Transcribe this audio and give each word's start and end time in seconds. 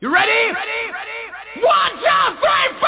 You 0.00 0.14
ready? 0.14 0.30
Ready? 0.30 0.54
Ready? 0.54 1.66
One, 1.66 1.90
two, 1.98 2.38
three, 2.38 2.78
four! 2.78 2.87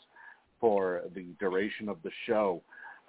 for 0.61 1.01
the 1.13 1.25
duration 1.39 1.89
of 1.89 1.97
the 2.03 2.11
show. 2.25 2.61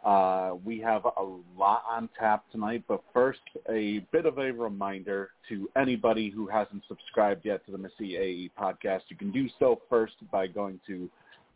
Uh, 0.04 0.54
we 0.64 0.80
have 0.80 1.04
a 1.04 1.22
lot 1.56 1.84
on 1.88 2.08
tap 2.18 2.44
tonight, 2.50 2.82
but 2.88 3.04
first, 3.14 3.38
a 3.70 4.00
bit 4.10 4.26
of 4.26 4.38
a 4.38 4.50
reminder 4.50 5.30
to 5.48 5.68
anybody 5.76 6.28
who 6.28 6.48
hasn't 6.48 6.82
subscribed 6.88 7.44
yet 7.44 7.64
to 7.66 7.70
the 7.70 7.78
Missy 7.78 8.16
AE 8.16 8.50
podcast. 8.60 9.02
You 9.08 9.16
can 9.16 9.30
do 9.30 9.48
so 9.60 9.80
first 9.88 10.14
by 10.32 10.48
going 10.48 10.80
to 10.88 11.08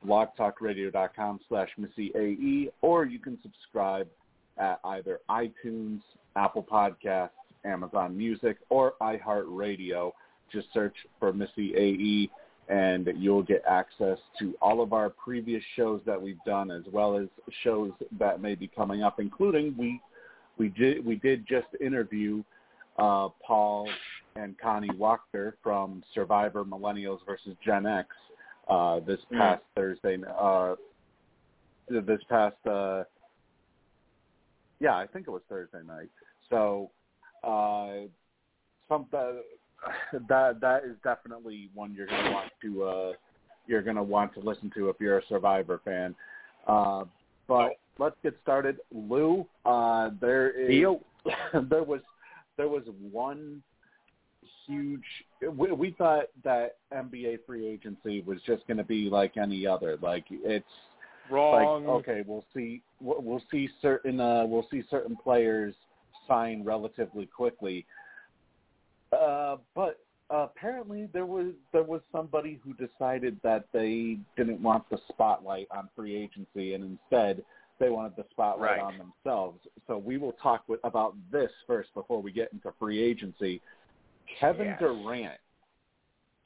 blogtalkradio.com 0.06 1.40
slash 1.48 1.70
Missy 1.76 2.12
AE, 2.14 2.70
or 2.82 3.04
you 3.04 3.18
can 3.18 3.36
subscribe 3.42 4.06
at 4.58 4.78
either 4.84 5.18
iTunes, 5.28 6.00
Apple 6.36 6.62
Podcasts, 6.62 7.30
Amazon 7.64 8.16
Music, 8.16 8.58
or 8.68 8.94
iHeartRadio. 9.00 10.12
Just 10.52 10.68
search 10.72 10.94
for 11.18 11.32
Missy 11.32 11.74
AE 11.76 12.30
and 12.68 13.08
you'll 13.16 13.42
get 13.42 13.62
access 13.68 14.18
to 14.38 14.54
all 14.60 14.82
of 14.82 14.92
our 14.92 15.10
previous 15.10 15.62
shows 15.76 16.00
that 16.04 16.20
we've 16.20 16.42
done 16.44 16.70
as 16.70 16.82
well 16.92 17.16
as 17.16 17.28
shows 17.62 17.92
that 18.18 18.40
may 18.40 18.54
be 18.54 18.66
coming 18.66 19.02
up, 19.02 19.20
including 19.20 19.74
we 19.78 20.00
we 20.58 20.68
did 20.70 21.04
we 21.04 21.16
did 21.16 21.46
just 21.46 21.68
interview 21.80 22.42
uh, 22.98 23.28
Paul 23.44 23.88
and 24.34 24.58
Connie 24.58 24.90
Wachter 24.90 25.52
from 25.62 26.02
Survivor 26.14 26.64
Millennials 26.64 27.20
versus 27.26 27.54
Gen 27.64 27.86
X 27.86 28.08
uh, 28.68 29.00
this 29.00 29.20
past 29.32 29.62
mm. 29.62 29.74
Thursday. 29.74 30.18
Uh, 30.38 30.74
this 31.88 32.20
past. 32.28 32.56
uh 32.66 33.04
Yeah, 34.80 34.96
I 34.96 35.06
think 35.06 35.28
it 35.28 35.30
was 35.30 35.42
Thursday 35.48 35.82
night. 35.86 36.10
So 36.50 36.90
uh 37.44 38.08
some 38.88 39.06
uh, 39.12 39.32
that 40.28 40.60
that 40.60 40.84
is 40.84 40.96
definitely 41.04 41.70
one 41.74 41.94
you're 41.94 42.06
going 42.06 42.24
to 42.24 42.30
want 42.30 42.52
to 42.62 42.82
uh 42.84 43.12
you're 43.66 43.82
going 43.82 43.96
to 43.96 44.02
want 44.02 44.32
to 44.34 44.40
listen 44.40 44.70
to 44.76 44.88
if 44.88 44.96
you're 45.00 45.18
a 45.18 45.26
Survivor 45.28 45.80
fan. 45.84 46.14
Uh, 46.66 47.04
but 47.48 47.72
let's 47.98 48.16
get 48.22 48.34
started. 48.42 48.78
Lou, 48.92 49.46
uh, 49.64 50.10
there 50.20 50.50
is 50.50 50.68
there 51.70 51.82
was 51.82 52.00
there 52.56 52.68
was 52.68 52.84
one 53.10 53.62
huge. 54.66 55.04
We, 55.40 55.72
we 55.72 55.90
thought 55.92 56.26
that 56.44 56.76
NBA 56.92 57.38
free 57.46 57.66
agency 57.66 58.22
was 58.22 58.38
just 58.46 58.66
going 58.66 58.78
to 58.78 58.84
be 58.84 59.08
like 59.10 59.36
any 59.36 59.66
other. 59.66 59.98
Like 60.00 60.24
it's 60.30 60.64
wrong. 61.30 61.86
Like, 61.86 61.94
okay, 61.96 62.24
we'll 62.26 62.44
see. 62.54 62.82
We'll 63.00 63.42
see 63.50 63.68
certain. 63.82 64.20
Uh, 64.20 64.44
we'll 64.46 64.66
see 64.70 64.82
certain 64.90 65.16
players 65.16 65.74
sign 66.28 66.64
relatively 66.64 67.26
quickly. 67.26 67.86
Uh, 69.26 69.56
but 69.74 69.98
apparently 70.30 71.08
there 71.12 71.26
was 71.26 71.52
there 71.72 71.82
was 71.82 72.00
somebody 72.12 72.60
who 72.62 72.74
decided 72.74 73.38
that 73.42 73.64
they 73.72 74.18
didn't 74.36 74.60
want 74.60 74.88
the 74.90 74.98
spotlight 75.08 75.66
on 75.70 75.88
free 75.96 76.14
agency 76.14 76.74
and 76.74 76.84
instead 76.84 77.42
they 77.78 77.88
wanted 77.90 78.12
the 78.16 78.24
spotlight 78.30 78.70
right. 78.70 78.80
on 78.80 78.94
themselves. 78.98 79.60
So 79.86 79.98
we 79.98 80.16
will 80.16 80.32
talk 80.42 80.62
with, 80.66 80.80
about 80.84 81.14
this 81.30 81.50
first 81.66 81.92
before 81.94 82.22
we 82.22 82.32
get 82.32 82.52
into 82.52 82.72
free 82.78 83.02
agency. 83.02 83.60
Kevin 84.40 84.68
yes. 84.68 84.78
Durant. 84.80 85.40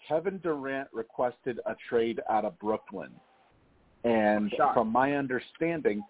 Kevin 0.08 0.38
Durant 0.38 0.88
requested 0.92 1.60
a 1.66 1.76
trade 1.88 2.20
out 2.28 2.44
of 2.44 2.58
Brooklyn. 2.58 3.10
And 4.02 4.52
from 4.74 4.88
my 4.88 5.14
understanding, 5.14 6.02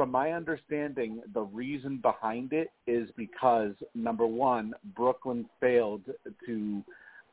from 0.00 0.12
my 0.12 0.32
understanding, 0.32 1.20
the 1.34 1.42
reason 1.42 1.98
behind 1.98 2.54
it 2.54 2.70
is 2.86 3.10
because 3.18 3.74
number 3.94 4.26
one, 4.26 4.72
Brooklyn 4.96 5.44
failed 5.60 6.00
to 6.46 6.82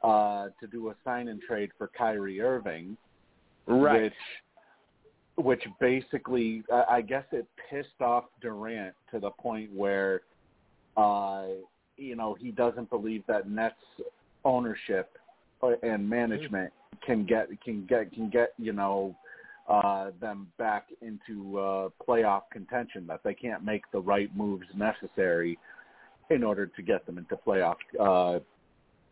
uh, 0.04 0.48
to 0.60 0.68
do 0.70 0.90
a 0.90 0.96
sign 1.06 1.30
and 1.30 1.42
trade 1.42 1.70
for 1.78 1.90
Kyrie 1.98 2.42
Irving, 2.42 2.98
right? 3.68 4.12
Which, 5.38 5.46
which 5.46 5.64
basically, 5.80 6.62
uh, 6.70 6.84
I 6.90 7.00
guess 7.00 7.24
it 7.32 7.48
pissed 7.70 8.02
off 8.02 8.26
Durant 8.42 8.94
to 9.12 9.22
the 9.22 9.30
point 9.30 9.72
where, 9.74 10.24
uh, 10.98 11.46
you 11.96 12.18
know, 12.18 12.36
he 12.38 12.52
doesn't 12.52 12.90
believe 12.90 13.24
that 13.30 13.50
Nets 13.50 13.76
ownership 14.44 15.18
and 15.84 16.08
management 16.10 16.74
can 17.06 17.26
get 17.26 17.48
can 17.64 17.86
get 17.86 18.12
can 18.12 18.30
get 18.30 18.52
you 18.58 18.74
know 18.74 19.16
uh, 19.68 20.12
them 20.22 20.48
back 20.58 20.88
into 21.02 21.60
uh, 21.60 21.90
playoff 22.08 22.44
contention. 22.52 23.06
That 23.08 23.22
they 23.24 23.34
can't 23.34 23.64
make 23.64 23.84
the 23.92 24.00
right 24.00 24.30
moves 24.36 24.66
necessary 24.76 25.58
in 26.30 26.44
order 26.44 26.68
to 26.68 26.82
get 26.82 27.06
them 27.06 27.18
into 27.18 27.36
playoff. 27.36 27.76
Uh, 28.00 28.40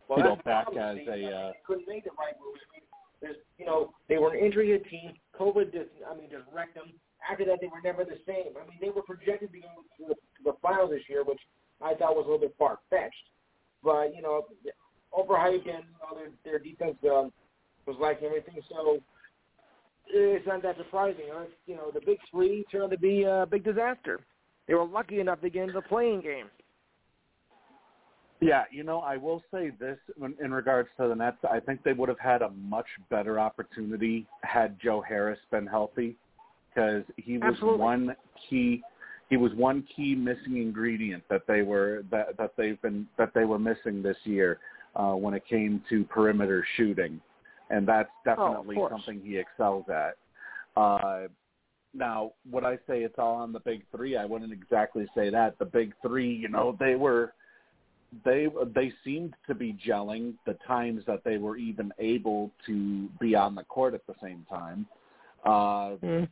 well, 0.08 0.18
you 0.18 0.24
know, 0.24 0.38
back 0.44 0.68
as 0.70 0.76
a. 0.76 1.26
Uh, 1.26 1.52
they 1.52 1.60
couldn't 1.66 1.88
make 1.88 2.04
the 2.04 2.10
right 2.18 2.34
moves. 2.40 2.60
I 2.70 2.76
mean, 2.76 2.84
there's, 3.20 3.36
you 3.58 3.66
know, 3.66 3.92
they 4.08 4.18
were 4.18 4.34
an 4.34 4.44
injury 4.44 4.68
hit 4.68 4.88
team. 4.88 5.12
COVID 5.38 5.72
just, 5.72 5.90
I 6.10 6.16
mean, 6.16 6.28
just 6.30 6.44
wrecked 6.54 6.74
them. 6.74 6.92
After 7.28 7.44
that, 7.46 7.58
they 7.60 7.66
were 7.66 7.82
never 7.82 8.04
the 8.04 8.18
same. 8.26 8.54
I 8.54 8.68
mean, 8.68 8.78
they 8.80 8.90
were 8.90 9.02
projected 9.02 9.52
to 9.52 9.58
go 9.58 9.68
to 9.98 10.04
the, 10.08 10.14
to 10.14 10.40
the 10.44 10.52
finals 10.62 10.90
this 10.90 11.02
year, 11.08 11.24
which 11.24 11.40
I 11.82 11.94
thought 11.94 12.14
was 12.14 12.24
a 12.26 12.30
little 12.30 12.46
bit 12.46 12.54
far 12.58 12.78
fetched. 12.88 13.14
But 13.82 14.14
you 14.14 14.22
know, 14.22 14.46
overhyped 15.12 15.68
and 15.68 15.84
you 15.84 15.98
know, 16.00 16.14
their 16.14 16.30
their 16.44 16.58
defense 16.58 16.96
um, 17.04 17.32
was 17.86 17.96
like 18.00 18.22
everything. 18.22 18.56
So 18.68 19.00
it's 20.08 20.46
not 20.46 20.62
that 20.62 20.76
surprising. 20.76 21.24
You 21.66 21.76
know, 21.76 21.90
the 21.92 22.00
big 22.00 22.18
three 22.30 22.64
turned 22.70 22.84
out 22.84 22.90
to 22.90 22.98
be 22.98 23.24
a 23.24 23.46
big 23.50 23.64
disaster. 23.64 24.20
They 24.66 24.74
were 24.74 24.84
lucky 24.84 25.20
enough 25.20 25.40
to 25.42 25.50
get 25.50 25.62
into 25.62 25.74
the 25.74 25.82
playing 25.82 26.22
game. 26.22 26.46
Yeah, 28.40 28.64
you 28.70 28.84
know, 28.84 29.00
I 29.00 29.16
will 29.16 29.42
say 29.50 29.70
this 29.80 29.98
in, 30.22 30.34
in 30.44 30.52
regards 30.52 30.88
to 30.98 31.08
the 31.08 31.14
Nets. 31.14 31.38
I 31.50 31.58
think 31.58 31.82
they 31.82 31.94
would 31.94 32.08
have 32.08 32.18
had 32.18 32.42
a 32.42 32.50
much 32.50 32.86
better 33.08 33.40
opportunity 33.40 34.26
had 34.42 34.76
Joe 34.78 35.02
Harris 35.06 35.38
been 35.50 35.66
healthy, 35.66 36.16
because 36.68 37.04
he 37.16 37.38
was 37.38 37.54
Absolutely. 37.54 37.80
one 37.80 38.16
key. 38.48 38.82
He 39.30 39.36
was 39.36 39.52
one 39.54 39.84
key 39.94 40.14
missing 40.14 40.58
ingredient 40.58 41.24
that 41.30 41.42
they 41.48 41.62
were 41.62 42.04
that 42.10 42.36
that 42.36 42.52
they've 42.56 42.80
been 42.82 43.06
that 43.16 43.32
they 43.34 43.44
were 43.44 43.58
missing 43.58 44.02
this 44.02 44.18
year 44.24 44.58
uh, 44.94 45.12
when 45.12 45.34
it 45.34 45.42
came 45.48 45.82
to 45.88 46.04
perimeter 46.04 46.64
shooting, 46.76 47.20
and 47.70 47.86
that's 47.86 48.10
definitely 48.24 48.76
course. 48.76 48.92
something 48.92 49.20
he 49.24 49.38
excels 49.38 49.84
at. 49.88 50.16
Uh, 50.76 51.28
now, 51.94 52.32
would 52.50 52.64
I 52.64 52.76
say 52.86 53.02
it's 53.02 53.18
all 53.18 53.36
on 53.36 53.52
the 53.52 53.60
big 53.60 53.82
three? 53.94 54.16
I 54.16 54.24
wouldn't 54.24 54.52
exactly 54.52 55.06
say 55.14 55.30
that. 55.30 55.58
The 55.58 55.64
big 55.64 55.94
three, 56.02 56.32
you 56.32 56.48
know, 56.48 56.76
they 56.78 56.94
were 56.94 57.32
they 58.24 58.46
they 58.74 58.92
seemed 59.04 59.34
to 59.46 59.54
be 59.54 59.76
gelling 59.86 60.34
the 60.46 60.56
times 60.66 61.02
that 61.06 61.24
they 61.24 61.38
were 61.38 61.56
even 61.56 61.92
able 61.98 62.50
to 62.66 63.08
be 63.20 63.34
on 63.34 63.54
the 63.54 63.64
court 63.64 63.94
at 63.94 64.06
the 64.06 64.14
same 64.22 64.46
time. 64.48 64.86
Uh, 65.44 65.96
Mm. 66.02 66.28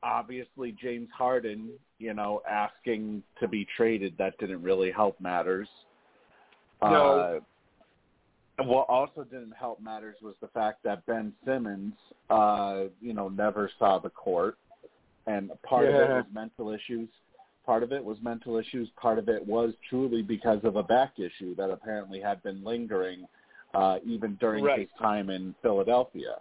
Obviously, 0.00 0.70
James 0.80 1.08
Harden, 1.12 1.70
you 1.98 2.14
know, 2.14 2.40
asking 2.48 3.20
to 3.40 3.48
be 3.48 3.66
traded 3.76 4.14
that 4.16 4.38
didn't 4.38 4.62
really 4.62 4.92
help 4.92 5.20
matters. 5.20 5.68
No. 6.80 6.88
Uh, 6.88 7.40
what 8.64 8.88
also 8.88 9.24
didn't 9.24 9.52
help 9.52 9.80
matters 9.80 10.16
was 10.22 10.34
the 10.40 10.48
fact 10.48 10.82
that 10.84 11.06
Ben 11.06 11.32
Simmons, 11.44 11.94
uh, 12.30 12.84
you 13.00 13.12
know, 13.12 13.28
never 13.28 13.70
saw 13.78 13.98
the 13.98 14.10
court, 14.10 14.58
and 15.26 15.50
part 15.62 15.86
of 15.86 15.94
it 15.94 16.08
was 16.08 16.24
mental 16.32 16.70
issues. 16.70 17.08
Part 17.64 17.82
of 17.82 17.92
it 17.92 18.02
was 18.02 18.16
mental 18.22 18.56
issues. 18.56 18.88
Part 19.00 19.18
of 19.18 19.28
it 19.28 19.46
was 19.46 19.74
truly 19.88 20.22
because 20.22 20.60
of 20.64 20.76
a 20.76 20.82
back 20.82 21.18
issue 21.18 21.54
that 21.56 21.70
apparently 21.70 22.20
had 22.20 22.42
been 22.42 22.64
lingering 22.64 23.28
uh, 23.74 23.98
even 24.04 24.36
during 24.36 24.64
Right. 24.64 24.80
his 24.80 24.88
time 24.98 25.28
in 25.28 25.54
Philadelphia. 25.62 26.36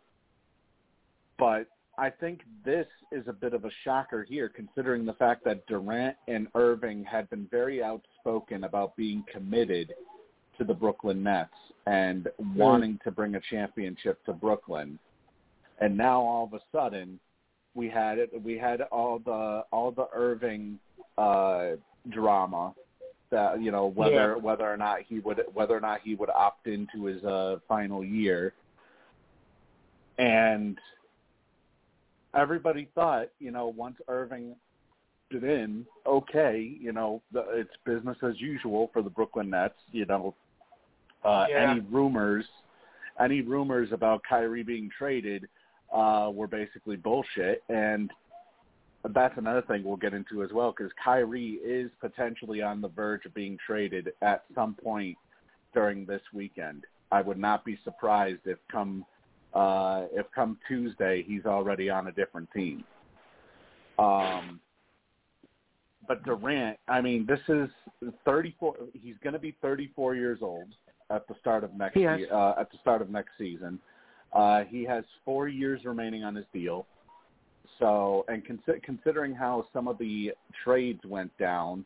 But 1.38 1.68
I 1.98 2.10
think 2.10 2.42
this 2.64 2.88
is 3.12 3.28
a 3.28 3.34
bit 3.34 3.54
of 3.54 3.66
a 3.66 3.72
shocker 3.84 4.24
here, 4.24 4.50
considering 4.50 5.06
the 5.06 5.14
fact 5.14 5.44
that 5.46 5.66
Durant 5.68 6.16
and 6.28 6.48
Irving 6.56 7.04
had 7.04 7.30
been 7.30 7.48
very 7.52 7.84
outspoken 7.84 8.64
about 8.64 8.96
being 8.96 9.24
committed 9.32 9.94
to 10.58 10.64
the 10.64 10.74
Brooklyn 10.74 11.24
Nets 11.24 11.54
and 11.86 12.28
wanting 12.56 13.00
to 13.04 13.12
bring 13.12 13.36
a 13.36 13.42
championship 13.50 14.24
to 14.26 14.34
Brooklyn. 14.34 15.00
And 15.80 15.96
now 15.96 16.22
all 16.22 16.46
of 16.46 16.54
a 16.54 16.62
sudden, 16.72 17.20
we 17.76 17.90
had 17.90 18.18
it. 18.18 18.30
We 18.44 18.58
had 18.58 18.82
all 18.82 19.20
the 19.20 19.64
all 19.72 19.92
the 19.92 20.08
Irving 20.14 20.80
uh, 21.18 21.72
drama 22.10 22.74
that 23.30 23.62
you 23.62 23.72
know 23.72 23.88
whether 23.88 24.34
Yeah. 24.36 24.36
whether 24.36 24.66
or 24.66 24.78
not 24.78 25.02
he 25.08 25.20
would 25.20 25.44
whether 25.54 25.76
or 25.76 25.80
not 25.80 26.02
he 26.02 26.16
would 26.16 26.30
opt 26.30 26.68
into 26.68 27.06
his 27.06 27.24
uh, 27.24 27.58
final 27.68 28.04
year, 28.04 28.54
and 30.18 30.80
everybody 32.34 32.90
thought 32.96 33.28
you 33.40 33.52
know 33.52 33.68
once 33.68 33.98
Irving 34.08 34.56
opted 35.28 35.44
in, 35.44 35.86
okay, 36.06 36.78
you 36.80 36.92
know 36.92 37.22
the, 37.32 37.46
it's 37.52 37.76
business 37.86 38.18
as 38.24 38.40
usual 38.40 38.90
for 38.94 39.02
the 39.02 39.10
Brooklyn 39.10 39.50
Nets. 39.50 39.76
You 39.92 40.06
know, 40.06 40.36
uh, 41.28 41.46
Yeah. 41.50 41.72
any 41.72 41.82
rumors, 41.82 42.46
any 43.20 43.42
rumors 43.42 43.92
about 43.92 44.24
Kyrie 44.24 44.64
being 44.64 44.90
traded 44.98 45.48
uh, 45.92 46.32
were 46.34 46.48
basically 46.48 46.96
bullshit, 46.96 47.64
and 47.70 48.12
that's 49.14 49.38
another 49.38 49.62
thing 49.62 49.84
we'll 49.84 49.96
get 49.98 50.14
into 50.14 50.44
as 50.44 50.52
well 50.52 50.74
because 50.76 50.92
Kyrie 51.04 51.60
is 51.64 51.90
potentially 52.00 52.62
on 52.62 52.82
the 52.82 52.90
verge 52.90 53.26
of 53.26 53.34
being 53.34 53.58
traded 53.66 54.14
at 54.22 54.44
some 54.54 54.74
point 54.74 55.18
during 55.74 56.06
this 56.06 56.22
weekend. 56.34 56.86
I 57.12 57.22
would 57.22 57.38
not 57.38 57.64
be 57.64 57.78
surprised 57.84 58.42
if 58.46 58.58
come 58.70 59.06
uh, 59.54 60.06
if 60.12 60.26
come 60.36 60.58
Tuesday 60.68 61.24
he's 61.26 61.46
already 61.46 61.90
on 61.90 62.08
a 62.08 62.12
different 62.12 62.52
team. 62.52 62.84
Um, 63.98 64.60
but 66.08 66.24
Durant, 66.24 66.78
I 66.88 67.02
mean, 67.02 67.26
this 67.26 67.40
is 67.48 67.70
34. 68.26 68.76
He's 68.94 69.16
going 69.24 69.34
to 69.34 69.40
be 69.40 69.56
34 69.62 70.16
years 70.16 70.40
old 70.42 70.68
at 71.10 71.28
the 71.28 71.36
start 71.40 71.64
of 71.64 71.74
next 71.74 71.96
year, 71.96 72.28
uh, 72.34 72.60
at 72.60 72.72
the 72.72 72.78
start 72.82 73.02
of 73.02 73.10
next 73.10 73.32
season. 73.38 73.80
Uh, 74.34 74.64
he 74.66 74.84
has 74.84 75.04
four 75.24 75.48
years 75.48 75.82
remaining 75.86 76.24
on 76.24 76.36
his 76.36 76.46
deal. 76.54 76.86
So, 77.80 78.26
and 78.28 78.44
consi- 78.46 78.82
considering 78.84 79.34
how 79.34 79.66
some 79.72 79.88
of 79.88 79.98
the 79.98 80.32
trades 80.64 81.00
went 81.06 81.36
down 81.38 81.86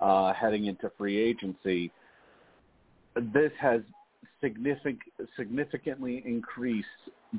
uh, 0.00 0.32
heading 0.32 0.66
into 0.66 0.90
free 0.98 1.18
agency, 1.18 1.90
this 3.32 3.52
has 3.60 3.80
significant, 4.40 4.98
significantly 5.36 6.22
increased 6.26 6.86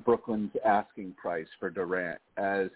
Brooklyn's 0.05 0.51
asking 0.65 1.13
price 1.13 1.47
for 1.59 1.69
Durant. 1.69 2.19
As 2.37 2.69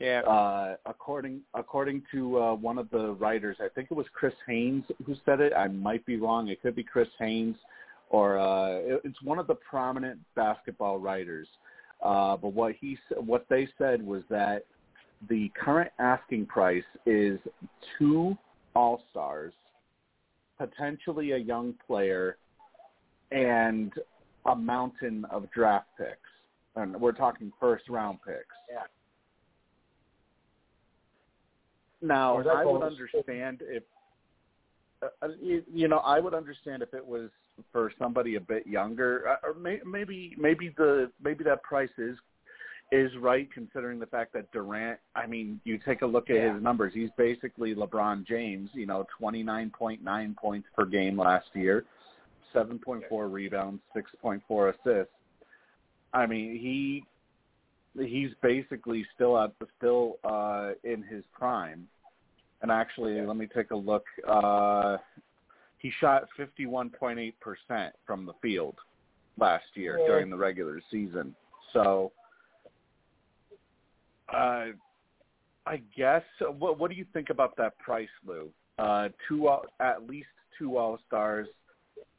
Yeah. 0.00 0.20
uh, 0.20 0.76
according 0.86 1.40
according 1.54 2.02
to 2.12 2.38
uh, 2.40 2.54
one 2.54 2.78
of 2.78 2.90
the 2.90 3.12
writers, 3.14 3.56
I 3.60 3.68
think 3.74 3.90
it 3.90 3.94
was 3.94 4.06
Chris 4.12 4.34
Haynes 4.46 4.84
who 5.06 5.14
said 5.24 5.40
it. 5.40 5.52
I 5.54 5.68
might 5.68 6.04
be 6.06 6.16
wrong. 6.16 6.48
It 6.48 6.60
could 6.62 6.76
be 6.76 6.84
Chris 6.84 7.08
Haynes, 7.18 7.56
or 8.10 8.38
uh, 8.38 8.70
it, 8.78 9.00
it's 9.04 9.22
one 9.22 9.38
of 9.38 9.46
the 9.46 9.54
prominent 9.54 10.18
basketball 10.34 10.98
writers. 10.98 11.48
Uh, 12.02 12.36
but 12.36 12.52
what 12.52 12.74
he 12.80 12.96
what 13.16 13.46
they 13.50 13.68
said 13.76 14.04
was 14.04 14.22
that 14.30 14.64
the 15.28 15.50
current 15.60 15.90
asking 15.98 16.46
price 16.46 16.84
is 17.06 17.38
two 17.98 18.36
All 18.74 19.02
Stars, 19.10 19.52
potentially 20.58 21.32
a 21.32 21.38
young 21.38 21.74
player, 21.86 22.36
and 23.32 23.92
a 24.46 24.54
mountain 24.54 25.24
of 25.30 25.50
draft 25.50 25.88
picks. 25.98 26.18
And 26.76 26.98
we're 27.00 27.12
talking 27.12 27.52
first 27.58 27.88
round 27.88 28.18
picks. 28.24 28.54
Yeah. 28.70 28.84
Now, 32.00 32.34
Or 32.34 32.40
is 32.42 32.46
that 32.46 32.56
I 32.56 32.64
would 32.64 32.82
understand 32.82 33.62
if 33.62 33.82
uh, 35.02 35.06
uh, 35.22 35.28
you, 35.40 35.64
you 35.72 35.88
know, 35.88 35.98
I 35.98 36.20
would 36.20 36.34
understand 36.34 36.82
if 36.82 36.94
it 36.94 37.04
was 37.04 37.30
for 37.72 37.92
somebody 37.98 38.36
a 38.36 38.40
bit 38.40 38.66
younger, 38.66 39.28
uh, 39.28 39.46
or 39.46 39.54
may, 39.54 39.80
maybe 39.86 40.34
maybe 40.38 40.74
the 40.76 41.10
maybe 41.22 41.44
that 41.44 41.62
price 41.62 41.90
is 41.98 42.16
is 42.90 43.10
right 43.20 43.48
considering 43.52 43.98
the 43.98 44.06
fact 44.06 44.32
that 44.32 44.50
Durant. 44.52 44.98
I 45.14 45.26
mean, 45.26 45.60
you 45.64 45.78
take 45.78 46.02
a 46.02 46.06
look 46.06 46.30
at 46.30 46.36
Yeah. 46.36 46.54
his 46.54 46.62
numbers; 46.62 46.94
he's 46.94 47.10
basically 47.18 47.74
LeBron 47.74 48.26
James. 48.26 48.70
You 48.72 48.86
know, 48.86 49.06
twenty 49.18 49.42
nine 49.42 49.70
point 49.70 50.02
nine 50.02 50.34
points 50.40 50.68
per 50.74 50.84
game 50.84 51.18
last 51.18 51.48
year, 51.54 51.84
seven 52.52 52.78
point 52.78 53.04
four 53.08 53.28
rebounds, 53.28 53.82
six 53.94 54.10
point 54.22 54.42
four 54.48 54.70
assists. 54.70 55.12
I 56.14 56.26
mean, 56.26 56.58
he 56.58 57.04
he's 58.02 58.30
basically 58.42 59.04
still 59.14 59.38
at 59.38 59.52
still 59.76 60.18
uh 60.24 60.72
in 60.84 61.02
his 61.02 61.24
prime. 61.32 61.88
And 62.60 62.72
actually, 62.72 63.20
let 63.20 63.36
me 63.36 63.46
take 63.46 63.70
a 63.70 63.76
look. 63.76 64.04
Uh 64.26 64.96
he 65.78 65.92
shot 66.00 66.28
51.8% 66.38 67.32
from 68.06 68.26
the 68.26 68.32
field 68.42 68.76
last 69.38 69.64
year 69.74 69.98
Yeah. 70.00 70.06
during 70.06 70.30
the 70.30 70.36
regular 70.36 70.80
season. 70.90 71.34
So 71.72 72.12
uh 74.32 74.66
I 75.66 75.76
guess 75.96 76.22
what 76.58 76.78
what 76.78 76.90
do 76.90 76.96
you 76.96 77.06
think 77.12 77.30
about 77.30 77.56
that 77.56 77.78
price, 77.78 78.08
Lou? 78.26 78.50
Uh 78.78 79.08
two 79.26 79.48
at 79.80 80.06
least 80.06 80.28
two 80.58 80.76
All-Stars, 80.76 81.48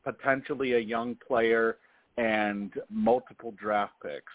potentially 0.04 0.74
a 0.74 0.80
young 0.80 1.16
player 1.28 1.78
and 2.18 2.72
multiple 2.90 3.52
draft 3.60 3.94
picks. 4.02 4.34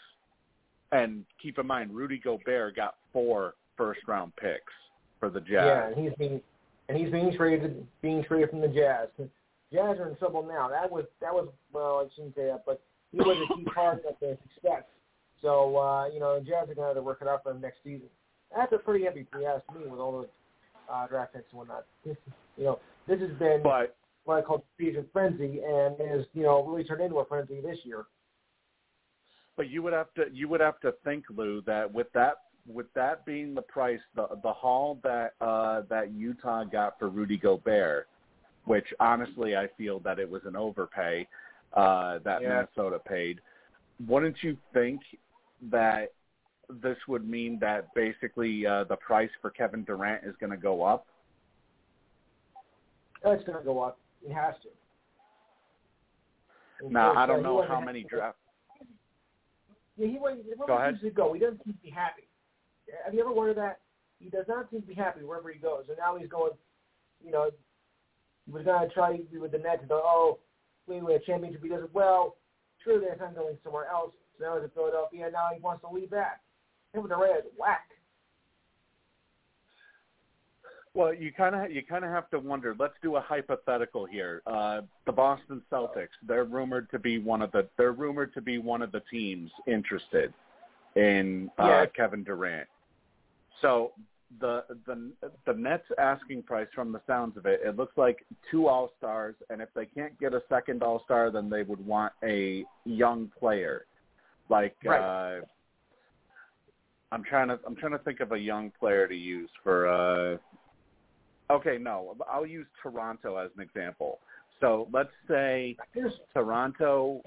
And 0.92 1.24
keep 1.42 1.58
in 1.58 1.66
mind, 1.66 1.94
Rudy 1.94 2.18
Gobert 2.18 2.76
got 2.76 2.96
four 3.12 3.54
first-round 3.76 4.36
picks 4.36 4.72
for 5.18 5.28
the 5.30 5.40
Jazz. 5.40 5.94
Yeah, 5.96 6.02
he's 6.02 6.12
being 6.18 6.40
and 6.88 6.98
he's 6.98 7.10
being 7.10 7.32
traded 7.36 7.86
being 8.02 8.22
traded 8.24 8.50
from 8.50 8.60
the 8.60 8.68
Jazz. 8.68 9.08
Jazz 9.72 9.98
are 9.98 10.08
in 10.08 10.16
trouble 10.16 10.42
now. 10.42 10.68
That 10.68 10.90
was 10.90 11.04
that 11.20 11.32
was 11.32 11.48
well, 11.72 12.04
I 12.04 12.14
shouldn't 12.14 12.34
say 12.34 12.46
that, 12.46 12.64
but 12.66 12.80
he 13.12 13.18
was 13.18 13.36
a 13.50 13.54
key 13.54 13.64
part 13.64 14.04
of 14.08 14.14
their 14.20 14.36
success. 14.54 14.84
So 15.42 15.76
uh, 15.76 16.08
you 16.08 16.20
know, 16.20 16.38
the 16.38 16.44
Jazz 16.44 16.68
are 16.68 16.74
gonna 16.74 16.88
have 16.88 16.96
to 16.96 17.02
work 17.02 17.18
it 17.22 17.28
out 17.28 17.42
for 17.42 17.52
them 17.52 17.62
next 17.62 17.78
season. 17.84 18.08
That's 18.54 18.72
a 18.72 18.78
pretty 18.78 19.04
heavy 19.04 19.20
if 19.20 19.26
you 19.38 19.46
ask 19.46 19.62
me 19.76 19.88
with 19.88 19.98
all 19.98 20.12
those 20.12 20.26
uh, 20.92 21.06
draft 21.06 21.34
picks 21.34 21.46
and 21.50 21.58
whatnot. 21.58 21.86
This, 22.04 22.16
you 22.56 22.64
know, 22.64 22.78
this 23.08 23.20
has 23.20 23.30
been 23.38 23.60
But 23.62 23.96
what 24.24 24.38
I 24.38 24.42
call 24.42 24.64
season 24.78 25.06
frenzy, 25.12 25.60
and 25.66 25.96
is 26.00 26.26
you 26.34 26.42
know 26.42 26.64
really 26.64 26.84
turned 26.84 27.02
into 27.02 27.16
a 27.16 27.24
frenzy 27.24 27.60
this 27.60 27.78
year. 27.84 28.04
but 29.56 29.70
you 29.70 29.82
would 29.82 29.92
have 29.92 30.12
to 30.14 30.24
you 30.32 30.48
would 30.48 30.60
have 30.60 30.80
to 30.80 30.94
think, 31.04 31.24
Lou, 31.34 31.62
that 31.66 31.92
with 31.92 32.08
that 32.14 32.34
with 32.66 32.86
that 32.94 33.24
being 33.26 33.54
the 33.54 33.62
price, 33.62 34.00
the 34.16 34.26
the 34.42 34.52
haul 34.52 34.98
that 35.02 35.34
uh 35.40 35.82
that 35.90 36.12
Utah 36.12 36.64
got 36.64 36.98
for 36.98 37.08
Rudy 37.08 37.36
Gobert, 37.36 38.08
which 38.64 38.86
honestly 39.00 39.56
I 39.56 39.68
feel 39.76 40.00
that 40.00 40.18
it 40.18 40.28
was 40.28 40.42
an 40.46 40.56
overpay 40.56 41.26
uh 41.74 42.18
that 42.24 42.42
Yeah. 42.42 42.48
Minnesota 42.76 42.98
paid. 42.98 43.40
Wouldn't 44.06 44.42
you 44.42 44.56
think 44.72 45.00
that 45.70 46.12
this 46.82 46.96
would 47.06 47.28
mean 47.28 47.58
that 47.60 47.92
basically 47.94 48.66
uh 48.66 48.84
the 48.84 48.96
price 48.96 49.30
for 49.42 49.50
Kevin 49.50 49.84
Durant 49.84 50.24
is 50.24 50.34
going 50.40 50.50
to 50.50 50.56
go 50.56 50.82
up? 50.82 51.06
It's 53.26 53.44
going 53.44 53.58
to 53.58 53.64
go 53.64 53.80
up. 53.82 53.98
It 54.22 54.32
has 54.32 54.54
to. 54.62 54.68
Now, 56.90 57.12
I 57.14 57.22
uh, 57.24 57.26
don't 57.26 57.42
know 57.42 57.62
how 57.66 57.80
many 57.80 58.02
with- 58.02 58.10
draft 58.10 58.36
Yeah, 59.96 60.08
he 60.08 60.18
went. 60.18 60.40
Go 60.66 60.76
ahead. 60.76 60.98
He 61.00 61.08
go. 61.10 61.32
He 61.32 61.40
doesn't 61.40 61.64
seem 61.64 61.72
to 61.74 61.78
be 61.80 61.90
happy. 61.90 62.24
Have 63.04 63.14
you 63.14 63.20
ever 63.20 63.32
wondered 63.32 63.56
that? 63.58 63.80
He 64.18 64.30
does 64.30 64.46
not 64.48 64.70
seem 64.70 64.82
to 64.82 64.86
be 64.86 64.94
happy 64.94 65.24
wherever 65.24 65.50
he 65.50 65.58
goes. 65.58 65.84
And 65.88 65.98
now 65.98 66.16
he's 66.16 66.28
going. 66.28 66.52
You 67.24 67.32
know, 67.32 67.50
he 68.46 68.52
was 68.52 68.64
going 68.64 68.86
to 68.86 68.94
try 68.94 69.16
to 69.16 69.22
be 69.22 69.38
with 69.38 69.52
the 69.52 69.58
Nets. 69.58 69.80
And 69.80 69.88
go, 69.88 70.02
oh, 70.04 70.38
we 70.86 71.00
win 71.00 71.16
a 71.16 71.18
championship. 71.20 71.62
He 71.62 71.68
does 71.68 71.84
it 71.84 71.90
well. 71.94 72.36
Sure, 72.82 73.00
there's 73.00 73.18
not 73.18 73.34
going 73.34 73.56
somewhere 73.64 73.86
else. 73.90 74.12
So 74.38 74.44
now 74.44 74.56
he's 74.56 74.64
in 74.64 74.70
Philadelphia. 74.70 75.30
Now 75.32 75.48
he 75.54 75.60
wants 75.60 75.82
to 75.82 75.94
leave 75.94 76.10
that. 76.10 76.40
Him 76.92 77.02
with 77.02 77.10
the 77.10 77.16
Reds, 77.16 77.46
whack. 77.58 77.88
Well, 80.94 81.12
you 81.12 81.32
kind 81.32 81.56
of 81.56 81.72
you 81.72 81.82
kind 81.82 82.04
of 82.04 82.10
have 82.12 82.30
to 82.30 82.38
wonder. 82.38 82.76
Let's 82.78 82.94
do 83.02 83.16
a 83.16 83.20
hypothetical 83.20 84.06
here. 84.06 84.42
Uh, 84.46 84.82
the 85.06 85.12
Boston 85.12 85.60
Celtics, 85.70 86.14
they're 86.26 86.44
rumored 86.44 86.88
to 86.92 87.00
be 87.00 87.18
one 87.18 87.42
of 87.42 87.50
the 87.50 87.68
they're 87.76 87.92
rumored 87.92 88.32
to 88.34 88.40
be 88.40 88.58
one 88.58 88.80
of 88.80 88.92
the 88.92 89.02
teams 89.10 89.50
interested 89.66 90.32
in 90.94 91.50
uh, 91.58 91.66
Yeah. 91.66 91.86
Kevin 91.86 92.22
Durant. 92.22 92.68
So 93.64 93.92
the 94.40 94.64
the 94.86 95.10
the 95.46 95.54
Nets 95.54 95.86
asking 95.98 96.42
price, 96.42 96.66
from 96.74 96.92
the 96.92 97.00
sounds 97.06 97.38
of 97.38 97.46
it, 97.46 97.60
it 97.64 97.76
looks 97.76 97.96
like 97.96 98.26
two 98.50 98.68
All 98.68 98.92
Stars, 98.98 99.36
and 99.48 99.62
if 99.62 99.70
they 99.74 99.86
can't 99.86 100.18
get 100.20 100.34
a 100.34 100.42
second 100.50 100.82
All 100.82 101.02
Star, 101.04 101.30
then 101.30 101.48
they 101.48 101.62
would 101.62 101.84
want 101.84 102.12
a 102.22 102.64
young 102.84 103.30
player, 103.38 103.86
like. 104.50 104.76
Right. 104.84 105.38
Uh, 105.38 105.40
I'm 107.10 107.22
trying 107.22 107.48
to 107.48 107.58
I'm 107.66 107.76
trying 107.76 107.92
to 107.92 107.98
think 107.98 108.20
of 108.20 108.32
a 108.32 108.38
young 108.38 108.70
player 108.78 109.06
to 109.06 109.14
use 109.14 109.48
for 109.62 109.88
uh 109.88 110.36
Okay, 111.52 111.78
no. 111.78 112.16
I'll 112.28 112.46
use 112.46 112.66
Toronto 112.82 113.36
as 113.36 113.50
an 113.56 113.62
example. 113.62 114.18
So 114.60 114.88
let's 114.92 115.12
say 115.28 115.76
Toronto 116.32 117.22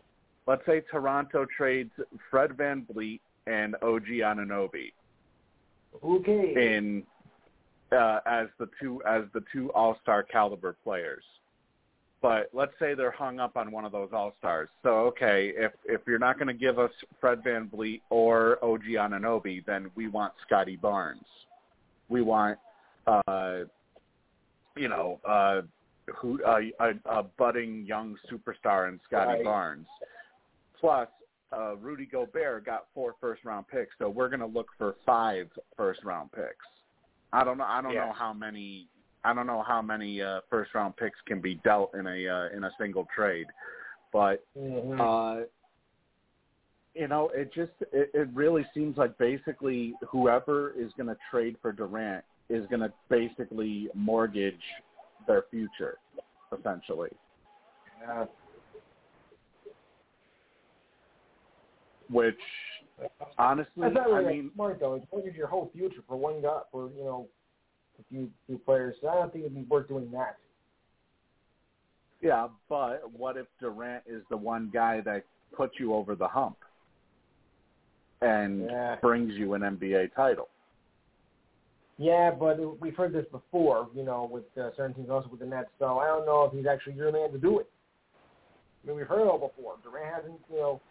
let's 0.46 0.66
say 0.66 0.82
Toronto 0.92 1.46
trades 1.56 1.92
Fred 2.30 2.52
VanVleet 2.52 3.22
and 3.46 3.76
OG 3.76 4.08
Anunoby 4.26 4.92
okay. 6.04 6.76
in 6.76 7.04
uh, 7.92 8.20
as 8.26 8.48
the 8.60 8.70
two 8.80 9.02
as 9.08 9.24
the 9.34 9.44
two 9.52 9.72
All 9.74 9.98
Star 10.02 10.24
caliber 10.24 10.76
players. 10.84 11.24
But 12.22 12.50
let's 12.52 12.72
say 12.80 12.96
they're 12.96 13.12
hung 13.12 13.40
up 13.40 13.56
on 13.58 13.72
one 13.72 13.86
of 13.86 13.92
those 13.92 14.10
All 14.12 14.34
Stars. 14.40 14.70
So 14.84 14.90
okay, 15.08 15.54
if 15.56 15.72
if 15.86 16.02
you're 16.08 16.20
not 16.20 16.38
going 16.38 16.48
to 16.48 16.54
give 16.54 16.80
us 16.80 16.92
Fred 17.22 17.44
VanVleet 17.44 18.02
or 18.10 18.64
OG 18.64 18.84
Anunoby, 18.98 19.66
then 19.66 19.92
we 19.96 20.08
want 20.08 20.34
Scottie 20.46 20.78
Barnes. 20.78 21.26
We 22.10 22.22
want 22.22 22.58
uh, 23.06 23.60
you 24.76 24.90
know 24.90 25.20
uh, 25.28 25.62
who 26.16 26.44
uh, 26.44 26.60
a, 26.80 26.92
a 27.06 27.24
budding 27.24 27.86
young 27.86 28.16
superstar 28.32 28.90
in 28.90 29.00
Scottie 29.06 29.34
Right. 29.34 29.44
Barnes. 29.44 29.88
Plus, 30.80 31.08
uh, 31.56 31.76
Rudy 31.78 32.06
Gobert 32.06 32.66
got 32.66 32.88
four 32.94 33.16
first 33.20 33.46
round 33.46 33.68
picks, 33.68 33.96
so 34.00 34.10
we're 34.10 34.30
going 34.30 34.40
to 34.40 34.46
look 34.46 34.68
for 34.78 34.96
five 35.06 35.48
first 35.76 36.04
round 36.04 36.32
picks. 36.32 36.66
I 37.34 37.44
don't 37.44 37.58
know. 37.58 37.66
I 37.66 37.82
don't 37.82 37.94
Yeah. 37.94 38.06
know 38.06 38.14
how 38.14 38.34
many. 38.34 38.88
I 39.24 39.34
don't 39.34 39.48
know 39.48 39.64
how 39.64 39.82
many 39.82 40.22
uh, 40.22 40.42
first 40.50 40.74
round 40.74 40.96
picks 40.96 41.20
can 41.26 41.42
be 41.42 41.56
dealt 41.56 41.94
in 41.96 42.08
a 42.08 42.28
uh, 42.28 42.50
in 42.56 42.64
a 42.64 42.72
single 42.78 43.06
trade, 43.14 43.48
but 44.14 44.44
Mhm. 44.58 45.00
uh, 45.00 45.46
you 46.94 47.08
know, 47.08 47.30
it 47.30 47.54
just 47.54 47.74
it, 47.92 48.10
it 48.14 48.30
really 48.34 48.66
seems 48.74 48.98
like 48.98 49.18
basically 49.18 49.94
whoever 50.10 50.72
is 50.72 50.92
going 50.94 51.08
to 51.08 51.18
trade 51.30 51.58
for 51.62 51.72
Durant 51.72 52.24
is 52.50 52.66
going 52.68 52.80
to 52.80 52.92
basically 53.10 53.90
mortgage 53.94 54.64
their 55.28 55.44
future, 55.52 56.00
essentially. 56.58 57.12
Yeah. 58.02 58.26
Which, 62.10 62.36
honestly, 63.38 63.72
That's 63.82 63.96
not 63.96 64.10
really 64.10 64.26
I 64.26 64.32
mean, 64.32 64.52
smart 64.54 64.80
though. 64.80 64.96
It's 64.96 65.06
mortgage 65.12 65.36
your 65.36 65.48
whole 65.48 65.70
future 65.74 66.02
for 66.08 66.16
one 66.16 66.42
guy 66.42 66.62
for 66.72 66.90
you 66.98 67.04
know 67.04 67.28
a 68.00 68.04
few 68.10 68.30
few 68.46 68.58
players. 68.60 68.96
So 69.02 69.10
I 69.10 69.16
don't 69.16 69.32
think 69.32 69.46
it'd 69.46 69.56
be 69.56 69.64
worth 69.64 69.88
doing 69.88 70.10
that. 70.12 70.38
yeah. 72.22 72.48
But 72.70 73.12
what 73.12 73.38
if 73.38 73.48
Durant 73.60 74.04
is 74.08 74.24
the 74.30 74.38
one 74.38 74.70
guy 74.74 75.02
that 75.02 75.24
puts 75.56 75.74
you 75.80 75.94
over 75.94 76.16
the 76.16 76.28
hump 76.28 76.58
and 78.22 78.66
Yeah. 78.66 78.96
brings 79.02 79.34
you 79.34 79.54
an 79.54 79.62
NBA 79.62 80.14
title? 80.16 80.50
Yeah, 82.00 82.32
but 82.32 82.60
we've 82.80 82.96
heard 82.96 83.12
this 83.12 83.26
before, 83.32 83.90
you 83.96 84.04
know, 84.04 84.30
with 84.32 84.44
uh, 84.56 84.70
certain 84.76 84.94
teams, 84.94 85.10
also 85.10 85.30
with 85.30 85.40
the 85.40 85.48
Nets. 85.48 85.70
So 85.80 85.98
I 85.98 86.06
don't 86.06 86.26
know 86.28 86.44
if 86.46 86.54
he's 86.54 86.68
actually 86.68 86.94
your 86.94 87.12
man 87.12 87.32
to 87.32 87.40
do 87.40 87.60
it. 87.60 87.68
I 88.84 88.88
mean, 88.88 88.98
we've 88.98 89.08
heard 89.08 89.22
it 89.22 89.28
all 89.28 89.40
before. 89.40 89.76
Durant 89.84 90.14
hasn't, 90.14 90.40
you 90.50 90.58
know, 90.58 90.82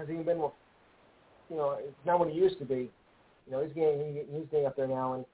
hasn't 0.00 0.14
even 0.20 0.26
been, 0.26 0.38
you 1.50 1.56
know, 1.56 1.76
it's 1.80 2.06
not 2.06 2.18
what 2.18 2.30
he 2.30 2.34
used 2.34 2.58
to 2.58 2.64
be. 2.64 2.90
You 3.46 3.52
know, 3.52 3.64
he's 3.64 3.74
getting 3.74 4.14
he's 4.32 4.46
getting 4.50 4.66
up 4.66 4.76
there 4.76 4.88
now, 4.88 5.14
and 5.14 5.24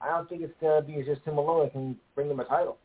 I 0.00 0.08
don't 0.10 0.28
think 0.28 0.42
it's 0.42 0.54
gonna 0.60 0.82
be 0.82 1.02
just 1.04 1.22
him 1.26 1.38
alone 1.38 1.64
that 1.64 1.72
can 1.72 1.96
bring 2.14 2.28
them 2.28 2.40
a 2.40 2.44
title. 2.44 2.78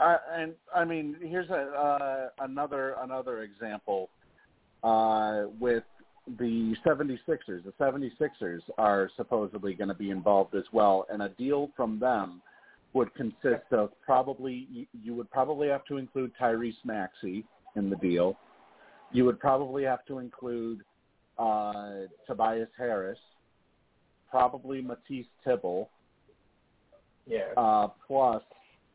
Uh, 0.00 0.16
and 0.32 0.54
I 0.74 0.84
mean, 0.84 1.16
here's 1.20 1.50
a 1.50 1.54
uh, 1.54 2.44
another 2.44 2.96
another 3.02 3.42
example. 3.42 4.08
uh, 4.82 5.44
with 5.58 5.84
the 6.38 6.74
76ers. 6.86 7.64
The 7.64 7.72
76ers 7.80 8.60
are 8.78 9.10
supposedly 9.16 9.74
going 9.74 9.88
to 9.88 9.94
be 9.94 10.10
involved 10.10 10.54
as 10.54 10.64
well, 10.72 11.06
and 11.12 11.22
a 11.22 11.28
deal 11.30 11.70
from 11.76 11.98
them 11.98 12.40
would 12.92 13.14
consist 13.14 13.72
of 13.72 13.90
probably 14.04 14.86
you, 14.92 15.14
would 15.14 15.30
probably 15.30 15.68
have 15.68 15.84
to 15.86 15.96
include 15.96 16.32
Tyrese 16.40 16.74
Maxey 16.84 17.44
in 17.76 17.88
the 17.88 17.96
deal. 17.96 18.36
You 19.12 19.24
would 19.24 19.38
probably 19.38 19.84
have 19.84 20.04
to 20.06 20.18
include 20.18 20.80
uh, 21.38 22.06
Tobias 22.26 22.68
Harris, 22.76 23.18
probably 24.30 24.80
Matisse 24.80 25.26
Thybulle, 25.46 25.88
Yeah. 27.26 27.52
uh, 27.56 27.88
plus 28.06 28.42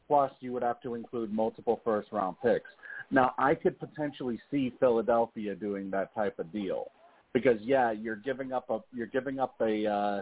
plus 0.07 0.31
you 0.39 0.53
would 0.53 0.61
have 0.61 0.79
to 0.81 0.93
include 0.93 1.33
multiple 1.33 1.81
first 1.83 2.11
round 2.11 2.35
picks. 2.43 2.69
Now 3.11 3.33
I 3.37 3.55
could 3.55 3.79
potentially 3.79 4.39
see 4.51 4.73
Philadelphia 4.79 5.55
doing 5.55 5.89
that 5.91 6.13
type 6.13 6.37
of 6.37 6.51
deal 6.51 6.91
because 7.33 7.59
yeah, 7.61 7.91
you're 7.91 8.15
giving 8.17 8.51
up 8.51 8.69
a 8.69 8.79
you're 8.93 9.07
giving 9.07 9.39
up 9.39 9.55
a 9.61 9.85
uh, 9.87 10.21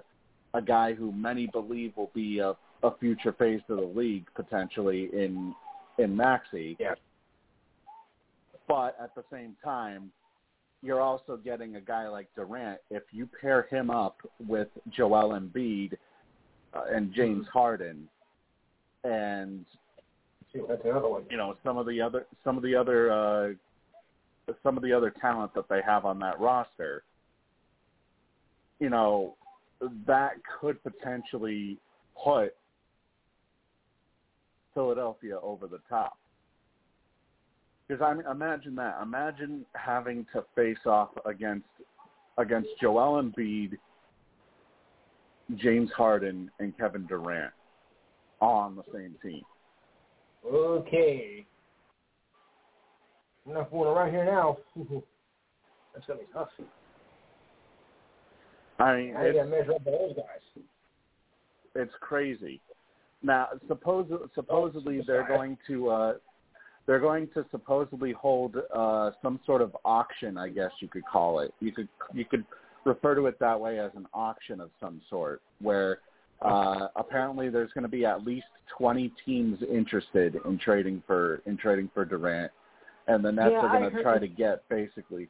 a 0.54 0.62
guy 0.62 0.94
who 0.94 1.12
many 1.12 1.48
believe 1.48 1.94
will 1.98 2.12
be 2.14 2.40
a, 2.40 2.56
a 2.84 2.92
future 2.98 3.34
face 3.34 3.62
of 3.70 3.78
the 3.78 3.84
league 3.84 4.28
potentially 4.36 5.10
in 5.14 5.56
in 5.98 6.16
Maxey. 6.16 6.76
Yeah. 6.80 6.96
But 8.68 8.96
at 9.02 9.14
the 9.16 9.24
same 9.32 9.56
time, 9.64 10.12
you're 10.82 11.02
also 11.02 11.38
getting 11.38 11.76
a 11.76 11.82
guy 11.82 12.08
like 12.08 12.28
Durant. 12.36 12.80
If 12.90 13.04
you 13.12 13.30
pair 13.40 13.68
him 13.70 13.90
up 13.90 14.18
with 14.48 14.68
Joel 14.90 15.40
Embiid 15.40 15.94
uh, 16.74 16.84
and 16.92 17.14
James 17.14 17.46
Harden, 17.52 18.08
and 19.04 19.66
that's 20.68 20.82
another 20.86 21.10
one. 21.10 21.24
you 21.30 21.38
know 21.38 21.58
some 21.64 21.78
of 21.78 21.86
the 21.86 22.02
other 22.02 22.26
some 22.44 22.58
of 22.58 22.64
the 22.64 22.76
other 22.76 23.12
uh, 23.12 23.54
some 24.62 24.78
of 24.78 24.84
the 24.84 24.92
other 24.92 25.14
talent 25.22 25.54
that 25.56 25.70
they 25.70 25.82
have 25.86 26.06
on 26.06 26.20
that 26.20 26.40
roster, 26.40 27.04
you 28.80 28.90
know 28.90 29.36
that 30.06 30.34
could 30.60 30.82
potentially 30.84 31.78
put 32.22 32.56
Philadelphia 34.74 35.40
over 35.42 35.68
the 35.68 35.80
top. 35.90 36.18
Because 37.88 38.02
I 38.02 38.14
mean, 38.14 38.26
imagine 38.30 38.76
that. 38.76 39.00
Imagine 39.02 39.66
having 39.74 40.26
to 40.34 40.44
face 40.56 40.86
off 40.86 41.10
against 41.26 41.68
against 42.38 42.70
Joel 42.82 43.22
Embiid, 43.22 43.78
James 45.56 45.92
Harden, 45.96 46.50
and 46.60 46.76
Kevin 46.78 47.06
Durant 47.06 47.54
on 48.40 48.76
the 48.76 48.84
same 48.94 49.16
team. 49.22 49.44
Okay. 50.46 51.46
Not 53.46 53.70
fooling 53.70 53.90
around 53.90 54.12
here 54.12 54.26
now. 54.26 54.58
That's 55.94 56.08
gonna 56.08 56.20
be 56.20 56.26
tough. 56.34 56.50
I 58.80 58.96
mean, 58.98 59.16
I 59.16 59.32
gotta 59.32 59.46
measure 59.46 59.74
up 59.74 59.84
to 59.84 59.92
those 59.92 60.16
guys. 60.16 60.64
it's 61.76 61.94
crazy. 62.00 62.62
Now, 63.24 63.48
suppose, 63.68 64.08
supposedly 64.36 65.02
they're 65.08 65.28
going 65.28 65.58
to 65.68 65.90
uh, 65.90 66.14
they're 66.86 67.00
going 67.00 67.30
to 67.34 67.46
supposedly 67.52 68.12
hold 68.12 68.58
uh, 68.76 69.12
some 69.22 69.40
sort 69.46 69.62
of 69.62 69.76
auction. 69.86 70.38
I 70.38 70.50
guess 70.50 70.72
you 70.80 70.90
could 70.90 71.06
call 71.06 71.40
it. 71.40 71.54
You 71.62 71.72
could 71.72 71.88
you 72.14 72.26
could 72.26 72.46
refer 72.84 73.16
to 73.16 73.28
it 73.28 73.40
that 73.40 73.60
way 73.60 73.80
as 73.80 73.92
an 73.96 74.08
auction 74.14 74.60
of 74.60 74.70
some 74.82 75.02
sort, 75.10 75.42
where 75.62 76.00
uh, 76.42 76.88
apparently 76.98 77.50
there's 77.50 77.72
going 77.72 77.84
to 77.84 77.90
be 77.90 78.06
at 78.06 78.26
least 78.26 78.46
20 78.78 79.14
teams 79.26 79.60
interested 79.72 80.36
in 80.46 80.60
trading 80.60 81.02
for 81.08 81.42
in 81.46 81.56
trading 81.58 81.90
for 81.94 82.04
Durant, 82.04 82.52
and 83.08 83.24
the 83.24 83.32
Nets 83.32 83.52
Yeah, 83.54 83.60
are 83.60 83.80
going 83.80 83.90
to 83.90 84.04
try 84.04 84.20
to 84.20 84.28
get 84.28 84.68
basically. 84.68 85.30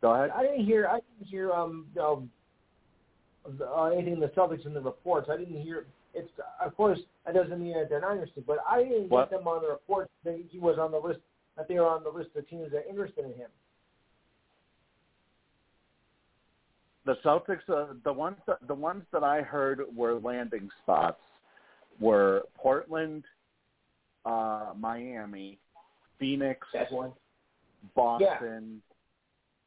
Go 0.00 0.14
ahead. 0.14 0.30
I 0.34 0.42
didn't 0.42 0.64
hear. 0.64 0.86
I 0.86 1.00
didn't 1.00 1.28
hear 1.28 1.52
um, 1.52 1.86
um 2.00 2.30
uh, 3.60 3.84
anything 3.84 4.14
in 4.14 4.20
the 4.20 4.28
Celtics 4.28 4.66
in 4.66 4.74
the 4.74 4.80
reports. 4.80 5.28
I 5.30 5.36
didn't 5.36 5.60
hear. 5.60 5.86
It's 6.14 6.30
of 6.64 6.76
course 6.76 6.98
that 7.26 7.34
doesn't 7.34 7.60
mean 7.60 7.74
that 7.74 7.88
they're 7.88 8.00
not 8.00 8.12
interested, 8.12 8.46
but 8.46 8.58
I 8.68 8.82
didn't 8.84 9.08
What? 9.10 9.30
get 9.30 9.38
them 9.38 9.48
on 9.48 9.62
the 9.62 9.68
report 9.68 10.10
that 10.24 10.40
he 10.50 10.58
was 10.58 10.78
on 10.78 10.90
the 10.90 10.98
list. 10.98 11.20
That 11.56 11.68
they 11.68 11.74
were 11.74 11.88
on 11.88 12.04
the 12.04 12.10
list 12.10 12.30
of 12.36 12.48
teams 12.48 12.70
that 12.70 12.78
are 12.78 12.88
interested 12.88 13.24
in 13.24 13.32
him. 13.32 13.50
the 17.04 17.16
Celtics, 17.24 17.66
uh, 17.70 17.94
the 18.04 18.12
ones 18.12 18.36
that, 18.46 18.58
the 18.68 18.74
ones 18.74 19.02
that 19.12 19.24
I 19.24 19.40
heard 19.40 19.80
were 19.96 20.20
landing 20.20 20.68
spots 20.82 21.20
were 21.98 22.42
Portland, 22.54 23.24
uh, 24.26 24.72
Miami, 24.78 25.58
Phoenix. 26.18 26.66
Boston, 27.94 28.82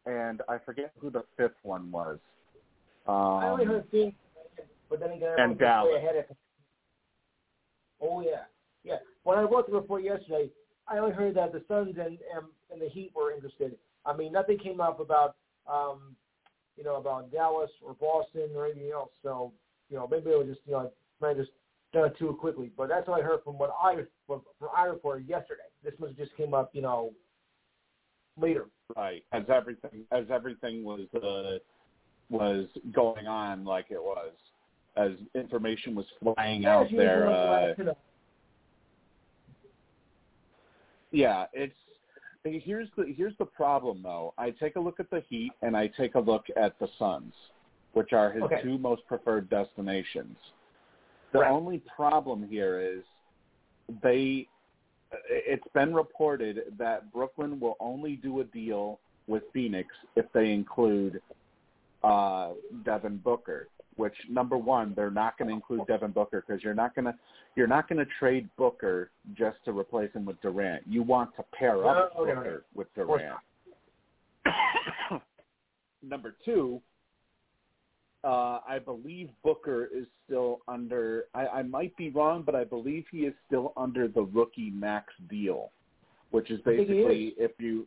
and 0.05 0.41
I 0.47 0.57
forget 0.59 0.91
who 0.99 1.09
the 1.09 1.23
fifth 1.37 1.55
one 1.63 1.91
was. 1.91 2.19
I 3.07 3.47
only 3.47 3.65
Um, 3.65 3.71
heard 3.71 3.89
Phoenix, 3.89 4.15
but 4.91 4.99
then 4.99 5.11
again, 5.11 5.35
and 5.37 5.57
Dallas. 5.57 5.95
ahead 5.97 6.17
of. 6.17 6.25
Oh 8.01 8.21
yeah, 8.21 8.43
yeah. 8.83 8.97
When 9.23 9.39
I 9.39 9.43
wrote 9.43 9.67
the 9.67 9.73
report 9.73 10.03
yesterday, 10.03 10.49
I 10.87 10.97
only 10.97 11.15
heard 11.15 11.33
that 11.35 11.53
the 11.53 11.63
Suns 11.67 11.95
and 11.97 12.19
and, 12.35 12.45
and 12.69 12.81
the 12.81 12.89
Heat 12.89 13.11
were 13.15 13.31
interested. 13.31 13.75
I 14.05 14.15
mean, 14.15 14.33
nothing 14.33 14.59
came 14.59 14.81
up 14.81 14.99
about 14.99 15.37
um, 15.65 16.15
you 16.75 16.83
know 16.83 16.97
about 16.97 17.31
Dallas 17.31 17.71
or 17.81 17.93
Boston 17.93 18.49
or 18.53 18.65
anything 18.65 18.91
else. 18.93 19.11
So 19.23 19.53
you 19.89 19.95
know, 19.95 20.07
maybe 20.11 20.29
it 20.29 20.37
was 20.37 20.47
just 20.47 20.59
you 20.65 20.73
know 20.73 20.79
I 20.79 21.25
might 21.25 21.37
just 21.37 21.51
done 21.93 22.07
it 22.07 22.17
too 22.19 22.37
quickly. 22.39 22.69
But 22.75 22.89
that's 22.89 23.07
what 23.07 23.21
I 23.21 23.23
heard 23.23 23.43
from 23.45 23.57
what 23.57 23.73
I 23.81 23.95
from, 24.27 24.41
from 24.59 24.69
I 24.75 24.85
reported 24.85 25.27
yesterday. 25.27 25.61
This 25.83 25.93
must 25.99 26.11
have 26.11 26.27
just 26.27 26.35
came 26.35 26.53
up, 26.53 26.71
you 26.73 26.81
know, 26.81 27.13
later. 28.37 28.65
right 28.97 29.23
as 29.31 29.43
everything 29.47 30.03
as 30.11 30.25
everything 30.29 30.83
was 30.83 31.07
uh, 31.15 31.59
was 32.29 32.67
going 32.91 33.27
on 33.27 33.63
like 33.63 33.85
it 33.89 34.01
was 34.01 34.33
as 34.97 35.11
information 35.35 35.95
was 35.95 36.05
flying 36.21 36.65
out 36.65 36.87
there. 36.95 37.27
Uh, 37.29 37.73
Yeah, 41.13 41.45
it's 41.51 41.75
here's 42.43 42.87
the 42.95 43.13
here's 43.15 43.37
the 43.37 43.45
problem 43.45 44.01
though. 44.01 44.33
I 44.37 44.51
take 44.51 44.77
a 44.77 44.79
look 44.79 44.99
at 44.99 45.09
the 45.09 45.21
Heat 45.29 45.51
and 45.61 45.75
I 45.75 45.87
take 45.87 46.15
a 46.15 46.19
look 46.19 46.45
at 46.55 46.79
the 46.79 46.87
Suns, 46.97 47.33
which 47.93 48.13
are 48.13 48.31
his 48.31 48.43
Okay. 48.43 48.61
two 48.61 48.77
most 48.77 49.05
preferred 49.07 49.49
destinations. 49.49 50.37
The 51.33 51.39
Right. 51.39 51.51
only 51.51 51.79
problem 51.79 52.47
here 52.47 52.79
is 52.79 53.03
they 54.01 54.47
it's 55.29 55.67
been 55.73 55.93
reported 55.93 56.73
that 56.77 57.11
Brooklyn 57.11 57.59
will 57.59 57.75
only 57.81 58.15
do 58.15 58.39
a 58.39 58.45
deal 58.45 59.01
with 59.27 59.43
Phoenix 59.51 59.93
if 60.15 60.31
they 60.31 60.53
include 60.53 61.21
uh 62.03 62.53
Devin 62.83 63.17
Booker, 63.17 63.67
which 64.01 64.15
number 64.27 64.57
one, 64.57 64.93
they're 64.95 65.11
not 65.11 65.37
going 65.37 65.47
to 65.49 65.53
include 65.53 65.85
Devin 65.85 66.09
Booker 66.09 66.43
because 66.45 66.63
you're 66.63 66.73
not 66.73 66.95
going 66.95 67.05
to 67.05 67.13
you're 67.55 67.67
not 67.67 67.87
going 67.87 67.99
to 67.99 68.11
trade 68.17 68.49
Booker 68.57 69.11
just 69.37 69.57
to 69.65 69.71
replace 69.71 70.11
him 70.13 70.25
with 70.25 70.41
Durant. 70.41 70.81
You 70.87 71.03
want 71.03 71.35
to 71.35 71.43
pair 71.53 71.87
up 71.87 72.11
No, 72.15 72.23
no. 72.23 72.33
Booker 72.33 72.65
with 72.73 72.87
Durant. 72.95 73.37
Number 76.03 76.33
two, 76.43 76.81
uh, 78.23 78.59
I 78.67 78.79
believe 78.83 79.29
Booker 79.43 79.85
is 79.95 80.07
still 80.25 80.61
under. 80.67 81.25
I, 81.35 81.45
I 81.47 81.61
might 81.61 81.95
be 81.95 82.09
wrong, 82.09 82.41
but 82.43 82.55
I 82.55 82.63
believe 82.63 83.05
he 83.11 83.19
is 83.19 83.35
still 83.45 83.71
under 83.77 84.07
the 84.07 84.23
rookie 84.23 84.71
max 84.71 85.13
deal, 85.29 85.71
which 86.31 86.49
is 86.49 86.59
I 86.65 86.71
think 86.71 86.87
he 86.87 86.93
basically 86.95 87.25
is. 87.25 87.33
if 87.37 87.51
you 87.59 87.85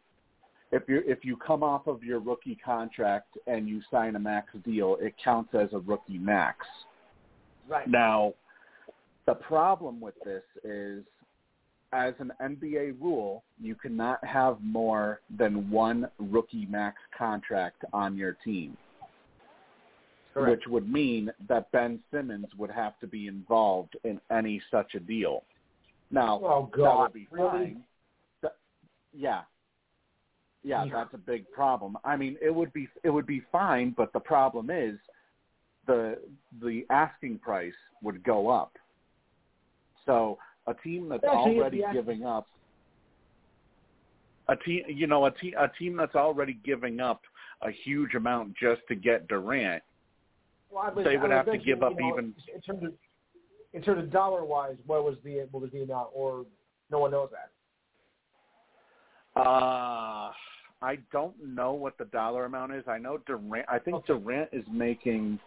if 0.75 0.89
you 0.89 1.03
if 1.07 1.25
you 1.25 1.37
come 1.37 1.63
off 1.63 1.87
of 1.87 2.03
your 2.03 2.19
rookie 2.19 2.59
contract 2.63 3.39
and 3.47 3.69
you 3.69 3.81
sign 3.93 4.17
a 4.17 4.19
max 4.19 4.49
deal, 4.65 4.97
it 5.01 5.15
counts 5.23 5.55
as 5.55 5.69
a 5.73 5.79
rookie 5.79 6.19
max. 6.19 6.67
right. 7.69 7.89
Now, 7.89 8.35
the 9.27 9.35
problem 9.35 10.01
with 10.01 10.15
this 10.25 10.43
is, 10.65 11.05
as 11.93 12.13
an 12.19 12.33
NBA 12.43 13.01
rule, 13.01 13.45
you 13.61 13.77
cannot 13.77 14.23
have 14.25 14.59
more 14.61 15.21
than 15.39 15.71
one 15.71 16.09
rookie 16.19 16.67
max 16.69 16.97
contract 17.17 17.85
on 17.93 18.17
your 18.17 18.37
team, 18.45 18.77
Correct. 20.35 20.51
which 20.51 20.67
would 20.67 20.93
mean 20.93 21.31
that 21.49 21.71
Ben 21.71 22.01
Simmons 22.13 22.49
would 22.59 22.71
have 22.73 22.99
to 22.99 23.07
be 23.07 23.29
involved 23.29 23.97
in 24.03 24.21
any 24.31 24.61
such 24.73 24.95
a 24.97 25.01
deal. 25.01 25.45
Now, 26.11 26.41
Oh 26.43 26.71
that 26.77 26.99
would 26.99 27.13
be 27.13 27.29
really? 27.31 27.49
fine. 27.49 27.85
That- 28.43 28.57
yeah. 29.13 29.43
Yeah, 30.65 30.85
Yeah. 30.85 30.95
that's 30.95 31.15
a 31.15 31.19
big 31.19 31.51
problem. 31.53 31.97
I 32.05 32.17
mean, 32.17 32.39
it 32.41 32.53
would 32.53 32.73
be 32.73 32.89
it 33.03 33.11
would 33.11 33.27
be 33.27 33.41
fine, 33.53 33.91
but 33.91 34.13
the 34.13 34.21
problem 34.21 34.71
is 34.71 34.99
the 35.87 36.19
the 36.61 36.87
asking 36.91 37.39
price 37.39 37.75
would 38.03 38.25
go 38.25 38.49
up. 38.49 38.77
So 40.07 40.39
a 40.67 40.75
team 40.75 41.09
that's 41.11 41.23
Actually, 41.25 41.59
already 41.59 41.83
the 41.83 41.93
giving 41.93 42.25
up 42.25 42.49
a 44.49 44.57
team, 44.57 44.85
you 44.89 45.07
know, 45.07 45.27
a 45.27 45.31
team 45.31 45.55
a 45.59 45.69
team 45.69 45.97
that's 45.97 46.15
already 46.15 46.55
giving 46.65 46.99
up 46.99 47.21
a 47.61 47.71
huge 47.71 48.15
amount 48.15 48.55
just 48.57 48.81
to 48.89 48.95
get 48.95 49.29
Durant. 49.29 49.83
Well, 50.71 50.93
was, 50.95 51.05
they 51.05 51.19
would 51.19 51.31
have 51.31 51.47
to 51.47 51.59
give 51.59 51.83
up 51.83 51.93
you 51.93 52.01
know, 52.01 52.09
even- 52.15 52.35
in 52.55 52.61
terms 52.63 52.85
of 52.85 52.95
in 53.75 53.83
terms 53.83 54.03
of 54.03 54.11
dollar 54.11 54.45
wise. 54.45 54.77
What 54.87 55.05
was 55.05 55.17
the 55.25 55.47
what 55.51 55.63
was 55.63 55.71
the 55.73 55.83
amount, 55.83 56.09
or 56.15 56.47
no 56.91 57.01
one 57.01 57.11
knows 57.11 57.31
that? 57.33 57.51
Uh 59.39 60.33
I 60.85 60.99
don't 61.13 61.35
know 61.43 61.73
what 61.73 61.97
the 61.97 62.05
dollar 62.07 62.45
amount 62.45 62.75
is. 62.75 62.85
I 62.87 62.99
know 62.99 63.17
Durant. 63.27 63.67
I 63.69 63.79
think 63.79 63.97
Okay. 63.97 64.13
Durant 64.13 64.51
is 64.53 64.65
making. 64.71 65.39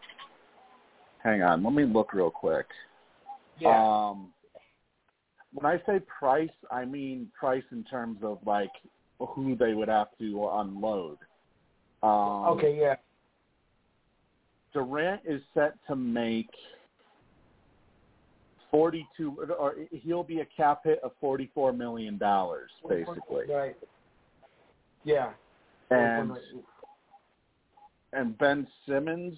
Hang 1.20 1.44
on, 1.44 1.64
let 1.64 1.74
me 1.74 1.86
look 1.86 2.14
real 2.14 2.32
quick. 2.32 2.66
Yeah. 3.60 4.10
Um, 4.10 4.34
when 5.54 5.66
I 5.66 5.78
say 5.86 6.00
price, 6.20 6.50
I 6.72 6.86
mean 6.86 7.32
price 7.40 7.64
in 7.72 7.84
terms 7.84 8.20
of 8.24 8.40
like 8.48 8.72
who 9.20 9.56
they 9.56 9.76
would 9.76 9.90
have 9.90 10.08
to 10.18 10.50
unload. 10.54 11.20
Um, 12.02 12.58
okay. 12.58 12.76
Yeah. 12.80 12.96
Durant 14.74 15.22
is 15.24 15.42
set 15.54 15.74
to 15.88 15.96
make 15.96 16.50
forty-two, 18.72 19.54
or 19.58 19.76
he'll 19.92 20.24
be 20.24 20.40
a 20.40 20.46
cap 20.46 20.82
hit 20.84 21.00
of 21.04 21.12
forty-four 21.22 21.74
million 21.74 22.18
dollars, 22.18 22.72
basically. 22.88 23.46
Right. 23.50 23.78
Yeah. 25.08 25.30
And 25.90 26.34
and 28.12 28.38
Ben 28.38 28.68
Simmons, 28.86 29.38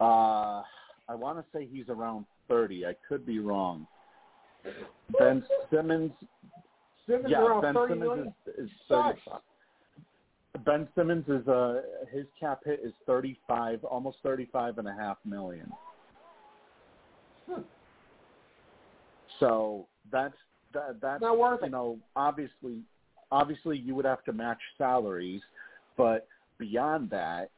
uh, 0.00 0.62
I 1.06 1.14
want 1.14 1.38
to 1.38 1.44
say 1.52 1.68
he's 1.70 1.88
around 1.90 2.24
thirty. 2.48 2.86
I 2.86 2.94
could 3.06 3.26
be 3.26 3.40
wrong. 3.40 3.86
Ben 5.18 5.44
Simmons, 5.70 6.12
Simmons 7.06 7.26
yeah, 7.28 7.42
around 7.42 7.60
Ben 7.62 7.74
Simmons 7.88 8.32
is, 8.46 8.64
is 8.64 8.70
Sucks. 8.88 9.18
thirty. 9.26 10.64
Ben 10.64 10.88
Simmons 10.94 11.24
is 11.28 11.46
uh 11.46 11.82
his 12.10 12.24
cap 12.38 12.60
hit 12.64 12.80
is 12.82 12.94
thirty 13.06 13.38
five, 13.46 13.84
almost 13.84 14.16
thirty 14.22 14.48
five 14.50 14.78
and 14.78 14.88
a 14.88 14.94
half 14.94 15.18
million. 15.26 15.70
Hmm. 17.46 17.60
So 19.40 19.86
that's 20.10 20.34
that 20.72 21.00
that's 21.02 21.20
Not 21.20 21.38
worth 21.38 21.60
you 21.62 21.68
know 21.68 21.98
obviously 22.16 22.78
obviously 23.30 23.78
you 23.78 23.94
would 23.94 24.04
have 24.04 24.24
to 24.24 24.32
match 24.32 24.60
salaries, 24.78 25.42
but 25.96 26.26
beyond 26.58 27.10
that, 27.10 27.50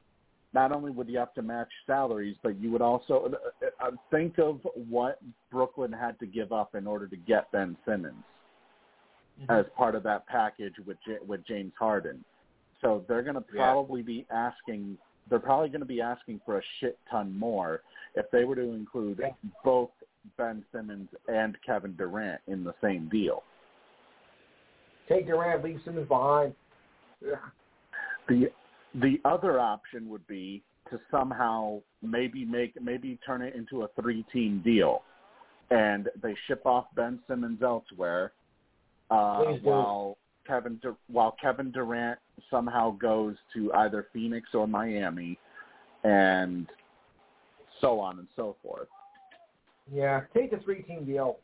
not 0.55 0.71
only 0.71 0.91
would 0.91 1.09
you 1.09 1.19
have 1.19 1.33
to 1.35 1.43
match 1.43 1.71
salaries, 1.87 2.37
but 2.43 2.61
you 2.61 2.71
would 2.71 2.83
also 2.83 3.33
uh, 3.63 3.87
uh, 3.87 3.91
think 4.11 4.39
of 4.39 4.61
what 4.75 5.19
Brooklyn 5.51 5.91
had 5.93 6.19
to 6.21 6.27
give 6.27 6.53
up 6.53 6.75
in 6.75 6.87
order 6.87 7.07
to 7.07 7.17
get 7.17 7.51
Ben 7.53 7.77
Simmons 7.87 8.23
Mm-hmm. 9.41 9.51
as 9.51 9.65
part 9.75 9.95
of 9.95 10.03
that 10.03 10.27
package 10.27 10.75
with 10.87 10.99
J- 11.07 11.17
with 11.27 11.43
James 11.47 11.73
Harden. 11.79 12.23
So 12.83 13.03
they're 13.09 13.23
going 13.23 13.35
to 13.37 13.45
Yeah. 13.51 13.63
probably 13.73 14.03
be 14.03 14.27
asking. 14.31 14.99
They're 15.31 15.39
probably 15.39 15.71
going 15.71 15.81
to 15.81 15.87
be 15.87 16.03
asking 16.03 16.43
for 16.45 16.59
a 16.59 16.63
shit 16.79 16.99
ton 17.11 17.37
more 17.39 17.81
if 18.15 18.31
they 18.31 18.45
were 18.45 18.55
to 18.57 18.73
include 18.75 19.21
Yeah. 19.21 19.31
both 19.65 19.91
Ben 20.37 20.63
Simmons 20.71 21.09
and 21.29 21.57
Kevin 21.63 21.97
Durant 21.97 22.43
in 22.47 22.63
the 22.63 22.75
same 22.83 23.09
deal. 23.09 23.43
Take 25.09 25.27
Durant, 25.27 25.65
leave 25.65 25.81
Simmons 25.85 26.09
behind. 26.09 26.55
Yeah. 27.21 27.37
The 28.29 28.51
the 28.95 29.21
other 29.25 29.59
option 29.59 30.09
would 30.11 30.27
be 30.27 30.63
to 30.91 31.01
somehow 31.11 31.81
maybe 32.03 32.45
make 32.45 32.81
maybe 32.81 33.19
turn 33.25 33.43
it 33.43 33.55
into 33.55 33.83
a 33.83 33.89
three 34.01 34.25
team 34.33 34.61
deal, 34.65 35.03
and 35.71 36.09
they 36.23 36.35
ship 36.47 36.63
off 36.67 36.87
Ben 36.95 37.19
Simmons 37.27 37.63
elsewhere, 37.63 38.33
uh, 39.11 39.45
while 39.63 40.19
Kevin 40.47 40.81
while 41.09 41.37
Kevin 41.41 41.71
Durant 41.71 42.19
somehow 42.51 42.97
goes 42.97 43.37
to 43.55 43.73
either 43.75 44.07
Phoenix 44.13 44.51
or 44.55 44.69
Miami, 44.69 45.39
and 46.05 46.69
so 47.81 47.99
on 47.99 48.19
and 48.19 48.29
so 48.37 48.57
forth. 48.63 48.89
Yeah. 49.93 50.23
Take 50.35 50.51
the 50.51 50.59
three 50.59 50.83
team 50.83 51.05
deal. 51.05 51.39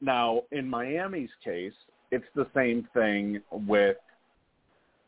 Now, 0.00 0.42
in 0.52 0.68
Miami's 0.68 1.30
case, 1.42 1.72
it's 2.10 2.24
the 2.34 2.46
same 2.54 2.88
thing 2.94 3.40
with 3.50 3.96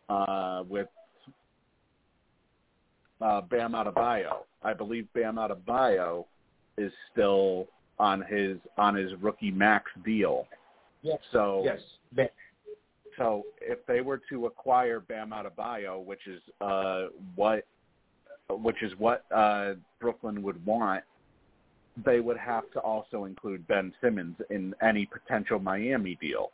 uh, 0.09 0.63
with 0.69 0.89
uh, 3.21 3.41
Bam 3.43 3.73
Adebayo. 3.73 4.39
I 4.63 4.73
believe 4.73 5.07
Bam 5.15 5.37
Adebayo 5.37 6.25
is 6.79 6.93
still 7.13 7.67
on 7.99 8.23
his 8.23 8.59
on 8.77 8.95
his 8.95 9.13
rookie 9.21 9.51
max 9.51 9.91
deal. 10.05 10.47
Yes. 11.03 11.19
So 11.33 11.63
Yes. 11.65 11.81
Ben. 12.13 12.29
so 13.17 13.45
if 13.61 13.85
they 13.87 14.01
were 14.01 14.21
to 14.31 14.47
acquire 14.47 15.01
Bam 15.01 15.31
Adebayo, 15.31 16.05
which 16.05 16.27
is 16.27 16.41
uh, 16.61 17.07
what 17.35 17.65
which 18.51 18.83
is 18.83 18.93
what 18.99 19.25
uh, 19.35 19.75
Brooklyn 20.01 20.43
would 20.43 20.65
want, 20.65 21.03
they 22.05 22.21
would 22.21 22.37
have 22.37 22.71
to 22.73 22.81
also 22.81 23.25
include 23.25 23.67
Ben 23.67 23.93
Simmons 24.03 24.37
in 24.51 24.75
any 24.83 25.07
potential 25.07 25.59
Miami 25.59 26.17
deal. 26.21 26.51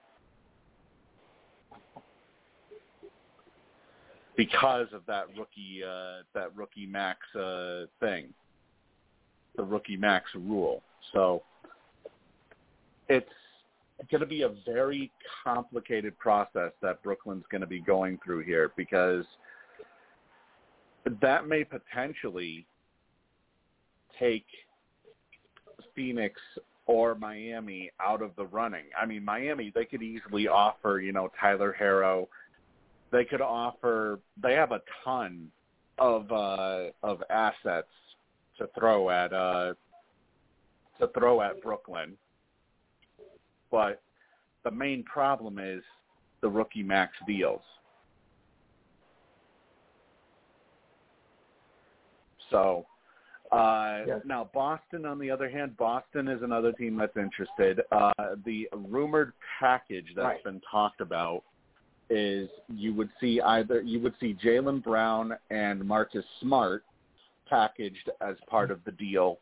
Because 4.36 4.88
of 4.92 5.02
that 5.06 5.26
rookie 5.36 5.82
uh, 5.86 6.22
that 6.34 6.56
rookie 6.56 6.86
max 6.86 7.18
uh, 7.34 7.84
thing. 8.00 8.32
The 9.56 9.64
rookie 9.64 9.96
max 9.96 10.30
rule. 10.34 10.82
So 11.12 11.42
it's 13.08 13.28
going 14.10 14.20
to 14.20 14.26
be 14.26 14.42
a 14.42 14.50
very 14.64 15.10
complicated 15.44 16.18
process 16.18 16.72
that 16.80 17.02
Brooklyn's 17.02 17.44
going 17.50 17.60
to 17.60 17.66
be 17.66 17.80
going 17.80 18.18
through 18.24 18.44
here 18.44 18.72
because 18.76 19.24
that 21.20 21.46
may 21.46 21.64
potentially 21.64 22.66
take 24.18 24.46
Phoenix 25.94 26.40
or 26.86 27.14
Miami 27.14 27.90
out 28.00 28.22
of 28.22 28.32
the 28.36 28.46
running. 28.46 28.84
I 29.00 29.06
mean, 29.06 29.24
Miami, 29.24 29.72
they 29.74 29.84
could 29.84 30.02
easily 30.02 30.48
offer, 30.48 31.00
you 31.00 31.12
know, 31.12 31.30
Tyler 31.40 31.74
Herro. 31.78 32.28
They 33.10 33.24
could 33.24 33.40
offer. 33.40 34.18
They 34.42 34.54
have 34.54 34.72
a 34.72 34.80
ton 35.04 35.50
of 35.98 36.30
uh, 36.32 36.86
of 37.02 37.22
assets 37.30 37.88
to 38.58 38.68
throw 38.78 39.10
at 39.10 39.32
uh, 39.32 39.74
to 40.98 41.08
throw 41.08 41.42
at 41.42 41.62
Brooklyn. 41.62 42.16
But 43.70 44.02
the 44.64 44.70
main 44.70 45.02
problem 45.04 45.58
is 45.58 45.82
the 46.40 46.48
rookie 46.48 46.82
max 46.82 47.12
deals. 47.26 47.62
So 52.50 52.86
uh, 53.52 54.04
Yes. 54.06 54.20
now 54.24 54.48
Boston, 54.52 55.04
on 55.06 55.18
the 55.18 55.30
other 55.30 55.48
hand, 55.48 55.76
Boston 55.76 56.28
is 56.28 56.42
another 56.42 56.72
team 56.72 56.96
that's 56.96 57.16
interested. 57.16 57.80
Uh, 57.92 58.12
the 58.44 58.68
rumored 58.72 59.32
package 59.60 60.06
that's 60.14 60.24
Right. 60.24 60.44
been 60.44 60.60
talked 60.70 61.00
about 61.00 61.44
is 62.10 62.48
you 62.68 62.92
would 62.94 63.10
see 63.20 63.40
either 63.40 63.80
you 63.80 64.00
would 64.00 64.14
see 64.18 64.34
Jaylen 64.34 64.82
Brown 64.82 65.36
and 65.50 65.84
Marcus 65.84 66.24
Smart 66.40 66.84
packaged 67.48 68.10
as 68.20 68.36
part 68.48 68.70
of 68.70 68.82
the 68.84 68.92
deal 68.92 69.38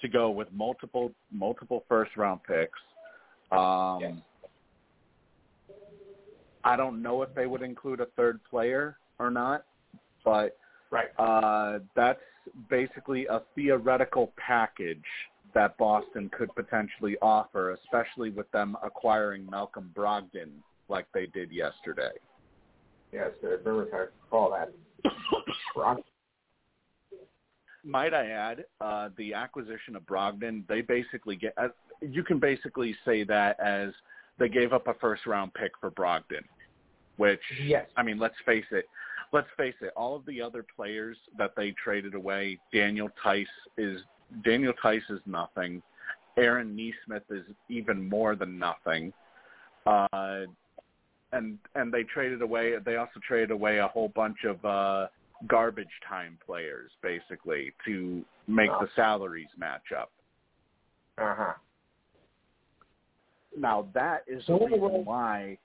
to 0.00 0.08
go 0.08 0.30
with 0.30 0.50
multiple 0.52 1.12
multiple 1.30 1.84
first 1.88 2.16
round 2.16 2.42
picks. 2.44 2.78
Um, 3.52 4.00
Yes. 4.00 4.14
I 6.62 6.76
don't 6.76 7.00
know 7.00 7.22
if 7.22 7.34
they 7.34 7.46
would 7.46 7.62
include 7.62 8.00
a 8.00 8.06
third 8.16 8.42
player 8.44 8.98
or 9.18 9.30
not, 9.30 9.64
but 10.24 10.58
Right. 10.90 11.08
uh, 11.18 11.80
that's 11.94 12.20
basically 12.68 13.26
a 13.26 13.42
theoretical 13.54 14.32
package 14.36 15.04
that 15.54 15.76
Boston 15.78 16.30
could 16.36 16.54
potentially 16.54 17.16
offer, 17.20 17.72
especially 17.72 18.30
with 18.30 18.50
them 18.52 18.76
acquiring 18.84 19.48
Malcolm 19.50 19.90
Brogdon 19.96 20.50
like 20.88 21.06
they 21.12 21.26
did 21.26 21.50
yesterday. 21.50 22.10
Yes. 23.12 23.30
The 23.42 23.60
rumors 23.64 23.88
I 23.92 24.06
call 24.30 24.50
that. 24.50 24.72
Might 27.82 28.12
I 28.12 28.26
add, 28.26 28.64
uh, 28.80 29.08
the 29.16 29.32
acquisition 29.32 29.96
of 29.96 30.02
Brogdon, 30.02 30.66
they 30.68 30.82
basically 30.82 31.34
get, 31.34 31.54
uh, 31.56 31.68
you 32.02 32.22
can 32.22 32.38
basically 32.38 32.94
say 33.04 33.24
that 33.24 33.58
as 33.58 33.90
they 34.38 34.48
gave 34.48 34.72
up 34.72 34.86
a 34.86 34.94
first 34.94 35.26
round 35.26 35.54
pick 35.54 35.72
for 35.80 35.90
Brogdon, 35.90 36.44
which 37.16 37.40
Yes. 37.62 37.86
I 37.96 38.02
mean, 38.02 38.18
let's 38.18 38.34
face 38.44 38.66
it. 38.70 38.86
Let's 39.32 39.48
face 39.56 39.74
it. 39.80 39.92
All 39.96 40.16
of 40.16 40.26
the 40.26 40.42
other 40.42 40.64
players 40.76 41.16
that 41.38 41.52
they 41.56 41.72
traded 41.82 42.14
away, 42.14 42.58
Daniel 42.72 43.08
Theis 43.24 43.46
is 43.78 44.00
Daniel 44.44 44.72
Theis 44.82 45.02
is 45.08 45.20
nothing. 45.26 45.82
Aaron 46.36 46.74
Nesmith 46.76 47.22
is 47.30 47.44
even 47.68 48.08
more 48.08 48.34
than 48.34 48.58
nothing. 48.58 49.12
Uh, 49.86 50.42
and 51.32 51.58
and 51.76 51.92
they 51.92 52.02
traded 52.02 52.42
away. 52.42 52.74
They 52.84 52.96
also 52.96 53.20
traded 53.26 53.52
away 53.52 53.78
a 53.78 53.86
whole 53.88 54.08
bunch 54.08 54.38
of 54.44 54.64
uh, 54.64 55.06
garbage 55.46 55.86
time 56.08 56.36
players, 56.44 56.90
basically, 57.02 57.72
to 57.86 58.24
make 58.48 58.70
the 58.80 58.88
salaries 58.96 59.48
match 59.56 59.92
up. 59.96 60.10
Uh 61.18 61.34
huh. 61.36 61.52
Now 63.56 63.86
that 63.94 64.24
is 64.26 64.42
So 64.46 64.58
the 64.58 64.66
in 64.66 64.72
a 64.72 64.76
way- 64.76 64.88
reason 64.88 65.04
why. 65.04 65.58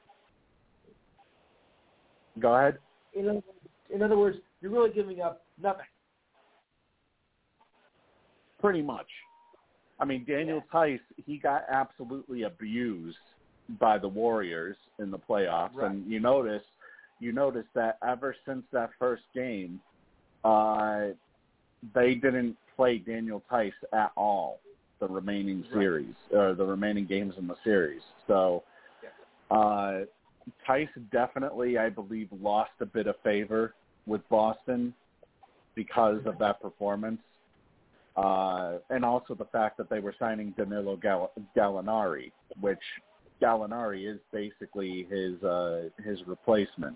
Go 2.40 2.54
ahead. 2.56 2.78
In 3.16 3.30
other, 3.30 3.42
in 3.94 4.02
other 4.02 4.18
words, 4.18 4.38
you're 4.62 4.72
really 4.72 4.92
giving 4.92 5.22
up 5.22 5.44
nothing. 5.62 5.86
Pretty 8.60 8.82
much. 8.82 9.08
I 10.00 10.06
mean, 10.06 10.26
Daniel 10.28 10.62
Theis, 10.74 11.00
he 11.26 11.38
got 11.38 11.64
absolutely 11.70 12.44
abused 12.44 13.18
by 13.80 13.98
the 13.98 14.08
Warriors 14.08 14.76
in 15.00 15.10
the 15.10 15.18
playoffs, 15.18 15.76
Right. 15.76 15.92
and 15.92 16.10
you 16.12 16.20
notice 16.20 16.64
you 17.20 17.32
notice 17.32 17.66
that 17.74 17.98
ever 18.06 18.36
since 18.46 18.66
that 18.74 18.90
first 19.00 19.24
game, 19.34 19.80
uh, 20.44 21.12
they 21.94 22.16
didn't 22.16 22.58
play 22.76 22.98
Daniel 22.98 23.42
Theis 23.50 23.74
at 23.94 24.12
all 24.18 24.60
the 25.00 25.08
remaining 25.08 25.62
Right. 25.62 25.72
series 25.72 26.16
or 26.32 26.54
the 26.54 26.66
remaining 26.66 27.06
games 27.06 27.38
in 27.38 27.48
the 27.48 27.56
series. 27.64 28.02
So 28.28 28.64
uh, 29.50 30.02
Theis 30.68 30.90
definitely, 31.12 31.78
I 31.78 31.90
believe, 31.90 32.30
lost 32.42 32.72
a 32.80 32.86
bit 32.86 33.08
of 33.08 33.16
favor 33.24 33.74
with 34.06 34.28
Boston 34.30 34.94
because 35.76 36.22
of 36.26 36.38
that 36.40 36.62
performance, 36.62 37.22
uh, 38.16 38.78
and 38.90 39.04
also 39.04 39.36
the 39.36 39.46
fact 39.46 39.78
that 39.78 39.90
they 39.90 40.00
were 40.00 40.16
signing 40.18 40.54
Danilo 40.58 40.96
Gall- 40.96 41.32
Gallinari, 41.56 42.32
which 42.62 42.80
Gallinari 43.42 44.10
is 44.12 44.20
basically 44.32 45.08
his 45.10 45.42
uh, 45.44 45.90
his 46.04 46.20
replacement 46.26 46.96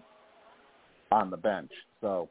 on 1.12 1.30
the 1.30 1.38
bench. 1.38 1.72
So 2.02 2.30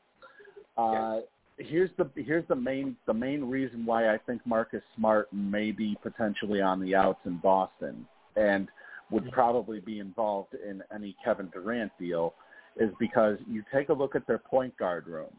uh, 0.77 1.21
here's 1.59 1.91
the 1.99 2.09
here's 2.15 2.47
the 2.49 2.57
main 2.57 2.97
the 3.07 3.15
main 3.15 3.45
reason 3.45 3.85
why 3.85 4.13
I 4.13 4.19
think 4.19 4.41
Marcus 4.47 4.83
Smart 4.97 5.31
may 5.33 5.73
be 5.73 5.97
potentially 6.03 6.61
on 6.61 6.81
the 6.81 6.95
outs 6.95 7.21
in 7.27 7.39
Boston. 7.39 8.07
And 8.37 8.69
would 9.11 9.31
probably 9.33 9.81
be 9.81 10.01
involved 10.01 10.55
in 10.55 10.83
any 10.95 11.17
Kevin 11.25 11.49
Durant 11.53 11.93
deal 11.99 12.35
is 12.79 12.91
because 13.01 13.39
you 13.49 13.65
take 13.73 13.89
a 13.89 13.93
look 13.93 14.15
at 14.15 14.27
their 14.27 14.39
point 14.39 14.77
guard 14.77 15.07
room, 15.07 15.33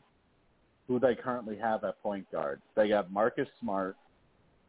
who 0.88 1.00
they 1.00 1.16
currently 1.16 1.58
have 1.58 1.84
at 1.84 2.02
point 2.02 2.30
guard. 2.32 2.62
They 2.76 2.90
got 2.90 3.12
Marcus 3.12 3.48
Smart, 3.62 3.96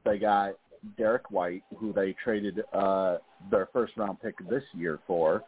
they 0.05 0.19
got 0.19 0.55
Derrick 0.97 1.31
White, 1.31 1.63
who 1.79 1.93
they 1.93 2.15
traded 2.23 2.63
uh, 2.73 3.19
their 3.51 3.69
first 3.73 3.97
round 3.97 4.21
pick 4.21 4.37
this 4.49 4.63
year 4.73 4.99
for. 5.07 5.43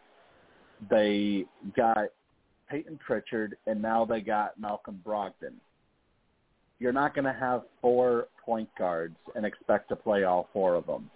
They 0.90 1.44
got 1.76 2.08
Payton 2.68 2.98
Pritchard, 3.04 3.56
and 3.66 3.80
now 3.80 4.04
they 4.04 4.20
got 4.20 4.58
Malcolm 4.58 5.00
Brogdon. 5.06 5.54
You're 6.80 6.92
not 6.92 7.14
going 7.14 7.24
to 7.24 7.32
have 7.32 7.62
four 7.80 8.28
point 8.44 8.68
guards 8.76 9.16
and 9.36 9.46
expect 9.46 9.88
to 9.90 9.96
play 9.96 10.24
all 10.24 10.48
four 10.52 10.74
of 10.74 10.86
them. 10.86 11.10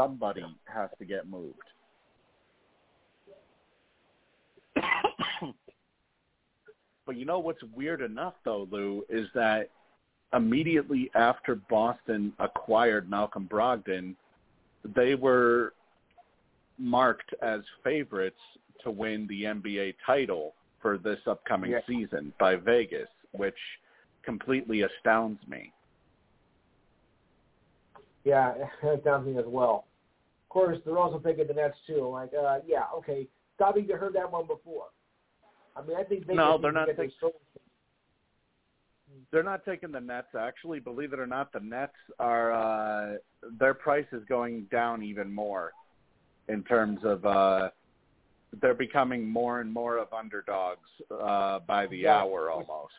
Somebody 0.00 0.44
has 0.64 0.88
to 0.98 1.04
get 1.04 1.28
moved. 1.28 1.54
but 7.06 7.16
you 7.16 7.24
know 7.26 7.38
what's 7.38 7.62
weird 7.74 8.00
enough, 8.00 8.34
though, 8.44 8.66
Lou, 8.70 9.04
is 9.10 9.26
that 9.34 9.68
immediately 10.32 11.10
after 11.14 11.56
Boston 11.56 12.32
acquired 12.38 13.10
Malcolm 13.10 13.46
Brogdon, 13.50 14.14
they 14.96 15.14
were 15.14 15.74
marked 16.78 17.34
as 17.42 17.60
favorites 17.84 18.40
to 18.82 18.90
win 18.90 19.26
the 19.28 19.42
NBA 19.44 19.96
title 20.06 20.54
for 20.80 20.96
this 20.96 21.18
upcoming 21.26 21.72
Yeah. 21.72 21.80
season 21.86 22.32
by 22.38 22.56
Vegas, 22.56 23.08
which 23.32 23.58
completely 24.22 24.82
astounds 24.82 25.46
me. 25.46 25.72
Yeah, 28.24 28.54
that 28.82 29.04
sounds 29.04 29.26
me 29.26 29.36
as 29.36 29.46
well. 29.46 29.84
Of 30.50 30.54
course, 30.54 30.78
they're 30.84 30.98
also 30.98 31.20
picking 31.20 31.46
the 31.46 31.54
Nets 31.54 31.76
too. 31.86 32.08
Like, 32.08 32.32
uh, 32.34 32.58
yeah, 32.66 32.86
okay, 32.96 33.28
Dobby, 33.56 33.82
you 33.88 33.96
heard 33.96 34.14
that 34.14 34.32
one 34.32 34.48
before. 34.48 34.86
I 35.76 35.82
mean, 35.82 35.96
I 35.96 36.02
think 36.02 36.26
they 36.26 36.34
no, 36.34 36.58
they're 36.58 36.72
not 36.72 36.86
taking- 36.88 37.12
They're 39.30 39.44
not 39.44 39.64
taking 39.64 39.92
the 39.92 40.00
Nets. 40.00 40.34
Actually, 40.36 40.80
believe 40.80 41.12
it 41.12 41.20
or 41.20 41.26
not, 41.28 41.52
the 41.52 41.60
Nets 41.60 41.94
are 42.18 42.52
uh, 42.52 43.18
their 43.60 43.74
price 43.74 44.06
is 44.10 44.24
going 44.28 44.62
down 44.72 45.04
even 45.04 45.32
more 45.32 45.70
in 46.48 46.64
terms 46.64 46.98
of 47.04 47.24
uh, 47.24 47.70
they're 48.60 48.74
becoming 48.74 49.28
more 49.28 49.60
and 49.60 49.72
more 49.72 49.98
of 49.98 50.12
underdogs 50.12 50.88
uh, 51.12 51.60
by 51.60 51.86
the 51.86 51.98
Yeah. 51.98 52.16
hour 52.22 52.50
almost. 52.50 52.94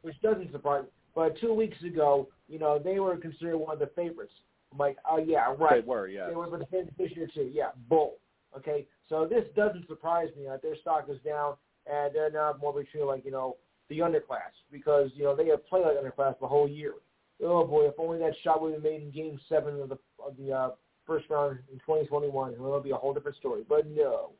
which 0.00 0.18
doesn't 0.22 0.50
surprise. 0.50 0.84
But 1.14 1.36
two 1.40 1.52
weeks 1.52 1.76
ago, 1.82 2.28
you 2.48 2.58
know, 2.58 2.78
they 2.78 3.00
were 3.00 3.18
considered 3.18 3.58
one 3.58 3.74
of 3.74 3.80
the 3.80 3.88
favorites. 3.88 4.32
Like, 4.78 4.96
oh 5.08 5.18
yeah, 5.18 5.54
right. 5.58 5.84
They 5.84 5.88
were, 5.88 6.08
yeah. 6.08 6.28
They 6.28 6.34
were 6.34 6.50
the 6.50 6.66
favorites 6.66 6.96
this 6.98 7.10
year 7.14 7.28
too. 7.32 7.50
Yeah, 7.52 7.70
bull. 7.88 8.16
Okay, 8.56 8.86
so 9.08 9.26
this 9.28 9.44
doesn't 9.54 9.86
surprise 9.86 10.28
me 10.36 10.46
that 10.48 10.62
their 10.62 10.76
stock 10.76 11.06
is 11.10 11.18
down 11.24 11.56
and 11.86 12.14
they're 12.14 12.30
now 12.30 12.54
more 12.60 12.72
between 12.72 13.06
like 13.06 13.24
you 13.24 13.30
know 13.30 13.56
the 13.88 13.98
underclass 13.98 14.52
because 14.70 15.10
you 15.14 15.24
know 15.24 15.36
they 15.36 15.46
have 15.46 15.66
played 15.66 15.84
like 15.84 15.96
underclass 15.96 16.38
the 16.40 16.46
whole 16.46 16.68
year. 16.68 16.94
Oh 17.42 17.64
boy, 17.66 17.86
if 17.86 17.94
only 17.98 18.18
that 18.18 18.34
shot 18.42 18.62
would 18.62 18.72
have 18.72 18.82
been 18.82 18.92
made 18.92 19.02
in 19.02 19.10
Game 19.10 19.40
Seven 19.48 19.80
of 19.80 19.88
the 19.88 19.98
of 20.24 20.36
the 20.38 20.52
uh, 20.52 20.70
first 21.06 21.28
round 21.30 21.58
in 21.72 21.78
2021, 21.78 22.52
it 22.52 22.60
would 22.60 22.82
be 22.82 22.90
a 22.90 22.96
whole 22.96 23.14
different 23.14 23.36
story. 23.36 23.62
But 23.68 23.86
no, 23.88 24.32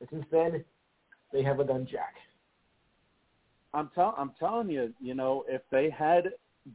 and 0.00 0.08
since 0.10 0.24
then 0.30 0.64
they 1.32 1.42
haven't 1.42 1.66
done 1.66 1.86
jack. 1.90 2.14
I'm 3.74 3.90
tell 3.94 4.14
I'm 4.16 4.32
telling 4.38 4.70
you, 4.70 4.92
you 5.00 5.14
know, 5.14 5.44
if 5.48 5.62
they 5.70 5.90
had 5.90 6.30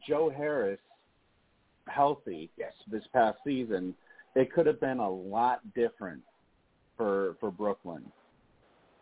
Joe 0.06 0.30
Harris 0.34 0.80
healthy 1.88 2.50
Yes. 2.56 2.72
this 2.88 3.04
past 3.12 3.38
season, 3.44 3.94
it 4.34 4.52
could 4.52 4.66
have 4.66 4.80
been 4.80 4.98
a 4.98 5.10
lot 5.10 5.60
different 5.74 6.22
for 6.96 7.36
for 7.40 7.50
Brooklyn. 7.50 8.04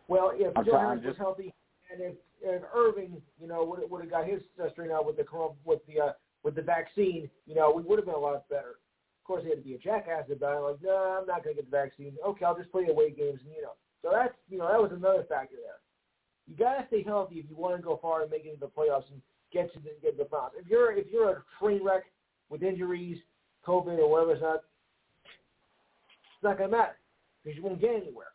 Well, 0.07 0.31
if 0.33 0.55
I'm 0.55 0.65
Joe 0.65 0.71
sorry, 0.71 0.87
Harris 0.87 1.01
I'm 1.01 1.07
was 1.07 1.17
healthy, 1.17 1.53
and 1.91 2.01
if, 2.01 2.15
if 2.41 2.63
Irving, 2.73 3.21
you 3.39 3.47
know, 3.47 3.63
would 3.63 3.79
would 3.89 4.01
have 4.01 4.11
got 4.11 4.25
his 4.25 4.41
uh, 4.63 4.69
straightened 4.71 4.95
out 4.95 5.05
with 5.05 5.17
the 5.17 5.25
with 5.65 5.79
the 5.87 5.99
uh, 5.99 6.11
with 6.43 6.55
the 6.55 6.61
vaccine, 6.61 7.29
you 7.45 7.55
know, 7.55 7.71
we 7.75 7.83
would 7.83 7.99
have 7.99 8.05
been 8.05 8.15
a 8.15 8.19
lot 8.19 8.47
better. 8.49 8.79
Of 9.21 9.27
course, 9.27 9.43
he 9.43 9.49
had 9.49 9.57
to 9.57 9.63
be 9.63 9.73
a 9.73 9.77
jackass 9.77 10.25
about 10.31 10.57
it. 10.57 10.61
Like, 10.61 10.81
no, 10.81 11.19
I'm 11.19 11.27
not 11.27 11.43
going 11.43 11.55
to 11.55 11.61
get 11.61 11.69
the 11.69 11.77
vaccine. 11.77 12.13
Okay, 12.25 12.45
I'll 12.45 12.57
just 12.57 12.71
play 12.71 12.87
away 12.89 13.11
games, 13.11 13.41
and 13.43 13.53
you 13.53 13.61
know, 13.61 13.75
so 14.01 14.09
that's 14.13 14.33
you 14.49 14.57
know 14.57 14.67
that 14.71 14.81
was 14.81 14.91
another 14.95 15.25
factor 15.27 15.57
there. 15.57 15.83
You 16.47 16.55
got 16.55 16.79
to 16.79 16.87
stay 16.87 17.03
healthy 17.03 17.35
if 17.35 17.49
you 17.49 17.57
want 17.57 17.75
to 17.75 17.81
go 17.81 17.99
far 18.01 18.21
and 18.21 18.31
make 18.31 18.45
it 18.45 18.53
into 18.53 18.61
the 18.61 18.71
playoffs 18.71 19.11
and 19.11 19.21
get 19.51 19.73
to 19.73 19.79
the, 19.79 19.91
get 20.01 20.17
to 20.17 20.23
the 20.23 20.29
finals. 20.29 20.53
If 20.57 20.67
you're 20.67 20.93
if 20.93 21.07
you're 21.11 21.29
a 21.29 21.43
train 21.59 21.83
wreck 21.83 22.03
with 22.49 22.63
injuries, 22.63 23.17
COVID, 23.65 23.99
or 23.99 24.09
whatever, 24.09 24.33
it's 24.33 24.41
not 24.41 24.55
it's 24.55 26.43
not 26.43 26.57
going 26.57 26.69
to 26.71 26.77
matter 26.77 26.97
because 27.43 27.57
you 27.57 27.63
won't 27.63 27.81
get 27.81 27.95
anywhere. 27.95 28.27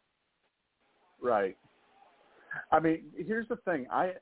Right. 1.20 1.56
I 2.70 2.80
mean, 2.80 3.04
here's 3.16 3.48
the 3.48 3.56
thing. 3.56 3.86
I 3.90 4.12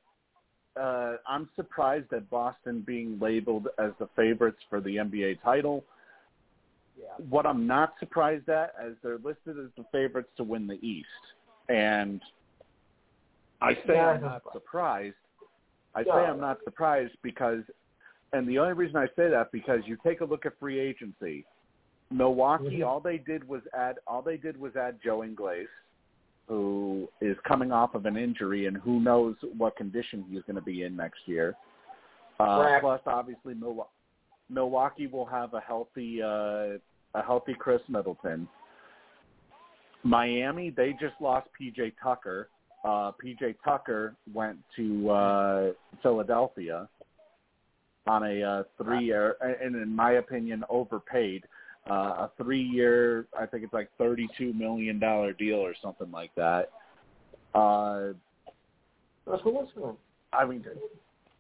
uh, 0.81 1.17
I'm 1.27 1.49
surprised 1.57 2.13
at 2.13 2.31
Boston 2.31 2.85
being 2.87 3.19
labeled 3.21 3.69
as 3.79 3.91
the 3.99 4.09
favorites 4.15 4.61
for 4.69 4.81
the 4.81 4.97
NBA 4.97 5.43
title. 5.43 5.85
Yeah. 6.99 7.07
What 7.29 7.47
I'm 7.47 7.67
not 7.67 7.95
surprised 7.99 8.49
at 8.49 8.75
is 8.87 8.97
they're 9.03 9.19
listed 9.19 9.59
as 9.59 9.71
the 9.77 9.85
favorites 9.91 10.29
to 10.37 10.45
win 10.45 10.67
the 10.67 10.79
East, 10.87 11.09
and 11.69 12.21
I 13.61 13.75
say 13.75 13.95
Yeah, 13.95 14.11
I'm 14.11 14.23
not 14.23 14.43
surprised. 14.53 15.15
I 15.95 16.05
say. 16.05 16.11
I'm 16.11 16.41
not 16.41 16.59
surprised 16.65 17.15
because, 17.23 17.63
and 18.33 18.49
the 18.49 18.59
only 18.59 18.75
reason 18.75 18.97
I 18.97 19.07
say 19.17 19.29
that 19.31 19.51
because 19.53 19.81
you 19.87 19.97
take 20.05 20.21
a 20.21 20.25
look 20.25 20.47
at 20.47 20.59
free 20.59 20.79
agency. 20.79 21.45
Milwaukee, 22.11 22.79
Mhm. 22.81 22.87
all 22.87 23.01
they 23.01 23.19
did 23.19 23.47
was 23.47 23.63
add 23.73 23.99
all 24.07 24.23
they 24.23 24.37
did 24.37 24.59
was 24.59 24.75
add 24.77 25.01
Joe 25.03 25.23
Ingles, 25.23 25.69
who 26.49 27.09
is 27.21 27.39
coming 27.41 27.71
off 27.71 27.95
of 27.95 28.07
an 28.07 28.17
injury, 28.17 28.67
and 28.67 28.77
who 28.77 29.01
knows 29.01 29.37
what 29.57 29.77
condition 29.77 30.25
he's 30.25 30.43
going 30.43 30.57
to 30.57 30.63
be 30.63 30.83
in 30.83 30.97
next 30.97 31.27
year. 31.29 31.57
Uh, 32.41 32.81
plus, 32.81 33.01
obviously, 33.07 33.55
Milwaukee, 33.55 33.91
Milwaukee 34.49 35.07
will 35.07 35.27
have 35.27 35.55
a 35.55 35.61
healthy 35.61 36.23
uh, 36.23 36.79
a 37.15 37.23
healthy 37.23 37.55
Khris 37.55 37.83
Middleton. 37.89 38.49
Miami, 40.03 40.71
they 40.71 40.93
just 40.95 41.15
lost 41.21 41.49
PJ 41.53 41.93
Tucker. 42.03 42.49
Uh, 42.83 43.13
PJ 43.13 43.55
Tucker 43.65 44.17
went 44.33 44.59
to 44.75 45.11
uh, 45.11 45.73
Philadelphia 46.03 46.89
on 48.07 48.25
a 48.25 48.43
uh, 48.43 48.63
three-year, 48.83 49.37
and 49.41 49.77
in 49.77 49.95
my 49.95 50.13
opinion, 50.13 50.65
overpaid. 50.69 51.45
Uh, 51.91 51.93
a 52.29 52.31
three-year, 52.37 53.27
I 53.39 53.47
think 53.47 53.65
it's 53.65 53.73
like 53.73 53.89
thirty-two 53.97 54.53
million 54.53 54.99
dollar 54.99 55.33
deal 55.33 55.57
or 55.57 55.75
something 55.83 56.11
like 56.11 56.31
that. 56.37 56.71
Uh, 57.55 58.13
That's 59.27 59.43
what 59.45 59.55
was 59.55 59.69
going. 59.77 59.97
I 60.33 60.45
mean, 60.45 60.65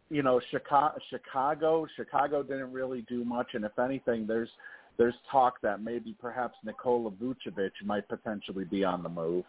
you 0.09 0.23
know, 0.23 0.41
Chicago, 0.51 0.99
Chicago, 1.11 1.87
Chicago 1.95 2.43
didn't 2.43 2.73
really 2.73 3.03
do 3.03 3.23
much, 3.25 3.49
and 3.53 3.65
if 3.65 3.79
anything, 3.79 4.27
there's 4.27 4.49
there's 4.97 5.15
talk 5.31 5.61
that 5.63 5.83
maybe 5.83 6.15
perhaps 6.21 6.57
Nikola 6.65 7.11
Vucevic 7.11 7.71
might 7.85 8.09
potentially 8.09 8.65
be 8.65 8.83
on 8.83 9.03
the 9.03 9.09
move 9.09 9.45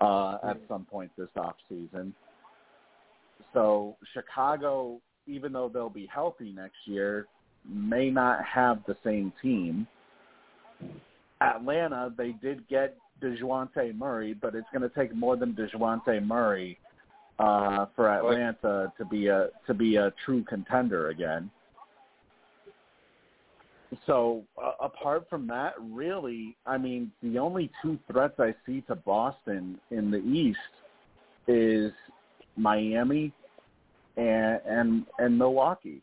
uh, 0.00 0.38
at 0.44 0.60
some 0.68 0.84
point 0.84 1.10
this 1.16 1.28
off 1.36 1.56
season. 1.68 2.14
So 3.54 3.96
Chicago, 4.12 5.00
even 5.26 5.52
though 5.52 5.68
they'll 5.68 5.88
be 5.90 6.08
healthy 6.12 6.52
next 6.52 6.76
year, 6.84 7.26
may 7.68 8.10
not 8.10 8.44
have 8.44 8.80
the 8.86 8.96
same 9.04 9.32
team. 9.42 9.86
Atlanta, 11.40 12.12
they 12.16 12.32
did 12.32 12.66
get 12.68 12.96
Dejounte 13.22 13.96
Murray, 13.96 14.34
but 14.34 14.54
it's 14.54 14.66
going 14.72 14.88
to 14.88 14.94
take 14.94 15.14
more 15.14 15.36
than 15.36 15.54
Dejounte 15.54 16.24
Murray 16.26 16.78
uh, 17.38 17.86
for 17.94 18.08
Atlanta 18.08 18.92
to 18.96 19.04
be 19.04 19.28
a 19.28 19.48
to 19.66 19.74
be 19.74 19.96
a 19.96 20.12
true 20.24 20.44
contender 20.44 21.08
again. 21.10 21.50
so 24.06 24.42
uh, 24.62 24.72
apart 24.80 25.26
from 25.28 25.46
that, 25.46 25.74
really, 25.80 26.56
I 26.66 26.78
mean, 26.78 27.12
the 27.22 27.38
only 27.38 27.70
two 27.82 27.98
threats 28.10 28.34
I 28.38 28.54
see 28.64 28.82
to 28.82 28.94
Boston 28.94 29.78
in 29.90 30.10
the 30.10 30.18
East 30.18 30.58
is 31.46 31.92
Miami 32.56 33.32
and 34.16 34.60
and 34.66 35.06
and 35.18 35.38
Milwaukee. 35.38 36.02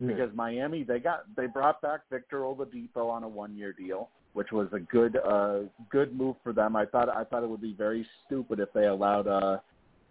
Because 0.00 0.30
Miami, 0.34 0.82
they 0.82 0.98
got 0.98 1.24
they 1.36 1.46
brought 1.46 1.80
back 1.80 2.00
Victor 2.10 2.40
Oladipo 2.40 3.08
on 3.08 3.22
a 3.22 3.28
one 3.28 3.54
year 3.54 3.72
deal, 3.72 4.08
which 4.32 4.50
was 4.50 4.66
a 4.72 4.80
good 4.80 5.16
uh 5.16 5.60
good 5.90 6.16
move 6.16 6.34
for 6.42 6.52
them. 6.52 6.74
I 6.74 6.86
thought 6.86 7.08
I 7.08 7.22
thought 7.22 7.44
it 7.44 7.48
would 7.48 7.62
be 7.62 7.74
very 7.74 8.04
stupid 8.26 8.58
if 8.58 8.72
they 8.72 8.86
allowed 8.86 9.28
uh 9.28 9.58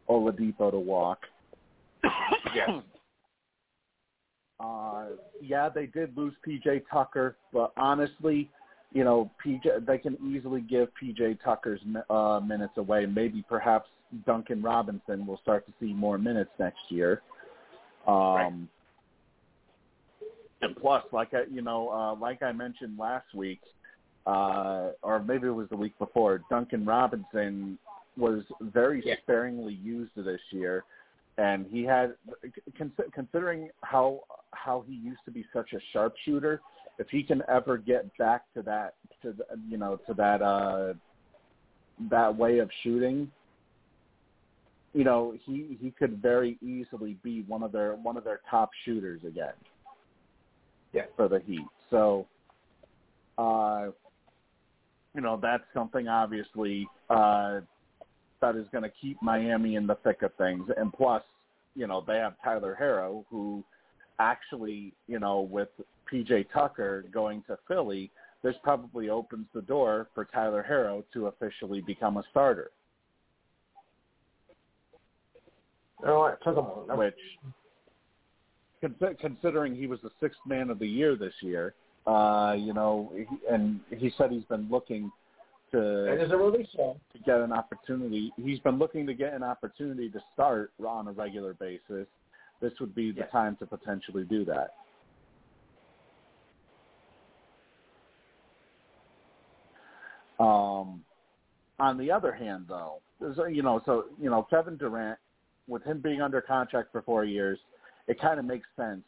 Oladipo 0.10 0.72
to 0.72 0.80
walk. 0.80 1.20
Yes. 2.56 2.70
Uh, 4.60 5.06
yeah, 5.41 5.70
they 5.70 5.86
did 5.88 6.15
lose 6.17 6.34
PJ 6.48 6.84
Tucker, 6.91 7.36
but 7.54 7.72
honestly, 7.78 8.50
you 8.91 9.04
know, 9.04 9.32
PJ 9.44 9.86
they 9.86 9.98
can 9.98 10.17
easily 10.22 10.62
give 10.62 10.89
PJ 11.02 11.39
Tucker's 11.44 11.80
uh, 12.10 12.39
minutes 12.46 12.74
away. 12.78 13.06
Maybe 13.06 13.44
perhaps 13.48 13.89
Duncan 14.26 14.62
Robinson 14.62 15.26
will 15.26 15.38
start 15.38 15.65
to 15.65 15.74
see 15.80 15.93
more 15.93 16.17
minutes 16.17 16.52
next 16.60 16.82
year. 16.89 17.21
Um, 18.08 18.15
Right. 18.15 18.54
And 20.63 20.76
plus, 20.76 21.04
like 21.12 21.34
I, 21.34 21.45
you 21.52 21.63
know, 21.63 21.89
uh, 21.89 22.13
like 22.15 22.43
I 22.43 22.52
mentioned 22.52 23.00
last 23.00 23.34
week, 23.34 23.62
uh, 24.28 24.91
or 25.02 25.19
maybe 25.19 25.47
it 25.47 25.52
was 25.52 25.67
the 25.69 25.76
week 25.76 25.97
before, 25.97 26.41
Duncan 26.52 26.86
Robinson 26.86 27.80
was 28.15 28.43
very 28.60 29.02
Yeah. 29.04 29.15
sparingly 29.24 29.74
used 29.74 30.12
this 30.15 30.41
year, 30.52 30.84
and 31.38 31.65
he 31.65 31.84
had, 31.84 32.15
con- 32.78 32.93
considering 33.12 33.71
how 33.82 34.24
how 34.54 34.82
he 34.82 34.93
used 34.93 35.26
to 35.26 35.32
be 35.32 35.43
such 35.52 35.74
a 35.74 35.80
sharpshooter, 35.91 36.62
if 37.00 37.10
he 37.10 37.24
can 37.24 37.41
ever 37.47 37.78
get 37.78 38.15
back 38.17 38.43
to 38.54 38.62
that, 38.62 38.93
to 39.24 39.32
the, 39.32 39.45
you 39.67 39.78
know, 39.78 39.95
to 40.06 40.13
that 40.13 40.43
uh, 40.43 40.93
that 42.10 42.36
way 42.36 42.60
of 42.60 42.69
shooting, 42.84 43.32
you 44.94 45.04
know, 45.04 45.34
he 45.46 45.78
he 45.80 45.92
could 45.92 46.22
very 46.22 46.58
easily 46.62 47.18
be 47.24 47.44
one 47.48 47.64
of 47.64 47.72
their 47.72 47.96
one 47.96 48.18
of 48.18 48.24
their 48.24 48.42
top 48.50 48.70
shooters 48.84 49.22
again. 49.26 49.54
Yeah. 50.94 51.04
For 51.16 51.28
the 51.28 51.40
Heat. 51.40 51.66
So 51.90 52.28
uh 53.38 53.88
you 55.16 55.22
know, 55.22 55.40
that's 55.42 55.64
something 55.74 56.08
obviously 56.08 56.88
uh 57.10 57.62
that 58.42 58.56
is 58.56 58.66
going 58.72 58.84
to 58.84 58.92
keep 59.00 59.22
Miami 59.22 59.76
in 59.76 59.86
the 59.86 59.96
thick 60.04 60.24
of 60.24 60.34
things. 60.34 60.68
And 60.76 60.92
plus, 60.92 61.22
you 61.76 61.86
know, 61.86 62.04
they 62.06 62.16
have 62.16 62.34
Tyler 62.44 62.76
Herro 62.80 63.24
who 63.30 63.64
actually, 64.20 64.94
you 65.08 65.20
know, 65.20 65.42
with 65.42 65.70
PJ 66.12 66.48
Tucker 66.52 67.06
going 67.14 67.44
to 67.48 67.58
Philly, 67.68 68.12
this 68.44 68.56
probably 68.64 69.10
opens 69.10 69.46
the 69.54 69.62
door 69.62 70.08
for 70.14 70.26
Tyler 70.26 70.66
Herro 70.68 71.04
to 71.14 71.28
officially 71.28 71.82
become 71.82 72.18
a 72.18 72.24
starter. 72.32 72.72
It 76.04 76.38
took 76.44 76.58
him 76.58 76.66
a 76.90 76.96
which 76.96 77.16
consi- 78.84 79.20
considering 79.20 79.76
he 79.76 79.88
was 79.88 80.00
the 80.02 80.12
sixth 80.20 80.40
man 80.46 80.70
of 80.70 80.80
the 80.80 80.88
year 80.88 81.16
this 81.16 81.34
year, 81.42 81.74
uh, 82.08 82.56
you 82.58 82.74
know, 82.74 83.12
he, 83.16 83.26
and 83.52 83.80
he 83.90 84.12
said 84.18 84.32
he's 84.32 84.46
been 84.46 84.68
looking 84.70 85.12
to 85.72 85.78
there's 85.78 86.32
a 86.32 86.38
release 86.38 86.68
song. 86.76 87.00
to 87.14 87.20
get 87.20 87.38
an 87.40 87.54
opportunity. 87.54 88.34
He's 88.36 88.60
been 88.60 88.78
looking 88.78 89.06
to 89.08 89.14
get 89.14 89.34
an 89.34 89.44
opportunity 89.44 90.10
to 90.10 90.20
start 90.34 90.72
on 90.86 91.08
a 91.08 91.12
regular 91.12 91.54
basis. 91.54 92.08
This 92.60 92.74
would 92.80 92.94
be 92.94 93.12
the 93.12 93.22
Yes. 93.22 93.32
time 93.32 93.56
to 93.58 93.66
potentially 93.66 94.26
do 94.26 94.46
that. 94.46 94.76
Um, 100.40 101.04
on 101.80 101.98
the 101.98 102.12
other 102.12 102.32
hand, 102.32 102.66
though, 102.68 103.00
there's 103.20 103.38
you 103.54 103.62
know, 103.62 103.82
so 103.86 104.06
you 104.20 104.30
know, 104.30 104.44
Kevin 104.44 104.76
Durant, 104.76 105.20
with 105.72 105.84
him 105.84 106.02
being 106.02 106.22
under 106.22 106.42
contract 106.42 106.92
for 106.92 107.02
four 107.02 107.24
years, 107.24 107.58
it 108.08 108.20
kind 108.20 108.40
of 108.40 108.46
makes 108.46 108.68
sense 108.76 109.04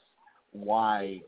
why 0.54 1.22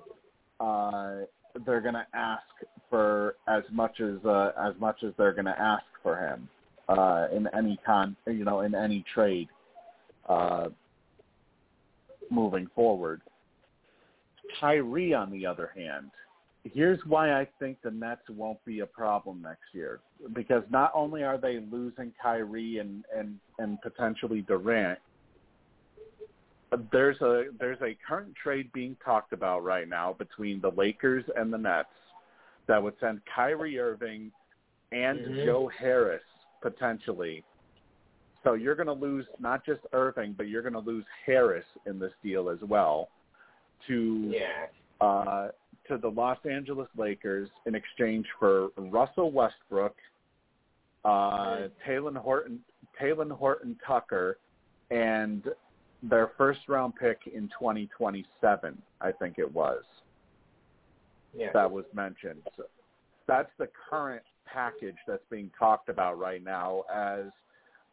uh, 0.59 1.17
they're 1.65 1.81
going 1.81 1.93
to 1.93 2.07
ask 2.13 2.43
for 2.89 3.35
as 3.47 3.63
much 3.71 3.99
as 3.99 4.23
uh, 4.25 4.51
as 4.57 4.73
much 4.79 5.03
as 5.03 5.11
they're 5.17 5.33
going 5.33 5.45
to 5.45 5.59
ask 5.59 5.83
for 6.01 6.17
him 6.17 6.47
uh, 6.87 7.27
in 7.35 7.47
any 7.55 7.77
con, 7.85 8.15
you 8.27 8.45
know, 8.45 8.61
in 8.61 8.73
any 8.73 9.03
trade 9.13 9.49
uh, 10.29 10.69
moving 12.31 12.67
forward. 12.73 13.21
Kyrie, 14.59 15.13
on 15.13 15.31
the 15.31 15.45
other 15.45 15.71
hand, 15.75 16.11
here's 16.63 16.99
why 17.05 17.33
I 17.33 17.47
think 17.59 17.77
the 17.83 17.91
Nets 17.91 18.21
won't 18.29 18.63
be 18.63 18.79
a 18.79 18.85
problem 18.85 19.41
next 19.41 19.73
year. 19.73 19.99
Because 20.33 20.63
not 20.69 20.91
only 20.93 21.23
are 21.23 21.37
they 21.37 21.59
losing 21.71 22.13
Kyrie 22.21 22.77
and 22.77 23.03
and 23.15 23.39
and 23.59 23.81
potentially 23.81 24.41
Durant, 24.41 24.99
there's 26.91 27.19
a 27.21 27.45
there's 27.59 27.81
a 27.81 27.97
current 28.07 28.33
trade 28.41 28.71
being 28.73 28.95
talked 29.03 29.33
about 29.33 29.63
right 29.63 29.87
now 29.87 30.13
between 30.13 30.59
the 30.61 30.71
Lakers 30.71 31.23
and 31.35 31.53
the 31.53 31.57
Nets 31.57 31.89
that 32.67 32.81
would 32.81 32.95
send 32.99 33.21
Kyrie 33.33 33.79
Irving 33.79 34.31
and 34.91 35.19
Mhm. 35.19 35.45
Joe 35.45 35.67
Harris 35.67 36.23
potentially. 36.61 37.43
So 38.43 38.53
you're 38.53 38.75
going 38.75 38.87
to 38.87 38.93
lose 38.93 39.25
not 39.39 39.65
just 39.65 39.81
Irving, 39.93 40.33
but 40.33 40.47
you're 40.47 40.61
going 40.61 40.73
to 40.73 40.79
lose 40.79 41.05
Harris 41.25 41.65
in 41.85 41.99
this 41.99 42.13
deal 42.23 42.49
as 42.49 42.61
well 42.61 43.09
to 43.87 44.31
Yeah. 44.33 44.67
uh, 45.01 45.51
to 45.87 45.97
the 45.97 46.09
Los 46.09 46.43
Angeles 46.45 46.89
Lakers 46.95 47.49
in 47.65 47.75
exchange 47.75 48.27
for 48.39 48.69
Russell 48.77 49.31
Westbrook, 49.31 49.95
uh, 51.03 51.67
Taylor 51.85 52.13
Horton, 52.13 52.63
Taylor 52.97 53.31
Horton 53.33 53.75
Tucker, 53.85 54.39
and 54.89 55.53
their 56.09 56.31
first 56.37 56.61
round 56.67 56.93
pick 56.95 57.19
in 57.33 57.47
2027. 57.59 58.81
I 59.01 59.11
think 59.11 59.37
it 59.37 59.51
was 59.51 59.83
Yeah. 61.35 61.51
that 61.53 61.69
was 61.69 61.85
mentioned. 61.93 62.41
So 62.57 62.63
that's 63.27 63.51
the 63.57 63.67
current 63.89 64.23
package 64.45 64.97
that's 65.07 65.25
being 65.29 65.49
talked 65.57 65.89
about 65.89 66.19
right 66.19 66.43
now 66.43 66.83
as 66.93 67.25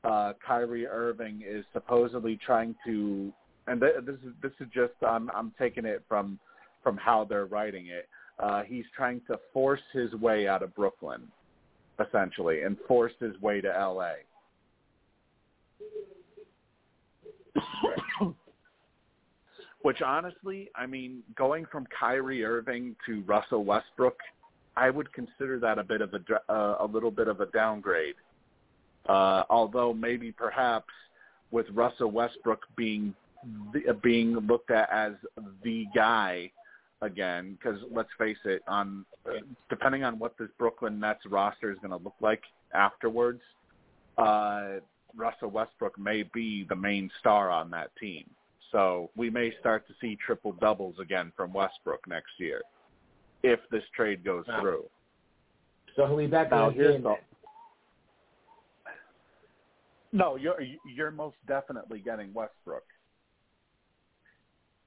uh, 0.04 0.32
Kyrie 0.46 0.86
Irving 0.86 1.42
is 1.46 1.64
supposedly 1.72 2.36
trying 2.36 2.74
to, 2.84 3.32
and 3.66 3.80
th- 3.80 4.04
this 4.04 4.16
is 4.16 4.34
this 4.42 4.52
is 4.60 4.68
just 4.74 4.92
I'm 5.06 5.30
I'm 5.30 5.52
taking 5.58 5.84
it 5.84 6.02
from 6.08 6.38
from 6.82 6.96
how 6.96 7.24
they're 7.24 7.46
writing 7.46 7.86
it. 7.86 8.08
Uh, 8.38 8.62
he's 8.64 8.84
trying 8.96 9.20
to 9.28 9.38
force 9.52 9.80
his 9.92 10.12
way 10.14 10.48
out 10.48 10.62
of 10.62 10.74
Brooklyn, 10.74 11.30
essentially, 12.04 12.62
and 12.62 12.76
force 12.88 13.12
his 13.20 13.40
way 13.40 13.60
to 13.60 13.76
L.A. 13.78 14.14
Which 19.82 20.00
honestly, 20.00 20.70
I 20.76 20.86
mean, 20.86 21.22
going 21.36 21.66
from 21.70 21.86
Kyrie 21.98 22.44
Irving 22.44 22.94
to 23.06 23.22
Russell 23.22 23.64
Westbrook, 23.64 24.16
I 24.76 24.90
would 24.90 25.12
consider 25.12 25.58
that 25.58 25.78
a 25.78 25.84
bit 25.84 26.00
of 26.00 26.14
a 26.14 26.52
uh, 26.52 26.76
a 26.80 26.86
little 26.86 27.10
bit 27.10 27.28
of 27.28 27.40
a 27.40 27.46
downgrade. 27.46 28.14
Uh, 29.08 29.42
although 29.50 29.92
maybe 29.92 30.30
perhaps 30.30 30.92
with 31.50 31.66
Russell 31.70 32.10
Westbrook 32.10 32.64
being 32.76 33.14
the, 33.72 33.90
uh, 33.90 33.92
being 33.94 34.34
looked 34.34 34.70
at 34.70 34.88
as 34.90 35.12
the 35.64 35.86
guy 35.94 36.50
again, 37.00 37.58
because 37.58 37.80
let's 37.90 38.08
face 38.16 38.38
it, 38.44 38.62
on 38.68 39.04
uh, 39.26 39.32
depending 39.68 40.04
on 40.04 40.18
what 40.18 40.38
this 40.38 40.48
Brooklyn 40.58 41.00
Nets 41.00 41.26
roster 41.28 41.72
is 41.72 41.78
going 41.78 41.90
to 41.90 42.02
look 42.02 42.14
like 42.20 42.42
afterwards, 42.72 43.42
uh, 44.16 44.74
Russell 45.16 45.50
Westbrook 45.50 45.98
may 45.98 46.22
be 46.22 46.64
the 46.68 46.76
main 46.76 47.10
star 47.18 47.50
on 47.50 47.70
that 47.70 47.90
team. 48.00 48.24
So 48.72 49.10
we 49.16 49.28
may 49.30 49.52
start 49.60 49.86
to 49.88 49.94
see 50.00 50.16
triple 50.16 50.52
doubles 50.52 50.96
again 51.00 51.32
from 51.36 51.52
Westbrook 51.52 52.08
next 52.08 52.32
year 52.38 52.62
if 53.42 53.60
this 53.70 53.84
trade 53.94 54.24
goes 54.24 54.46
Wow. 54.48 54.60
through. 54.60 54.90
So 55.94 56.06
he'll 56.06 56.16
be 56.16 56.26
back 56.26 56.50
Now 56.50 56.70
in 56.70 56.76
the 56.78 56.82
game. 56.82 57.02
the 57.02 57.16
no, 60.14 60.36
you're 60.36 60.60
you're 60.94 61.10
most 61.10 61.36
definitely 61.46 61.98
getting 62.00 62.32
Westbrook. 62.34 62.84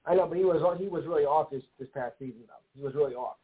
I 0.05 0.13
know, 0.13 0.27
but 0.27 0.37
he 0.37 0.45
was 0.45 0.61
he 0.79 0.87
was 0.87 1.05
really 1.05 1.25
off 1.25 1.49
this 1.49 1.63
this 1.79 1.89
past 1.93 2.17
season 2.19 2.41
though. 2.47 2.53
He 2.75 2.83
was 2.83 2.93
really 2.95 3.15
off. 3.15 3.37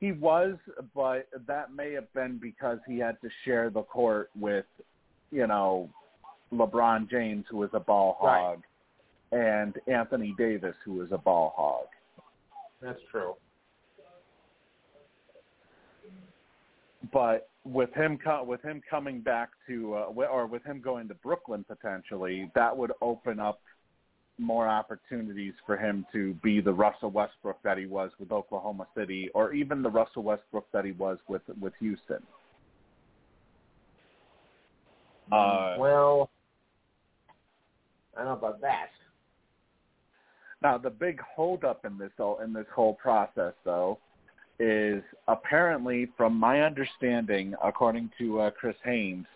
He 0.00 0.12
was, 0.12 0.56
but 0.94 1.28
that 1.46 1.72
may 1.74 1.92
have 1.92 2.12
been 2.12 2.38
because 2.38 2.78
he 2.86 2.98
had 2.98 3.20
to 3.20 3.28
share 3.44 3.68
the 3.68 3.82
court 3.82 4.30
with, 4.38 4.64
you 5.32 5.46
know, 5.48 5.90
LeBron 6.52 7.10
James, 7.10 7.44
who 7.50 7.56
was 7.58 7.70
a 7.72 7.80
ball 7.80 8.16
hog, 8.20 8.62
and 9.32 9.74
Anthony 9.86 10.34
Davis, 10.38 10.74
who 10.84 10.94
was 10.94 11.08
a 11.12 11.18
ball 11.18 11.52
hog. 11.56 11.86
That's 12.80 13.00
true. 13.10 13.34
But 17.12 17.48
with 17.64 17.92
him 17.94 18.18
co- 18.22 18.44
with 18.44 18.62
him 18.62 18.82
coming 18.88 19.20
back 19.20 19.50
to 19.66 19.94
uh, 19.94 20.24
or 20.24 20.46
with 20.46 20.64
him 20.64 20.80
going 20.80 21.08
to 21.08 21.14
Brooklyn 21.14 21.64
potentially, 21.68 22.50
that 22.54 22.76
would 22.76 22.92
open 23.00 23.38
up 23.38 23.60
more 24.38 24.68
opportunities 24.68 25.52
for 25.66 25.76
him 25.76 26.06
to 26.12 26.34
be 26.34 26.60
the 26.60 26.72
Russell 26.72 27.10
Westbrook 27.10 27.60
that 27.64 27.76
he 27.76 27.86
was 27.86 28.10
with 28.18 28.30
Oklahoma 28.30 28.86
City, 28.96 29.30
or 29.34 29.52
even 29.52 29.82
the 29.82 29.90
Russell 29.90 30.22
Westbrook 30.22 30.66
that 30.72 30.84
he 30.84 30.92
was 30.92 31.18
with 31.28 31.42
with 31.60 31.72
Houston. 31.80 32.22
Uh, 35.30 35.76
well, 35.78 36.30
I 38.16 38.24
don't 38.24 38.26
know 38.26 38.48
about 38.48 38.60
that. 38.62 38.88
Now, 40.62 40.76
the 40.76 40.90
big 40.90 41.20
holdup 41.20 41.84
in 41.84 41.98
this 41.98 42.10
whole 42.16 42.40
in 42.40 42.52
this 42.52 42.66
whole 42.74 42.94
process, 42.94 43.54
though, 43.64 43.98
is 44.58 45.02
apparently, 45.28 46.08
from 46.16 46.34
my 46.34 46.62
understanding, 46.62 47.54
according 47.62 48.10
to 48.18 48.40
uh, 48.40 48.50
Chris 48.50 48.76
Haynes, 48.84 49.26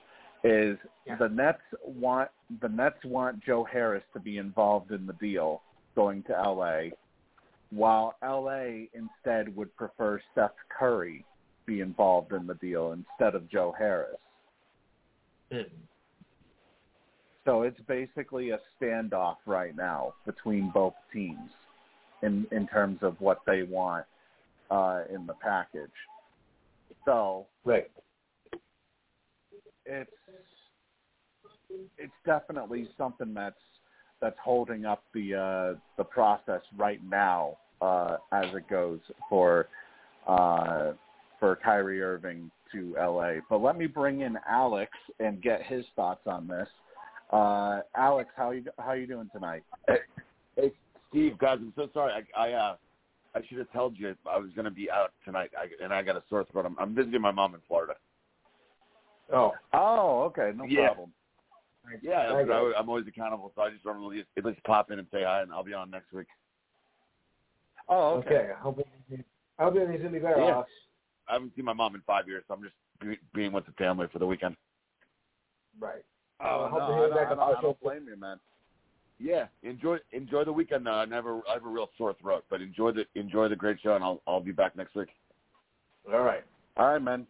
is 0.45 0.77
Yeah. 1.07 1.17
the 1.17 1.29
Nets 1.29 1.63
want 1.85 2.31
the 2.61 2.69
Nets 2.69 3.05
want 3.05 3.41
Joe 3.45 3.65
Harris 3.65 4.05
to 4.15 4.21
be 4.21 4.39
involved 4.39 4.91
in 4.91 5.07
the 5.07 5.13
deal 5.15 5.63
going 5.95 6.23
to 6.25 6.33
LA, 6.33 6.91
while 7.71 8.17
LA 8.23 8.87
instead 8.95 9.55
would 9.55 9.75
prefer 9.77 10.21
Seth 10.35 10.57
Curry 10.69 11.25
be 11.67 11.81
involved 11.81 12.33
in 12.33 12.47
the 12.47 12.55
deal 12.55 12.93
instead 12.93 13.37
of 13.37 13.49
Joe 13.49 13.73
Harris. 13.79 14.19
So 17.45 17.63
it's 17.63 17.81
basically 17.89 18.51
a 18.51 18.59
standoff 18.81 19.37
right 19.47 19.75
now 19.77 20.15
between 20.25 20.71
both 20.73 20.95
teams 21.13 21.51
in 22.23 22.47
in 22.53 22.69
terms 22.69 22.99
of 23.03 23.21
what 23.21 23.41
they 23.47 23.63
want 23.65 24.05
uh, 24.71 25.03
in 25.13 25.27
the 25.27 25.35
package. 25.35 25.91
So 27.05 27.47
Right. 27.65 27.91
it's 29.87 30.11
it's 31.99 32.13
definitely 32.25 32.89
something 32.97 33.35
that's 33.35 33.57
that's 34.21 34.39
holding 34.43 34.85
up 34.85 35.03
the 35.13 35.35
uh, 35.35 35.79
the 35.97 36.05
process 36.05 36.61
right 36.77 37.01
now 37.05 37.57
uh, 37.81 38.19
as 38.33 38.47
it 38.55 38.69
goes 38.69 39.01
for 39.29 39.69
uh, 40.27 40.93
for 41.41 41.57
Kyrie 41.57 42.03
Irving 42.03 42.51
to 42.73 42.95
LA. 42.97 43.35
But 43.51 43.59
let 43.59 43.77
me 43.77 43.87
bring 43.87 44.21
in 44.21 44.39
Alex 44.49 44.93
and 45.19 45.43
get 45.43 45.63
his 45.63 45.85
thoughts 45.97 46.27
on 46.27 46.47
this. 46.47 46.69
Uh, 47.33 47.81
Alex, 47.97 48.31
how 48.37 48.51
you 48.51 48.65
how 48.79 48.93
you 48.93 49.07
doing 49.07 49.29
tonight? 49.33 49.63
Hey, 50.57 50.73
Steve, 51.09 51.39
guys, 51.39 51.59
I'm 51.61 51.73
so 51.75 51.89
sorry. 51.95 52.13
I 52.37 52.41
I, 52.49 52.53
uh, 52.53 52.77
I 53.35 53.41
should 53.49 53.59
have 53.59 53.73
told 53.73 53.97
you 53.99 54.15
I 54.31 54.39
was 54.39 54.51
going 54.55 54.67
to 54.67 54.71
be 54.71 54.91
out 54.91 55.13
tonight, 55.25 55.51
I, 55.59 55.69
and 55.83 55.95
I 55.95 56.03
got 56.03 56.17
a 56.17 56.23
sore 56.29 56.45
throat. 56.53 56.67
I'm, 56.67 56.77
I'm 56.79 56.95
visiting 56.95 57.23
my 57.23 57.31
mom 57.31 57.55
in 57.55 57.61
Florida. 57.67 57.95
Oh, 59.33 59.53
Oh, 59.73 60.23
okay, 60.25 60.53
no 60.55 60.65
Yeah. 60.67 60.89
problem. 60.89 61.13
Yeah, 62.03 62.33
I 62.33 62.41
I'm. 62.43 62.75
I'm 62.79 62.89
always 62.89 63.07
accountable, 63.09 63.51
so 63.57 63.63
I 63.63 63.71
just 63.71 63.85
want 63.85 63.99
to 64.15 64.25
at 64.37 64.45
least 64.45 64.63
pop 64.65 64.91
in 64.91 64.99
and 65.01 65.09
say 65.11 65.25
hi, 65.25 65.43
and 65.43 65.53
I'll 65.53 65.65
be 65.65 65.75
on 65.75 65.91
next 65.91 66.13
week. 66.13 66.29
Oh, 67.89 68.19
okay. 68.19 68.29
okay. 68.37 68.51
I 68.53 68.61
hope 68.61 68.79
it- 68.79 69.27
I 69.59 69.65
hope 69.65 69.75
everything's 69.77 70.03
gonna 70.03 70.13
be 70.13 70.19
better. 70.21 70.41
Yeah. 70.41 70.53
Alex. 70.55 70.71
I 71.29 71.35
haven't 71.35 71.55
seen 71.57 71.65
my 71.65 71.73
mom 71.73 71.95
in 71.95 72.03
five 72.03 72.29
years, 72.29 72.45
so 72.47 72.55
I'm 72.55 72.63
just 72.63 72.75
be, 73.01 73.19
being 73.35 73.53
with 73.53 73.67
the 73.67 73.73
family 73.73 74.07
for 74.13 74.19
the 74.19 74.27
weekend. 74.27 74.57
Right. 75.79 76.05
Oh, 76.45 76.65
I 76.65 76.69
hope 76.69 76.79
no, 76.79 76.85
I 76.85 76.99
hear 76.99 77.09
don't, 77.09 77.17
back 77.17 77.27
I 77.27 77.35
don't, 77.35 77.59
I 77.59 77.61
don't 77.61 77.81
blame 77.81 78.07
you, 78.09 78.17
man. 78.17 78.39
Yeah, 79.21 79.47
enjoy 79.63 79.99
enjoy 80.13 80.45
the 80.45 80.53
weekend. 80.53 80.89
Uh, 80.89 80.93
I 80.93 81.05
never 81.05 81.41
I 81.49 81.55
have 81.55 81.65
a 81.65 81.69
real 81.69 81.89
sore 81.97 82.15
throat, 82.21 82.45
but 82.51 82.61
enjoy 82.61 82.93
the 82.93 83.05
enjoy 83.15 83.49
the 83.49 83.57
great 83.57 83.79
show, 83.83 83.95
and 83.95 84.03
I'll 84.03 84.21
I'll 84.27 84.41
be 84.41 84.53
back 84.53 84.77
next 84.77 84.97
week. 84.97 85.09
All 86.13 86.23
right. 86.23 86.43
All 86.77 86.87
right, 86.89 87.03
man. 87.03 87.27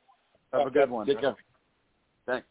Have 0.52 0.66
a 0.66 0.70
good 0.70 0.90
one. 0.90 1.06
Take 1.06 1.20
care. 1.20 1.36
Thanks. 2.26 2.46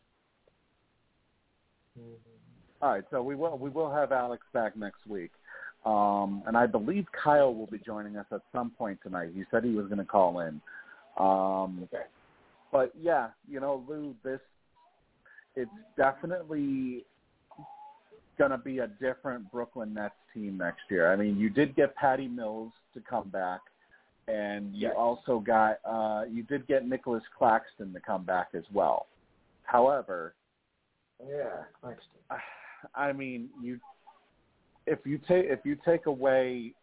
All 2.81 2.89
right, 2.89 3.03
so 3.11 3.21
we 3.21 3.35
will 3.35 3.57
we 3.57 3.69
will 3.69 3.91
have 3.91 4.11
Alex 4.11 4.43
back 4.53 4.75
next 4.75 5.05
week, 5.07 5.31
um, 5.85 6.41
and 6.47 6.57
I 6.57 6.65
believe 6.65 7.05
Kyle 7.11 7.53
will 7.53 7.67
be 7.67 7.77
joining 7.77 8.17
us 8.17 8.25
at 8.31 8.41
some 8.51 8.71
point 8.71 8.99
tonight. 9.03 9.31
He 9.35 9.43
said 9.51 9.63
he 9.63 9.71
was 9.71 9.85
going 9.85 9.99
to 9.99 10.05
call 10.05 10.39
in, 10.39 10.59
um, 11.17 11.83
Okay. 11.83 12.05
but 12.71 12.91
yeah, 12.99 13.29
you 13.47 13.59
know, 13.59 13.83
Lou, 13.87 14.15
this 14.23 14.39
it's 15.55 15.71
definitely 15.97 17.05
going 18.37 18.51
to 18.51 18.57
be 18.57 18.79
a 18.79 18.87
different 18.87 19.51
Brooklyn 19.51 19.93
Nets 19.93 20.15
team 20.33 20.57
next 20.57 20.81
year. 20.89 21.11
I 21.11 21.15
mean, 21.15 21.37
you 21.37 21.49
did 21.49 21.75
get 21.75 21.95
Patty 21.95 22.27
Mills 22.27 22.71
to 22.93 23.01
come 23.01 23.29
back, 23.29 23.59
and 24.27 24.73
you 24.73 24.87
Yes. 24.87 24.95
also 24.97 25.39
got 25.39 25.79
uh, 25.85 26.23
you 26.29 26.43
did 26.43 26.65
get 26.67 26.87
Nicholas 26.87 27.23
Claxton 27.37 27.93
to 27.93 27.99
come 27.99 28.23
back 28.23 28.49
as 28.53 28.63
well. 28.73 29.07
However, 29.63 30.33
Yeah. 31.19 31.63
Thanks. 31.83 32.03
I 32.95 33.13
mean, 33.13 33.49
you 33.61 33.79
if 34.87 34.99
you 35.05 35.19
take 35.19 35.45
if 35.45 35.59
you 35.63 35.77
take 35.85 36.07
away, 36.07 36.73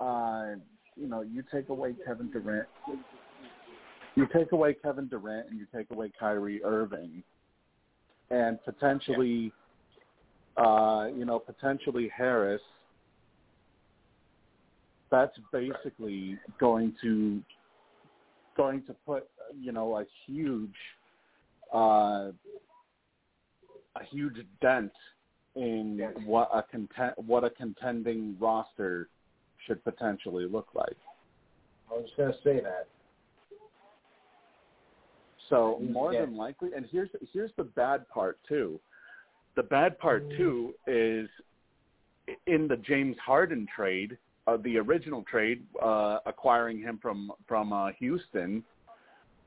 uh, 0.00 0.54
you 0.96 1.06
know, 1.06 1.20
you 1.20 1.44
take 1.52 1.68
away 1.68 1.94
Kevin 2.04 2.30
Durant, 2.32 2.66
you 4.16 4.26
take 4.32 4.50
away 4.52 4.74
Kevin 4.74 5.06
Durant, 5.06 5.48
and 5.50 5.58
you 5.60 5.66
take 5.74 5.90
away 5.92 6.10
Kyrie 6.18 6.62
Irving, 6.64 7.22
and 8.30 8.62
potentially, 8.64 9.52
uh, 10.56 11.08
you 11.14 11.24
know, 11.24 11.38
potentially 11.38 12.10
Harris. 12.14 12.62
That's 15.10 15.36
basically 15.52 16.38
going 16.60 16.94
to 17.02 17.42
going 18.56 18.82
to 18.86 18.94
put 19.06 19.28
you 19.58 19.72
know 19.72 19.98
a 19.98 20.04
huge 20.26 20.74
uh, 21.74 22.30
a 23.96 24.04
huge 24.10 24.36
dent 24.60 24.92
in 25.56 25.96
Yes. 25.98 26.12
what 26.24 26.48
a 26.54 26.62
content 26.62 27.14
what 27.26 27.42
a 27.42 27.50
contending 27.50 28.36
roster 28.38 29.08
should 29.66 29.82
potentially 29.82 30.46
look 30.46 30.68
like. 30.74 30.96
I 31.90 31.94
was 31.94 32.04
just 32.04 32.16
gonna 32.16 32.34
say 32.44 32.60
that. 32.60 32.86
So 35.50 35.78
Yes. 35.80 35.92
more 35.92 36.12
than 36.12 36.36
likely, 36.36 36.72
and 36.74 36.86
here's 36.86 37.10
here's 37.32 37.52
the 37.56 37.64
bad 37.64 38.08
part 38.08 38.38
too. 38.48 38.80
The 39.56 39.64
bad 39.64 39.98
part 39.98 40.24
too 40.36 40.74
is 40.86 41.28
in 42.46 42.68
the 42.68 42.76
James 42.76 43.18
Harden 43.18 43.66
trade, 43.74 44.16
uh, 44.46 44.56
the 44.58 44.78
original 44.78 45.24
trade, 45.24 45.66
uh, 45.82 46.20
acquiring 46.24 46.78
him 46.78 46.98
from 47.02 47.32
from 47.48 47.72
uh, 47.72 47.90
Houston. 47.98 48.64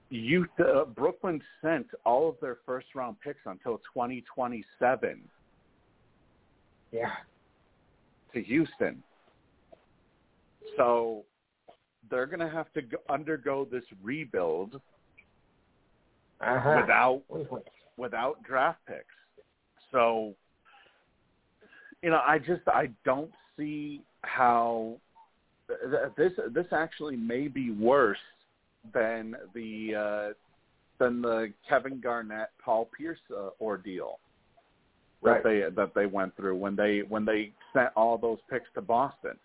You 0.09 0.45
uh, 0.59 0.85
Brooklyn 0.85 1.41
sent 1.61 1.87
all 2.05 2.27
of 2.29 2.35
their 2.41 2.57
first 2.65 2.93
round 2.93 3.19
picks 3.21 3.41
until 3.45 3.77
2027 3.93 5.29
Yeah. 6.91 7.15
to 8.33 8.43
Houston. 8.43 9.01
So 10.77 11.25
they're 12.09 12.25
going 12.27 12.39
to 12.41 12.49
have 12.49 12.71
to 12.73 12.81
go, 12.81 12.97
undergo 13.09 13.65
this 13.65 13.83
rebuild 14.03 14.81
Uh-huh. 16.43 16.77
without 16.81 17.21
wait. 17.29 17.63
without 17.97 18.43
draft 18.43 18.79
picks. 18.87 19.05
So, 19.91 20.33
you 22.01 22.09
know, 22.09 22.21
I 22.25 22.39
just 22.39 22.67
I 22.67 22.89
don't 23.05 23.31
see 23.57 24.01
how 24.21 24.97
th- 25.67 26.11
this 26.17 26.33
this 26.53 26.65
actually 26.71 27.15
may 27.15 27.47
be 27.47 27.71
worse 27.71 28.17
than 28.93 29.35
the 29.53 29.95
uh, 29.95 30.33
than 30.99 31.21
the 31.21 31.53
Kevin 31.67 31.99
Garnett 32.01 32.49
Paul 32.63 32.89
Pierce 32.97 33.19
uh, 33.35 33.49
ordeal 33.61 34.19
that 35.23 35.43
they 35.43 35.63
that 35.75 35.93
they 35.95 36.05
went 36.05 36.35
through 36.35 36.57
when 36.57 36.75
they 36.75 37.01
when 37.07 37.25
they 37.25 37.51
sent 37.73 37.89
all 37.95 38.17
those 38.17 38.39
picks 38.49 38.67
to 38.75 38.81
Boston. 38.81 39.37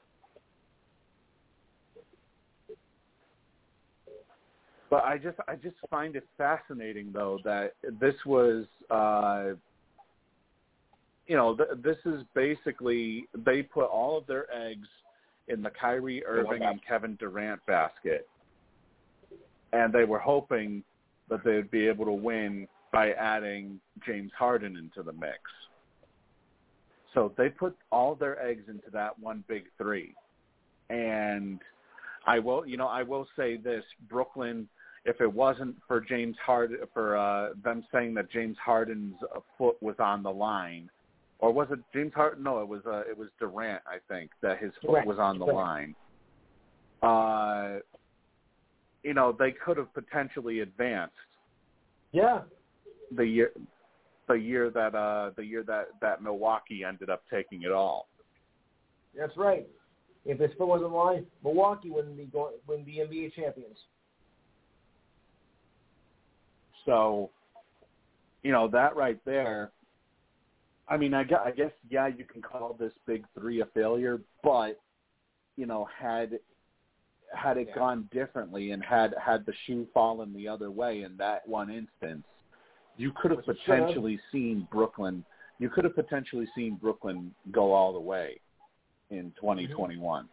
But 4.91 5.05
I 5.05 5.19
just 5.19 5.39
I 5.47 5.57
just 5.57 5.77
find 5.91 6.17
it 6.17 6.27
fascinating 6.37 7.11
though 7.13 7.39
that 7.45 7.75
this 8.01 8.15
was 8.25 8.65
uh 8.91 9.51
you 11.27 11.37
know 11.37 11.55
th- 11.55 11.83
this 11.83 11.99
is 12.07 12.23
basically 12.35 13.29
they 13.45 13.63
put 13.63 13.85
all 13.85 14.17
of 14.17 14.27
their 14.27 14.47
eggs 14.55 14.89
in 15.49 15.63
the 15.63 15.71
Kyrie 15.71 16.25
Irving 16.25 16.63
and 16.63 16.81
Kevin 16.87 17.17
Durant 17.17 17.65
basket 17.67 18.27
and 19.73 19.93
they 19.93 20.05
were 20.05 20.19
hoping 20.19 20.83
that 21.29 21.45
they 21.45 21.55
would 21.57 21.71
be 21.71 21.87
able 21.87 22.05
to 22.07 22.13
win 22.13 22.67
by 22.93 23.13
adding 23.13 23.81
James 24.07 24.33
Harden 24.37 24.77
into 24.77 25.03
the 25.03 25.13
mix. 25.13 25.39
So 27.15 27.33
they 27.37 27.49
put 27.49 27.77
all 27.91 28.15
their 28.15 28.43
eggs 28.43 28.65
into 28.69 28.91
that 28.93 29.19
one 29.19 29.45
big 29.49 29.65
3. 29.77 30.15
And 30.91 31.61
I 32.27 32.39
will, 32.39 32.67
you 32.67 32.77
know, 32.77 32.87
I 32.87 33.03
will 33.03 33.27
say 33.37 33.57
this: 33.57 33.85
Brooklyn, 34.09 34.69
if 35.05 35.21
it 35.21 35.33
wasn't 35.33 35.77
for 35.87 36.01
James 36.01 36.37
Harden, 36.45 36.79
for 36.93 37.17
uh, 37.17 37.51
them 37.65 37.85
saying 37.93 38.15
that 38.15 38.31
James 38.31 38.57
Harden's 38.65 39.15
uh, 39.35 39.41
foot 39.57 39.77
was 39.83 39.97
on 39.99 40.23
the 40.23 40.31
line, 40.31 40.91
or 41.39 41.53
was 41.53 41.69
it 41.71 41.79
James 41.93 42.13
Harden? 42.15 42.43
No, 42.45 42.61
it 42.61 42.69
was 42.69 42.83
uh, 42.87 43.01
it 43.11 43.17
was 43.17 43.29
Durant. 43.39 43.83
I 43.87 43.99
think 44.13 44.31
that 44.43 44.59
his 44.59 44.73
foot 44.83 44.91
Durant, 44.91 45.07
was 45.07 45.19
on 45.19 45.39
the 45.39 45.47
Durant. 45.47 45.67
line. 45.67 45.95
Uh, 47.03 47.79
you 49.05 49.15
know, 49.15 49.35
they 49.39 49.53
could 49.53 49.77
have 49.77 49.93
potentially 49.95 50.61
advanced 50.61 51.15
Yeah. 52.13 52.41
the 53.13 53.25
year, 53.25 53.53
the 54.27 54.35
year 54.35 54.71
that 54.71 54.95
uh, 54.95 55.31
the 55.37 55.45
year 55.45 55.63
that 55.65 55.89
that 56.01 56.23
Milwaukee 56.23 56.83
ended 56.85 57.09
up 57.09 57.23
taking 57.31 57.63
it 57.63 57.71
all. 57.71 58.09
That's 59.17 59.37
right. 59.37 59.67
If 60.25 60.39
this 60.39 60.51
foot 60.59 60.67
was 60.67 60.83
on 60.85 60.91
the 60.91 60.97
line, 60.97 61.27
Milwaukee 61.43 61.91
wouldn't 61.91 62.17
be 62.17 62.25
going 62.25 62.55
wouldn't 62.67 62.87
be 62.87 62.97
NBA 62.97 63.35
champions. 63.35 63.77
So, 66.89 67.29
you 68.43 68.51
know 68.51 68.67
that 68.69 68.97
right 68.97 69.21
there. 69.27 69.73
I 70.89 70.97
mean, 70.97 71.13
I 71.13 71.23
guess, 71.23 71.41
I 71.45 71.51
guess 71.51 71.71
yeah, 71.91 72.07
you 72.07 72.25
can 72.25 72.41
call 72.41 72.75
this 72.81 72.95
big 73.07 73.27
three 73.39 73.61
a 73.61 73.67
failure, 73.67 74.23
but 74.43 74.81
you 75.57 75.67
know, 75.67 75.87
had 75.95 76.39
had 77.35 77.59
it 77.59 77.69
Yeah. 77.69 77.75
gone 77.75 78.09
differently 78.11 78.71
and 78.71 78.83
had 78.83 79.15
had 79.23 79.45
the 79.45 79.53
shoe 79.67 79.87
fallen 79.93 80.33
the 80.33 80.49
other 80.49 80.71
way 80.71 81.03
in 81.03 81.15
that 81.19 81.47
one 81.47 81.69
instance, 81.69 82.25
you 82.97 83.13
could 83.13 83.33
have 83.33 83.47
Which 83.47 83.59
potentially 83.59 84.19
seen 84.33 84.67
Brooklyn. 84.73 85.27
You 85.59 85.69
could 85.69 85.85
have 85.85 85.95
potentially 85.95 86.49
seen 86.55 86.77
Brooklyn 86.77 87.35
go 87.53 87.75
all 87.75 87.93
the 87.93 88.01
way 88.01 88.41
in 89.11 89.31
2021. 89.33 90.27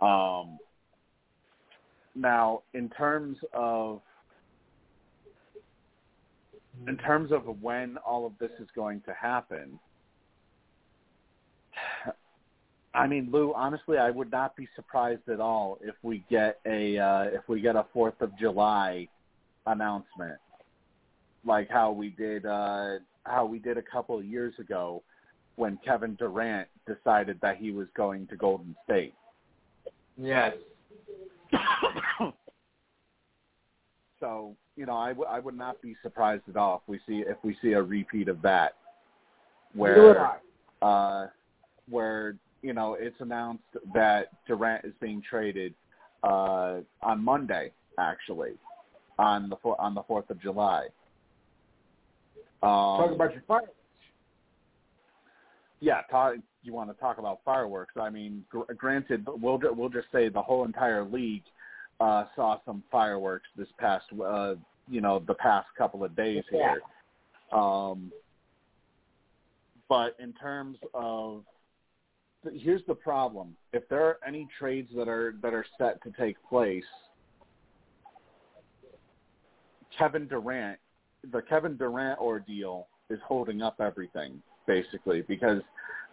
Um, 0.00 0.58
now, 2.20 2.62
in 2.74 2.88
terms 2.90 3.38
of 3.54 4.00
in 6.86 6.96
terms 6.98 7.32
of 7.32 7.42
when 7.60 7.96
all 7.98 8.26
of 8.26 8.32
this 8.38 8.50
is 8.60 8.68
going 8.74 9.00
to 9.02 9.12
happen, 9.12 9.78
I 12.94 13.06
mean, 13.06 13.28
Lou, 13.32 13.52
honestly, 13.54 13.98
I 13.98 14.10
would 14.10 14.30
not 14.30 14.56
be 14.56 14.68
surprised 14.74 15.28
at 15.28 15.40
all 15.40 15.78
if 15.82 15.94
we 16.02 16.24
get 16.28 16.58
a 16.66 16.98
uh, 16.98 17.24
if 17.32 17.48
we 17.48 17.60
get 17.60 17.76
a 17.76 17.86
Fourth 17.92 18.20
of 18.20 18.36
July 18.38 19.08
announcement, 19.66 20.38
like 21.44 21.70
how 21.70 21.92
we 21.92 22.10
did 22.10 22.44
uh, 22.46 22.98
how 23.24 23.46
we 23.46 23.58
did 23.58 23.78
a 23.78 23.82
couple 23.82 24.18
of 24.18 24.24
years 24.24 24.54
ago 24.58 25.02
when 25.56 25.78
Kevin 25.84 26.16
Durant 26.16 26.68
decided 26.86 27.38
that 27.42 27.56
he 27.58 27.70
was 27.70 27.86
going 27.96 28.26
to 28.28 28.36
Golden 28.36 28.74
State. 28.84 29.14
Yes. 30.16 30.54
so 34.20 34.54
you 34.76 34.86
know, 34.86 34.96
I, 34.96 35.08
w- 35.08 35.28
I 35.28 35.40
would 35.40 35.56
not 35.56 35.80
be 35.82 35.96
surprised 36.02 36.44
at 36.48 36.56
all 36.56 36.82
if 36.82 36.88
we 36.88 37.00
see 37.06 37.22
if 37.26 37.36
we 37.42 37.56
see 37.60 37.72
a 37.72 37.82
repeat 37.82 38.28
of 38.28 38.40
that, 38.42 38.74
where 39.74 40.38
uh, 40.82 41.26
where 41.88 42.36
you 42.62 42.72
know 42.72 42.94
it's 42.94 43.20
announced 43.20 43.64
that 43.94 44.28
Durant 44.46 44.84
is 44.84 44.92
being 45.00 45.22
traded 45.28 45.74
uh, 46.22 46.78
on 47.02 47.22
Monday, 47.22 47.72
actually, 47.98 48.52
on 49.18 49.48
the 49.50 49.56
four, 49.56 49.80
on 49.80 49.94
the 49.94 50.02
Fourth 50.04 50.30
of 50.30 50.40
July. 50.40 50.86
Um, 52.62 52.68
Talk 52.70 53.12
about 53.12 53.32
your 53.32 53.42
fire. 53.48 53.62
yeah, 55.80 56.02
talk, 56.10 56.34
you 56.62 56.74
want 56.74 56.90
to 56.90 57.00
talk 57.00 57.16
about 57.16 57.40
fireworks? 57.42 57.94
I 57.98 58.10
mean, 58.10 58.44
gr- 58.50 58.70
granted, 58.76 59.26
we'll 59.26 59.58
we'll 59.62 59.88
just 59.88 60.08
say 60.12 60.28
the 60.28 60.42
whole 60.42 60.64
entire 60.64 61.04
league 61.04 61.42
uh, 62.00 62.24
saw 62.34 62.58
some 62.64 62.82
fireworks 62.90 63.46
this 63.56 63.68
past, 63.78 64.06
uh, 64.24 64.54
you 64.88 65.00
know, 65.00 65.22
the 65.26 65.34
past 65.34 65.68
couple 65.76 66.02
of 66.02 66.16
days 66.16 66.44
Yeah. 66.50 66.74
here. 67.52 67.58
Um, 67.58 68.12
but 69.88 70.16
in 70.18 70.32
terms 70.34 70.78
of, 70.94 71.44
here's 72.52 72.84
the 72.86 72.94
problem: 72.94 73.56
if 73.72 73.86
there 73.88 74.04
are 74.04 74.18
any 74.26 74.46
trades 74.58 74.90
that 74.94 75.08
are 75.08 75.32
that 75.42 75.52
are 75.52 75.66
set 75.76 76.02
to 76.04 76.10
take 76.12 76.36
place, 76.48 76.84
Kevin 79.96 80.26
Durant, 80.26 80.78
the 81.32 81.42
Kevin 81.42 81.76
Durant 81.76 82.18
ordeal 82.20 82.88
is 83.10 83.20
holding 83.26 83.60
up 83.60 83.80
everything 83.80 84.40
basically 84.66 85.22
because 85.22 85.62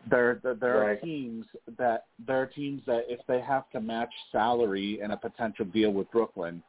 there 0.10 0.40
there, 0.44 0.56
there 0.56 0.84
are 0.84 0.96
teams 0.96 1.46
that 1.78 2.06
there 2.26 2.42
are 2.42 2.46
teams 2.46 2.82
that 2.86 3.04
if 3.08 3.20
they 3.28 3.42
have 3.42 3.70
to 3.72 3.80
match 3.80 4.14
salary 4.32 5.00
in 5.02 5.12
a 5.12 5.18
potential 5.18 5.66
deal 5.66 5.92
with 5.92 6.10
Brooklyn, 6.12 6.62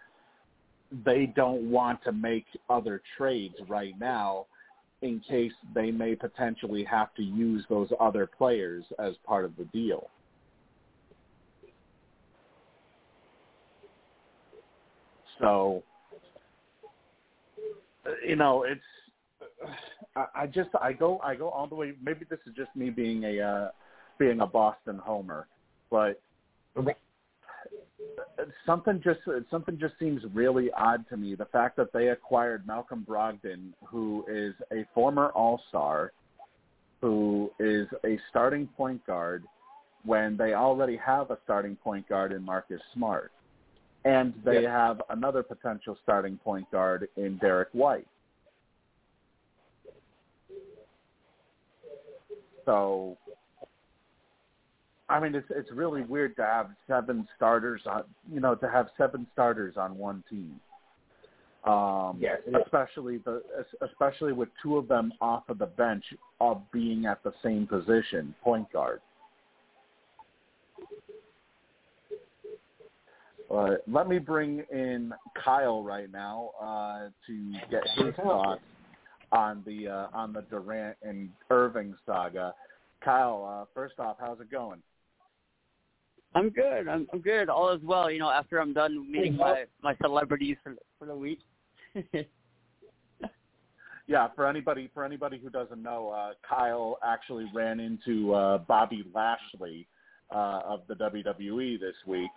they 1.04 1.32
don't 1.36 1.70
want 1.70 2.02
to 2.04 2.12
make 2.12 2.46
other 2.70 3.02
trades 3.16 3.54
right 3.68 3.94
now 3.98 4.46
in 5.02 5.20
case 5.20 5.52
they 5.74 5.90
may 5.90 6.14
potentially 6.14 6.82
have 6.84 7.14
to 7.14 7.22
use 7.22 7.64
those 7.68 7.88
other 8.00 8.26
players 8.26 8.84
as 8.98 9.14
part 9.24 9.44
of 9.44 9.56
the 9.56 9.64
deal. 9.66 10.08
So, 15.38 15.84
you 18.26 18.34
know, 18.34 18.64
it's 18.64 18.80
I, 20.16 20.26
I 20.34 20.46
just 20.46 20.70
I 20.80 20.92
go 20.92 21.20
I 21.22 21.34
go 21.34 21.48
all 21.50 21.66
the 21.66 21.74
way. 21.74 21.92
Maybe 22.02 22.24
this 22.28 22.38
is 22.46 22.54
just 22.54 22.74
me 22.74 22.90
being 22.90 23.24
a 23.24 23.40
uh, 23.40 23.68
being 24.18 24.40
a 24.40 24.46
Boston 24.46 24.98
homer, 24.98 25.46
but 25.90 26.20
something 28.66 29.00
just 29.02 29.20
something 29.50 29.78
just 29.78 29.94
seems 29.98 30.22
really 30.32 30.70
odd 30.72 31.08
to 31.08 31.16
me. 31.16 31.34
The 31.34 31.46
fact 31.46 31.76
that 31.76 31.92
they 31.92 32.08
acquired 32.08 32.66
Malcolm 32.66 33.04
Brogdon, 33.08 33.72
who 33.84 34.24
is 34.28 34.54
a 34.72 34.86
former 34.94 35.28
All 35.30 35.60
Star, 35.68 36.12
who 37.00 37.50
is 37.58 37.86
a 38.04 38.18
starting 38.30 38.66
point 38.76 39.04
guard, 39.06 39.44
when 40.04 40.36
they 40.36 40.54
already 40.54 40.96
have 40.96 41.30
a 41.30 41.38
starting 41.44 41.76
point 41.76 42.08
guard 42.08 42.32
in 42.32 42.42
Marcus 42.42 42.80
Smart, 42.94 43.32
and 44.04 44.34
they 44.44 44.62
Yes. 44.62 44.70
have 44.70 45.02
another 45.10 45.42
potential 45.42 45.96
starting 46.02 46.38
point 46.38 46.70
guard 46.70 47.08
in 47.16 47.38
Derrick 47.38 47.68
White. 47.72 48.06
So, 52.68 53.16
I 55.08 55.18
mean, 55.18 55.34
it's 55.34 55.46
it's 55.48 55.72
really 55.72 56.02
weird 56.02 56.36
to 56.36 56.42
have 56.44 56.68
seven 56.86 57.26
starters 57.34 57.80
on, 57.86 58.02
you 58.30 58.40
know, 58.40 58.54
to 58.56 58.68
have 58.68 58.88
seven 58.98 59.26
starters 59.32 59.78
on 59.78 59.96
one 59.96 60.22
team. 60.28 60.60
Um, 61.64 62.18
Yes, 62.20 62.40
especially 62.62 63.18
the 63.24 63.42
especially 63.80 64.34
with 64.34 64.50
two 64.62 64.76
of 64.76 64.86
them 64.86 65.12
off 65.22 65.48
of 65.48 65.58
the 65.58 65.66
bench, 65.66 66.04
of 66.42 66.60
being 66.70 67.06
at 67.06 67.22
the 67.22 67.32
same 67.42 67.66
position, 67.66 68.34
point 68.44 68.70
guard. 68.70 69.00
Uh, 73.50 73.76
let 73.90 74.08
me 74.10 74.18
bring 74.18 74.62
in 74.70 75.14
Kyle 75.42 75.82
right 75.82 76.12
now 76.12 76.50
uh, 76.60 77.08
to 77.26 77.52
get 77.70 77.82
his 77.96 78.14
thoughts 78.16 78.60
on 79.32 79.62
the 79.66 79.88
uh, 79.88 80.06
on 80.12 80.32
the 80.32 80.42
Durant 80.42 80.96
and 81.02 81.30
Irving 81.50 81.94
saga. 82.06 82.54
Kyle, 83.04 83.62
uh, 83.62 83.64
first 83.74 83.98
off, 83.98 84.16
how's 84.18 84.40
it 84.40 84.50
going? 84.50 84.82
I'm 86.34 86.50
good. 86.50 86.88
I'm, 86.88 87.06
I'm 87.12 87.20
good. 87.20 87.48
All 87.48 87.70
is 87.70 87.80
well. 87.82 88.10
You 88.10 88.18
know, 88.18 88.30
after 88.30 88.60
I'm 88.60 88.72
done 88.72 89.10
meeting 89.10 89.36
my 89.36 89.64
my 89.82 89.96
celebrities 90.02 90.56
for 90.62 90.74
for 90.98 91.06
the 91.06 91.16
week. 91.16 91.40
Yeah, 94.08 94.28
for 94.34 94.46
anybody 94.48 94.90
for 94.94 95.04
anybody 95.04 95.38
who 95.38 95.50
doesn't 95.50 95.82
know, 95.82 96.08
uh, 96.08 96.32
Kyle 96.48 96.98
actually 97.04 97.44
ran 97.54 97.78
into 97.78 98.32
uh, 98.32 98.56
Bobby 98.56 99.04
Lashley 99.14 99.86
uh, 100.34 100.60
of 100.64 100.80
the 100.88 100.94
WWE 100.94 101.78
this 101.78 101.94
week 102.06 102.30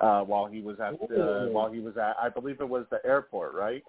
uh, 0.00 0.20
while 0.20 0.44
he 0.46 0.60
was 0.60 0.76
at 0.78 0.92
uh, 0.92 1.14
Ooh. 1.14 1.52
while 1.52 1.72
he 1.72 1.80
was 1.80 1.96
at 1.96 2.16
I 2.20 2.28
believe 2.28 2.60
it 2.60 2.68
was 2.68 2.84
the 2.90 2.98
airport, 3.04 3.54
right? 3.54 3.82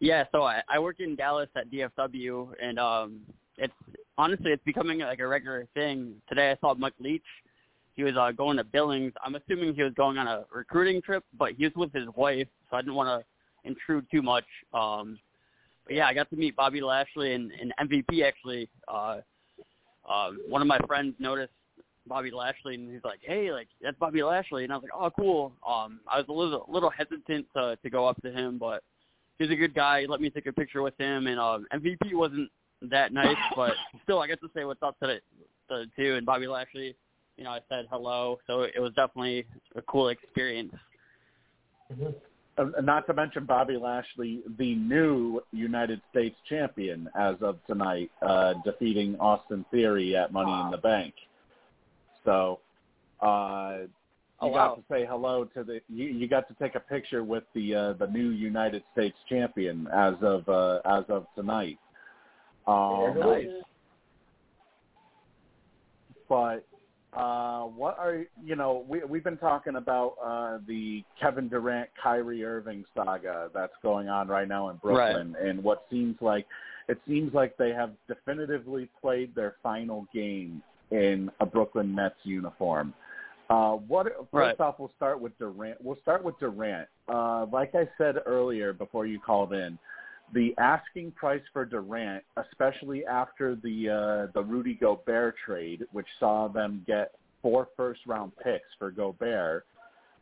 Yeah. 0.00 0.24
So 0.32 0.42
I 0.42 0.62
I 0.68 0.78
work 0.78 1.00
in 1.00 1.16
Dallas 1.16 1.48
at 1.56 1.70
DFW, 1.70 2.52
and 2.62 2.78
um, 2.78 3.20
it's 3.56 3.72
honestly 4.16 4.52
it's 4.52 4.64
becoming 4.64 5.00
like 5.00 5.20
a 5.20 5.26
regular 5.26 5.66
thing. 5.74 6.14
Today 6.28 6.50
I 6.50 6.56
saw 6.60 6.74
Mike 6.74 6.94
Leach. 6.98 7.22
He 7.94 8.04
was 8.04 8.14
uh, 8.16 8.30
going 8.30 8.56
to 8.58 8.64
Billings. 8.64 9.12
I'm 9.24 9.34
assuming 9.34 9.74
he 9.74 9.82
was 9.82 9.92
going 9.94 10.18
on 10.18 10.28
a 10.28 10.44
recruiting 10.54 11.02
trip, 11.02 11.24
but 11.36 11.52
he 11.54 11.64
was 11.64 11.72
with 11.74 11.92
his 11.92 12.06
wife, 12.14 12.46
so 12.70 12.76
I 12.76 12.80
didn't 12.80 12.94
want 12.94 13.08
to 13.08 13.68
intrude 13.68 14.06
too 14.10 14.22
much. 14.22 14.44
Um, 14.72 15.18
but 15.84 15.96
yeah, 15.96 16.06
I 16.06 16.14
got 16.14 16.30
to 16.30 16.36
meet 16.36 16.54
Bobby 16.54 16.80
Lashley 16.80 17.34
and, 17.34 17.50
and 17.60 17.72
MVP 17.80 18.22
actually. 18.24 18.68
Uh, 18.86 19.18
um, 20.08 20.40
one 20.48 20.62
of 20.62 20.68
my 20.68 20.78
friends 20.86 21.14
noticed 21.18 21.52
Bobby 22.06 22.30
Lashley 22.30 22.74
and 22.74 22.90
he's 22.90 23.04
like, 23.04 23.20
"Hey, 23.22 23.52
like 23.52 23.68
that's 23.82 23.98
Bobby 23.98 24.22
Lashley," 24.22 24.64
and 24.64 24.72
I 24.72 24.76
was 24.76 24.84
like, 24.84 24.92
"Oh, 24.94 25.10
cool." 25.10 25.52
Um, 25.66 26.00
I 26.10 26.18
was 26.18 26.26
a 26.28 26.32
little 26.32 26.66
little 26.68 26.90
hesitant 26.90 27.46
to 27.56 27.76
to 27.76 27.90
go 27.90 28.06
up 28.06 28.20
to 28.22 28.30
him, 28.30 28.58
but 28.58 28.82
he's 29.38 29.50
a 29.50 29.56
good 29.56 29.74
guy. 29.74 30.02
He 30.02 30.06
let 30.06 30.20
me 30.20 30.30
take 30.30 30.46
a 30.46 30.52
picture 30.52 30.82
with 30.82 30.98
him, 30.98 31.26
and 31.26 31.38
um, 31.38 31.66
MVP 31.72 32.14
wasn't 32.14 32.50
that 32.82 33.12
nice, 33.12 33.36
but 33.56 33.72
still, 34.02 34.20
I 34.20 34.28
got 34.28 34.40
to 34.40 34.48
say 34.54 34.64
what's 34.64 34.82
up 34.82 34.98
to 35.00 35.06
the, 35.06 35.20
the 35.68 35.86
two 35.96 36.14
and 36.14 36.26
Bobby 36.26 36.46
Lashley. 36.46 36.96
You 37.36 37.44
know, 37.44 37.50
I 37.50 37.60
said 37.68 37.86
hello, 37.90 38.38
so 38.46 38.62
it 38.62 38.80
was 38.80 38.92
definitely 38.94 39.46
a 39.76 39.82
cool 39.82 40.08
experience. 40.08 40.72
Uh, 42.58 42.64
not 42.82 43.06
to 43.06 43.14
mention 43.14 43.44
Bobby 43.44 43.76
Lashley, 43.76 44.40
the 44.58 44.74
new 44.74 45.40
United 45.52 46.00
States 46.10 46.34
champion 46.48 47.08
as 47.14 47.36
of 47.40 47.58
tonight, 47.68 48.10
uh, 48.26 48.54
defeating 48.64 49.16
Austin 49.20 49.64
Theory 49.70 50.16
at 50.16 50.32
Money 50.32 50.52
in 50.64 50.70
the 50.72 50.78
Bank. 50.78 51.14
So, 52.24 52.58
uh, 53.20 53.82
you 54.40 54.48
Oh, 54.48 54.52
got 54.54 54.68
wow. 54.70 54.74
to 54.76 54.82
say 54.90 55.06
hello 55.08 55.44
to 55.46 55.64
the. 55.64 55.80
You, 55.88 56.06
you 56.06 56.28
got 56.28 56.46
to 56.48 56.54
take 56.54 56.74
a 56.76 56.80
picture 56.80 57.24
with 57.24 57.44
the 57.54 57.74
uh, 57.74 57.92
the 57.94 58.06
new 58.06 58.28
United 58.30 58.82
States 58.92 59.16
champion 59.28 59.88
as 59.92 60.14
of 60.22 60.48
uh, 60.48 60.80
as 60.84 61.04
of 61.08 61.26
tonight. 61.34 61.78
Um, 62.66 63.14
Nice. 63.18 63.46
but 66.28 66.64
uh, 67.14 67.62
what 67.62 67.98
are 67.98 68.24
you 68.44 68.54
know 68.54 68.84
we 68.88 69.00
we've 69.04 69.24
been 69.24 69.38
talking 69.38 69.76
about 69.76 70.14
uh, 70.24 70.58
the 70.68 71.02
Kevin 71.20 71.48
Durant 71.48 71.88
Kyrie 72.00 72.44
Irving 72.44 72.84
saga 72.94 73.48
that's 73.54 73.72
going 73.82 74.08
on 74.08 74.28
right 74.28 74.46
now 74.46 74.68
in 74.68 74.76
Brooklyn, 74.76 75.32
Right. 75.32 75.42
and 75.48 75.64
what 75.64 75.84
seems 75.90 76.16
like 76.20 76.46
it 76.88 77.00
seems 77.08 77.34
like 77.34 77.56
they 77.56 77.70
have 77.70 77.90
definitively 78.06 78.88
played 79.00 79.34
their 79.34 79.56
final 79.62 80.06
game 80.14 80.62
in 80.90 81.30
a 81.40 81.46
Brooklyn 81.46 81.94
Nets 81.94 82.14
uniform. 82.22 82.94
Uh, 83.50 83.72
what 83.72 84.06
first 84.06 84.28
Right. 84.32 84.60
off, 84.60 84.78
we'll 84.78 84.92
start 84.96 85.20
with 85.20 85.36
Durant. 85.38 85.82
We'll 85.82 85.96
start 86.02 86.22
with 86.22 86.38
Durant. 86.38 86.88
Uh, 87.08 87.46
like 87.46 87.74
I 87.74 87.88
said 87.96 88.16
earlier 88.26 88.72
before 88.72 89.06
you 89.06 89.18
called 89.18 89.52
in, 89.54 89.78
the 90.34 90.54
asking 90.58 91.12
price 91.12 91.42
for 91.52 91.64
Durant, 91.64 92.22
especially 92.36 93.06
after 93.06 93.54
the 93.54 93.88
uh, 93.88 94.32
the 94.34 94.42
Rudy 94.42 94.74
Gobert 94.74 95.36
trade, 95.44 95.86
which 95.92 96.06
saw 96.20 96.48
them 96.48 96.84
get 96.86 97.12
four 97.40 97.68
first 97.76 98.00
round 98.06 98.32
picks 98.44 98.68
for 98.78 98.90
Gobert 98.90 99.64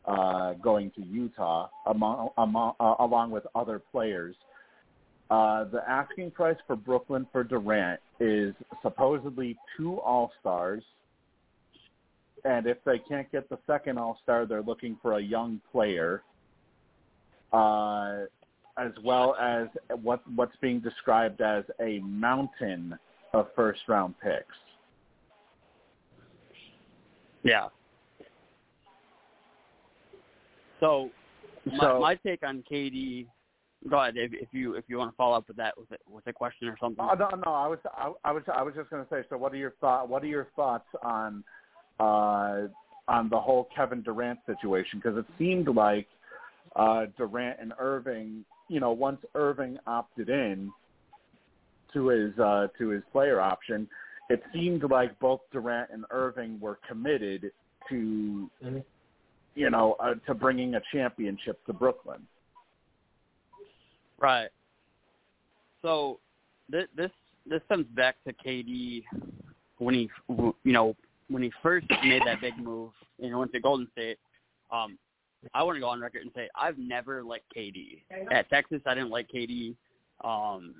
uh, 0.05 0.53
going 0.53 0.91
to 0.91 1.01
Utah, 1.01 1.69
among, 1.87 2.29
among, 2.37 2.73
uh, 2.79 2.95
along 2.99 3.31
with 3.31 3.45
other 3.55 3.79
players. 3.91 4.35
Uh, 5.29 5.65
the 5.65 5.81
asking 5.87 6.31
price 6.31 6.55
for 6.65 6.77
Brooklyn 6.77 7.27
for 7.33 7.43
Durant 7.43 7.99
is 8.21 8.55
supposedly 8.81 9.57
two 9.75 9.99
All 9.99 10.31
Stars, 10.39 10.83
and 12.45 12.67
if 12.67 12.77
they 12.85 12.99
can't 12.99 13.31
get 13.31 13.49
the 13.49 13.57
second 13.67 13.97
All 13.97 14.19
Star, 14.23 14.45
they're 14.45 14.61
looking 14.61 14.97
for 15.01 15.13
a 15.13 15.21
young 15.21 15.61
player. 15.71 16.23
Uh, 17.53 18.25
as 18.77 18.91
well 19.03 19.35
as 19.35 19.67
what 20.01 20.21
what's 20.35 20.55
being 20.61 20.79
described 20.79 21.41
as 21.41 21.63
a 21.81 21.99
mountain 21.99 22.97
of 23.33 23.47
first 23.55 23.81
round 23.87 24.13
picks. 24.21 24.55
Yeah. 27.43 27.67
So, 30.79 31.09
my, 31.65 31.77
So- 31.79 31.99
my 31.99 32.15
take 32.15 32.43
on 32.43 32.63
KD. 32.69 33.27
Go 33.87 33.99
ahead 33.99 34.15
if, 34.17 34.33
if 34.33 34.49
you 34.51 34.73
if 34.73 34.85
you 34.87 34.97
want 34.97 35.11
to 35.11 35.15
follow 35.15 35.37
up 35.37 35.47
with 35.47 35.55
that 35.57 35.77
with 35.77 35.89
a, 35.91 35.97
with 36.11 36.25
a 36.25 36.33
question 36.33 36.67
or 36.67 36.75
something. 36.79 37.05
Oh, 37.07 37.13
no, 37.13 37.29
no, 37.45 37.53
I 37.53 37.67
was 37.67 37.77
I, 37.85 38.11
I 38.25 38.31
was 38.31 38.41
I 38.51 38.63
was 38.63 38.73
just 38.75 38.89
going 38.89 39.03
to 39.03 39.09
say. 39.09 39.23
So, 39.29 39.37
what 39.37 39.53
are 39.53 39.57
your 39.57 39.75
thought? 39.79 40.09
What 40.09 40.23
are 40.23 40.27
your 40.27 40.47
thoughts 40.55 40.87
on 41.03 41.43
uh, 41.99 42.67
on 43.07 43.29
the 43.29 43.39
whole 43.39 43.67
Kevin 43.75 44.01
Durant 44.01 44.39
situation? 44.45 44.99
Because 44.99 45.17
it 45.17 45.25
seemed 45.37 45.67
like 45.67 46.07
uh, 46.75 47.05
Durant 47.17 47.59
and 47.59 47.73
Irving, 47.79 48.43
you 48.67 48.79
know, 48.79 48.91
once 48.91 49.19
Irving 49.35 49.77
opted 49.87 50.29
in 50.29 50.71
to 51.93 52.07
his 52.07 52.37
uh, 52.39 52.67
to 52.77 52.89
his 52.89 53.03
player 53.11 53.39
option, 53.39 53.87
it 54.29 54.43
seemed 54.53 54.83
like 54.89 55.17
both 55.19 55.41
Durant 55.51 55.89
and 55.91 56.05
Irving 56.11 56.59
were 56.59 56.79
committed 56.87 57.51
to, 57.89 58.49
Mhm. 58.63 58.83
you 59.55 59.69
know, 59.69 59.93
uh, 59.99 60.15
to 60.25 60.33
bringing 60.33 60.75
a 60.75 60.81
championship 60.91 61.65
to 61.65 61.73
Brooklyn. 61.73 62.27
Right. 64.19 64.49
So 65.81 66.19
this 66.69 66.87
this 66.95 67.11
this 67.45 67.61
comes 67.69 67.85
back 67.87 68.17
to 68.25 68.33
KD 68.33 69.05
when 69.77 69.95
he 69.95 70.09
you 70.27 70.53
know 70.65 70.95
when 71.29 71.43
he 71.43 71.51
first 71.61 71.87
made 72.03 72.21
that 72.25 72.41
big 72.41 72.57
move 72.57 72.91
and 73.21 73.37
went 73.37 73.51
to 73.53 73.59
Golden 73.59 73.87
State. 73.91 74.17
Um, 74.71 74.97
I 75.53 75.63
want 75.63 75.75
to 75.75 75.79
go 75.79 75.87
on 75.87 76.01
record 76.01 76.23
and 76.23 76.31
say 76.35 76.49
I've 76.55 76.77
never 76.77 77.23
liked 77.23 77.45
KD. 77.55 78.03
At 78.31 78.49
Texas, 78.49 78.81
I 78.85 78.93
didn't 78.93 79.11
like 79.11 79.27
KD. 79.33 79.75
Um, 80.23 80.73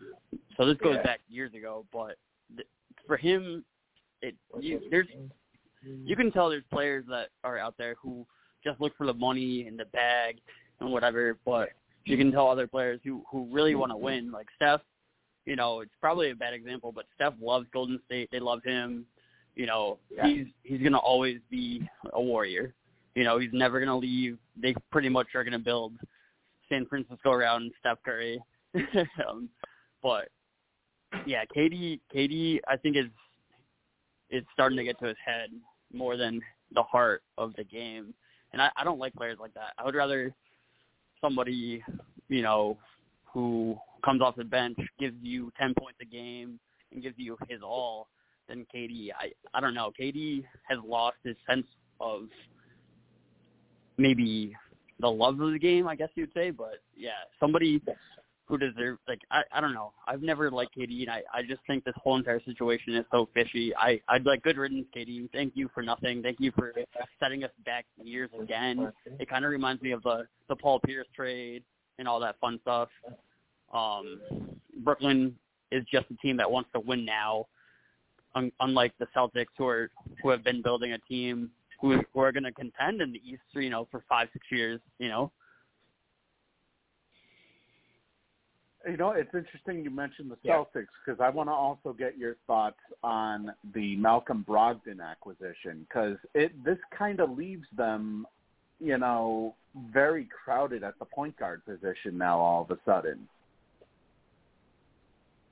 so 0.57 0.65
this 0.65 0.77
goes 0.77 0.97
back 1.03 1.19
years 1.29 1.53
ago, 1.53 1.85
but 1.93 2.15
th- 2.55 2.67
for 3.05 3.17
him, 3.17 3.63
it 4.21 4.35
you, 4.59 4.81
there's 4.89 5.07
you 5.83 6.15
can 6.15 6.31
tell 6.31 6.49
there's 6.49 6.63
players 6.71 7.05
that 7.09 7.29
are 7.43 7.57
out 7.57 7.75
there 7.77 7.95
who 8.01 8.25
just 8.63 8.81
look 8.81 8.97
for 8.97 9.05
the 9.05 9.13
money 9.13 9.67
and 9.67 9.79
the 9.79 9.85
bag 9.85 10.37
and 10.79 10.91
whatever, 10.91 11.37
but 11.45 11.69
you 12.05 12.17
can 12.17 12.31
tell 12.31 12.47
other 12.47 12.67
players 12.67 12.99
who 13.03 13.23
who 13.31 13.47
really 13.51 13.75
want 13.75 13.91
to 13.91 13.97
win, 13.97 14.31
like 14.31 14.47
Steph. 14.55 14.81
You 15.45 15.55
know, 15.55 15.81
it's 15.81 15.91
probably 16.01 16.31
a 16.31 16.35
bad 16.35 16.53
example, 16.53 16.91
but 16.91 17.05
Steph 17.15 17.33
loves 17.41 17.67
Golden 17.71 17.99
State. 18.05 18.29
They 18.31 18.39
love 18.39 18.61
him. 18.65 19.05
You 19.57 19.65
know, 19.65 19.97
he's 20.23 20.45
he's 20.61 20.81
gonna 20.83 20.99
always 20.99 21.39
be 21.49 21.81
a 22.13 22.21
warrior. 22.21 22.75
You 23.15 23.23
know, 23.23 23.39
he's 23.39 23.49
never 23.53 23.79
gonna 23.79 23.97
leave. 23.97 24.37
They 24.55 24.75
pretty 24.91 25.09
much 25.09 25.29
are 25.33 25.43
gonna 25.43 25.57
build 25.57 25.93
San 26.69 26.85
Francisco 26.85 27.31
around 27.31 27.71
Steph 27.79 27.97
Curry. 28.05 28.39
um, 29.27 29.49
but 30.03 30.29
yeah, 31.25 31.43
KD 31.55 31.99
KD 32.15 32.59
I 32.67 32.77
think 32.77 32.97
is 32.97 33.07
is 34.29 34.43
starting 34.53 34.77
to 34.77 34.83
get 34.83 34.99
to 34.99 35.07
his 35.07 35.17
head 35.25 35.49
more 35.91 36.17
than 36.17 36.39
the 36.75 36.83
heart 36.83 37.23
of 37.39 37.55
the 37.55 37.63
game. 37.63 38.13
And 38.53 38.61
I, 38.61 38.69
I 38.77 38.83
don't 38.83 38.99
like 38.99 39.15
players 39.15 39.39
like 39.39 39.55
that. 39.55 39.73
I 39.79 39.85
would 39.85 39.95
rather 39.95 40.35
somebody, 41.19 41.83
you 42.29 42.43
know, 42.43 42.77
who 43.33 43.75
comes 44.05 44.21
off 44.21 44.35
the 44.35 44.43
bench, 44.43 44.77
gives 44.99 45.15
you 45.23 45.51
ten 45.59 45.73
points 45.79 45.97
a 45.99 46.05
game 46.05 46.59
and 46.91 47.01
gives 47.01 47.15
you 47.17 47.37
his 47.49 47.61
all 47.63 48.07
than 48.47 48.65
KD. 48.73 49.09
I 49.19 49.31
I 49.53 49.61
don't 49.61 49.73
know. 49.73 49.91
KD 49.99 50.43
has 50.69 50.79
lost 50.85 51.17
his 51.23 51.35
sense 51.47 51.67
of 51.99 52.23
maybe 53.97 54.55
the 54.99 55.09
love 55.09 55.39
of 55.39 55.51
the 55.51 55.59
game, 55.59 55.87
I 55.87 55.95
guess 55.95 56.09
you'd 56.15 56.33
say, 56.33 56.51
but 56.51 56.79
yeah, 56.95 57.11
somebody 57.39 57.81
who 58.45 58.57
deserves 58.57 58.99
like 59.07 59.21
I 59.29 59.43
I 59.51 59.61
don't 59.61 59.73
know. 59.73 59.93
I've 60.07 60.21
never 60.21 60.49
liked 60.49 60.75
KD, 60.77 61.01
and 61.01 61.09
I 61.09 61.21
I 61.33 61.41
just 61.43 61.61
think 61.67 61.83
this 61.83 61.93
whole 61.97 62.15
entire 62.15 62.41
situation 62.43 62.95
is 62.95 63.05
so 63.11 63.29
fishy. 63.33 63.75
I 63.75 63.99
I'd 64.07 64.25
like 64.25 64.41
good 64.41 64.57
riddance, 64.57 64.87
KD. 64.95 65.29
Thank 65.33 65.53
you 65.55 65.69
for 65.73 65.83
nothing. 65.83 66.21
Thank 66.23 66.37
you 66.39 66.51
for 66.55 66.73
setting 67.19 67.43
us 67.43 67.51
back 67.65 67.85
years 68.01 68.29
again. 68.41 68.91
It 69.19 69.29
kind 69.29 69.45
of 69.45 69.51
reminds 69.51 69.81
me 69.81 69.91
of 69.91 70.01
the 70.03 70.27
the 70.47 70.55
Paul 70.55 70.79
Pierce 70.79 71.07
trade 71.15 71.63
and 71.99 72.07
all 72.07 72.19
that 72.21 72.39
fun 72.39 72.59
stuff. 72.61 72.89
Um, 73.73 74.21
Brooklyn 74.77 75.35
is 75.71 75.83
just 75.91 76.05
a 76.09 76.15
team 76.15 76.37
that 76.37 76.49
wants 76.49 76.69
to 76.73 76.79
win 76.79 77.03
now, 77.03 77.47
un- 78.37 78.51
unlike 78.59 78.93
the 78.99 79.07
Celtics, 79.15 79.53
who 79.57 79.67
are 79.67 79.89
who 80.21 80.29
have 80.29 80.43
been 80.43 80.61
building 80.61 80.93
a 80.93 80.99
team 80.99 81.51
who 81.81 82.01
who 82.13 82.19
are 82.19 82.31
going 82.31 82.43
to 82.43 82.51
contend 82.51 83.01
in 83.01 83.11
the 83.11 83.21
East, 83.25 83.41
you 83.53 83.69
know, 83.69 83.87
for 83.91 84.03
five 84.07 84.27
six 84.33 84.45
years. 84.51 84.79
You 84.99 85.09
know, 85.09 85.31
You 88.87 88.95
know, 88.95 89.11
it's 89.11 89.33
interesting 89.33 89.83
you 89.83 89.89
mentioned 89.89 90.31
the 90.31 90.37
Yeah. 90.43 90.53
Celtics 90.53 90.93
because 91.03 91.19
I 91.19 91.29
want 91.29 91.49
to 91.49 91.53
also 91.53 91.91
get 91.93 92.17
your 92.17 92.35
thoughts 92.47 92.79
on 93.03 93.53
the 93.73 93.95
Malcolm 93.97 94.45
Brogdon 94.47 95.01
acquisition 95.01 95.85
because 95.87 96.17
it 96.33 96.51
this 96.63 96.79
kind 96.91 97.19
of 97.19 97.31
leaves 97.31 97.67
them, 97.75 98.25
you 98.79 98.97
know, 98.97 99.55
very 99.91 100.25
crowded 100.25 100.83
at 100.83 100.97
the 100.99 101.05
point 101.05 101.35
guard 101.37 101.65
position 101.65 102.17
now 102.17 102.39
all 102.39 102.61
of 102.61 102.71
a 102.71 102.79
sudden. 102.85 103.27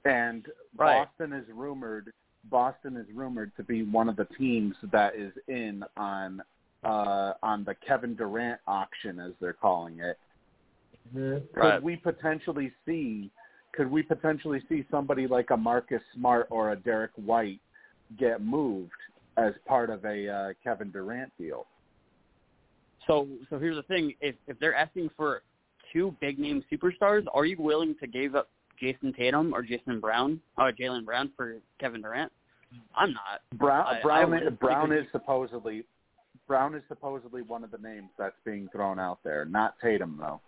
And 0.05 0.45
Right. 0.77 1.07
Boston 1.07 1.33
is 1.33 1.47
rumored 1.49 2.13
Boston 2.49 2.97
is 2.97 3.05
rumored 3.13 3.51
to 3.57 3.63
be 3.63 3.83
one 3.83 4.09
of 4.09 4.15
the 4.15 4.27
teams 4.37 4.75
that 4.91 5.15
is 5.15 5.33
in 5.47 5.83
on 5.97 6.41
uh 6.83 7.33
on 7.41 7.63
the 7.63 7.75
Kevin 7.87 8.15
Durant 8.15 8.59
auction 8.67 9.19
as 9.19 9.31
they're 9.39 9.53
calling 9.53 9.99
it 9.99 10.19
Mhm. 11.13 11.51
could 11.53 11.59
Right. 11.59 11.83
we 11.83 11.95
potentially 11.97 12.71
see 12.85 13.31
could 13.73 13.91
we 13.91 14.01
potentially 14.03 14.63
see 14.69 14.85
somebody 14.89 15.27
like 15.27 15.49
a 15.49 15.57
Marcus 15.57 16.01
Smart 16.13 16.47
or 16.49 16.71
a 16.71 16.77
Derrick 16.77 17.11
White 17.15 17.59
get 18.17 18.41
moved 18.41 18.91
as 19.35 19.53
part 19.65 19.89
of 19.89 20.05
a 20.05 20.29
uh, 20.29 20.53
Kevin 20.63 20.91
Durant 20.91 21.31
deal? 21.37 21.67
So 23.05 23.27
so 23.49 23.59
here's 23.59 23.75
the 23.75 23.83
thing: 23.83 24.15
if 24.21 24.35
if 24.47 24.57
they're 24.59 24.75
asking 24.75 25.09
for 25.17 25.43
two 25.91 26.15
big 26.21 26.39
name 26.39 26.63
superstars, 26.71 27.25
are 27.33 27.45
you 27.45 27.57
willing 27.59 27.95
to 27.95 28.07
give 28.07 28.35
up 28.35 28.49
Jayson 28.81 29.15
Tatum 29.15 29.53
or 29.53 29.61
Jason 29.61 29.99
Brown 29.99 30.39
oh, 30.57 30.65
or 30.65 30.71
Jaylen 30.71 31.05
Brown 31.05 31.31
for 31.35 31.57
Kevin 31.79 32.01
Durant? 32.01 32.31
I'm 32.95 33.13
not. 33.13 33.41
Brown 33.57 33.85
I- 33.85 33.99
I 33.99 34.01
Brown 34.01 34.31
would, 34.31 34.59
Brown 34.59 34.91
is 34.91 35.05
supposedly 35.11 35.85
Brown 36.47 36.75
is 36.75 36.83
supposedly 36.87 37.41
one 37.41 37.63
of 37.63 37.71
the 37.71 37.77
names 37.77 38.09
that's 38.17 38.35
being 38.45 38.67
thrown 38.71 38.99
out 38.99 39.19
there. 39.23 39.45
Not 39.45 39.75
Tatum 39.81 40.17
though. 40.19 40.41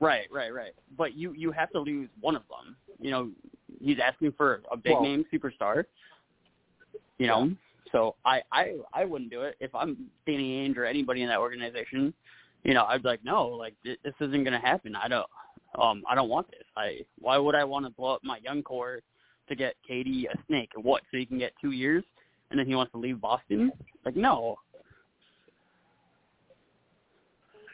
Right, 0.00 0.28
right, 0.30 0.54
right. 0.54 0.72
But 0.96 1.14
you 1.14 1.32
you 1.32 1.50
have 1.52 1.70
to 1.72 1.80
lose 1.80 2.08
one 2.20 2.36
of 2.36 2.42
them. 2.48 2.76
You 3.00 3.10
know, 3.10 3.30
he's 3.80 3.98
asking 4.02 4.32
for 4.32 4.62
a 4.70 4.76
big 4.76 4.92
Well- 4.92 5.02
name 5.02 5.24
superstar. 5.32 5.84
You 7.18 7.26
know, 7.26 7.50
so 7.90 8.14
I 8.24 8.42
I 8.52 8.76
I 8.92 9.04
wouldn't 9.04 9.30
do 9.30 9.42
it 9.42 9.56
if 9.58 9.74
I'm 9.74 10.08
Danny 10.24 10.68
Ainge 10.68 10.76
or 10.76 10.84
anybody 10.84 11.22
in 11.22 11.28
that 11.28 11.40
organization. 11.40 12.14
You 12.62 12.74
know, 12.74 12.84
I'd 12.84 13.02
be 13.02 13.08
like, 13.08 13.24
no, 13.24 13.48
like 13.48 13.74
this 13.84 14.14
isn't 14.20 14.44
gonna 14.44 14.60
happen. 14.60 14.94
I 14.94 15.08
don't 15.08 15.26
um 15.76 16.02
I 16.08 16.14
don't 16.14 16.28
want 16.28 16.50
this. 16.50 16.64
I 16.76 17.00
why 17.18 17.36
would 17.38 17.54
I 17.54 17.64
want 17.64 17.86
to 17.86 17.90
blow 17.90 18.14
up 18.14 18.24
my 18.24 18.38
young 18.38 18.62
core 18.62 19.00
to 19.48 19.54
get 19.54 19.74
KD 19.88 20.24
a 20.32 20.38
snake? 20.46 20.70
What? 20.76 21.02
So 21.10 21.18
he 21.18 21.26
can 21.26 21.38
get 21.38 21.52
two 21.60 21.72
years 21.72 22.04
and 22.50 22.58
then 22.58 22.66
he 22.66 22.74
wants 22.74 22.92
to 22.92 22.98
leave 22.98 23.20
Boston? 23.20 23.72
Like 24.04 24.16
no. 24.16 24.58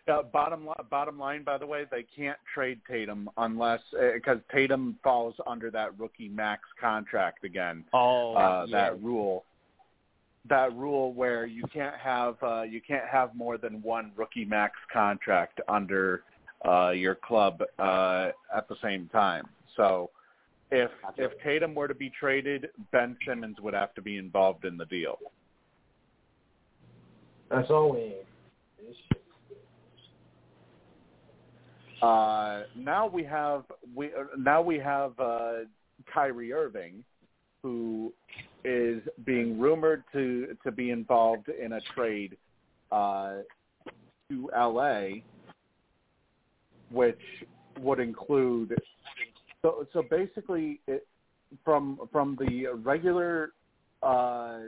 Uh, 0.07 0.23
bottom 0.23 0.67
li- 0.67 0.85
bottom 0.91 1.19
line, 1.19 1.43
by 1.43 1.57
the 1.57 1.67
way, 1.67 1.87
they 1.91 2.05
can't 2.15 2.37
trade 2.53 2.79
Tatum 2.87 3.31
unless 3.39 3.81
because 4.13 4.39
Tatum 4.53 4.99
falls 5.03 5.35
under 5.47 5.71
that 5.71 5.99
rookie 5.99 6.29
max 6.29 6.63
contract 6.79 7.43
again. 7.45 7.85
Oh, 7.95 8.35
uh, 8.35 8.67
yeah. 8.69 8.91
that 8.91 9.03
rule. 9.03 9.45
that 10.49 10.75
rule 10.77 11.15
where 11.15 11.47
you 11.47 11.65
can't 11.73 11.97
have 11.97 12.37
uh, 12.43 12.63
you 12.63 12.83
can't 12.87 13.09
have 13.11 13.35
more 13.35 13.57
than 13.57 13.81
one 13.81 14.13
rookie 14.15 14.45
max 14.45 14.75
contract 14.93 15.61
under 15.69 16.23
uh, 16.69 16.91
your 16.91 17.15
club 17.15 17.63
uh, 17.79 18.29
at 18.55 18.69
the 18.69 18.77
same 18.83 19.09
time. 19.13 19.47
So 19.77 20.11
if 20.71 20.91
if 21.17 21.33
Tatum 21.43 21.75
were 21.75 21.89
to 21.89 21.95
be 21.95 22.11
traded, 22.19 22.69
Ben 22.93 23.17
Simmons 23.27 23.57
would 23.61 23.75
have 23.75 23.95
to 23.95 24.03
be 24.03 24.19
involved 24.19 24.65
in 24.65 24.77
the 24.77 24.87
deal. 24.87 25.19
That's 27.51 27.71
all 27.71 27.93
we 27.93 27.99
need. 27.99 28.15
Uh, 32.03 32.65
now 32.77 33.07
we 33.07 33.25
have 33.25 33.65
we 33.95 34.09
uh, 34.09 34.25
now 34.37 34.61
we 34.61 34.79
have 34.79 35.19
uh, 35.19 35.61
Kyrie 36.13 36.53
Irving, 36.53 37.05
who 37.63 38.13
is 38.65 39.01
being 39.25 39.59
rumored 39.59 40.05
to 40.13 40.57
to 40.65 40.73
be 40.73 40.91
involved 40.91 41.49
in 41.49 41.75
a 41.75 41.81
trade 41.95 42.37
uh, 42.93 43.37
to 44.29 44.51
LA, 44.55 45.21
which 46.91 47.21
would 47.81 48.01
include 48.01 48.75
so 49.63 49.87
so 49.93 50.03
basically 50.03 50.81
it, 50.87 51.07
from 51.65 51.99
from 52.13 52.37
the 52.39 52.67
regular 52.83 53.53
uh, 54.03 54.61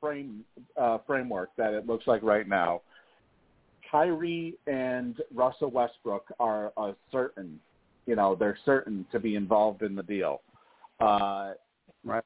frame 0.00 0.44
uh, 0.76 0.98
framework 1.06 1.50
that 1.56 1.74
it 1.74 1.86
looks 1.86 2.06
like 2.06 2.22
right 2.22 2.48
now. 2.48 2.82
Kyrie 3.90 4.54
and 4.66 5.16
Russell 5.34 5.70
Westbrook 5.70 6.26
are 6.38 6.74
uh, 6.76 6.92
certain, 7.10 7.58
you 8.04 8.16
know, 8.16 8.34
they're 8.34 8.58
certain 8.66 9.06
to 9.10 9.18
be 9.18 9.34
involved 9.34 9.80
in 9.80 9.94
the 9.94 10.02
deal. 10.02 10.42
Uh, 11.00 11.52
Right. 12.04 12.24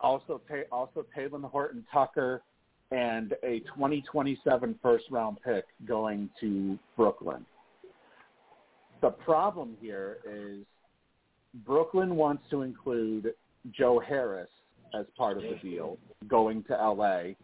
Also, 0.00 0.40
ta- 0.48 0.68
also 0.70 1.06
Taylor 1.14 1.40
Horton 1.40 1.84
Tucker 1.92 2.42
and 2.90 3.34
a 3.42 3.60
2027 3.60 4.78
first 4.82 5.04
round 5.10 5.38
pick 5.42 5.64
going 5.86 6.28
to 6.40 6.78
Brooklyn. 6.96 7.44
The 9.02 9.10
problem 9.10 9.76
here 9.80 10.18
is 10.24 10.64
Brooklyn 11.66 12.14
wants 12.14 12.44
to 12.50 12.62
include 12.62 13.34
Joe 13.72 13.98
Harris 13.98 14.48
as 14.94 15.06
part 15.18 15.36
of 15.36 15.42
the 15.42 15.56
deal 15.60 15.98
going 16.28 16.62
to 16.64 16.74
LA. 16.74 17.34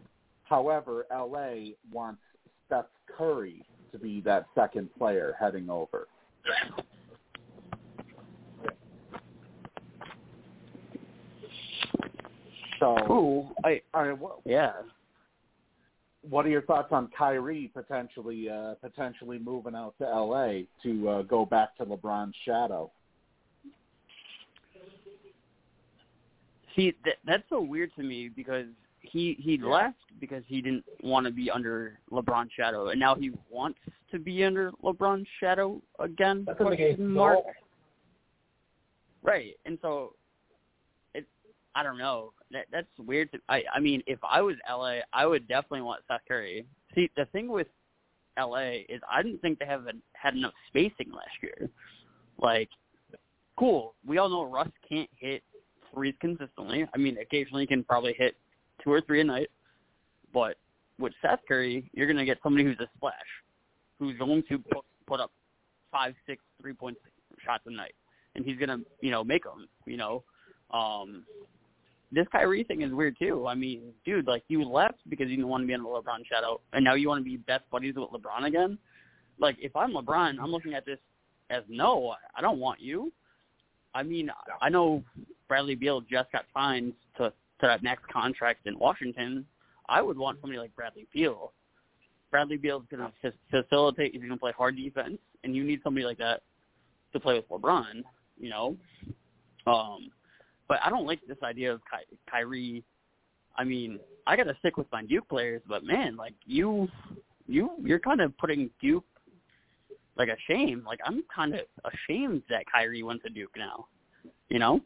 However, 0.43 1.05
LA 1.11 1.73
wants 1.91 2.21
Seth 2.69 2.85
Curry 3.15 3.63
to 3.91 3.99
be 3.99 4.21
that 4.21 4.45
second 4.55 4.89
player 4.97 5.35
heading 5.37 5.69
over. 5.69 6.07
So, 12.79 12.95
Ooh, 13.11 13.47
I 13.65 13.81
right, 13.93 14.17
what, 14.17 14.39
yeah. 14.45 14.71
What 16.29 16.45
are 16.45 16.49
your 16.49 16.61
thoughts 16.61 16.89
on 16.91 17.09
Kyrie 17.17 17.71
potentially 17.73 18.49
uh, 18.49 18.75
potentially 18.81 19.39
moving 19.39 19.75
out 19.75 19.95
to 19.99 20.05
LA 20.05 20.61
to 20.83 21.09
uh, 21.09 21.21
go 21.23 21.45
back 21.45 21.75
to 21.77 21.85
LeBron's 21.85 22.35
shadow? 22.45 22.91
See, 26.75 26.93
that, 27.05 27.15
that's 27.25 27.43
so 27.49 27.61
weird 27.61 27.91
to 27.95 28.03
me 28.03 28.29
because 28.29 28.67
he 29.01 29.37
he 29.39 29.57
left 29.57 29.97
because 30.19 30.43
he 30.47 30.61
didn't 30.61 30.85
want 31.03 31.25
to 31.25 31.31
be 31.31 31.49
under 31.49 31.99
LeBron's 32.11 32.51
shadow, 32.55 32.89
and 32.89 32.99
now 32.99 33.15
he 33.15 33.31
wants 33.49 33.79
to 34.11 34.19
be 34.19 34.43
under 34.43 34.71
LeBron's 34.83 35.27
shadow 35.39 35.81
again. 35.99 36.43
That 36.45 36.59
doesn't 36.59 36.75
question 36.75 37.07
mark. 37.07 37.39
Right, 39.21 39.55
and 39.65 39.77
so 39.81 40.13
it. 40.13 40.18
I 41.79 41.83
don't 41.83 41.97
know. 41.97 42.33
That 42.51 42.65
that's 42.73 42.87
weird. 42.97 43.31
To, 43.31 43.39
I 43.47 43.63
I 43.73 43.79
mean, 43.79 44.03
if 44.05 44.19
I 44.29 44.41
was 44.41 44.55
LA, 44.69 44.97
I 45.13 45.25
would 45.25 45.47
definitely 45.47 45.83
want 45.83 46.01
Seth 46.09 46.19
Curry. 46.27 46.65
See, 46.93 47.09
the 47.15 47.23
thing 47.27 47.47
with 47.47 47.67
LA 48.37 48.81
is 48.89 48.99
I 49.09 49.23
didn't 49.23 49.39
think 49.39 49.59
they 49.59 49.65
have 49.65 49.85
had 50.11 50.33
enough 50.33 50.51
spacing 50.67 51.09
last 51.13 51.31
year. 51.41 51.69
Like, 52.37 52.67
cool. 53.57 53.93
We 54.05 54.17
all 54.17 54.27
know 54.27 54.43
Russ 54.43 54.67
can't 54.89 55.09
hit 55.15 55.41
threes 55.93 56.15
consistently. 56.19 56.85
I 56.93 56.97
mean, 56.97 57.17
occasionally 57.17 57.63
he 57.63 57.67
can 57.67 57.85
probably 57.85 58.13
hit 58.17 58.35
two 58.83 58.91
or 58.91 58.99
three 58.99 59.21
a 59.21 59.23
night. 59.23 59.49
But 60.33 60.57
with 60.99 61.13
Seth 61.21 61.39
Curry, 61.47 61.89
you're 61.93 62.07
going 62.07 62.17
to 62.17 62.25
get 62.25 62.39
somebody 62.43 62.65
who's 62.65 62.79
a 62.81 62.89
splash, 62.97 63.15
who's 63.99 64.17
going 64.17 64.43
to 64.49 64.59
put, 64.59 64.83
put 65.07 65.21
up 65.21 65.31
five, 65.93 66.13
six 66.27 66.43
three 66.61 66.73
point 66.73 66.97
shots 67.45 67.63
a 67.67 67.71
night, 67.71 67.95
and 68.35 68.43
he's 68.43 68.57
going 68.57 68.69
to 68.69 68.85
you 68.99 69.11
know 69.11 69.23
make 69.23 69.45
them. 69.45 69.69
You 69.85 69.95
know, 69.95 70.23
um, 70.71 71.23
this 72.11 72.27
Kyrie 72.31 72.63
thing 72.63 72.81
is 72.81 72.91
weird 72.91 73.17
too. 73.19 73.47
I 73.47 73.55
mean, 73.55 73.93
dude, 74.05 74.27
like 74.27 74.43
you 74.47 74.63
left 74.63 74.99
because 75.09 75.29
you 75.29 75.35
didn't 75.35 75.49
want 75.49 75.63
to 75.63 75.67
be 75.67 75.73
in 75.73 75.83
the 75.83 75.89
LeBron 75.89 76.25
shadow, 76.29 76.59
and 76.73 76.83
now 76.83 76.95
you 76.95 77.07
want 77.07 77.19
to 77.19 77.29
be 77.29 77.37
best 77.37 77.63
buddies 77.71 77.95
with 77.95 78.09
LeBron 78.09 78.45
again. 78.45 78.77
Like, 79.39 79.57
if 79.59 79.75
I'm 79.75 79.93
LeBron, 79.93 80.39
I'm 80.41 80.51
looking 80.51 80.73
at 80.73 80.85
this 80.85 80.99
as 81.49 81.63
no, 81.69 82.15
I 82.35 82.41
don't 82.41 82.59
want 82.59 82.81
you. 82.81 83.11
I 83.93 84.03
mean, 84.03 84.29
I 84.61 84.69
know 84.69 85.03
Bradley 85.47 85.75
Beal 85.75 86.01
just 86.01 86.31
got 86.31 86.45
signed 86.53 86.93
to 87.17 87.33
to 87.61 87.67
that 87.67 87.83
next 87.83 88.07
contract 88.07 88.67
in 88.67 88.77
Washington. 88.77 89.45
I 89.87 90.01
would 90.01 90.17
want 90.17 90.39
somebody 90.41 90.59
like 90.59 90.75
Bradley 90.75 91.07
Beal. 91.13 91.51
Bradley 92.31 92.57
Beal's 92.57 92.83
going 92.89 93.11
to 93.23 93.33
facilitate. 93.49 94.13
He's 94.13 94.21
going 94.21 94.31
to 94.31 94.37
play 94.37 94.53
hard 94.55 94.77
defense, 94.77 95.17
and 95.43 95.55
you 95.55 95.63
need 95.63 95.81
somebody 95.83 96.05
like 96.05 96.19
that 96.19 96.43
to 97.13 97.19
play 97.19 97.35
with 97.35 97.49
LeBron. 97.49 98.03
You 98.39 98.49
know, 98.49 98.77
um, 99.67 100.11
but 100.69 100.79
I 100.85 100.89
don't 100.89 101.05
like 101.05 101.19
this 101.27 101.37
idea 101.43 101.73
of 101.73 101.81
Ky- 101.81 102.15
Kyrie. 102.31 102.83
I 103.57 103.65
mean, 103.65 103.99
I 104.25 104.37
got 104.37 104.43
to 104.43 104.55
stick 104.59 104.77
with 104.77 104.87
my 104.93 105.03
Duke 105.03 105.27
players, 105.27 105.61
but 105.67 105.83
man, 105.83 106.15
like 106.15 106.35
you, 106.45 106.87
you, 107.47 107.71
you're 107.83 107.99
kind 107.99 108.21
of 108.21 108.37
putting 108.37 108.69
Duke 108.81 109.03
like 110.15 110.29
a 110.29 110.37
shame. 110.47 110.83
Like 110.85 110.99
I'm 111.03 111.23
kind 111.35 111.55
of 111.55 111.61
ashamed 111.83 112.43
that 112.49 112.63
Kyrie 112.71 113.03
went 113.03 113.23
to 113.23 113.29
Duke 113.29 113.55
now. 113.57 113.87
You 114.47 114.59
know? 114.59 114.79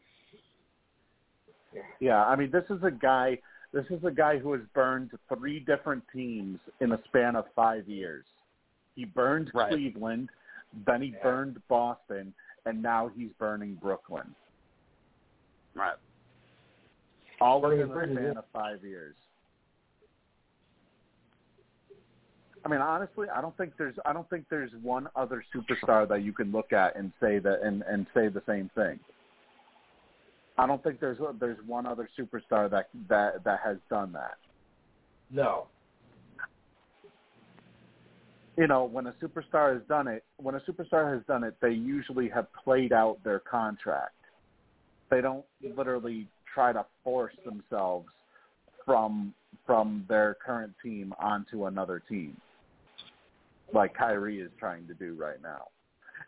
Yeah, 2.00 2.24
I 2.24 2.36
mean, 2.36 2.50
this 2.50 2.66
is 2.70 2.82
a 2.84 2.92
guy. 2.92 3.38
This 3.74 3.86
is 3.90 4.04
a 4.06 4.12
guy 4.12 4.38
who 4.38 4.54
has 4.54 4.62
burned 4.74 5.12
three 5.36 5.60
different 5.60 6.04
teams 6.14 6.60
in 6.80 6.92
a 6.92 7.00
span 7.06 7.36
of 7.36 7.46
five 7.56 7.88
years. 7.88 8.26
He 8.96 9.06
burned 9.06 9.50
Right. 9.54 9.72
Cleveland, 9.72 10.30
then 10.86 11.02
he 11.02 11.16
burned 11.24 11.60
Boston, 11.68 12.34
and 12.68 12.82
now 12.82 13.10
he's 13.16 13.30
burning 13.40 13.76
Brooklyn. 13.82 14.36
Right. 15.76 15.96
All 17.42 17.62
within 17.62 17.82
a 17.82 17.88
bridges, 17.88 18.18
span 18.18 18.38
of 18.38 18.46
five 18.54 18.84
years. 18.84 19.16
I 22.66 22.70
mean, 22.70 22.80
honestly, 22.80 23.28
I 23.30 23.42
don't 23.42 23.56
think 23.58 23.74
there's 23.78 23.96
I 24.06 24.14
don't 24.14 24.30
think 24.30 24.46
there's 24.50 24.72
one 24.82 25.08
other 25.16 25.44
superstar 25.54 26.08
that 26.08 26.24
you 26.24 26.32
can 26.32 26.52
look 26.52 26.72
at 26.72 26.96
and 26.96 27.12
say 27.20 27.40
that 27.40 27.62
and 27.64 27.84
and 27.84 28.06
say 28.14 28.30
the 28.30 28.42
same 28.48 28.70
thing. 28.76 29.00
I 30.58 30.68
don't 30.68 30.82
think 30.84 31.00
there's 31.00 31.18
there's 31.40 31.58
one 31.66 31.86
other 31.86 32.08
superstar 32.18 32.70
that 32.72 32.88
that 33.10 33.44
that 33.44 33.60
has 33.66 33.78
done 33.90 34.14
that. 34.14 34.38
No. 35.30 35.68
You 38.56 38.68
know, 38.68 38.84
when 38.84 39.08
a 39.08 39.14
superstar 39.14 39.74
has 39.74 39.82
done 39.90 40.08
it, 40.08 40.24
when 40.38 40.54
a 40.54 40.60
superstar 40.60 41.12
has 41.12 41.26
done 41.26 41.44
it, 41.44 41.56
they 41.60 41.72
usually 41.72 42.30
have 42.30 42.46
played 42.64 42.94
out 42.94 43.18
their 43.24 43.40
contract. 43.40 44.14
They 45.14 45.22
don't 45.22 45.46
literally 45.78 46.28
try 46.52 46.74
to 46.74 46.84
force 47.04 47.36
themselves 47.46 48.10
from 48.84 49.36
from 49.64 50.06
their 50.10 50.36
current 50.44 50.74
team 50.82 51.14
onto 51.20 51.68
another 51.68 52.02
team, 52.10 52.36
like 53.74 53.94
Kyrie 53.94 54.40
is 54.40 54.50
trying 54.60 54.88
to 54.88 54.96
do 54.96 55.14
right 55.14 55.40
now. 55.44 55.68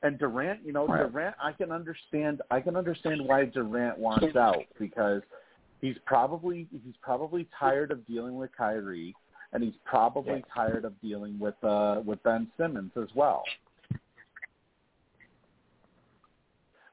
And 0.04 0.20
Durant, 0.20 0.60
you 0.64 0.72
know, 0.72 0.86
Right. 0.86 1.12
Durant, 1.12 1.36
I 1.42 1.52
can 1.52 1.72
understand. 1.72 2.44
I 2.52 2.62
can 2.62 2.76
understand 2.76 3.22
why 3.26 3.46
Durant 3.46 3.98
wants 3.98 4.36
out 4.36 4.66
because 4.80 5.24
he's 5.82 5.98
probably 6.06 6.68
he's 6.72 6.96
probably 7.02 7.48
tired 7.60 7.90
of 7.90 8.06
dealing 8.06 8.36
with 8.38 8.52
Kyrie, 8.56 9.16
and 9.52 9.64
he's 9.64 9.74
probably 9.84 10.44
tired 10.54 10.86
of 10.86 10.94
dealing 11.02 11.40
with 11.40 11.56
uh 11.64 12.02
with 12.06 12.22
Ben 12.22 12.48
Simmons 12.56 12.92
as 13.02 13.10
well. 13.16 13.46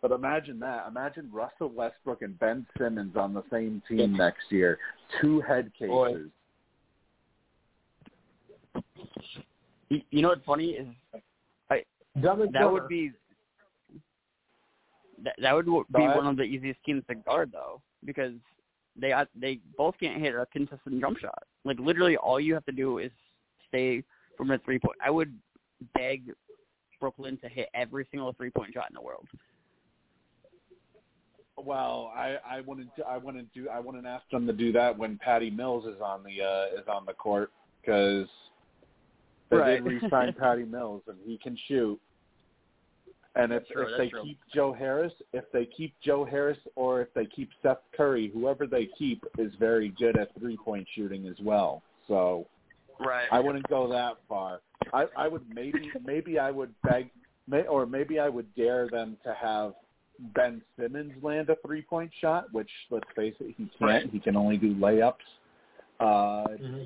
But 0.02 0.10
imagine 0.10 0.58
that. 0.60 0.86
Imagine 0.88 1.30
Russell 1.32 1.68
Westbrook 1.68 2.22
and 2.22 2.38
Ben 2.38 2.66
Simmons 2.76 3.16
on 3.16 3.32
the 3.32 3.44
same 3.50 3.80
team 3.88 4.16
next 4.16 4.50
year. 4.50 4.78
Two 5.20 5.40
head 5.40 5.70
cases. 5.78 6.28
You, 9.88 10.00
you 10.10 10.22
know 10.22 10.28
what's 10.28 10.44
funny 10.44 10.70
is 10.70 10.86
Dumb 12.20 12.42
and 12.42 12.52
that 12.52 12.60
dumber. 12.60 12.72
would 12.74 12.88
be 12.88 13.12
that 15.24 15.34
that 15.38 15.54
would 15.54 15.64
be 15.64 15.70
Go 15.70 16.16
one 16.16 16.26
of 16.26 16.36
the 16.36 16.42
easiest 16.42 16.82
teams 16.84 17.02
to 17.08 17.14
guard 17.14 17.50
though 17.52 17.80
because 18.04 18.32
they 19.00 19.12
uh, 19.12 19.24
they 19.34 19.60
both 19.78 19.94
can't 19.98 20.20
hit 20.20 20.34
a 20.34 20.46
consistent 20.52 21.00
jump 21.00 21.18
shot. 21.18 21.42
Like 21.64 21.78
literally, 21.78 22.16
all 22.16 22.38
you 22.38 22.52
have 22.54 22.66
to 22.66 22.72
do 22.72 22.98
is 22.98 23.10
stay 23.68 24.02
from 24.36 24.48
the 24.48 24.58
three 24.64 24.78
point. 24.78 24.96
I 25.02 25.10
would 25.10 25.32
beg 25.94 26.34
Brooklyn 27.00 27.38
to 27.38 27.48
hit 27.48 27.68
every 27.72 28.06
single 28.10 28.32
three 28.34 28.50
point 28.50 28.74
shot 28.74 28.90
in 28.90 28.94
the 28.94 29.02
world. 29.02 29.26
Well, 31.56 32.12
I 32.16 32.36
I 32.48 32.60
wouldn't 32.60 32.88
I 33.06 33.18
wouldn't 33.18 33.52
do 33.52 33.68
I 33.68 33.78
wouldn't 33.78 34.06
ask 34.06 34.28
them 34.30 34.46
to 34.46 34.52
do 34.52 34.72
that 34.72 34.96
when 34.96 35.18
Patty 35.18 35.50
Mills 35.50 35.86
is 35.86 36.00
on 36.00 36.22
the 36.22 36.42
uh, 36.42 36.80
is 36.80 36.88
on 36.88 37.04
the 37.06 37.12
court 37.12 37.50
because 37.80 38.26
they 39.50 39.56
Right. 39.58 39.84
did 39.84 40.02
re-sign 40.02 40.32
Patty 40.38 40.64
Mills 40.64 41.02
and 41.08 41.18
he 41.26 41.36
can 41.38 41.56
shoot. 41.68 42.00
And 43.34 43.52
if 43.52 43.66
true, 43.68 43.86
if 43.86 43.98
they 43.98 44.08
true. 44.08 44.22
keep 44.22 44.38
Joe 44.54 44.72
Harris, 44.72 45.12
if 45.32 45.44
they 45.52 45.66
keep 45.66 45.94
Joe 46.02 46.24
Harris, 46.24 46.58
or 46.74 47.00
if 47.02 47.12
they 47.14 47.26
keep 47.26 47.50
Seth 47.62 47.78
Curry, 47.96 48.30
whoever 48.32 48.66
they 48.66 48.86
keep 48.98 49.24
is 49.38 49.52
very 49.58 49.90
good 49.98 50.16
at 50.18 50.34
three 50.38 50.56
point 50.56 50.86
shooting 50.94 51.26
as 51.26 51.36
well. 51.42 51.82
So 52.08 52.46
Right. 52.98 53.28
I 53.30 53.40
wouldn't 53.40 53.68
go 53.68 53.88
that 53.88 54.18
far. 54.28 54.60
I 54.92 55.06
I 55.16 55.28
would 55.28 55.42
maybe 55.54 55.90
maybe 56.04 56.38
I 56.38 56.50
would 56.50 56.74
beg 56.82 57.10
may, 57.46 57.66
or 57.66 57.86
maybe 57.86 58.18
I 58.18 58.28
would 58.28 58.54
dare 58.54 58.88
them 58.88 59.16
to 59.24 59.34
have 59.34 59.74
Ben 60.34 60.62
Simmons 60.78 61.12
land 61.22 61.50
a 61.50 61.56
three 61.66 61.82
point 61.82 62.10
shot, 62.20 62.52
which 62.52 62.70
let's 62.90 63.08
face 63.16 63.34
it, 63.40 63.54
he 63.56 63.64
can't. 63.64 63.80
Right. 63.80 64.10
He 64.10 64.20
can 64.20 64.36
only 64.36 64.56
do 64.56 64.74
layups. 64.74 65.14
Uh 66.00 66.46
Mm-hmm. 66.48 66.82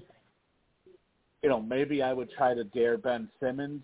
you 1.43 1.49
know, 1.49 1.61
maybe 1.61 2.03
I 2.03 2.12
would 2.12 2.30
try 2.30 2.55
to 2.55 2.64
dare 2.64 2.99
Ben 2.99 3.28
Simmons 3.41 3.82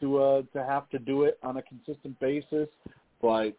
to 0.00 0.18
uh 0.22 0.42
to 0.52 0.64
have 0.64 0.88
to 0.90 0.98
do 0.98 1.24
it 1.24 1.38
on 1.42 1.56
a 1.56 1.62
consistent 1.62 2.18
basis. 2.20 2.68
But 3.22 3.56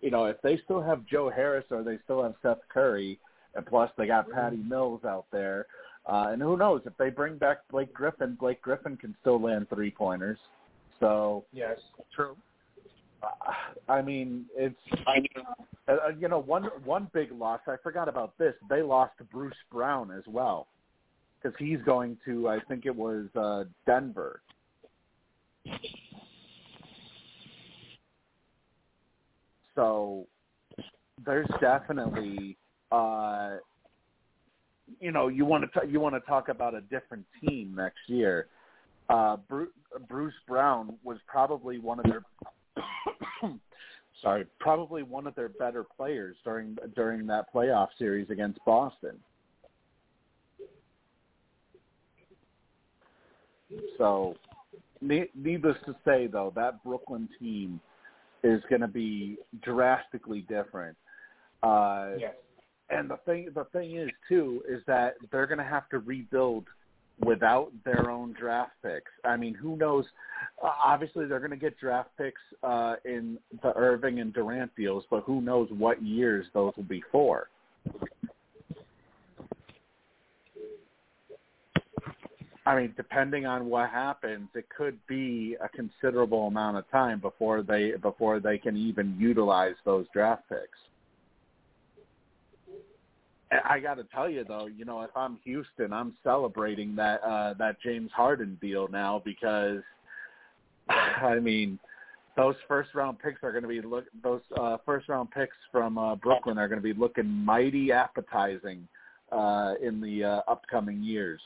you 0.00 0.10
know, 0.10 0.26
if 0.26 0.40
they 0.42 0.58
still 0.64 0.82
have 0.82 1.06
Joe 1.06 1.30
Harris 1.30 1.64
or 1.70 1.82
they 1.82 1.98
still 2.04 2.22
have 2.22 2.34
Seth 2.42 2.58
Curry, 2.68 3.18
and 3.54 3.64
plus 3.66 3.90
they 3.96 4.06
got 4.06 4.30
Patty 4.30 4.56
Mills 4.58 5.04
out 5.04 5.26
there, 5.32 5.66
uh, 6.06 6.28
and 6.30 6.40
who 6.42 6.56
knows 6.56 6.82
if 6.86 6.96
they 6.98 7.10
bring 7.10 7.36
back 7.38 7.58
Blake 7.70 7.92
Griffin, 7.92 8.36
Blake 8.38 8.62
Griffin 8.62 8.96
can 8.96 9.16
still 9.20 9.40
land 9.40 9.68
three 9.68 9.90
pointers. 9.90 10.38
So 11.00 11.44
Yes. 11.52 11.78
True. 12.14 12.36
I 13.88 14.02
mean, 14.02 14.46
it's 14.56 14.76
uh, 15.06 15.92
uh, 15.92 15.96
you 16.18 16.28
know 16.28 16.38
one 16.38 16.64
one 16.84 17.08
big 17.12 17.32
loss. 17.32 17.60
I 17.66 17.76
forgot 17.82 18.08
about 18.08 18.36
this. 18.38 18.54
They 18.68 18.82
lost 18.82 19.14
Bruce 19.32 19.54
Brown 19.70 20.10
as 20.10 20.24
well 20.26 20.68
because 21.40 21.56
he's 21.58 21.78
going 21.84 22.16
to. 22.24 22.48
I 22.48 22.58
think 22.68 22.86
it 22.86 22.94
was 22.94 23.26
uh, 23.36 23.64
Denver. 23.86 24.40
So 29.74 30.26
there's 31.24 31.48
definitely, 31.60 32.56
uh, 32.90 33.56
you 35.00 35.12
know, 35.12 35.28
you 35.28 35.44
want 35.44 35.64
to 35.72 35.86
you 35.86 36.00
want 36.00 36.14
to 36.14 36.20
talk 36.20 36.48
about 36.48 36.74
a 36.74 36.80
different 36.82 37.24
team 37.40 37.74
next 37.76 37.98
year. 38.08 38.46
Uh, 39.08 39.36
Bruce, 39.48 39.70
Bruce 40.08 40.34
Brown 40.48 40.96
was 41.04 41.18
probably 41.26 41.78
one 41.78 42.00
of 42.00 42.06
their 42.06 42.22
sorry, 44.22 44.46
probably 44.58 45.02
one 45.02 45.26
of 45.26 45.34
their 45.34 45.48
better 45.48 45.84
players 45.84 46.36
during 46.44 46.76
during 46.94 47.26
that 47.26 47.52
playoff 47.54 47.88
series 47.98 48.30
against 48.30 48.58
Boston. 48.64 49.18
So, 53.98 54.36
ne- 55.00 55.30
needless 55.34 55.76
to 55.86 55.96
say, 56.04 56.26
though, 56.26 56.52
that 56.54 56.82
Brooklyn 56.84 57.28
team 57.38 57.80
is 58.44 58.62
going 58.68 58.80
to 58.82 58.88
be 58.88 59.38
drastically 59.62 60.42
different. 60.42 60.96
Uh, 61.62 62.10
Yes. 62.18 62.34
and 62.90 63.10
the 63.10 63.16
thing, 63.24 63.50
the 63.54 63.64
thing 63.66 63.96
is 63.96 64.10
too, 64.28 64.62
is 64.68 64.82
that 64.86 65.16
they're 65.32 65.46
going 65.46 65.58
to 65.58 65.64
have 65.64 65.88
to 65.88 65.98
rebuild 65.98 66.64
without 67.24 67.70
their 67.84 68.10
own 68.10 68.34
draft 68.38 68.72
picks. 68.82 69.10
I 69.24 69.36
mean, 69.36 69.54
who 69.54 69.76
knows? 69.76 70.04
Uh, 70.62 70.70
obviously, 70.84 71.26
they're 71.26 71.38
going 71.38 71.50
to 71.50 71.56
get 71.56 71.78
draft 71.78 72.10
picks 72.18 72.40
uh, 72.62 72.96
in 73.04 73.38
the 73.62 73.72
Irving 73.76 74.20
and 74.20 74.32
Durant 74.32 74.74
deals, 74.76 75.04
but 75.10 75.22
who 75.24 75.40
knows 75.40 75.68
what 75.70 76.02
years 76.02 76.46
those 76.52 76.72
will 76.76 76.84
be 76.84 77.02
for? 77.10 77.48
I 82.66 82.74
mean, 82.74 82.94
depending 82.96 83.46
on 83.46 83.66
what 83.66 83.90
happens, 83.90 84.48
it 84.54 84.66
could 84.76 84.98
be 85.06 85.56
a 85.62 85.68
considerable 85.68 86.48
amount 86.48 86.76
of 86.76 86.90
time 86.90 87.20
before 87.20 87.62
they 87.62 87.92
before 88.02 88.40
they 88.40 88.58
can 88.58 88.76
even 88.76 89.16
utilize 89.18 89.76
those 89.84 90.04
draft 90.12 90.42
picks. 90.48 90.78
I 93.64 93.80
got 93.80 93.94
to 93.94 94.04
tell 94.04 94.28
you 94.28 94.44
though, 94.44 94.66
you 94.66 94.84
know, 94.84 95.02
if 95.02 95.10
I'm 95.16 95.38
Houston, 95.44 95.92
I'm 95.92 96.14
celebrating 96.22 96.96
that 96.96 97.22
uh 97.22 97.54
that 97.54 97.80
James 97.82 98.10
Harden 98.14 98.58
deal 98.60 98.88
now 98.88 99.22
because 99.24 99.82
I 100.88 101.38
mean, 101.38 101.78
those 102.36 102.54
first 102.68 102.94
round 102.94 103.18
picks 103.18 103.42
are 103.42 103.52
going 103.52 103.62
to 103.62 103.68
be 103.68 103.80
look 103.80 104.04
those 104.22 104.42
uh 104.58 104.78
first 104.84 105.08
round 105.08 105.30
picks 105.30 105.56
from 105.70 105.98
uh 105.98 106.16
Brooklyn 106.16 106.58
are 106.58 106.68
going 106.68 106.80
to 106.80 106.94
be 106.94 106.98
looking 106.98 107.26
mighty 107.26 107.92
appetizing 107.92 108.86
uh 109.32 109.74
in 109.82 110.00
the 110.00 110.24
uh, 110.24 110.40
upcoming 110.48 111.02
years. 111.02 111.40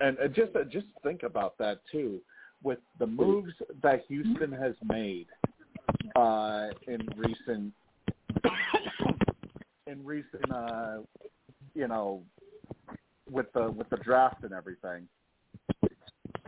And 0.00 0.18
uh, 0.18 0.28
just 0.28 0.56
uh, 0.56 0.64
just 0.64 0.86
think 1.02 1.22
about 1.22 1.56
that 1.58 1.80
too, 1.90 2.20
with 2.62 2.78
the 2.98 3.06
moves 3.06 3.52
that 3.82 4.04
Houston 4.08 4.50
has 4.52 4.74
made 4.84 5.26
uh, 6.16 6.68
in 6.86 7.00
recent 7.16 7.72
in 9.86 10.04
recent 10.04 10.52
uh, 10.52 10.98
you 11.74 11.88
know 11.88 12.22
with 13.30 13.52
the 13.54 13.70
with 13.70 13.88
the 13.90 13.96
draft 13.98 14.42
and 14.44 14.52
everything. 14.52 15.08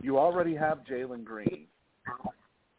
You 0.01 0.19
already 0.19 0.55
have 0.55 0.79
Jalen 0.89 1.23
Green 1.23 1.65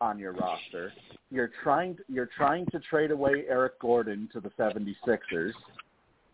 on 0.01 0.18
your 0.18 0.32
roster. 0.32 0.93
You're 1.30 1.51
trying 1.62 1.97
you're 2.09 2.30
trying 2.37 2.66
to 2.66 2.78
trade 2.80 3.11
away 3.11 3.45
Eric 3.49 3.80
Gordon 3.80 4.28
to 4.32 4.41
the 4.41 4.51
76ers, 4.51 5.53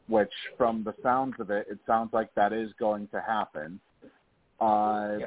which 0.09 0.33
from 0.59 0.85
the 0.85 0.95
sounds 1.03 1.35
of 1.39 1.51
it, 1.51 1.67
it 1.71 1.79
sounds 1.87 2.11
like 2.13 2.35
that 2.35 2.53
is 2.53 2.71
going 2.79 3.09
to 3.09 3.21
happen. 3.21 3.81
Uh. 4.61 5.19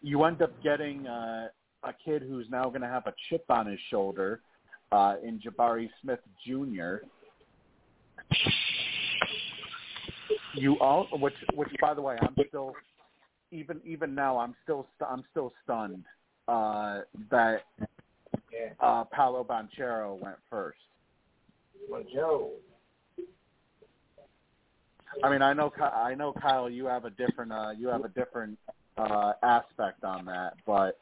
You 0.00 0.22
end 0.22 0.42
up 0.42 0.52
getting 0.62 1.08
uh, 1.08 1.48
a 1.84 1.92
kid 2.04 2.22
who's 2.22 2.46
now 2.50 2.68
going 2.68 2.80
to 2.80 2.88
have 2.88 3.06
a 3.06 3.14
chip 3.28 3.44
on 3.48 3.66
his 3.66 3.78
shoulder 3.90 4.40
uh, 4.92 5.16
in 5.22 5.40
Jabari 5.40 5.88
Smith 6.02 6.20
Jr. 6.46 6.96
You 10.54 10.78
all, 10.80 11.06
which, 11.12 11.34
which 11.54 11.68
by 11.80 11.94
the 11.94 12.02
way, 12.02 12.16
I'm 12.20 12.34
still, 12.48 12.74
even 13.50 13.80
even 13.84 14.14
now, 14.14 14.38
I'm 14.38 14.54
still 14.64 14.86
st- 14.96 15.10
I'm 15.10 15.24
still 15.30 15.52
stunned 15.64 16.04
uh, 16.48 17.00
that 17.30 17.62
uh, 18.80 19.04
Paolo 19.04 19.44
Banchero 19.44 20.18
went 20.18 20.36
first. 20.50 20.78
Joe. 22.12 22.52
I 25.22 25.30
mean, 25.30 25.42
I 25.42 25.52
know, 25.52 25.72
I 25.80 26.14
know, 26.14 26.32
Kyle, 26.32 26.68
you 26.68 26.86
have 26.86 27.04
a 27.04 27.10
different, 27.10 27.50
uh, 27.50 27.70
you 27.76 27.88
have 27.88 28.04
a 28.04 28.08
different 28.08 28.58
uh, 28.96 29.32
aspect 29.42 30.04
on 30.04 30.26
that, 30.26 30.54
but 30.66 30.98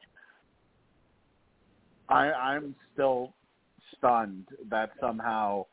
I, 2.08 2.30
I'm 2.32 2.74
still 2.92 3.32
stunned 3.96 4.46
that 4.70 4.90
somehow 5.00 5.66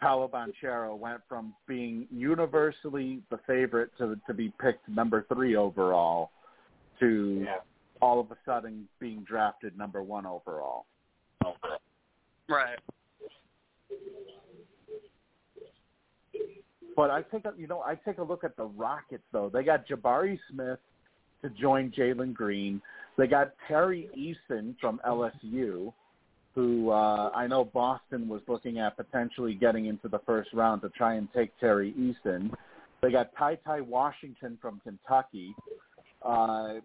Paolo 0.00 0.28
Banchero 0.28 0.96
went 0.98 1.20
from 1.28 1.54
being 1.68 2.06
universally 2.10 3.20
the 3.30 3.38
favorite 3.46 3.90
to 3.98 4.18
to 4.26 4.34
be 4.34 4.52
picked 4.60 4.88
number 4.88 5.26
three 5.32 5.56
overall 5.56 6.30
to 7.00 7.42
Yeah. 7.44 7.56
all 8.00 8.18
of 8.20 8.30
a 8.30 8.36
sudden 8.44 8.88
being 8.98 9.22
drafted 9.24 9.76
number 9.76 10.02
one 10.02 10.26
overall. 10.26 10.86
Right. 12.48 12.78
But 16.96 17.10
I 17.10 17.22
take 17.22 17.44
a 17.44 17.52
you 17.56 17.66
know 17.66 17.80
I 17.80 17.94
take 17.94 18.18
a 18.18 18.22
look 18.22 18.42
at 18.44 18.56
the 18.56 18.64
Rockets 18.64 19.22
though. 19.32 19.48
They 19.52 19.62
got 19.62 19.86
Jabari 19.86 20.38
Smith 20.50 20.78
to 21.42 21.50
join 21.50 21.90
Jalen 21.92 22.34
Green. 22.34 22.82
They 23.20 23.26
got 23.26 23.52
Tari 23.68 24.08
Eason 24.16 24.74
from 24.80 24.98
LSU, 25.06 25.92
who 26.54 26.88
uh, 26.88 27.30
I 27.34 27.46
know 27.46 27.64
Boston 27.64 28.26
was 28.30 28.40
looking 28.48 28.78
at 28.78 28.96
potentially 28.96 29.52
getting 29.52 29.84
into 29.86 30.08
the 30.08 30.20
first 30.20 30.48
round 30.54 30.80
to 30.80 30.88
try 30.88 31.16
and 31.16 31.28
take 31.36 31.50
Tari 31.60 31.92
Eason. 31.98 32.50
They 33.02 33.12
got 33.12 33.36
Ty 33.36 33.56
Ty 33.56 33.82
Washington 33.82 34.56
from 34.62 34.80
Kentucky. 34.82 35.54
Uh, 36.24 36.80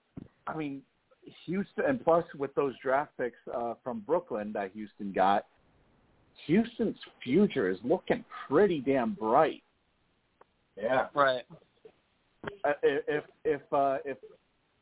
I 0.45 0.57
mean, 0.57 0.81
Houston, 1.45 1.85
and 1.87 2.03
plus 2.03 2.25
with 2.37 2.53
those 2.53 2.73
draft 2.83 3.11
picks 3.17 3.37
uh, 3.55 3.75
from 3.81 4.01
Brooklyn 4.01 4.51
that 4.51 4.71
Houston 4.73 5.13
got, 5.13 5.45
Houston's 6.47 6.97
future 7.23 7.69
is 7.69 7.77
looking 7.85 8.25
pretty 8.49 8.81
damn 8.81 9.13
bright. 9.13 9.63
Yeah. 10.75 11.07
Right. 11.13 11.43
Uh, 12.65 12.73
if 12.83 13.23
if 13.45 13.61
uh, 13.71 13.99
if 14.03 14.17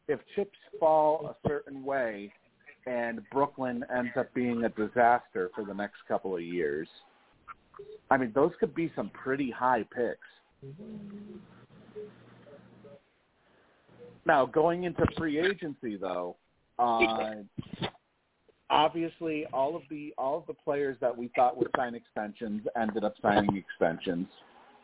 if 0.08 0.20
chips 0.36 0.58
fall 0.80 1.28
a 1.28 1.48
certain 1.48 1.84
way 1.84 2.32
and 2.86 3.22
Brooklyn 3.32 3.84
ends 3.96 4.12
up 4.18 4.34
being 4.34 4.64
a 4.66 4.70
disaster 4.70 5.50
for 5.56 5.64
the 5.64 5.74
next 5.74 5.98
couple 6.08 6.36
of 6.36 6.42
years, 6.42 6.88
I 8.10 8.18
mean 8.18 8.32
those 8.36 8.52
could 8.60 8.76
be 8.76 8.92
some 8.96 9.10
pretty 9.10 9.50
high 9.52 9.86
picks. 9.96 10.20
Now 14.26 14.46
going 14.46 14.84
into 14.84 15.06
free 15.18 15.40
agency 15.40 15.98
though, 15.98 16.36
uh, 16.80 17.36
obviously 18.70 19.46
all 19.54 19.76
of 19.76 19.84
the 19.90 20.14
all 20.18 20.38
of 20.40 20.48
the 20.48 20.54
players 20.54 20.98
that 21.00 21.16
we 21.16 21.30
thought 21.36 21.58
would 21.58 21.70
sign 21.76 21.96
extensions 21.96 22.62
ended 22.80 23.04
up 23.04 23.16
signing 23.22 23.56
extensions. 23.56 24.28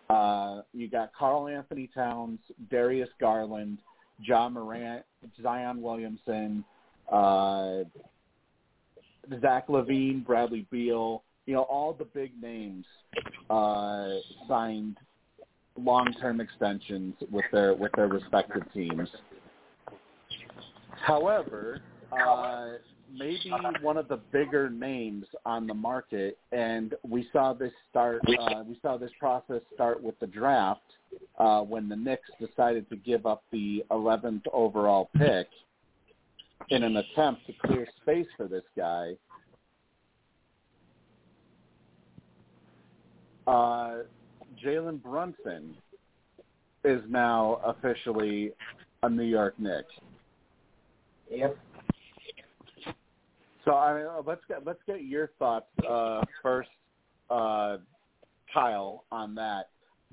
Uh, 0.09 0.61
you 0.73 0.89
got 0.89 1.11
Karl 1.13 1.47
Anthony 1.47 1.89
Towns, 1.93 2.39
Darius 2.71 3.09
Garland, 3.19 3.77
Ja 4.21 4.49
Morant, 4.49 5.03
Zion 5.41 5.81
Williamson, 5.81 6.63
uh, 7.11 7.83
Zach 9.41 9.67
LaVine, 9.67 10.25
Bradley 10.25 10.65
Beal. 10.71 11.23
You 11.45 11.55
know, 11.55 11.63
all 11.63 11.93
the 11.93 12.05
big 12.05 12.31
names 12.41 12.85
uh, 13.49 14.09
signed 14.47 14.97
long-term 15.77 16.41
extensions 16.41 17.15
with 17.31 17.45
their 17.51 17.73
with 17.73 17.91
their 17.95 18.07
respective 18.07 18.63
teams. 18.73 19.09
However, 21.01 21.81
uh, 22.11 22.73
maybe 23.17 23.51
one 23.81 23.97
of 23.97 24.07
the 24.07 24.17
bigger 24.31 24.69
names 24.69 25.25
on 25.45 25.67
the 25.67 25.73
market, 25.73 26.37
and 26.51 26.95
we 27.07 27.27
saw 27.31 27.53
this 27.53 27.71
start. 27.89 28.21
Uh, 28.27 28.63
we 28.67 28.77
saw 28.81 28.97
this 28.97 29.11
process 29.19 29.61
start 29.73 30.01
with 30.01 30.19
the 30.19 30.27
draft 30.27 30.81
uh, 31.37 31.61
when 31.61 31.89
the 31.89 31.95
Knicks 31.95 32.29
decided 32.39 32.89
to 32.89 32.95
give 32.95 33.25
up 33.25 33.43
the 33.51 33.83
11th 33.91 34.43
overall 34.53 35.09
pick 35.17 35.47
in 36.69 36.83
an 36.83 36.97
attempt 36.97 37.45
to 37.47 37.53
clear 37.65 37.87
space 38.01 38.27
for 38.37 38.47
this 38.47 38.63
guy. 38.77 39.13
Uh, 43.47 44.03
Jalen 44.63 45.01
Brunson 45.01 45.75
is 46.83 47.01
now 47.09 47.59
officially 47.65 48.51
a 49.03 49.09
New 49.09 49.23
York 49.23 49.55
Knick. 49.57 49.85
Yep. 51.31 51.57
So 53.69 53.75
I 53.75 53.93
mean, 53.93 54.07
uh, 54.07 54.23
let's 54.25 54.41
get 54.47 54.65
let's 54.65 54.79
get 54.87 55.03
your 55.03 55.29
thoughts 55.37 55.67
uh, 55.87 56.21
first, 56.41 56.69
uh, 57.29 57.77
Kyle, 58.51 59.03
on 59.11 59.35
that. 59.35 59.69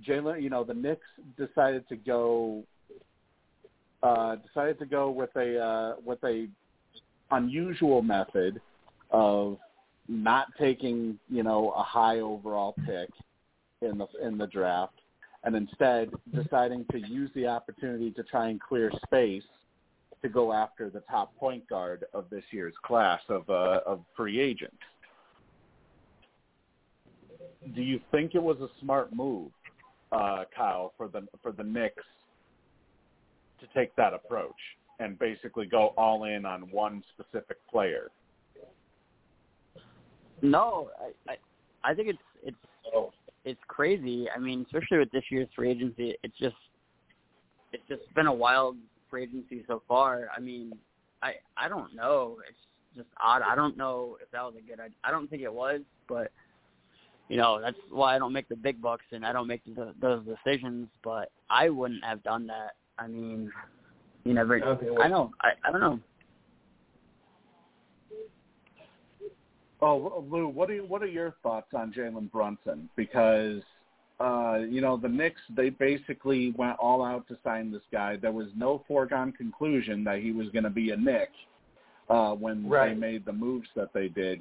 Jalen, 0.07 0.43
you 0.43 0.51
know, 0.51 0.63
the 0.63 0.75
Knicks 0.75 1.07
decided 1.39 1.89
to 1.89 1.97
go 1.97 2.65
uh, 4.03 4.37
decided 4.37 4.79
to 4.81 4.85
go 4.85 5.09
with 5.09 5.31
a 5.37 5.59
uh, 5.59 5.95
with 6.05 6.23
a 6.23 6.49
unusual 7.31 8.03
method 8.03 8.61
of 9.11 9.57
not 10.07 10.49
taking 10.61 11.19
you 11.31 11.43
know 11.43 11.71
a 11.79 11.83
high 11.83 12.21
overall 12.21 12.75
pick 12.85 13.09
in 13.81 13.97
the 13.97 14.07
in 14.23 14.37
the 14.37 14.49
draft, 14.49 15.01
and 15.45 15.57
instead 15.57 16.11
deciding 16.35 16.85
to 16.93 16.99
use 16.99 17.31
the 17.35 17.47
opportunity 17.47 18.11
to 18.11 18.23
try 18.23 18.49
and 18.51 18.61
clear 18.61 18.93
space 19.07 19.45
to 20.23 20.29
go 20.29 20.53
after 20.53 20.91
the 20.91 21.03
top 21.11 21.37
point 21.37 21.69
guard 21.69 22.05
of 22.15 22.29
this 22.31 22.45
year's 22.51 22.75
class 22.85 23.21
of 23.29 23.49
uh, 23.49 23.81
of 23.87 24.01
free 24.17 24.41
agents. 24.41 24.77
Do 27.75 27.83
you 27.83 28.01
think 28.11 28.35
it 28.35 28.43
was 28.43 28.59
a 28.61 28.69
smart 28.81 29.15
move, 29.15 29.51
uh, 30.13 30.45
Kyle, 30.57 30.93
for 30.97 31.09
the 31.09 31.27
for 31.43 31.53
the 31.53 31.65
Knicks 31.65 32.05
to 33.61 33.67
take 33.75 33.95
that 33.97 34.15
approach 34.15 34.55
and 35.01 35.19
basically 35.19 35.67
go 35.67 35.93
all 35.97 36.25
in 36.25 36.47
on 36.47 36.63
one 36.71 37.03
specific 37.15 37.59
player? 37.71 38.11
No, 40.43 40.91
I 41.01 41.33
I, 41.33 41.91
I 41.91 41.95
think 41.95 42.09
it's 42.09 42.19
it's 42.43 42.57
it's 43.45 43.61
crazy. 43.69 44.29
I 44.35 44.39
mean, 44.39 44.67
especially 44.67 44.99
with 44.99 45.11
this 45.13 45.25
year's 45.31 45.49
free 45.55 45.71
agency, 45.71 46.17
it's 46.23 46.37
just 46.39 46.57
it's 47.73 47.83
just 47.89 48.03
been 48.15 48.27
a 48.27 48.33
wild 48.33 48.77
free 49.11 49.25
agency 49.25 49.65
so 49.67 49.83
far. 49.89 50.29
I 50.37 50.41
mean, 50.41 50.73
I 51.23 51.35
I 51.57 51.69
don't 51.69 51.95
know. 51.95 52.39
It's 52.49 52.59
just 52.97 53.09
odd. 53.23 53.43
I 53.43 53.55
don't 53.55 53.77
know 53.77 54.17
if 54.23 54.31
that 54.31 54.43
was 54.43 54.55
a 54.59 54.63
good 54.63 54.81
idea. 54.81 54.97
I 55.05 55.11
don't 55.11 55.29
think 55.29 55.43
it 55.43 55.53
was, 55.53 55.81
but 56.09 56.31
you 57.29 57.37
know 57.37 57.61
that's 57.61 57.77
why 57.91 58.15
I 58.15 58.19
don't 58.19 58.33
make 58.33 58.49
the 58.49 58.57
big 58.57 58.81
bucks 58.81 59.05
and 59.13 59.25
I 59.25 59.33
don't 59.33 59.47
make 59.47 59.63
the, 59.65 59.95
those 60.01 60.23
decisions. 60.25 60.89
But 61.03 61.31
I 61.51 61.69
wouldn't 61.69 62.05
have 62.05 62.23
done 62.23 62.47
that. 62.49 62.73
I 62.99 63.07
mean, 63.07 63.51
you 64.25 64.35
never. 64.35 64.63
Okay. 64.63 64.89
I 65.03 65.09
know. 65.09 65.33
I 65.41 65.51
I 65.65 65.71
don't 65.71 65.81
know. 65.81 66.01
Oh, 69.83 70.25
Lou, 70.31 70.49
what 70.49 70.71
are 70.71 70.75
you, 70.75 70.85
what 70.87 71.03
are 71.03 71.07
your 71.07 71.35
thoughts 71.43 71.69
on 71.75 71.93
Jalen 71.93 72.31
Brunson? 72.33 72.89
Because 72.97 73.61
uh, 74.19 74.61
you 74.69 74.81
know 74.81 74.97
the 74.97 75.09
Knicks, 75.09 75.41
they 75.55 75.71
basically 75.71 76.53
went 76.57 76.79
all 76.79 77.05
out 77.05 77.29
to 77.29 77.37
sign 77.45 77.71
this 77.71 77.83
guy. 77.93 78.17
There 78.17 78.33
was 78.33 78.49
no 78.57 78.83
foregone 78.89 79.33
conclusion 79.33 80.05
that 80.05 80.21
he 80.21 80.33
was 80.33 80.49
going 80.51 80.65
to 80.65 80.71
be 80.71 80.91
a 80.91 80.97
Knick 80.97 81.31
uh, 82.09 82.33
when 82.33 82.69
Right. 82.69 82.91
they 82.91 82.95
made 82.95 83.25
the 83.25 83.33
moves 83.33 83.69
that 83.77 83.93
they 83.93 84.09
did. 84.09 84.41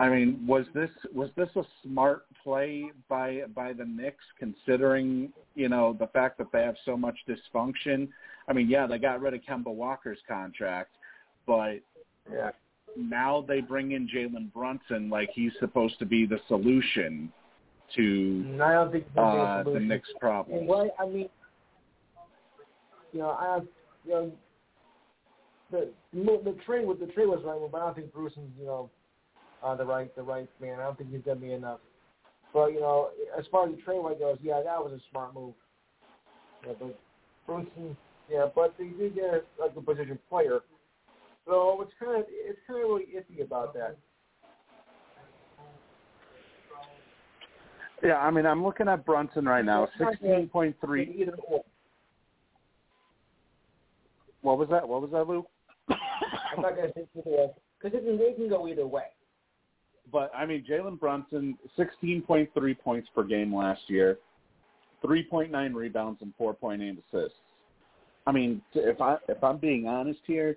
I 0.00 0.08
mean, 0.08 0.44
was 0.46 0.64
this 0.74 0.90
was 1.12 1.30
this 1.36 1.48
a 1.56 1.64
smart 1.82 2.24
play 2.42 2.90
by 3.08 3.42
by 3.54 3.72
the 3.72 3.84
Knicks, 3.84 4.24
considering 4.38 5.32
you 5.54 5.68
know 5.68 5.96
the 5.98 6.06
fact 6.08 6.38
that 6.38 6.52
they 6.52 6.62
have 6.62 6.76
so 6.84 6.96
much 6.96 7.18
dysfunction? 7.28 8.08
I 8.46 8.52
mean, 8.52 8.68
yeah, 8.68 8.86
they 8.86 8.98
got 8.98 9.20
rid 9.20 9.34
of 9.34 9.40
Kemba 9.42 9.74
Walker's 9.74 10.20
contract, 10.26 10.90
but 11.46 11.80
Yeah. 12.32 12.52
now 12.96 13.42
they 13.46 13.60
bring 13.60 13.92
in 13.92 14.08
Jalen 14.08 14.52
Brunson 14.52 15.10
like 15.10 15.30
he's 15.30 15.52
supposed 15.58 15.98
to 15.98 16.06
be 16.06 16.24
the 16.26 16.38
solution 16.46 17.32
to 17.96 18.44
And 18.46 18.62
I 18.62 18.72
don't 18.72 18.92
think 18.92 19.04
it's 19.06 19.14
gonna 19.14 19.36
be 19.64 19.70
a 19.70 19.72
uh, 19.72 19.74
the. 19.74 19.80
Knicks' 19.80 20.08
problem. 20.20 20.66
What 20.66 20.94
I 20.98 21.06
mean, 21.06 21.28
you 23.12 23.20
know, 23.20 23.30
I 23.30 23.60
you 24.04 24.10
know 24.10 24.32
the 25.70 25.90
the 26.12 26.56
trade 26.64 26.86
with 26.86 27.00
the 27.00 27.06
trade 27.06 27.28
was 27.28 27.42
right, 27.44 27.58
but 27.70 27.80
I 27.80 27.86
don't 27.86 27.94
think 27.94 28.12
Brunson's 28.12 28.50
you 28.58 28.66
know 28.66 28.90
uh, 29.62 29.74
the 29.74 29.84
right 29.84 30.14
the 30.16 30.22
right 30.22 30.48
man. 30.60 30.80
I 30.80 30.84
don't 30.84 30.98
think 30.98 31.10
he's 31.10 31.22
gonna 31.24 31.40
be 31.40 31.52
enough. 31.52 31.80
But 32.52 32.68
you 32.68 32.80
know, 32.80 33.10
as 33.38 33.44
far 33.50 33.68
as 33.68 33.74
the 33.74 33.82
trade 33.82 34.00
right 34.02 34.18
goes, 34.18 34.38
yeah, 34.42 34.62
that 34.64 34.82
was 34.82 34.92
a 34.92 35.00
smart 35.10 35.34
move. 35.34 35.54
Yeah, 36.66 36.72
but 36.78 36.98
Brunson, 37.46 37.96
yeah, 38.30 38.46
but 38.54 38.74
they 38.78 38.88
did 38.88 39.14
get 39.14 39.46
like 39.60 39.72
a 39.76 39.80
position 39.80 40.18
player, 40.28 40.60
so 41.46 41.80
it's 41.82 41.92
kind 42.02 42.18
of 42.18 42.24
it's 42.28 42.58
kind 42.66 42.82
of 42.82 42.88
really 42.88 43.06
iffy 43.14 43.44
about 43.44 43.74
that. 43.74 43.96
Yeah, 48.02 48.18
I 48.18 48.30
mean, 48.30 48.46
I'm 48.46 48.64
looking 48.64 48.88
at 48.88 49.04
Brunson 49.04 49.44
right 49.44 49.64
now, 49.64 49.88
sixteen 49.98 50.48
point 50.48 50.76
three. 50.84 51.28
What 54.42 54.58
was 54.58 54.68
that? 54.70 54.88
What 54.88 55.02
was 55.02 55.10
that, 55.10 55.26
Lou? 55.26 55.44
I'm 55.90 56.62
not 56.62 56.76
gonna 56.76 56.92
say 56.94 57.06
either 57.16 57.30
way 57.30 57.50
because 57.82 57.98
it 58.00 58.36
can 58.36 58.48
go 58.48 58.68
either 58.68 58.86
way. 58.86 59.04
But 60.12 60.30
I 60.34 60.46
mean, 60.46 60.64
Jalen 60.68 60.98
Brunson, 60.98 61.58
sixteen 61.76 62.22
point 62.22 62.50
three 62.54 62.74
points 62.74 63.08
per 63.14 63.24
game 63.24 63.54
last 63.54 63.82
year, 63.88 64.18
three 65.02 65.24
point 65.24 65.50
nine 65.50 65.74
rebounds 65.74 66.22
and 66.22 66.32
four 66.38 66.54
point 66.54 66.82
eight 66.82 66.98
assists. 67.12 67.36
I 68.26 68.32
mean, 68.32 68.62
if 68.74 69.00
I 69.00 69.16
if 69.28 69.42
I'm 69.42 69.58
being 69.58 69.86
honest 69.86 70.20
here, 70.26 70.56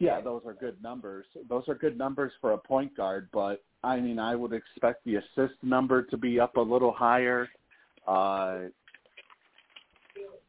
yeah, 0.00 0.18
those 0.20 0.40
are 0.46 0.54
good 0.54 0.82
numbers. 0.82 1.26
Those 1.48 1.64
are 1.68 1.74
good 1.74 1.96
numbers 1.96 2.32
for 2.40 2.52
a 2.52 2.58
point 2.58 2.96
guard, 2.96 3.28
but 3.32 3.62
I 3.84 4.00
mean, 4.00 4.18
I 4.18 4.34
would 4.34 4.54
expect 4.54 5.04
the 5.04 5.16
assist 5.16 5.54
number 5.62 6.02
to 6.04 6.16
be 6.16 6.40
up 6.40 6.56
a 6.56 6.60
little 6.60 6.90
higher. 6.90 7.48
Uh, 8.08 8.60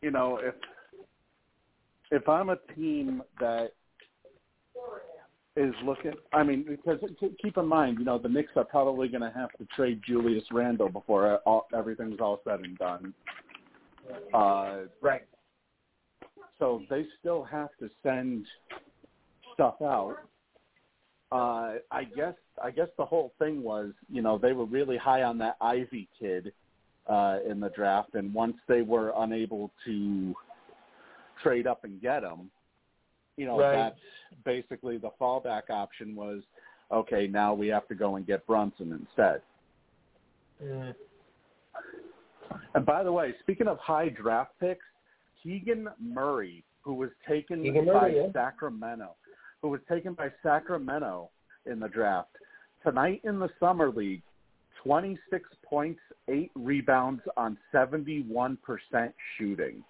you 0.02 0.10
know, 0.10 0.40
if 0.42 0.56
if 2.12 2.30
I'm 2.30 2.50
a 2.50 2.56
team 2.76 3.22
that 3.42 3.74
is 5.58 5.74
looking, 5.84 6.14
I 6.32 6.44
mean, 6.44 6.66
because 6.66 7.00
keep 7.42 7.58
in 7.58 7.68
mind, 7.68 8.00
you 8.00 8.06
know, 8.06 8.18
the 8.18 8.30
Knicks 8.30 8.52
are 8.56 8.64
probably 8.64 9.10
going 9.10 9.22
to 9.22 9.38
have 9.38 9.52
to 9.58 9.68
trade 9.76 10.02
Julius 10.08 10.46
Randle 10.50 10.88
before 10.88 11.38
all, 11.40 11.68
everything's 11.78 12.22
all 12.22 12.40
said 12.46 12.62
and 12.62 12.78
done. 12.78 13.14
Uh, 14.34 14.84
Right. 15.02 15.24
so 16.58 16.82
they 16.90 17.06
still 17.20 17.44
have 17.44 17.70
to 17.80 17.90
send 18.02 18.46
stuff 19.54 19.76
out. 19.82 20.18
Uh, 21.32 21.76
I 21.92 22.04
guess 22.16 22.36
I 22.62 22.72
guess 22.72 22.90
the 22.98 23.06
whole 23.06 23.34
thing 23.40 23.64
was, 23.64 23.92
you 24.10 24.22
know, 24.22 24.38
they 24.38 24.54
were 24.54 24.66
really 24.66 24.98
high 24.98 25.24
on 25.24 25.38
that 25.40 25.56
Ivey 25.62 26.08
kid 26.20 26.52
uh, 27.08 27.38
in 27.50 27.60
the 27.60 27.70
draft, 27.70 28.16
and 28.16 28.34
once 28.34 28.58
they 28.68 28.82
were 28.82 29.14
unable 29.18 29.72
to 29.86 30.36
trade 31.42 31.68
up 31.68 31.84
and 31.84 32.02
get 32.02 32.24
him, 32.24 32.52
you 33.38 33.46
know, 33.46 33.60
Right. 33.60 33.76
that's 33.76 34.00
basically 34.46 34.98
the 34.98 35.10
fallback 35.20 35.70
option 35.70 36.16
was, 36.16 36.44
okay, 36.92 37.28
now 37.28 37.54
we 37.54 37.68
have 37.70 37.88
to 37.88 37.96
go 37.96 38.18
and 38.18 38.28
get 38.28 38.46
Brunson 38.46 38.92
instead. 38.92 39.42
Mm. 40.62 40.94
And 42.76 42.86
by 42.86 43.04
the 43.04 43.12
way, 43.12 43.34
speaking 43.40 43.68
of 43.68 43.78
high 43.80 44.10
draft 44.10 44.52
picks, 44.60 44.86
Keegan 45.42 45.90
Murray, 46.00 46.64
who 46.82 46.94
was 46.94 47.10
taken 47.28 47.64
Keegan 47.64 47.86
by 47.86 47.94
Murray, 47.94 48.16
yeah. 48.18 48.32
Sacramento, 48.34 49.16
who 49.62 49.70
was 49.70 49.80
taken 49.90 50.14
by 50.14 50.30
Sacramento 50.44 51.30
in 51.66 51.80
the 51.80 51.88
draft, 51.88 52.30
tonight 52.84 53.22
in 53.24 53.40
the 53.40 53.50
summer 53.60 53.90
league, 53.92 54.22
26 54.84 55.50
points, 55.64 56.00
eight 56.28 56.52
rebounds 56.56 57.22
on 57.38 57.58
71% 57.74 58.58
shooting, 59.38 59.84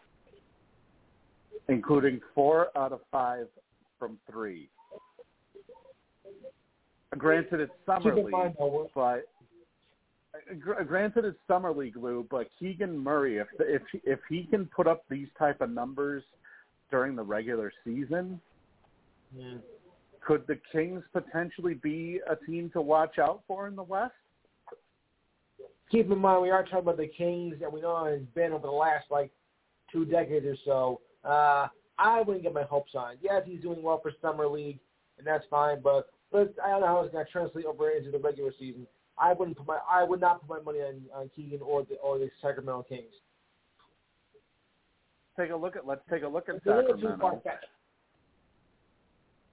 including 1.69 2.19
four 2.35 2.67
out 2.77 2.91
of 2.91 2.99
five 3.11 3.47
from 3.97 4.17
three. 4.29 4.69
Granted, 7.17 7.61
it's 7.61 7.71
summer 7.85 8.15
league, 8.15 8.55
but 8.95 9.27
granted 10.59 11.25
it's 11.25 11.37
summer 11.47 11.73
league, 11.73 11.97
Lou. 11.97 12.25
But 12.29 12.47
Keegan 12.57 12.97
Murray, 12.97 13.37
if 13.37 13.47
if 13.59 13.81
if 14.05 14.19
he 14.29 14.43
can 14.43 14.65
put 14.65 14.87
up 14.87 15.03
these 15.09 15.27
type 15.37 15.59
of 15.59 15.69
numbers 15.69 16.23
during 16.89 17.15
the 17.15 17.23
regular 17.23 17.71
season, 17.83 18.39
could 20.25 20.45
the 20.47 20.59
Kings 20.71 21.03
potentially 21.13 21.73
be 21.75 22.19
a 22.29 22.35
team 22.45 22.69
to 22.73 22.81
watch 22.81 23.17
out 23.19 23.41
for 23.47 23.67
in 23.67 23.75
the 23.75 23.83
West? 23.83 24.13
keep 25.91 26.09
in 26.09 26.17
mind 26.17 26.41
we 26.41 26.49
are 26.49 26.63
talking 26.63 26.79
about 26.79 26.97
the 26.97 27.07
Kings, 27.07 27.55
and 27.61 27.71
we 27.71 27.81
know 27.81 28.05
it's 28.05 28.25
been 28.33 28.53
over 28.53 28.65
the 28.65 28.71
last 28.71 29.05
like 29.11 29.29
two 29.91 30.05
decades 30.05 30.45
or 30.45 30.55
so. 30.65 31.29
Uh, 31.29 31.67
I 31.99 32.21
wouldn't 32.21 32.43
get 32.43 32.53
my 32.53 32.63
hopes 32.63 32.93
on. 32.95 33.15
Yes, 33.21 33.43
he's 33.45 33.61
doing 33.61 33.83
well 33.83 33.99
for 34.01 34.11
summer 34.21 34.47
league, 34.47 34.79
and 35.17 35.27
that's 35.27 35.45
fine. 35.49 35.81
But 35.83 36.09
but 36.31 36.55
I 36.63 36.69
don't 36.69 36.81
know 36.81 36.87
how 36.87 37.01
it's 37.01 37.11
going 37.11 37.25
to 37.25 37.31
translate 37.31 37.65
over 37.65 37.91
into 37.91 38.09
the 38.09 38.17
regular 38.17 38.51
season. 38.57 38.87
I 39.17 39.33
wouldn't 39.33 39.57
put 39.57 39.67
my 39.67 39.79
I 39.89 40.03
would 40.03 40.21
not 40.21 40.39
put 40.39 40.49
my 40.49 40.63
money 40.63 40.79
on, 40.79 41.01
on 41.13 41.29
Keegan 41.35 41.59
or 41.61 41.83
the 41.83 41.95
or 41.95 42.17
the 42.17 42.29
Sacramento 42.41 42.85
Kings. 42.87 43.13
Take 45.37 45.51
a 45.51 45.55
look 45.55 45.75
at 45.75 45.85
let's 45.85 46.01
take 46.09 46.23
a 46.23 46.27
look 46.27 46.49
at 46.49 46.55
It's 46.55 46.65
Sacramento. 46.65 47.41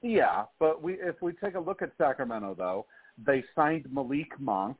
Yeah, 0.03 0.45
but 0.61 0.83
we 0.83 0.95
if 0.95 1.21
we 1.21 1.33
take 1.33 1.55
a 1.55 1.61
look 1.61 1.83
at 1.83 1.93
Sacramento 1.99 2.55
though, 2.57 2.87
they 3.27 3.43
signed 3.57 3.87
Malik 3.93 4.39
Monk 4.39 4.79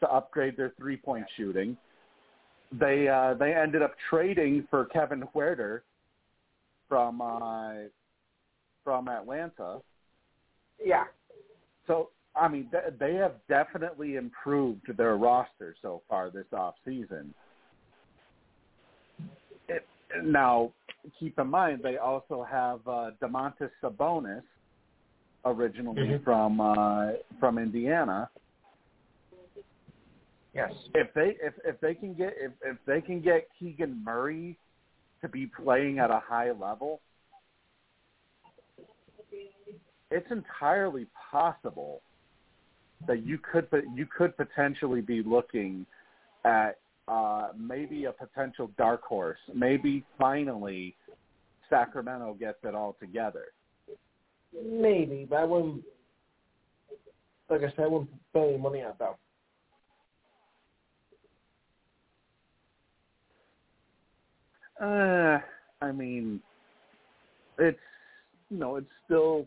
to 0.00 0.08
upgrade 0.08 0.56
their 0.56 0.72
three 0.78 0.96
point 0.96 1.26
shooting. 1.36 1.76
They 2.72 3.08
uh 3.08 3.34
they 3.34 3.54
ended 3.54 3.82
up 3.82 3.94
trading 4.08 4.66
for 4.70 4.86
Kevin 4.86 5.24
Huerter 5.34 5.80
from 6.88 7.20
uh 7.20 7.72
from 8.84 9.08
Atlanta. 9.08 9.80
Yeah, 10.82 11.04
So 11.86 12.10
I 12.34 12.48
mean 12.48 12.70
th- 12.70 12.94
they 12.98 13.14
have 13.14 13.34
definitely 13.48 14.16
improved 14.16 14.96
their 14.96 15.16
roster 15.16 15.74
so 15.82 16.02
far 16.08 16.30
this 16.30 16.46
off 16.52 16.74
season. 16.84 17.34
It, 19.68 19.84
now 20.24 20.72
keep 21.18 21.38
in 21.38 21.48
mind 21.48 21.80
they 21.82 21.96
also 21.96 22.42
have 22.48 22.80
uh, 22.86 23.10
Domantas 23.22 23.70
Sabonis, 23.82 24.42
originally 25.44 26.02
Mhm. 26.02 26.24
from 26.24 26.60
uh, 26.60 27.12
from 27.38 27.58
Indiana. 27.58 28.30
yes. 30.54 30.72
If 30.94 31.12
they 31.14 31.36
if 31.40 31.54
if 31.64 31.80
they 31.80 31.94
can 31.94 32.14
get 32.14 32.34
if 32.38 32.52
if 32.64 32.76
they 32.86 33.00
can 33.00 33.20
get 33.20 33.48
Keegan 33.58 34.02
Murray 34.04 34.58
to 35.20 35.28
be 35.28 35.46
playing 35.46 35.98
at 35.98 36.10
a 36.10 36.20
high 36.20 36.50
level, 36.52 37.00
it's 40.10 40.30
entirely 40.30 41.06
possible 41.30 42.00
that 43.06 43.24
you 43.24 43.38
could 43.38 43.68
you 43.94 44.06
could 44.06 44.36
potentially 44.36 45.00
be 45.00 45.22
looking 45.22 45.86
at 46.44 46.78
uh, 47.08 47.48
maybe 47.58 48.04
a 48.04 48.12
potential 48.12 48.70
dark 48.76 49.02
horse. 49.02 49.38
Maybe 49.54 50.04
finally 50.18 50.96
Sacramento 51.70 52.36
gets 52.38 52.58
it 52.64 52.74
all 52.74 52.96
together. 53.00 53.46
Maybe, 54.64 55.26
but 55.28 55.36
I 55.36 55.44
wouldn't. 55.44 55.82
Like 57.50 57.62
I 57.62 57.70
said, 57.76 57.84
I 57.84 57.88
wouldn't 57.88 58.10
put 58.32 58.48
any 58.48 58.58
money 58.58 58.82
on 58.82 58.92
though. 58.98 59.16
Uh, 64.80 65.40
I 65.82 65.92
mean, 65.92 66.40
it's 67.58 67.78
you 68.50 68.58
know 68.58 68.76
it's 68.76 68.86
still 69.04 69.46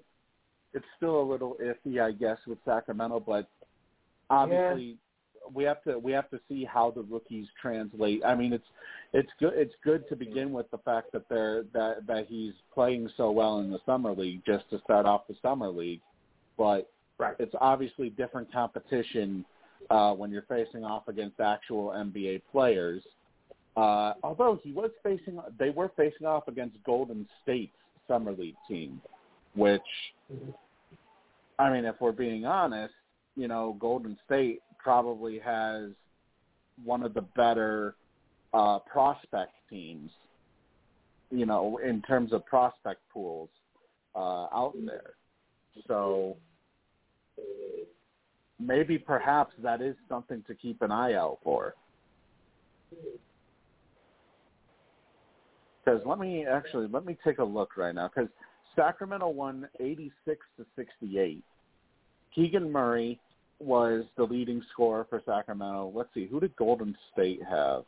it's 0.74 0.86
still 0.97 1.22
a 1.22 1.24
little 1.30 1.57
iffy, 1.62 2.01
I 2.01 2.12
guess, 2.12 2.38
with 2.47 2.57
Sacramento, 2.66 3.22
but 3.26 3.47
obviously 4.30 4.97
we 5.53 5.63
have 5.63 5.83
to 5.83 5.97
we 5.97 6.11
have 6.11 6.29
to 6.29 6.39
see 6.47 6.63
how 6.63 6.91
the 6.91 7.01
rookies 7.01 7.47
translate. 7.61 8.23
I 8.25 8.35
mean, 8.35 8.53
it's 8.53 8.67
it's 9.13 9.29
good 9.39 9.53
it's 9.55 9.73
good 9.83 10.07
to 10.09 10.15
begin 10.15 10.51
with 10.51 10.69
the 10.71 10.77
fact 10.79 11.11
that 11.13 11.27
they're 11.29 11.63
that 11.73 12.07
that 12.07 12.27
he's 12.27 12.53
playing 12.73 13.09
so 13.17 13.31
well 13.31 13.59
in 13.59 13.71
the 13.71 13.79
summer 13.85 14.13
league 14.13 14.41
just 14.45 14.69
to 14.69 14.79
start 14.83 15.05
off 15.05 15.27
the 15.27 15.35
summer 15.41 15.69
league, 15.69 16.01
but 16.57 16.89
Right. 17.21 17.35
it's 17.37 17.53
obviously 17.61 18.09
different 18.09 18.51
competition 18.51 19.45
uh, 19.91 20.11
when 20.13 20.31
you're 20.31 20.45
facing 20.49 20.83
off 20.83 21.07
against 21.07 21.39
actual 21.39 21.89
NBA 21.89 22.41
players. 22.51 23.03
Uh, 23.77 24.13
although 24.23 24.59
he 24.63 24.71
was 24.71 24.89
facing, 25.03 25.39
they 25.59 25.69
were 25.69 25.91
facing 25.95 26.25
off 26.25 26.47
against 26.47 26.83
Golden 26.83 27.27
State's 27.43 27.75
summer 28.07 28.31
league 28.31 28.55
team, 28.67 28.99
which, 29.55 29.81
I 31.59 31.71
mean, 31.71 31.85
if 31.85 31.95
we're 32.01 32.11
being 32.11 32.43
honest, 32.43 32.93
you 33.35 33.47
know, 33.47 33.77
Golden 33.79 34.17
State 34.25 34.61
probably 34.84 35.39
has 35.39 35.89
one 36.84 37.03
of 37.03 37.13
the 37.13 37.21
better 37.21 37.95
uh, 38.53 38.79
prospect 38.79 39.53
teams, 39.69 40.11
you 41.29 41.45
know, 41.45 41.79
in 41.84 42.01
terms 42.01 42.34
of 42.34 42.45
prospect 42.45 43.01
pools 43.13 43.49
uh, 44.15 44.47
out 44.53 44.73
there. 44.86 45.13
So 45.88 46.38
maybe 48.59 48.97
perhaps 48.97 49.53
that 49.63 49.82
is 49.82 49.95
something 50.09 50.43
to 50.47 50.55
keep 50.55 50.82
an 50.82 50.91
eye 50.91 51.13
out 51.13 51.39
for. 51.43 51.75
Because 55.84 56.01
let 56.05 56.19
me 56.19 56.45
actually 56.45 56.88
let 56.91 57.05
me 57.05 57.17
take 57.23 57.39
a 57.39 57.43
look 57.43 57.77
right 57.77 57.95
now. 57.95 58.09
Because 58.13 58.29
Sacramento 58.75 59.27
won 59.29 59.67
eighty 59.79 60.11
six 60.25 60.45
to 60.57 60.65
sixty 60.75 61.17
eight. 61.17 61.43
Keegan 62.36 62.71
Murray 62.71 63.19
was 63.62 64.03
the 64.18 64.24
leading 64.24 64.62
scorer 64.72 65.05
for 65.09 65.22
Sacramento. 65.26 65.91
Let's 65.93 66.09
see, 66.14 66.28
who 66.28 66.39
did 66.39 66.55
Golden 66.55 66.95
State 67.14 67.41
have? 67.43 67.84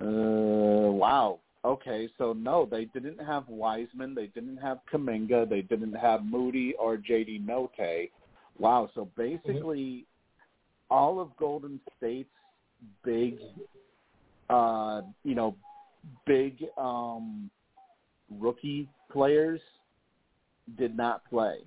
Uh, 0.00 0.90
wow. 0.90 1.38
Okay, 1.64 2.08
so 2.18 2.32
no, 2.32 2.66
they 2.68 2.86
didn't 2.86 3.18
have 3.24 3.48
Wiseman, 3.48 4.14
they 4.14 4.26
didn't 4.28 4.56
have 4.56 4.80
Kuminga, 4.92 5.48
they 5.48 5.62
didn't 5.62 5.92
have 5.92 6.24
Moody 6.24 6.74
or 6.78 6.96
JD 6.96 7.46
Note. 7.46 7.70
Wow, 8.58 8.90
so 8.94 9.08
basically 9.16 10.04
all 10.90 11.20
of 11.20 11.36
Golden 11.36 11.80
State's 11.96 12.28
big 13.04 13.38
uh, 14.50 15.02
you 15.24 15.34
know, 15.34 15.54
big 16.26 16.64
um 16.76 17.50
rookie 18.40 18.88
players 19.10 19.60
did 20.76 20.96
not 20.96 21.22
play 21.30 21.58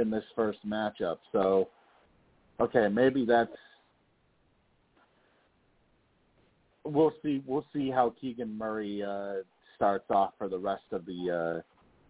in 0.00 0.10
this 0.10 0.24
first 0.34 0.58
matchup. 0.66 1.18
So 1.32 1.68
okay, 2.60 2.88
maybe 2.88 3.24
that's 3.24 3.50
we'll 6.84 7.12
see 7.22 7.42
we'll 7.46 7.66
see 7.72 7.90
how 7.90 8.14
Keegan 8.20 8.56
Murray 8.56 9.02
uh 9.02 9.42
starts 9.76 10.06
off 10.10 10.32
for 10.38 10.48
the 10.48 10.58
rest 10.58 10.84
of 10.92 11.06
the 11.06 11.30
uh 11.58 11.62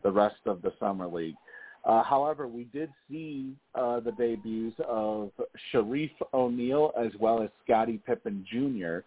the 0.03 0.11
rest 0.11 0.41
of 0.47 0.63
the 0.63 0.73
summer 0.81 1.07
league. 1.07 1.37
Uh, 1.85 2.03
however, 2.03 2.47
we 2.47 2.65
did 2.65 2.91
see 3.11 3.55
uh, 3.75 4.01
the 4.01 4.13
debuts 4.13 4.75
of 4.87 5.31
Shareef 5.73 6.11
O'Neal 6.35 6.93
as 6.99 7.11
well 7.19 7.43
as 7.43 7.49
Scottie 7.65 8.01
Pippen 8.07 8.45
Jr. 8.51 8.99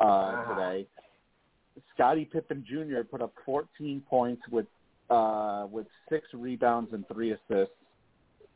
Uh, 0.00 0.04
Ah. 0.04 0.54
today. 0.54 0.86
Scottie 1.94 2.24
Pippen 2.24 2.64
Jr. 2.68 3.02
put 3.02 3.20
up 3.20 3.32
14 3.44 4.00
points 4.08 4.42
with 4.50 4.66
uh, 5.10 5.66
with 5.70 5.86
six 6.08 6.26
rebounds 6.34 6.92
and 6.92 7.04
three 7.08 7.30
assists, 7.32 7.74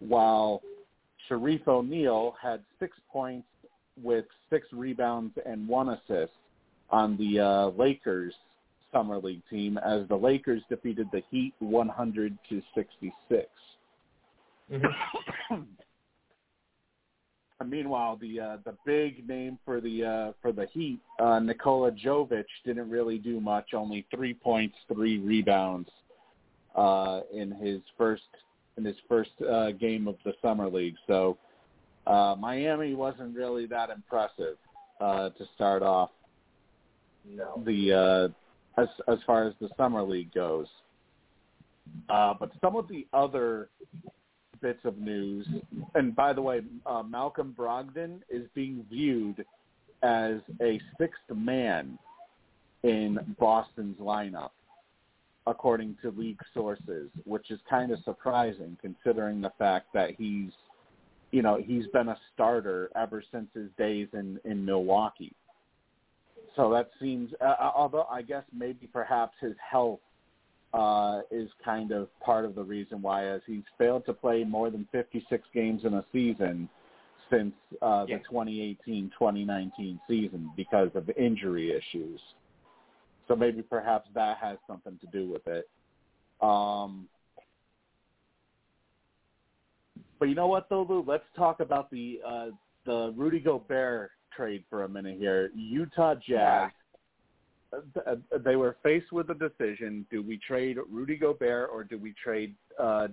while 0.07 0.63
Shareef 1.29 1.67
O'Neal 1.67 2.35
had 2.41 2.61
six 2.79 2.97
points 3.11 3.47
with 4.03 4.25
six 4.51 4.67
rebounds 4.73 5.35
and 5.47 5.69
one 5.69 5.91
assist 5.91 6.33
on 6.91 7.17
the 7.17 7.41
uh, 7.41 7.67
Lakers 7.79 8.35
summer 8.93 9.19
league 9.19 9.43
team 9.49 9.79
as 9.79 10.07
the 10.09 10.17
Lakers 10.17 10.63
defeated 10.69 11.09
the 11.13 11.23
Heat 11.31 11.55
100 11.61 12.39
to 12.51 12.63
66. 12.75 13.47
Mm-hmm. 14.71 15.55
Meanwhile, 17.65 18.19
the 18.21 18.41
uh, 18.41 18.57
the 18.65 18.75
big 18.85 19.29
name 19.29 19.57
for 19.65 19.81
the 19.81 20.05
uh, 20.05 20.33
for 20.43 20.51
the 20.51 20.67
Heat, 20.73 20.99
uh, 21.21 21.39
Nikola 21.39 21.93
Jovic, 21.93 22.45
didn't 22.65 22.91
really 22.91 23.19
do 23.19 23.41
much. 23.41 23.73
Only 23.73 24.05
three 24.13 24.35
points, 24.35 24.75
three 24.93 25.19
rebounds 25.19 25.89
uh, 26.75 27.21
in 27.33 27.53
his 27.53 27.81
first 27.97 28.25
in 28.77 28.85
his 28.85 28.97
first 29.09 29.31
uh, 29.49 29.71
game 29.73 30.09
of 30.09 30.17
the 30.25 30.33
summer 30.43 30.69
league. 30.69 30.97
So 31.07 31.37
uh, 32.07 32.35
Miami 32.39 32.95
wasn't 32.95 33.37
really 33.37 33.67
that 33.67 33.91
impressive 33.91 34.57
uh, 35.01 35.31
to 35.31 35.45
start 35.55 35.83
off 35.83 36.11
No. 37.29 37.63
the 37.65 38.33
uh, 38.77 38.81
as 38.81 38.89
as 39.09 39.19
far 39.27 39.47
as 39.47 39.55
the 39.61 39.69
summer 39.77 40.03
league 40.03 40.33
goes. 40.35 40.67
Uh, 42.09 42.35
but 42.39 42.51
some 42.61 42.77
of 42.77 42.89
the 42.89 43.07
other 43.13 43.69
bits 44.61 44.79
of 44.85 44.97
news, 44.99 45.47
and 45.95 46.15
by 46.15 46.33
the 46.33 46.41
way, 46.41 46.63
uh, 46.87 47.03
Malcolm 47.03 47.55
Brogdon 47.59 48.21
is 48.31 48.47
being 48.55 48.87
viewed 48.89 49.45
as 50.03 50.37
a 50.61 50.81
sixth 50.99 51.21
man 51.35 51.99
in 52.83 53.19
Boston's 53.39 53.99
lineup. 53.99 54.51
According 55.47 55.97
to 56.03 56.11
league 56.11 56.41
sources, 56.55 57.11
which 57.25 57.51
is 57.51 57.59
kind 57.69 57.91
of 57.91 57.99
surprising 58.05 58.77
considering 58.81 59.41
the 59.41 59.53
fact 59.59 59.87
that 59.95 60.11
he's, 60.17 60.51
you 61.31 61.43
know, 61.43 61.61
he's 61.63 61.87
been 61.89 62.09
a 62.09 62.19
starter 62.35 62.91
ever 62.95 63.23
since 63.33 63.49
his 63.55 63.69
days 63.77 64.09
in 64.13 64.39
in 64.45 64.65
Milwaukee. 64.65 65.33
So 66.57 66.71
that 66.73 66.91
seems, 67.01 67.33
uh, 67.41 67.71
although 67.75 68.07
I 68.11 68.23
guess 68.23 68.45
maybe 68.53 68.87
perhaps 68.87 69.35
his 69.41 69.55
health 69.71 70.01
uh, 70.75 71.21
is 71.31 71.49
kind 71.65 71.93
of 71.93 72.09
part 72.21 72.45
of 72.45 72.55
the 72.55 72.63
reason 72.63 73.03
why, 73.03 73.27
as 73.27 73.41
he's 73.47 73.63
failed 73.79 74.05
to 74.07 74.13
play 74.13 74.45
more 74.45 74.71
than 74.71 74.87
56 74.93 75.45
games 75.55 75.83
in 75.85 75.95
a 75.95 76.05
season 76.13 76.69
since 77.31 77.55
uh, 77.81 78.05
the 78.05 78.21
2018-2019 78.31 79.99
season 80.09 80.51
because 80.57 80.91
of 80.95 81.09
injury 81.11 81.71
issues. 81.71 82.21
So 83.29 83.37
maybe 83.37 83.63
perhaps 83.63 84.09
that 84.15 84.39
has 84.39 84.59
something 84.67 84.99
to 85.01 85.07
do 85.13 85.31
with 85.31 85.47
it. 85.47 85.69
Um, 86.41 87.09
but 90.19 90.29
you 90.29 90.35
know 90.35 90.49
what, 90.49 90.69
though, 90.69 90.87
Lou? 90.89 91.05
Let's 91.07 91.25
talk 91.37 91.61
about 91.61 91.91
the 91.91 92.21
uh, 92.27 92.47
the 92.85 93.13
Rudy 93.17 93.41
Gobert 93.41 94.11
trade 94.37 94.65
for 94.69 94.85
a 94.85 94.89
minute 94.89 95.19
here. 95.19 95.51
Utah 95.55 96.15
Jazz. 96.15 96.71
uh, 97.73 98.17
They 98.45 98.57
were 98.57 98.77
faced 98.83 99.13
with 99.13 99.31
a 99.31 99.35
decision: 99.35 100.07
do 100.11 100.23
we 100.23 100.39
trade 100.39 100.79
Rudy 100.91 101.17
Gobert 101.17 101.71
or 101.73 101.85
do 101.85 101.99
we 101.99 102.15
trade 102.23 102.55
uh, 102.79 103.09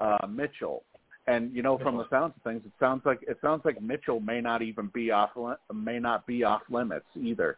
uh, 0.00 0.26
Mitchell? 0.28 0.84
And 1.28 1.52
you 1.54 1.62
know, 1.62 1.76
from 1.78 1.96
the 1.96 2.08
sounds 2.08 2.34
of 2.36 2.42
things, 2.42 2.62
it 2.64 2.72
sounds 2.78 3.02
like 3.04 3.18
it 3.22 3.38
sounds 3.42 3.62
like 3.64 3.82
Mitchell 3.82 4.20
may 4.20 4.40
not 4.40 4.62
even 4.62 4.88
be 4.94 5.10
off 5.10 5.30
may 5.74 5.98
not 5.98 6.24
be 6.26 6.44
off 6.44 6.62
limits 6.70 7.06
either. 7.20 7.56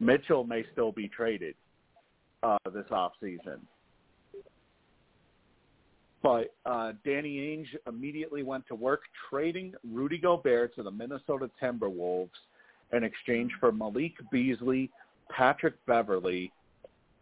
Mitchell 0.00 0.44
may 0.44 0.64
still 0.72 0.92
be 0.92 1.08
traded 1.08 1.54
uh, 2.42 2.58
this 2.72 2.86
off 2.90 3.12
season. 3.20 3.60
But 6.22 6.54
uh, 6.66 6.92
Danny 7.04 7.36
Ainge 7.36 7.68
immediately 7.86 8.42
went 8.42 8.66
to 8.68 8.74
work 8.74 9.02
trading 9.30 9.74
Rudy 9.88 10.18
Gobert 10.18 10.74
to 10.74 10.82
the 10.82 10.90
Minnesota 10.90 11.48
Timberwolves 11.62 12.30
in 12.92 13.04
exchange 13.04 13.52
for 13.60 13.70
Malik 13.70 14.14
Beasley, 14.32 14.90
Patrick 15.30 15.74
Beverley, 15.86 16.52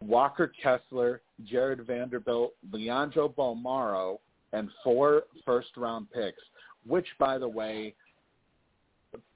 Walker 0.01 0.51
Kessler, 0.61 1.21
Jarred 1.45 1.85
Vanderbilt, 1.85 2.53
Leandro 2.71 3.29
Bolmaro, 3.29 4.19
and 4.53 4.69
four 4.83 5.23
first-round 5.45 6.07
picks, 6.11 6.41
which, 6.85 7.07
by 7.19 7.37
the 7.37 7.47
way, 7.47 7.93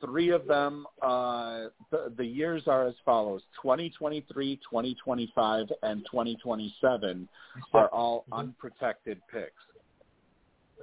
three 0.03 0.29
of 0.29 0.47
them, 0.47 0.85
uh, 1.01 1.65
the, 1.91 2.13
the 2.17 2.25
years 2.25 2.63
are 2.67 2.87
as 2.87 2.95
follows, 3.05 3.41
2023, 3.61 4.57
2025, 4.57 5.67
and 5.83 6.05
2027 6.09 7.27
are 7.73 7.87
all 7.93 8.25
unprotected 8.31 9.19
picks. 9.31 9.51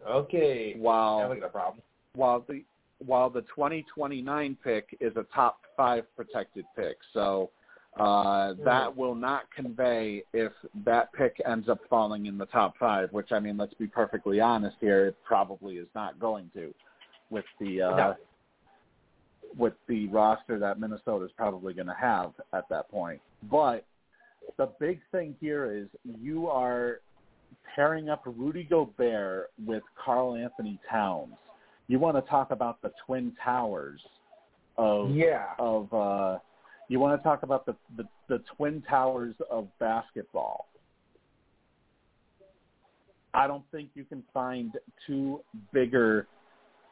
Okay. 0.09 0.74
While 0.78 1.20
Now 1.20 1.31
we 1.31 1.40
got 1.40 1.47
a 1.47 1.48
problem. 1.51 1.82
while 2.15 2.44
the 2.48 2.62
while 3.05 3.31
the 3.31 3.43
2029 3.43 4.56
pick 4.65 4.97
is 5.01 5.12
a 5.16 5.24
top 5.32 5.60
five 5.77 6.05
protected 6.16 6.65
pick. 6.77 6.97
So 7.12 7.51
uh, 7.98 8.55
that 8.65 8.94
will 8.97 9.15
not 9.15 9.44
convey 9.55 10.24
if 10.32 10.52
that 10.85 11.12
pick 11.12 11.40
ends 11.47 11.69
up 11.69 11.78
falling 11.89 12.27
in 12.27 12.39
the 12.39 12.47
top 12.47 12.74
five. 12.78 13.12
Which 13.12 13.31
I 13.31 13.39
mean, 13.39 13.56
let's 13.56 13.74
be 13.74 13.86
perfectly 13.86 14.40
honest 14.40 14.77
here, 14.81 15.06
it 15.06 15.16
probably 15.24 15.77
is 15.77 15.86
not 15.94 16.19
going 16.19 16.51
to, 16.55 16.74
with 17.31 17.44
the 17.60 17.82
uh, 17.82 17.97
No. 17.97 18.16
With 19.57 19.75
the 19.89 20.09
roster 20.09 20.59
that 20.59 20.79
Minnesota 20.79 21.25
is 21.25 21.31
probably 21.37 21.75
going 21.75 21.87
to 21.87 21.97
have 21.99 22.33
at 22.53 22.69
that 22.69 22.91
point. 22.91 23.20
But 23.51 23.85
the 24.57 24.70
big 24.79 25.01
thing 25.11 25.35
here 25.41 25.73
is 25.73 25.89
you 26.05 26.49
are 26.49 27.01
pairing 27.75 28.09
up 28.09 28.23
Rudy 28.27 28.65
Gobert 28.65 29.51
with 29.65 29.83
Karl 30.03 30.37
Anthony 30.37 30.79
Towns. 30.91 31.35
You 31.87 31.99
want 31.99 32.16
to 32.16 32.31
talk 32.31 32.51
about 32.51 32.81
the 32.83 32.93
twin 33.07 33.33
towers 33.43 34.01
of 34.77 35.11
Yeah. 35.11 35.47
of 35.59 35.93
uh 35.93 36.39
you 36.89 36.99
want 37.01 37.20
to 37.20 37.23
talk 37.23 37.43
about 37.43 37.66
the, 37.66 37.75
the 37.97 38.05
the 38.29 38.43
twin 38.57 38.83
towers 38.89 39.35
of 39.51 39.69
basketball. 39.79 40.69
I 43.35 43.47
don't 43.47 43.65
think 43.70 43.91
you 43.95 44.05
can 44.05 44.23
find 44.33 44.73
two 45.07 45.41
bigger 45.73 46.27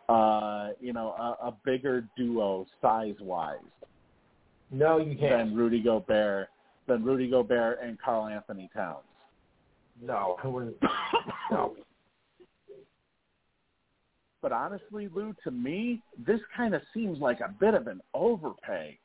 uh 0.09 0.69
you 0.81 0.93
know 0.93 1.09
a, 1.19 1.49
a 1.49 1.55
bigger 1.65 2.07
duo 2.16 2.66
size 2.81 3.16
wise 3.20 3.59
No, 4.70 4.99
you 4.99 5.16
can't. 5.16 5.49
than 5.51 5.57
Rudy 5.57 5.81
Gobert 5.83 6.49
than 6.87 7.05
Rudy 7.05 7.28
Gobert 7.31 7.81
and 7.83 7.99
Karl 8.01 8.27
Anthony 8.27 8.70
Towns. 8.74 9.05
No, 10.01 10.37
I 10.43 10.47
wouldn't. 10.47 10.77
No. 11.51 11.74
But 14.43 14.53
honestly, 14.53 15.09
Lou, 15.12 15.35
to 15.45 15.51
me, 15.51 16.03
this 16.24 16.41
kind 16.57 16.74
of 16.74 16.83
seems 16.95 17.19
like 17.19 17.41
a 17.41 17.49
bit 17.59 17.74
of 17.74 17.87
an 17.89 18.01
overpay. 18.15 18.99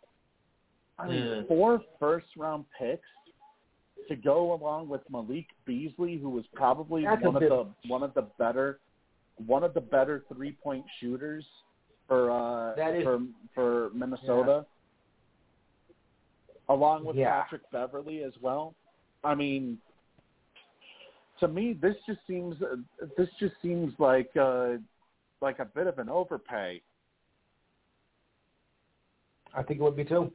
I 1.00 1.08
mean, 1.08 1.24
Mm. 1.24 1.48
four 1.48 1.82
first 2.00 2.28
round 2.38 2.66
picks 2.78 3.08
to 4.08 4.16
go 4.16 4.54
along 4.54 4.90
with 4.90 5.02
Malik 5.10 5.48
Beasley, 5.66 6.18
who 6.18 6.30
was 6.30 6.46
probably 6.54 7.04
That's 7.06 7.24
one 7.24 7.36
of 7.36 7.40
bit- 7.40 7.50
the 7.50 7.68
one 7.88 8.04
of 8.04 8.14
the 8.14 8.24
better 8.38 8.80
one 9.48 9.64
of 9.64 9.74
the 9.74 9.82
better 9.82 10.24
three 10.34 10.52
point 10.64 10.86
shooters 11.00 11.46
for 12.08 12.32
uh 12.32 12.76
That 12.76 12.96
is- 12.96 13.04
for 13.04 13.20
for 13.56 13.90
Minnesota. 13.94 14.66
Along 16.70 17.04
with 17.04 17.16
Yeah. 17.18 17.42
Patrick 17.42 17.70
Beverley 17.72 18.24
as 18.24 18.34
well. 18.42 18.76
I 19.24 19.36
mean 19.36 19.78
to 21.40 21.48
me 21.48 21.74
this 21.74 21.96
just 22.06 22.20
seems 22.28 22.56
this 23.18 23.30
just 23.40 23.56
seems 23.62 23.94
like 24.00 24.30
uh 24.38 24.74
like 25.42 25.60
a 25.60 25.66
bit 25.66 25.88
of 25.88 25.98
an 26.00 26.08
overpay. 26.10 26.82
I 29.54 29.64
think 29.64 29.80
it 29.80 29.84
would 29.84 29.96
be 29.98 30.06
too. 30.06 30.32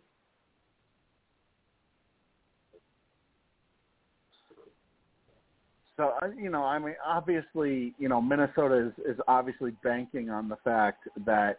So 5.96 6.12
you 6.38 6.50
know, 6.50 6.64
I 6.64 6.78
mean, 6.78 6.94
obviously, 7.04 7.94
you 7.98 8.08
know, 8.08 8.20
Minnesota 8.20 8.88
is, 8.88 9.14
is 9.14 9.20
obviously 9.26 9.72
banking 9.82 10.30
on 10.30 10.48
the 10.48 10.56
fact 10.56 11.08
that 11.24 11.58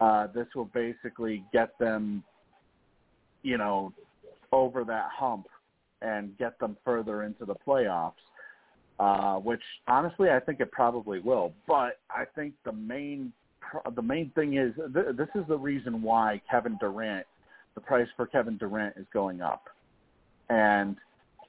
uh, 0.00 0.28
this 0.28 0.46
will 0.54 0.70
basically 0.74 1.44
get 1.52 1.78
them, 1.78 2.24
you 3.42 3.58
know, 3.58 3.92
over 4.52 4.84
that 4.84 5.08
hump 5.12 5.46
and 6.00 6.36
get 6.38 6.58
them 6.58 6.76
further 6.84 7.24
into 7.24 7.44
the 7.44 7.54
playoffs. 7.66 8.12
Uh, 9.00 9.34
which 9.34 9.62
honestly, 9.88 10.30
I 10.30 10.38
think 10.38 10.60
it 10.60 10.70
probably 10.70 11.18
will. 11.18 11.52
But 11.66 11.98
I 12.10 12.24
think 12.36 12.54
the 12.64 12.72
main 12.72 13.32
the 13.96 14.02
main 14.02 14.30
thing 14.36 14.56
is 14.56 14.72
th- 14.94 15.16
this 15.16 15.28
is 15.34 15.42
the 15.48 15.58
reason 15.58 16.00
why 16.00 16.40
Kevin 16.48 16.78
Durant, 16.80 17.26
the 17.74 17.80
price 17.80 18.06
for 18.16 18.26
Kevin 18.26 18.56
Durant 18.56 18.96
is 18.96 19.06
going 19.12 19.40
up. 19.40 19.64
And 20.48 20.96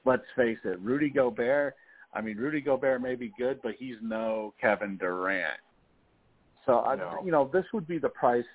let's 0.04 0.24
face 0.34 0.58
it, 0.64 0.80
Rudy 0.80 1.08
Gobert 1.08 1.76
I 2.16 2.22
mean, 2.22 2.38
Rudy 2.38 2.62
Gobert 2.62 3.02
may 3.02 3.14
be 3.14 3.30
good, 3.38 3.60
but 3.62 3.74
he's 3.78 3.96
no 4.00 4.54
Kevin 4.58 4.96
Durant. 4.96 5.60
So, 6.64 6.80
I, 6.80 6.96
No. 6.96 7.20
you 7.22 7.30
know, 7.30 7.50
this 7.52 7.66
would 7.74 7.86
be 7.86 7.98
the 7.98 8.08
price. 8.08 8.46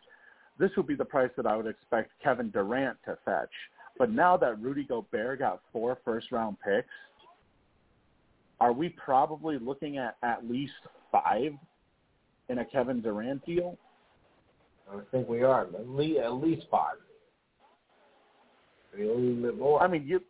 This 0.57 0.71
would 0.75 0.87
be 0.87 0.95
the 0.95 1.05
price 1.05 1.29
that 1.37 1.45
I 1.45 1.55
would 1.55 1.67
expect 1.67 2.11
Kevin 2.23 2.49
Durant 2.49 2.97
to 3.05 3.17
fetch. 3.23 3.53
But 3.99 4.09
now 4.09 4.35
that 4.37 4.59
Rudy 4.59 4.83
Gobert 4.83 5.39
got 5.39 5.61
four 5.71 5.99
first-round 6.03 6.57
picks, 6.59 6.89
are 8.59 8.73
we 8.73 8.89
probably 8.89 9.59
looking 9.59 9.97
at 9.97 10.17
at 10.23 10.49
least 10.49 10.73
five 11.11 11.53
in 12.49 12.59
a 12.59 12.65
Kevin 12.65 12.99
Durant 13.01 13.45
deal? 13.45 13.77
I 14.91 14.99
think 15.11 15.29
we 15.29 15.43
are 15.43 15.61
at 15.61 15.87
least, 15.87 16.19
at 16.19 16.33
least 16.33 16.65
five. 16.69 16.95
Maybe 18.91 19.07
a 19.07 19.13
little 19.13 19.41
bit 19.41 19.57
more. 19.57 19.81
I 19.81 19.87
mean, 19.87 20.05
you 20.05 20.21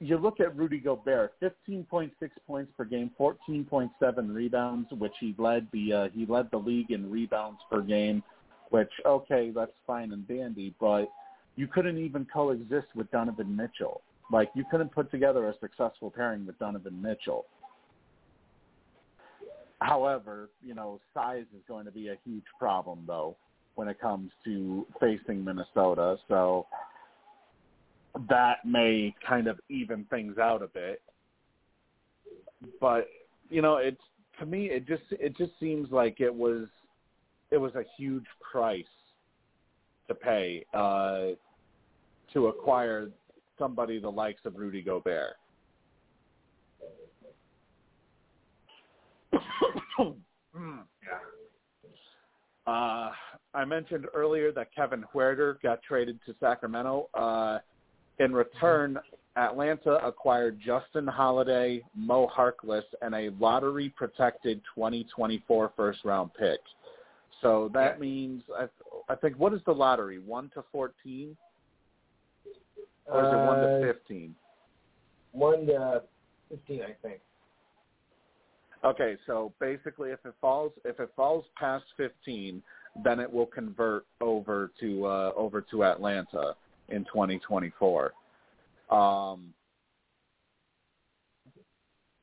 you 0.00 0.16
look 0.16 0.40
at 0.40 0.56
Rudy 0.56 0.78
Gobert, 0.78 1.34
15.6 1.42 2.10
points 2.46 2.72
per 2.76 2.84
game, 2.84 3.10
14.7 3.20 4.34
rebounds, 4.34 4.88
which 4.92 5.12
he 5.20 5.34
led 5.38 5.68
the 5.72 5.92
uh, 5.92 6.08
he 6.14 6.24
led 6.26 6.50
the 6.50 6.56
league 6.56 6.90
in 6.90 7.10
rebounds 7.10 7.60
per 7.70 7.82
game. 7.82 8.22
Which 8.70 8.90
okay, 9.04 9.52
that's 9.54 9.72
fine 9.86 10.12
and 10.12 10.26
dandy, 10.26 10.74
but 10.80 11.06
you 11.56 11.66
couldn't 11.66 11.98
even 11.98 12.26
coexist 12.32 12.86
with 12.94 13.10
Donovan 13.10 13.54
Mitchell. 13.54 14.00
Like 14.32 14.50
you 14.54 14.64
couldn't 14.70 14.92
put 14.92 15.10
together 15.10 15.48
a 15.48 15.54
successful 15.60 16.10
pairing 16.10 16.46
with 16.46 16.58
Donovan 16.58 17.00
Mitchell. 17.02 17.44
However, 19.80 20.50
you 20.62 20.74
know, 20.74 21.00
size 21.12 21.46
is 21.54 21.62
going 21.68 21.84
to 21.84 21.90
be 21.90 22.08
a 22.08 22.16
huge 22.24 22.44
problem 22.58 23.04
though 23.06 23.36
when 23.74 23.88
it 23.88 24.00
comes 24.00 24.30
to 24.44 24.86
facing 24.98 25.44
Minnesota. 25.44 26.16
So 26.28 26.66
that 28.28 28.64
may 28.64 29.14
kind 29.26 29.46
of 29.46 29.60
even 29.68 30.04
things 30.04 30.38
out 30.38 30.62
a 30.62 30.66
bit. 30.66 31.02
But 32.80 33.08
you 33.48 33.62
know, 33.62 33.76
it's 33.76 34.00
to 34.38 34.46
me 34.46 34.66
it 34.66 34.86
just 34.86 35.02
it 35.10 35.36
just 35.36 35.52
seems 35.60 35.90
like 35.90 36.20
it 36.20 36.34
was 36.34 36.66
it 37.50 37.56
was 37.56 37.74
a 37.74 37.84
huge 37.96 38.26
price 38.50 38.84
to 40.08 40.14
pay 40.14 40.64
uh, 40.74 41.28
to 42.32 42.48
acquire 42.48 43.10
somebody 43.58 44.00
the 44.00 44.10
likes 44.10 44.40
of 44.44 44.56
Rudy 44.56 44.82
Gobert. 44.82 45.36
Uh, 52.66 53.10
I 53.52 53.64
mentioned 53.64 54.06
earlier 54.14 54.52
that 54.52 54.72
Kevin 54.72 55.04
Huerter 55.12 55.60
got 55.60 55.82
traded 55.82 56.20
to 56.26 56.34
Sacramento. 56.38 57.08
Uh, 57.14 57.58
in 58.20 58.32
return, 58.34 58.98
Atlanta 59.36 59.94
acquired 60.06 60.60
Justin 60.64 61.06
Holiday, 61.06 61.82
Mo 61.94 62.28
Harkless, 62.28 62.84
and 63.00 63.14
a 63.14 63.30
lottery-protected 63.40 64.60
2024 64.74 65.72
first-round 65.76 66.30
pick. 66.34 66.60
So 67.40 67.70
that 67.72 67.94
Yeah. 67.94 68.00
means 68.00 68.42
I, 68.54 68.68
I 69.08 69.14
think 69.14 69.38
what 69.38 69.54
is 69.54 69.62
the 69.64 69.74
lottery? 69.74 70.18
One 70.18 70.50
to 70.50 70.62
fourteen, 70.70 71.34
or 73.06 73.24
is 73.24 73.32
it 73.32 73.36
one 73.36 73.64
Uh, 73.64 73.78
to 73.78 73.92
fifteen? 73.94 74.36
One 75.32 75.64
to 75.66 76.02
fifteen, 76.50 76.82
I 76.82 76.92
think. 77.00 77.22
Okay, 78.84 79.16
so 79.26 79.54
basically, 79.58 80.10
if 80.10 80.24
it 80.26 80.34
falls 80.38 80.72
if 80.84 81.00
it 81.00 81.10
falls 81.16 81.46
past 81.56 81.86
fifteen, 81.96 82.62
then 83.02 83.20
it 83.20 83.32
will 83.32 83.46
convert 83.46 84.04
over 84.20 84.70
to 84.80 85.06
uh, 85.06 85.32
over 85.34 85.62
to 85.62 85.84
Atlanta 85.84 86.54
in 86.90 87.04
2024. 87.04 88.12
Um, 88.90 89.54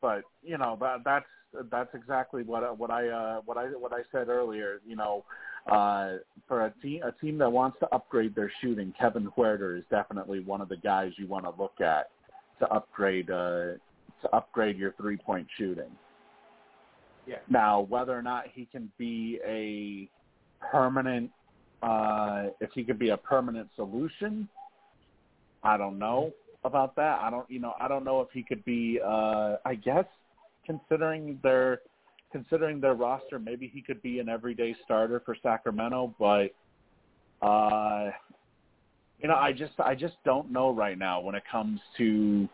but 0.02 0.22
you 0.44 0.58
know 0.58 0.78
that 0.80 1.00
that's 1.04 1.26
that's 1.72 1.94
exactly 1.94 2.44
what 2.44 2.78
what 2.78 2.92
I 2.92 3.08
uh, 3.08 3.42
what 3.46 3.58
I 3.58 3.66
what 3.68 3.94
I 3.94 4.02
said 4.12 4.30
earlier. 4.30 4.80
You 4.86 4.96
know, 4.96 5.24
uh, 5.72 6.18
for 6.48 6.66
a 6.66 6.74
team 6.82 7.02
a 7.04 7.12
team 7.14 7.38
that 7.40 7.50
wants 7.50 7.80
to 7.80 7.94
upgrade 7.94 8.36
their 8.36 8.52
shooting, 8.62 8.94
Kevin 9.00 9.30
Huerter 9.38 9.78
is 9.78 9.84
definitely 9.90 10.40
one 10.40 10.62
of 10.62 10.70
the 10.70 10.78
guys 10.78 11.14
you 11.18 11.28
want 11.28 11.46
to 11.46 11.62
look 11.62 11.82
at 11.82 12.10
to 12.60 12.68
upgrade 12.68 13.30
uh, 13.30 13.74
to 14.22 14.30
upgrade 14.34 14.78
your 14.78 14.94
three 14.94 15.18
point 15.18 15.48
shooting. 15.58 15.92
Yeah. 17.26 17.38
Now, 17.50 17.82
whether 17.82 18.18
or 18.18 18.22
not 18.22 18.46
he 18.54 18.66
can 18.66 18.90
be 18.98 19.40
a 19.46 20.10
permanent, 20.72 21.30
uh, 21.84 22.46
if 22.60 22.72
he 22.74 22.84
could 22.84 23.00
be 23.00 23.10
a 23.10 23.18
permanent 23.18 23.70
solution, 23.76 24.48
I 25.64 25.78
don't 25.78 26.00
know 26.00 26.32
about 26.64 26.96
that. 26.96 27.20
I 27.22 27.30
don't, 27.30 27.50
you 27.50 27.60
know, 27.60 27.74
I 27.80 27.88
don't 27.88 28.04
know 28.04 28.22
if 28.22 28.30
he 28.32 28.44
could 28.44 28.64
be. 28.66 29.00
Uh, 29.04 29.58
I 29.66 29.76
guess 29.76 30.06
considering 30.66 31.40
their 31.44 31.82
considering 32.32 32.80
their 32.80 32.94
roster, 32.94 33.40
maybe 33.40 33.72
he 33.74 33.82
could 33.82 34.02
be 34.02 34.20
an 34.20 34.30
everyday 34.30 34.76
starter 34.84 35.22
for 35.26 35.36
Sacramento. 35.42 36.14
But 36.20 36.54
uh, 37.46 38.12
you 39.20 39.28
know, 39.28 39.36
I 39.36 39.52
just 39.52 39.74
I 39.80 39.96
just 39.96 40.16
don't 40.26 40.52
know 40.52 40.74
right 40.74 40.98
now 40.98 41.22
when 41.22 41.36
it 41.36 41.44
comes 41.52 41.80
to. 41.98 42.48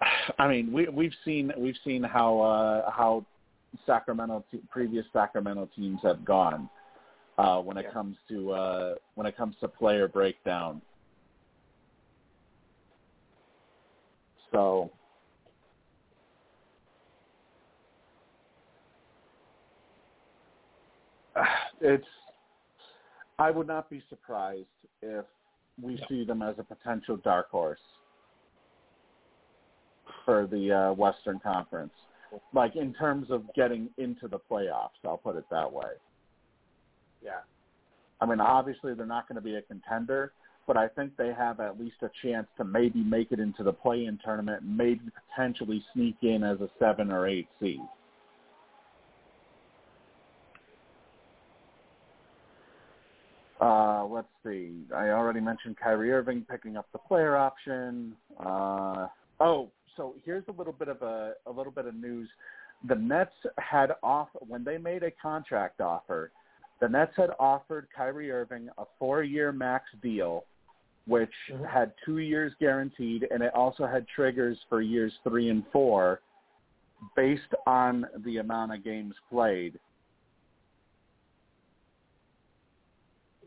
I 0.38 0.48
mean, 0.48 0.72
we 0.72 0.88
we've 0.88 1.14
seen 1.24 1.52
we've 1.58 1.78
seen 1.84 2.02
how 2.02 2.40
uh, 2.40 2.90
how 2.90 3.24
Sacramento 3.86 4.44
te- 4.50 4.62
previous 4.70 5.06
Sacramento 5.12 5.68
teams 5.74 6.00
have 6.02 6.24
gone 6.24 6.68
uh, 7.38 7.60
when 7.60 7.76
it 7.76 7.84
Yeah. 7.86 7.92
comes 7.92 8.16
to 8.28 8.50
uh, 8.52 8.94
when 9.14 9.26
it 9.26 9.36
comes 9.36 9.56
to 9.60 9.68
player 9.68 10.08
breakdown. 10.08 10.82
So 14.52 14.90
it's 21.80 22.06
I 23.38 23.50
would 23.50 23.66
not 23.66 23.88
be 23.88 24.02
surprised 24.10 24.66
if 25.00 25.24
we 25.80 25.96
No. 25.96 26.06
see 26.08 26.24
them 26.24 26.42
as 26.42 26.56
a 26.58 26.64
potential 26.64 27.16
dark 27.16 27.50
horse 27.50 27.80
for 30.24 30.46
the 30.46 30.72
uh, 30.72 30.92
Western 30.92 31.38
Conference. 31.38 31.92
Like 32.52 32.76
in 32.76 32.92
terms 32.94 33.30
of 33.30 33.42
getting 33.54 33.88
into 33.98 34.28
the 34.28 34.38
playoffs, 34.50 35.00
I'll 35.04 35.18
put 35.18 35.36
it 35.36 35.44
that 35.50 35.72
way. 35.72 35.92
Yeah. 37.22 37.40
I 38.20 38.26
mean, 38.26 38.40
obviously 38.40 38.94
they're 38.94 39.06
not 39.06 39.28
going 39.28 39.36
to 39.36 39.42
be 39.42 39.56
a 39.56 39.62
contender, 39.62 40.32
but 40.66 40.76
I 40.76 40.88
think 40.88 41.16
they 41.16 41.32
have 41.36 41.60
at 41.60 41.80
least 41.80 41.96
a 42.02 42.10
chance 42.22 42.46
to 42.58 42.64
maybe 42.64 43.02
make 43.02 43.32
it 43.32 43.40
into 43.40 43.62
the 43.62 43.72
play-in 43.72 44.18
tournament, 44.24 44.62
maybe 44.64 45.00
potentially 45.28 45.82
sneak 45.94 46.16
in 46.22 46.44
as 46.44 46.60
a 46.60 46.68
seven 46.78 47.10
or 47.10 47.26
eight 47.26 47.48
seed. 47.60 47.80
Uh, 53.60 54.06
let's 54.06 54.28
see. 54.44 54.72
I 54.94 55.10
already 55.10 55.40
mentioned 55.40 55.76
Kyrie 55.76 56.12
Irving 56.12 56.46
picking 56.50 56.76
up 56.76 56.86
the 56.92 56.98
player 56.98 57.36
option. 57.36 58.14
Uh, 58.38 59.08
oh, 59.38 59.70
so 59.96 60.14
here's 60.24 60.44
a 60.48 60.52
little 60.52 60.72
bit 60.72 60.88
of 60.88 61.02
a, 61.02 61.34
a 61.46 61.50
little 61.50 61.72
bit 61.72 61.86
of 61.86 61.94
news. 61.94 62.28
The 62.88 62.94
Nets 62.94 63.34
had 63.58 63.92
off 64.02 64.28
when 64.40 64.64
they 64.64 64.78
made 64.78 65.02
a 65.02 65.10
contract 65.10 65.80
offer. 65.80 66.30
The 66.80 66.88
Nets 66.88 67.12
had 67.16 67.30
offered 67.38 67.88
Kyrie 67.94 68.30
Irving 68.30 68.70
a 68.78 68.84
four-year 68.98 69.52
max 69.52 69.84
deal, 70.02 70.44
which 71.06 71.32
Mhm. 71.50 71.66
had 71.66 71.92
two 72.04 72.18
years 72.18 72.54
guaranteed, 72.58 73.24
and 73.30 73.42
it 73.42 73.52
also 73.54 73.86
had 73.86 74.06
triggers 74.08 74.62
for 74.68 74.80
years 74.80 75.12
three 75.24 75.50
and 75.50 75.66
four, 75.68 76.20
based 77.16 77.54
on 77.66 78.06
the 78.18 78.38
amount 78.38 78.72
of 78.72 78.82
games 78.82 79.14
played. 79.28 79.78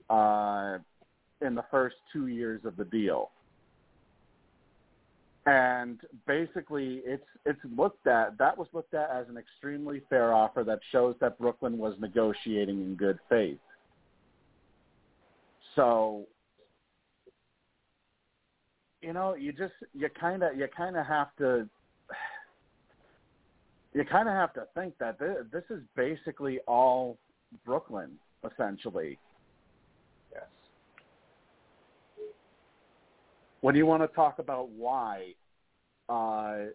Uh, 0.10 0.78
in 1.42 1.56
the 1.56 1.64
first 1.64 1.96
two 2.12 2.28
years 2.28 2.64
of 2.66 2.76
the 2.78 2.86
deal 2.86 3.32
and 5.46 6.00
basically 6.26 7.02
it's 7.06 7.26
it's 7.46 7.60
looked 7.78 8.08
at 8.08 8.38
that 8.38 8.58
was 8.58 8.68
looked 8.74 8.94
at 8.94 9.10
as 9.10 9.28
an 9.30 9.38
extremely 9.38 10.02
fair 10.10 10.34
offer 10.34 10.64
that 10.64 10.80
shows 10.92 11.16
that 11.20 11.38
Brooklyn 11.38 11.78
was 11.78 11.96
negotiating 12.00 12.82
in 12.82 12.96
good 12.96 13.20
faith. 13.30 13.60
So 15.76 16.28
you 19.02 19.12
know, 19.12 19.36
you 19.36 19.52
just 19.52 19.74
you 19.94 20.08
kind 20.20 20.44
of 20.44 20.58
you 20.58 20.68
kind 20.76 20.96
of 20.96 21.06
have 21.06 21.36
to 21.38 21.68
you 23.94 24.04
kind 24.06 24.28
of 24.28 24.34
have 24.34 24.54
to 24.54 24.64
think 24.74 24.98
that 25.00 25.20
this, 25.20 25.36
this 25.52 25.64
is 25.70 25.84
basically 25.96 26.60
all 26.68 27.18
Brooklyn 27.66 28.12
essentially. 28.50 29.20
Yes. 30.32 30.44
When 33.64 33.76
you 33.76 33.86
want 33.86 34.04
to 34.04 34.14
talk 34.14 34.40
about 34.40 34.68
why 34.72 35.34
uh, 36.10 36.66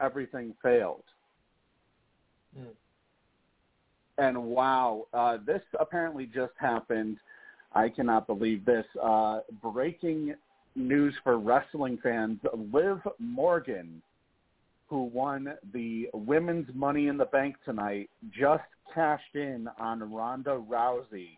everything 0.00 0.54
failed. 0.62 1.02
Mm. 2.58 2.68
And 4.16 4.42
wow, 4.42 5.06
uh, 5.12 5.36
this 5.46 5.60
apparently 5.78 6.24
just 6.24 6.54
happened. 6.58 7.18
I 7.74 7.90
cannot 7.90 8.26
believe 8.26 8.64
this. 8.64 8.86
Uh, 9.00 9.40
breaking 9.62 10.34
news 10.74 11.12
for 11.22 11.38
wrestling 11.38 11.98
fans: 12.02 12.40
Liv 12.72 12.98
Morgan, 13.18 14.00
who 14.88 15.02
won 15.02 15.52
the 15.74 16.08
Women's 16.14 16.74
Money 16.74 17.08
in 17.08 17.18
the 17.18 17.26
Bank 17.26 17.54
tonight, 17.66 18.08
just 18.30 18.64
cashed 18.94 19.34
in 19.34 19.68
on 19.78 20.10
Ronda 20.10 20.58
Rousey 20.70 21.36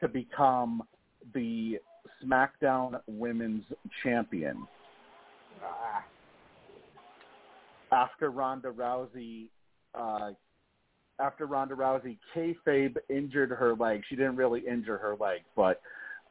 to 0.00 0.08
become 0.08 0.82
the 1.34 1.78
SmackDown 2.22 3.00
Women's 3.06 3.64
Champion 4.02 4.66
after 7.92 8.30
Ronda 8.30 8.70
Rousey 8.70 9.46
uh, 9.94 10.30
after 11.18 11.46
Ronda 11.46 11.74
Rousey 11.74 12.18
kayfabe 12.34 12.96
injured 13.08 13.50
her 13.50 13.74
leg. 13.74 14.02
She 14.08 14.16
didn't 14.16 14.36
really 14.36 14.60
injure 14.60 14.96
her 14.98 15.16
leg, 15.20 15.40
but 15.54 15.80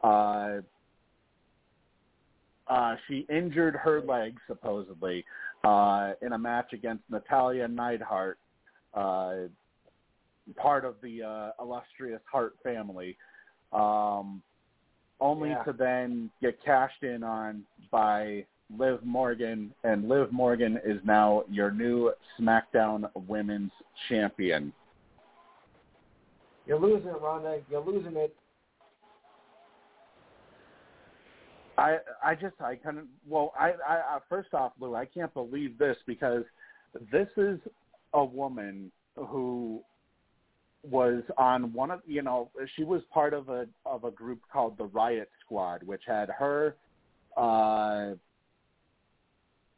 uh, 0.04 0.62
uh, 2.68 2.96
she 3.08 3.26
injured 3.30 3.76
her 3.76 4.02
leg 4.02 4.38
supposedly 4.48 5.26
uh, 5.64 6.14
in 6.22 6.34
a 6.34 6.38
match 6.38 6.74
against 6.74 7.04
Natalya 7.10 7.68
Neidhart, 7.68 8.40
uh, 8.94 9.34
part 10.56 10.86
of 10.86 10.96
the 11.04 11.22
uh, 11.24 11.64
illustrious 11.64 12.22
Hart 12.32 12.56
family. 12.64 13.18
Um, 13.72 14.41
only 15.20 15.50
Yeah. 15.50 15.64
to 15.64 15.74
then 15.74 16.32
get 16.41 16.62
cashed 16.62 17.04
in 17.04 17.24
on 17.24 17.66
by 17.91 18.46
Liv 18.78 19.04
Morgan, 19.04 19.74
and 19.84 20.08
Liv 20.08 20.32
Morgan 20.32 20.78
is 20.84 21.04
now 21.04 21.44
your 21.50 21.72
new 21.72 22.14
SmackDown 22.38 23.10
Women's 23.28 23.72
Champion. 24.08 24.74
you're 26.66 26.80
losing 26.80 27.10
it, 27.10 27.20
Ronda. 27.20 27.62
You're 27.68 27.82
losing 27.82 28.16
it. 28.16 28.36
I 31.80 32.00
I 32.24 32.36
just 32.36 32.62
I 32.62 32.76
couldn't. 32.76 33.08
Well, 33.28 33.54
I, 33.58 33.72
I 33.88 33.96
I 33.96 34.20
first 34.30 34.54
off, 34.54 34.74
Lou, 34.80 34.96
I 34.96 35.06
can't 35.06 35.34
believe 35.34 35.78
this 35.78 35.98
because 36.06 36.44
this 37.12 37.30
is 37.38 37.60
a 38.14 38.24
woman 38.24 38.91
who 39.16 39.82
was 40.84 41.24
on 41.38 41.74
one 41.74 41.92
of 41.92 42.02
you 42.06 42.22
know 42.22 42.50
she 42.76 42.84
was 42.84 43.02
part 43.14 43.34
of 43.34 43.50
a 43.50 43.68
of 43.86 44.06
a 44.06 44.12
group 44.12 44.40
called 44.52 44.78
the 44.78 44.86
Riot 44.86 45.30
Squad, 45.46 45.84
which 45.84 46.04
had 46.08 46.30
her. 46.30 46.76
uh 47.38 48.12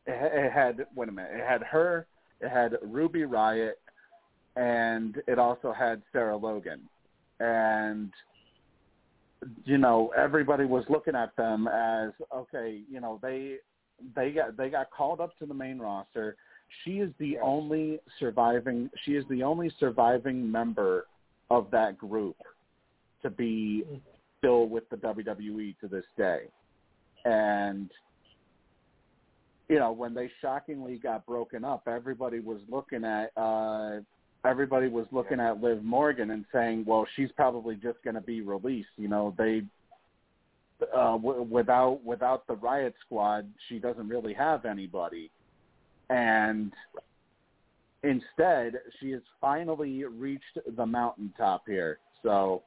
it 0.07 0.51
had 0.51 0.85
wait 0.95 1.09
a 1.09 1.11
minute. 1.11 1.31
It 1.33 1.47
had 1.47 1.63
her 1.63 2.07
It 2.39 2.49
had 2.49 2.77
Ruby 2.81 3.21
Riott, 3.21 3.73
and 4.55 5.21
it 5.27 5.39
also 5.39 5.73
had 5.73 6.01
Sarah 6.11 6.37
Logan, 6.37 6.81
and 7.39 8.11
you 9.63 9.77
know 9.77 10.11
everybody 10.17 10.65
was 10.65 10.83
looking 10.89 11.15
at 11.15 11.35
them 11.35 11.67
as 11.67 12.11
okay, 12.35 12.81
you 12.89 12.99
know 12.99 13.19
they 13.21 13.57
they 14.15 14.31
got 14.31 14.57
they 14.57 14.69
got 14.69 14.91
called 14.91 15.19
up 15.19 15.37
to 15.39 15.45
the 15.45 15.53
main 15.53 15.79
roster. 15.79 16.35
She 16.83 16.99
is 16.99 17.11
the 17.17 17.29
Yes. 17.29 17.41
only 17.43 17.99
surviving. 18.17 18.89
She 19.03 19.15
is 19.15 19.27
the 19.27 19.43
only 19.43 19.69
surviving 19.71 20.49
member 20.49 21.07
of 21.49 21.69
that 21.71 21.97
group 21.97 22.37
to 23.21 23.29
be 23.29 23.85
still 24.37 24.67
with 24.67 24.87
the 24.89 24.97
WWE 24.97 25.73
to 25.79 25.87
this 25.87 26.05
day. 26.17 26.47
And 27.25 27.89
you 29.69 29.79
know, 29.79 29.93
when 29.93 30.13
they 30.13 30.29
shockingly 30.41 30.97
got 30.97 31.25
broken 31.25 31.63
up, 31.63 31.87
everybody 31.87 32.39
was 32.39 32.59
looking 32.67 33.05
at 33.05 33.31
uh 33.37 34.01
everybody 34.43 34.87
was 34.87 35.05
looking 35.11 35.39
at 35.39 35.61
Liv 35.61 35.83
Morgan 35.83 36.31
and 36.31 36.45
saying, 36.51 36.83
"Well, 36.85 37.05
she's 37.15 37.31
probably 37.33 37.75
just 37.75 38.01
going 38.03 38.15
to 38.15 38.21
be 38.21 38.41
released." 38.41 38.89
You 38.97 39.07
know, 39.07 39.33
they 39.37 39.63
uh 40.93 41.13
w- 41.17 41.43
without 41.43 42.03
without 42.03 42.47
the 42.47 42.55
Riot 42.55 42.95
Squad, 43.05 43.47
she 43.69 43.79
doesn't 43.79 44.09
really 44.09 44.33
have 44.33 44.65
anybody. 44.65 45.29
And 46.11 46.73
instead, 48.03 48.73
she 48.99 49.11
has 49.11 49.21
finally 49.39 50.03
reached 50.03 50.59
the 50.75 50.85
mountaintop 50.85 51.63
here. 51.65 51.99
So 52.21 52.63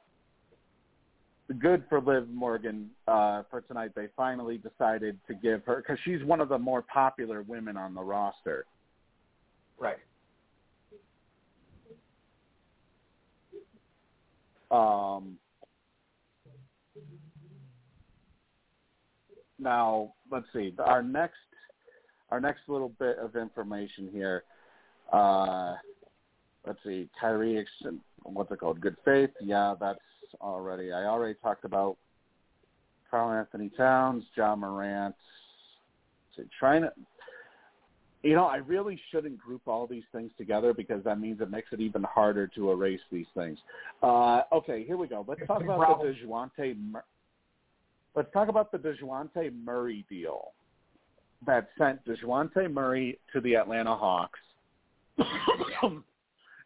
good 1.59 1.83
for 1.87 2.01
Liv 2.01 2.27
Morgan 2.29 2.89
uh, 3.07 3.43
for 3.51 3.61
tonight. 3.61 3.91
They 3.95 4.07
finally 4.17 4.57
decided 4.57 5.19
to 5.27 5.35
give 5.35 5.63
her 5.65 5.77
because 5.77 5.99
she's 6.03 6.23
one 6.23 6.41
of 6.41 6.49
the 6.49 6.57
more 6.57 6.81
popular 6.81 7.43
women 7.43 7.77
on 7.77 7.93
the 7.93 8.01
roster. 8.01 8.65
Right. 9.77 9.97
Um, 14.71 15.37
now 19.59 20.13
let's 20.31 20.47
see. 20.51 20.73
Our 20.79 21.03
next, 21.03 21.35
our 22.31 22.39
next 22.39 22.61
little 22.67 22.89
bit 22.89 23.17
of 23.17 23.35
information 23.35 24.09
here. 24.11 24.43
Uh, 25.11 25.75
let's 26.65 26.79
see. 26.83 27.09
Kyrie, 27.19 27.65
what's 28.23 28.51
it 28.51 28.59
called? 28.59 28.81
Good 28.81 28.97
faith. 29.05 29.29
Yeah, 29.41 29.75
that's 29.79 29.99
already. 30.41 30.91
I 30.91 31.05
already 31.05 31.35
talked 31.41 31.65
about 31.65 31.97
Karl 33.09 33.31
Anthony 33.31 33.69
Towns, 33.77 34.23
Ja 34.35 34.55
Morant. 34.55 35.15
So 36.35 36.43
trying 36.59 36.83
to. 36.83 36.91
You 38.23 38.33
know, 38.33 38.45
I 38.45 38.55
really 38.55 38.99
shouldn't 39.11 39.37
group 39.37 39.61
all 39.67 39.85
these 39.85 40.03
things 40.11 40.31
together 40.35 40.73
because 40.73 41.03
that 41.03 41.19
means 41.19 41.41
it 41.41 41.51
makes 41.51 41.67
it 41.71 41.79
even 41.79 42.01
harder 42.01 42.47
to 42.47 42.71
erase 42.71 43.01
these 43.11 43.27
things. 43.35 43.59
Uh, 44.01 44.41
okay, 44.51 44.83
here 44.83 44.97
we 44.97 45.07
go. 45.07 45.23
Let's 45.27 45.45
talk 45.45 45.61
about 45.61 46.01
the 46.01 46.07
Dejounte. 46.07 46.75
Let's 48.15 48.33
talk 48.33 48.49
about 48.49 48.71
the 48.71 48.79
Dejounte 48.79 49.53
Murray 49.63 50.05
deal 50.09 50.53
that 51.45 51.69
sent 51.77 52.05
Dejounte 52.05 52.71
Murray 52.71 53.19
to 53.33 53.41
the 53.41 53.55
Atlanta 53.55 53.95
Hawks 53.95 54.39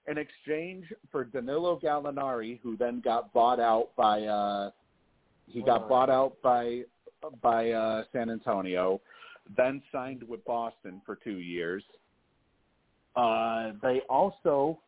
in 0.07 0.17
exchange 0.17 0.85
for 1.11 1.23
Danilo 1.23 1.79
Gallinari, 1.79 2.59
who 2.61 2.75
then 2.77 3.01
got 3.03 3.31
bought 3.33 3.59
out 3.59 3.89
by 3.95 4.23
uh, 4.23 4.71
he 5.47 5.61
got 5.61 5.81
Right. 5.81 5.89
bought 5.89 6.09
out 6.09 6.33
by 6.41 6.83
by 7.41 7.71
uh, 7.71 8.03
San 8.13 8.29
Antonio, 8.29 9.01
then 9.57 9.81
signed 9.91 10.23
with 10.23 10.43
Boston 10.45 11.01
for 11.05 11.15
two 11.15 11.39
years. 11.39 11.83
Uh, 13.15 13.71
they 13.81 14.01
also 14.09 14.79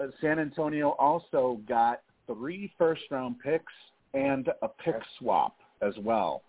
uh, 0.00 0.06
San 0.20 0.38
Antonio 0.38 0.90
also 0.98 1.60
got 1.68 2.02
three 2.26 2.72
first 2.78 3.02
round 3.10 3.36
picks 3.40 3.72
and 4.14 4.48
a 4.62 4.68
pick 4.68 4.96
swap 5.18 5.56
as 5.80 5.94
well. 6.02 6.42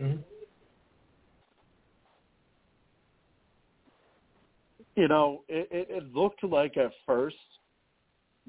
Mm-hmm. 0.00 0.20
You 4.96 5.08
know, 5.08 5.42
it, 5.48 5.68
it, 5.70 5.86
it 5.90 6.14
looked 6.14 6.44
like 6.44 6.76
at 6.76 6.92
first 7.04 7.36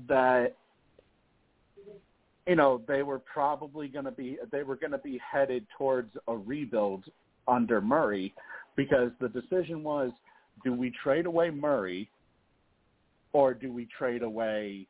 that 0.08 0.56
you 2.46 2.56
know 2.56 2.82
they 2.88 3.02
were 3.02 3.20
probably 3.20 3.88
going 3.88 4.06
to 4.06 4.12
be 4.12 4.38
they 4.52 4.64
were 4.64 4.76
going 4.76 4.92
to 4.92 4.98
be 5.00 5.20
headed 5.32 5.66
towards 5.78 6.16
a 6.28 6.36
rebuild 6.36 7.06
under 7.48 7.82
Murray 7.82 8.34
because 8.76 9.12
the 9.20 9.30
decision 9.30 9.84
was 9.84 10.12
do 10.64 10.74
we 10.74 10.92
trade 11.04 11.26
away 11.26 11.50
Murray 11.50 12.10
or 13.34 13.54
do 13.54 13.72
we 13.72 13.88
trade 13.98 14.22
away 14.22 14.86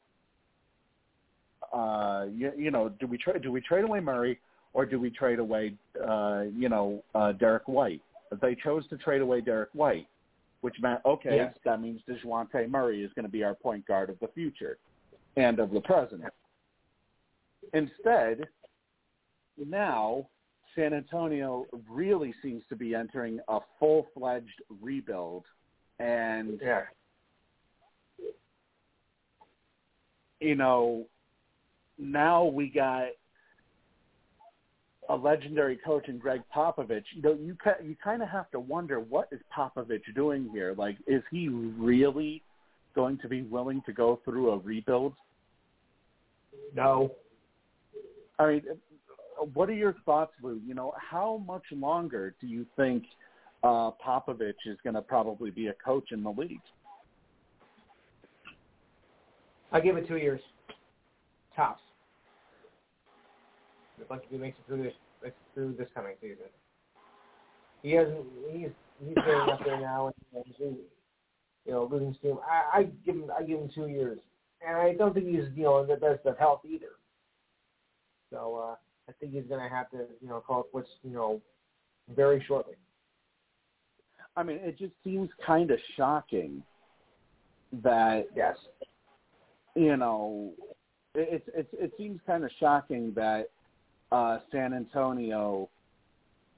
uh 1.73 2.25
you, 2.33 2.51
you 2.57 2.71
know 2.71 2.89
do 2.89 3.07
we 3.07 3.17
trade 3.17 3.41
do 3.41 3.51
we 3.51 3.61
trade 3.61 3.83
away 3.83 3.99
Murray 3.99 4.39
or 4.73 4.85
do 4.85 4.99
we 4.99 5.09
trade 5.09 5.39
away 5.39 5.73
uh 6.05 6.43
you 6.55 6.67
know 6.67 7.03
uh 7.13 7.31
Derrick 7.33 7.67
White? 7.67 8.01
They 8.41 8.55
chose 8.55 8.87
to 8.89 8.97
trade 8.97 9.21
away 9.21 9.41
Derrick 9.41 9.69
White 9.73 10.07
which 10.65 10.81
meant 10.81 10.99
okay, 11.05 11.35
Yes. 11.35 11.55
that 11.63 11.79
means 11.79 12.01
Dejounte 12.09 12.67
Murray 12.71 13.03
is 13.03 13.13
going 13.13 13.25
to 13.25 13.31
be 13.31 13.43
our 13.43 13.53
point 13.53 13.85
guard 13.85 14.09
of 14.09 14.17
the 14.19 14.29
future 14.29 14.79
and 15.37 15.59
of 15.59 15.69
the 15.69 15.79
present. 15.81 16.23
Instead, 17.73 18.47
now 19.63 20.27
San 20.73 20.95
Antonio 20.95 21.67
really 21.87 22.33
seems 22.41 22.63
to 22.69 22.75
be 22.75 22.95
entering 22.95 23.39
a 23.47 23.59
full-fledged 23.77 24.63
rebuild, 24.81 25.45
and 25.99 26.59
Yeah. 26.59 26.87
you 30.39 30.55
know, 30.55 31.07
now 31.99 32.43
we 32.43 32.69
got 32.69 33.09
a 35.09 35.15
legendary 35.15 35.77
coach 35.85 36.07
in 36.07 36.17
Gregg 36.17 36.41
Popovich. 36.55 37.03
You 37.13 37.21
know, 37.21 37.33
you 37.33 37.55
you 37.83 37.95
kind 38.03 38.21
of 38.21 38.29
have 38.29 38.49
to 38.51 38.59
wonder 38.59 38.99
what 38.99 39.27
is 39.31 39.39
Popovich 39.55 40.01
doing 40.15 40.49
here? 40.51 40.73
Like, 40.77 40.97
is 41.07 41.21
he 41.31 41.49
really 41.49 42.41
going 42.95 43.17
to 43.19 43.27
be 43.27 43.43
willing 43.43 43.81
to 43.85 43.93
go 43.93 44.19
through 44.23 44.51
a 44.51 44.57
rebuild? 44.57 45.13
No. 46.73 47.11
I 48.39 48.47
mean, 48.47 48.61
what 49.53 49.69
are 49.69 49.73
your 49.73 49.95
thoughts, 50.05 50.33
Lou? 50.41 50.59
You 50.65 50.73
know, 50.73 50.93
how 50.97 51.43
much 51.45 51.63
longer 51.71 52.33
do 52.41 52.47
you 52.47 52.65
think 52.75 53.03
uh, 53.63 53.91
Popovich 54.05 54.53
is 54.65 54.77
going 54.83 54.95
to 54.95 55.01
probably 55.01 55.51
be 55.51 55.67
a 55.67 55.73
coach 55.73 56.11
in 56.11 56.23
the 56.23 56.31
league? 56.31 56.59
I 59.71 59.79
give 59.79 59.97
it 59.97 60.07
two 60.07 60.17
years. 60.17 60.41
Tops. 61.55 61.81
If 63.99 64.07
he 64.29 64.37
makes 64.37 64.57
it 64.59 64.65
through 64.67 64.83
this 64.83 64.93
makes 65.23 65.35
it 65.35 65.53
through 65.53 65.75
this 65.77 65.87
coming 65.93 66.15
season. 66.21 66.45
He 67.81 67.91
hasn't 67.91 68.25
he's 68.51 68.69
he's 68.99 69.15
getting 69.15 69.49
up 69.49 69.59
there 69.65 69.79
now 69.79 70.11
and 70.33 70.43
he's 70.45 70.55
you 71.65 71.71
know, 71.71 71.87
losing 71.91 72.15
steam. 72.19 72.37
I, 72.45 72.79
I 72.79 72.83
give 73.05 73.15
him 73.15 73.31
I 73.37 73.43
give 73.43 73.59
him 73.59 73.69
two 73.73 73.87
years. 73.87 74.19
And 74.65 74.77
I 74.77 74.93
don't 74.93 75.13
think 75.13 75.27
he's, 75.27 75.45
you 75.55 75.63
know, 75.63 75.81
in 75.81 75.87
the 75.87 75.95
best 75.95 76.25
of 76.25 76.37
health 76.37 76.61
either. 76.65 76.97
So 78.31 78.55
uh 78.55 78.75
I 79.09 79.13
think 79.19 79.33
he's 79.33 79.45
gonna 79.49 79.69
have 79.69 79.89
to, 79.91 80.05
you 80.21 80.29
know, 80.29 80.41
call 80.45 80.61
it 80.61 80.67
quits, 80.71 80.89
you 81.03 81.13
know, 81.13 81.41
very 82.15 82.43
shortly. 82.47 82.75
I 84.37 84.43
mean, 84.43 84.57
it 84.57 84.77
just 84.77 84.93
seems 85.03 85.29
kind 85.45 85.71
of 85.71 85.79
shocking 85.95 86.63
that 87.83 88.27
Yes. 88.35 88.57
you 89.75 89.97
know, 89.97 90.53
it 91.15 91.43
it 91.55 91.67
it 91.73 91.91
seems 91.97 92.19
kind 92.27 92.43
of 92.43 92.51
shocking 92.59 93.13
that 93.15 93.49
uh, 94.11 94.39
San 94.51 94.73
Antonio 94.73 95.69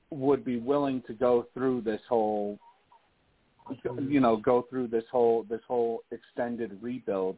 would 0.09 0.45
be 0.45 0.57
willing 0.57 1.01
to 1.07 1.13
go 1.13 1.47
through 1.53 1.81
this 1.81 2.01
whole, 2.07 2.57
you 4.07 4.19
know, 4.19 4.37
go 4.37 4.65
through 4.69 4.87
this 4.87 5.03
whole 5.11 5.45
this 5.49 5.61
whole 5.67 6.01
extended 6.11 6.77
rebuild, 6.81 7.37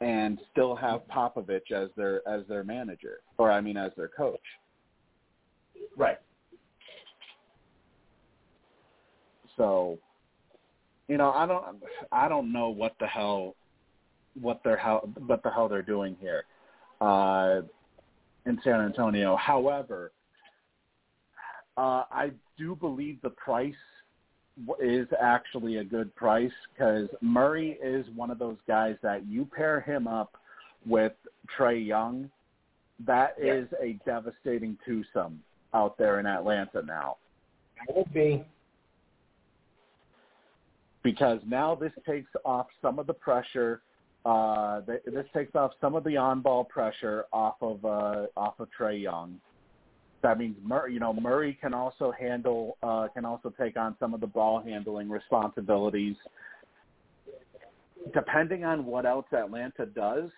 and 0.00 0.38
still 0.50 0.74
have 0.74 1.02
Popovich 1.08 1.70
as 1.72 1.88
their 1.96 2.26
as 2.28 2.46
their 2.48 2.64
manager, 2.64 3.20
or 3.38 3.50
I 3.50 3.60
mean, 3.60 3.76
as 3.76 3.92
their 3.96 4.08
coach. 4.08 4.40
Right. 5.96 6.18
So, 9.56 9.98
you 11.08 11.18
know, 11.18 11.30
I 11.30 11.46
don't 11.46 11.82
I 12.10 12.28
don't 12.28 12.52
know 12.52 12.70
what 12.70 12.94
the 12.98 13.06
hell 13.06 13.54
what 14.40 14.60
they're 14.64 14.76
how 14.76 15.08
what 15.26 15.42
the 15.42 15.50
hell 15.50 15.68
they're 15.68 15.82
doing 15.82 16.16
here 16.20 16.44
uh, 17.02 17.62
in 18.46 18.60
San 18.64 18.80
Antonio. 18.80 19.36
However, 19.36 20.12
uh, 21.76 22.04
I 22.10 22.30
do 22.58 22.74
believe 22.76 23.20
the 23.22 23.30
price 23.30 23.74
is 24.80 25.08
actually 25.20 25.78
a 25.78 25.84
good 25.84 26.14
price 26.14 26.52
because 26.72 27.08
Murray 27.20 27.78
is 27.82 28.06
one 28.14 28.30
of 28.30 28.38
those 28.38 28.58
guys 28.68 28.96
that 29.02 29.26
you 29.26 29.46
pair 29.46 29.80
him 29.80 30.06
up 30.06 30.36
with 30.84 31.12
Trae 31.56 31.84
Young, 31.86 32.30
that 33.06 33.34
Yeah. 33.38 33.54
is 33.54 33.68
a 33.80 33.94
devastating 34.04 34.76
twosome 34.84 35.42
out 35.72 35.96
there 35.96 36.20
in 36.20 36.26
Atlanta 36.26 36.82
now. 36.82 37.16
It 37.88 37.96
would 37.96 38.12
be. 38.12 38.44
because 41.02 41.40
now 41.44 41.74
this 41.74 41.92
takes 42.06 42.30
off 42.44 42.68
some 42.80 43.00
of 43.00 43.08
the 43.08 43.14
pressure. 43.14 43.82
Uh, 44.24 44.80
th- 44.82 45.02
this 45.06 45.26
takes 45.34 45.54
off 45.54 45.72
some 45.80 45.94
of 45.94 46.04
the 46.04 46.16
on-ball 46.16 46.64
pressure 46.64 47.24
off 47.32 47.56
of 47.60 47.84
uh, 47.84 48.26
off 48.36 48.54
of 48.60 48.68
Trae 48.78 49.02
Young. 49.02 49.40
That 50.22 50.38
means 50.38 50.56
Murray, 50.62 50.94
you 50.94 51.00
know 51.00 51.12
Murray 51.12 51.58
can 51.60 51.74
also 51.74 52.12
handle 52.12 52.76
uh, 52.82 53.08
can 53.12 53.24
also 53.24 53.52
take 53.58 53.76
on 53.76 53.96
some 53.98 54.14
of 54.14 54.20
the 54.20 54.26
ball 54.26 54.62
handling 54.62 55.08
responsibilities. 55.08 56.14
Depending 58.14 58.64
on 58.64 58.84
what 58.84 59.06
else 59.06 59.26
Atlanta 59.32 59.86
does, 59.86 60.30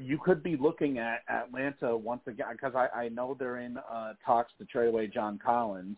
you 0.00 0.18
could 0.22 0.42
be 0.42 0.56
looking 0.56 0.98
at 0.98 1.22
Atlanta 1.30 1.96
once 1.96 2.22
again 2.26 2.46
because 2.52 2.74
I, 2.74 3.04
I 3.04 3.08
know 3.08 3.36
they're 3.38 3.58
in 3.60 3.78
uh, 3.78 4.12
talks 4.24 4.52
to 4.58 4.66
trade 4.66 4.88
away 4.88 5.06
John 5.06 5.38
Collins. 5.42 5.96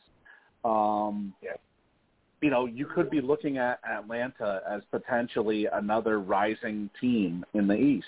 Um, 0.65 1.35
Yeah. 1.43 1.53
You 2.41 2.51
know, 2.51 2.67
you 2.67 2.87
could 2.87 3.11
be 3.11 3.21
looking 3.21 3.59
at 3.59 3.81
Atlanta 3.89 4.63
as 4.69 4.83
potentially 4.91 5.67
another 5.73 6.21
rising 6.21 6.89
team 7.01 7.45
in 7.55 7.67
the 7.67 7.75
East. 7.75 8.07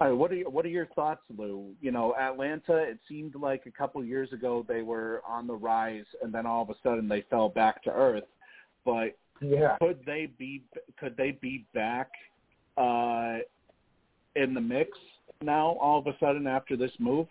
All 0.00 0.08
right, 0.08 0.16
what 0.16 0.30
are 0.30 0.36
your, 0.36 0.50
what 0.50 0.64
are 0.64 0.68
your 0.68 0.86
thoughts, 0.86 1.22
Lou? 1.36 1.72
You 1.80 1.90
know, 1.90 2.14
Atlanta. 2.16 2.76
It 2.76 2.98
seemed 3.08 3.34
like 3.34 3.64
a 3.66 3.70
couple 3.70 4.04
years 4.04 4.32
ago 4.32 4.64
they 4.68 4.82
were 4.82 5.22
on 5.26 5.46
the 5.46 5.54
rise, 5.54 6.04
and 6.22 6.32
then 6.32 6.46
all 6.46 6.62
of 6.62 6.70
a 6.70 6.76
sudden 6.82 7.08
they 7.08 7.22
fell 7.30 7.48
back 7.48 7.82
to 7.84 7.90
earth. 7.90 8.24
But 8.84 9.16
Yeah. 9.40 9.76
could 9.80 10.04
they 10.04 10.26
be 10.26 10.62
could 10.98 11.16
they 11.16 11.32
be 11.32 11.64
back 11.74 12.10
uh, 12.76 13.38
in 14.36 14.54
the 14.54 14.60
mix 14.60 14.96
now 15.40 15.76
all 15.80 15.98
of 15.98 16.06
a 16.06 16.16
sudden 16.18 16.46
after 16.46 16.76
this 16.76 16.92
move? 17.00 17.26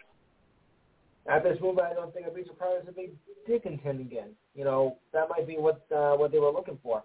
At 1.29 1.43
this 1.43 1.57
move, 1.61 1.77
I 1.79 1.93
don't 1.93 2.13
think 2.13 2.25
I'd 2.25 2.35
be 2.35 2.45
surprised 2.45 2.87
if 2.87 2.95
they 2.95 3.09
did 3.45 3.63
contend 3.63 3.99
again. 3.99 4.29
You 4.55 4.63
know, 4.63 4.97
that 5.11 5.27
might 5.29 5.45
be 5.45 5.55
what 5.55 5.85
uh, 5.93 6.13
what 6.15 6.31
they 6.31 6.39
were 6.39 6.51
looking 6.51 6.79
for. 6.81 7.03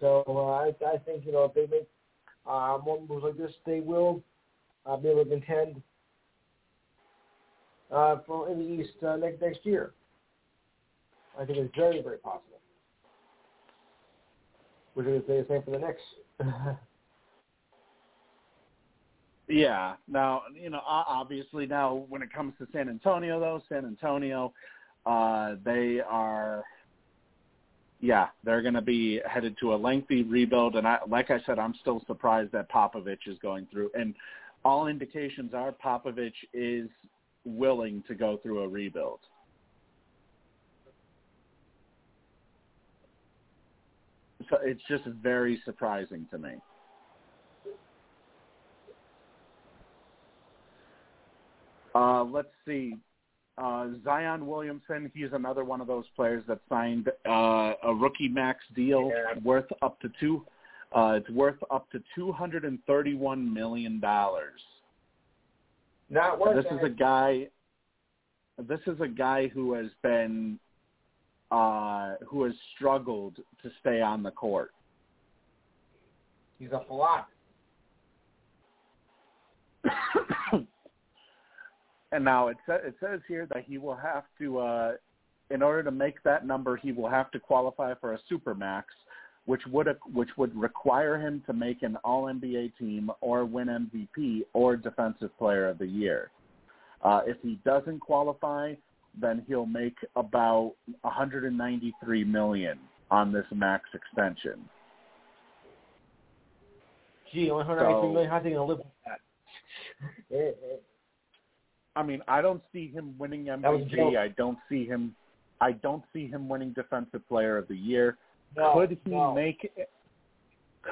So 0.00 0.22
uh, 0.28 0.50
I 0.52 0.72
I 0.86 0.98
think 0.98 1.24
you 1.24 1.32
know 1.32 1.44
if 1.44 1.54
they 1.54 1.66
make 1.74 1.88
uh, 2.46 2.78
more 2.84 3.00
moves 3.08 3.24
like 3.24 3.38
this, 3.38 3.52
they 3.64 3.80
will 3.80 4.22
uh, 4.84 4.96
be 4.96 5.08
able 5.08 5.24
to 5.24 5.30
contend 5.30 5.80
uh, 7.90 8.16
for 8.26 8.50
in 8.50 8.58
the 8.58 8.64
East 8.64 9.02
uh, 9.06 9.16
next 9.16 9.40
next 9.40 9.64
year. 9.64 9.92
I 11.40 11.46
think 11.46 11.58
it's 11.58 11.74
very 11.74 12.02
very 12.02 12.18
possible. 12.18 12.60
We're 14.94 15.04
going 15.04 15.20
to 15.20 15.26
say 15.26 15.40
the 15.40 15.46
same 15.48 15.62
for 15.62 15.70
the 15.70 15.78
Knicks. 15.78 16.02
Yeah. 19.48 19.94
Now, 20.08 20.42
you 20.54 20.70
know, 20.70 20.80
obviously 20.86 21.66
now 21.66 22.04
when 22.08 22.22
it 22.22 22.32
comes 22.32 22.54
to 22.58 22.66
San 22.72 22.88
Antonio 22.88 23.38
though, 23.38 23.62
San 23.68 23.84
Antonio, 23.84 24.52
uh, 25.04 25.54
they 25.64 26.00
are, 26.00 26.64
yeah, 28.00 28.26
they're 28.44 28.62
going 28.62 28.74
to 28.74 28.82
be 28.82 29.20
headed 29.24 29.56
to 29.60 29.74
a 29.74 29.76
lengthy 29.76 30.22
rebuild. 30.22 30.76
And 30.76 30.86
I, 30.86 30.98
like 31.08 31.30
I 31.30 31.40
said, 31.46 31.58
I'm 31.58 31.74
still 31.80 32.02
surprised 32.06 32.52
that 32.52 32.70
Popovich 32.70 33.26
is 33.26 33.38
going 33.40 33.66
through. 33.70 33.90
And 33.94 34.14
all 34.64 34.88
indications 34.88 35.54
are 35.54 35.72
Popovich 35.72 36.34
is 36.52 36.88
willing 37.44 38.02
to 38.08 38.14
go 38.14 38.38
through 38.42 38.64
a 38.64 38.68
rebuild. 38.68 39.20
So 44.50 44.58
it's 44.62 44.82
just 44.88 45.04
very 45.04 45.60
surprising 45.64 46.26
to 46.32 46.38
me. 46.38 46.56
Uh, 51.96 52.24
let's 52.24 52.48
see. 52.66 52.94
Uh, 53.58 53.88
Zion 54.04 54.46
Williamson, 54.46 55.10
he's 55.14 55.32
another 55.32 55.64
one 55.64 55.80
of 55.80 55.86
those 55.86 56.04
players 56.14 56.44
that 56.46 56.60
signed 56.68 57.08
uh, 57.26 57.72
a 57.82 57.94
rookie 57.94 58.28
max 58.28 58.60
deal 58.74 59.10
Yeah. 59.14 59.38
worth 59.42 59.70
up 59.80 59.98
to 60.00 60.10
two. 60.20 60.44
Uh, 60.94 61.14
it's 61.18 61.30
worth 61.30 61.56
up 61.70 61.90
to 61.92 62.02
two 62.14 62.30
hundred 62.32 62.64
and 62.64 62.78
thirty-one 62.86 63.52
million 63.52 63.98
dollars. 63.98 64.60
Not 66.10 66.38
worth 66.38 66.56
This 66.56 66.66
it. 66.70 66.74
is 66.76 66.80
a 66.84 66.90
guy. 66.90 67.48
This 68.58 68.80
is 68.86 69.00
a 69.00 69.08
guy 69.08 69.48
who 69.48 69.72
has 69.72 69.90
been, 70.02 70.58
uh, 71.50 72.14
who 72.26 72.44
has 72.44 72.54
struggled 72.74 73.36
to 73.62 73.70
stay 73.80 74.00
on 74.02 74.22
the 74.22 74.30
court. 74.30 74.72
He's 76.58 76.72
a 76.72 76.82
flop. 76.88 77.28
and 82.12 82.24
now 82.24 82.48
it, 82.48 82.56
sa- 82.66 82.74
it 82.74 82.94
says 83.00 83.20
here 83.28 83.46
that 83.54 83.64
he 83.64 83.78
will 83.78 83.96
have 83.96 84.24
to, 84.38 84.58
uh, 84.58 84.92
in 85.50 85.62
order 85.62 85.82
to 85.82 85.90
make 85.90 86.22
that 86.22 86.46
number, 86.46 86.76
he 86.76 86.92
will 86.92 87.08
have 87.08 87.30
to 87.32 87.40
qualify 87.40 87.94
for 88.00 88.14
a 88.14 88.18
supermax, 88.30 88.84
which 89.46 89.62
would 89.70 89.88
which 90.12 90.30
would 90.36 90.54
require 90.56 91.18
him 91.18 91.42
to 91.46 91.52
make 91.52 91.82
an 91.82 91.96
All 92.04 92.24
NBA 92.24 92.72
team 92.78 93.10
or 93.20 93.44
win 93.44 93.68
MVP 93.68 94.42
or 94.54 94.76
Defensive 94.76 95.36
Player 95.38 95.68
of 95.68 95.78
the 95.78 95.86
Year. 95.86 96.30
Uh, 97.02 97.20
if 97.26 97.36
he 97.42 97.58
doesn't 97.64 98.00
qualify, 98.00 98.74
then 99.20 99.44
he'll 99.46 99.66
make 99.66 99.96
about 100.16 100.72
193 101.02 102.24
million 102.24 102.78
on 103.10 103.32
this 103.32 103.46
max 103.54 103.84
extension. 103.94 104.68
Gee, 107.32 107.50
only 107.50 107.64
193 107.64 108.02
So- 108.02 108.12
million. 108.12 108.30
How's 108.30 108.44
he 108.44 108.50
going 108.50 108.66
to 108.66 108.72
live 108.72 108.78
with 108.78 108.86
that? 110.30 110.80
I 111.96 112.02
mean, 112.02 112.20
I 112.28 112.42
don't 112.42 112.62
see 112.72 112.88
him 112.88 113.14
winning 113.18 113.46
That 113.46 113.60
was. 113.62 113.82
MVP. 113.82 114.16
I 114.18 114.28
don't 114.28 114.58
see 114.68 114.86
him. 114.86 115.14
I 115.60 115.72
don't 115.72 116.04
see 116.12 116.26
him 116.28 116.48
winning 116.48 116.72
Defensive 116.74 117.26
Player 117.28 117.56
of 117.56 117.66
the 117.68 117.76
Year. 117.76 118.18
no, 118.56 118.74
could 118.74 118.98
he 119.04 119.10
no. 119.10 119.34
make? 119.34 119.70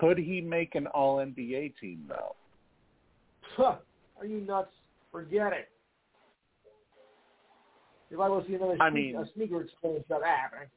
Could 0.00 0.18
he 0.18 0.40
make 0.40 0.74
an 0.74 0.86
All 0.88 1.18
NBA 1.18 1.74
team 1.80 2.04
though? 2.08 2.34
Huh. 3.56 3.76
Are 4.18 4.26
you 4.26 4.40
nuts? 4.40 4.72
Forget 5.12 5.52
it. 5.52 5.68
If 8.10 8.18
I 8.20 8.28
go 8.28 8.44
see 8.46 8.54
another 8.54 8.76
I 8.80 8.90
sneak- 8.90 9.14
mean- 9.14 9.16
a 9.16 9.26
sneaker 9.34 9.60
experience, 9.62 10.06
not 10.08 10.24
happening. 10.24 10.68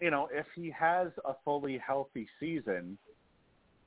You 0.00 0.10
know, 0.10 0.28
if 0.32 0.46
he 0.54 0.70
has 0.70 1.08
a 1.24 1.34
fully 1.44 1.78
healthy 1.78 2.28
season, 2.38 2.98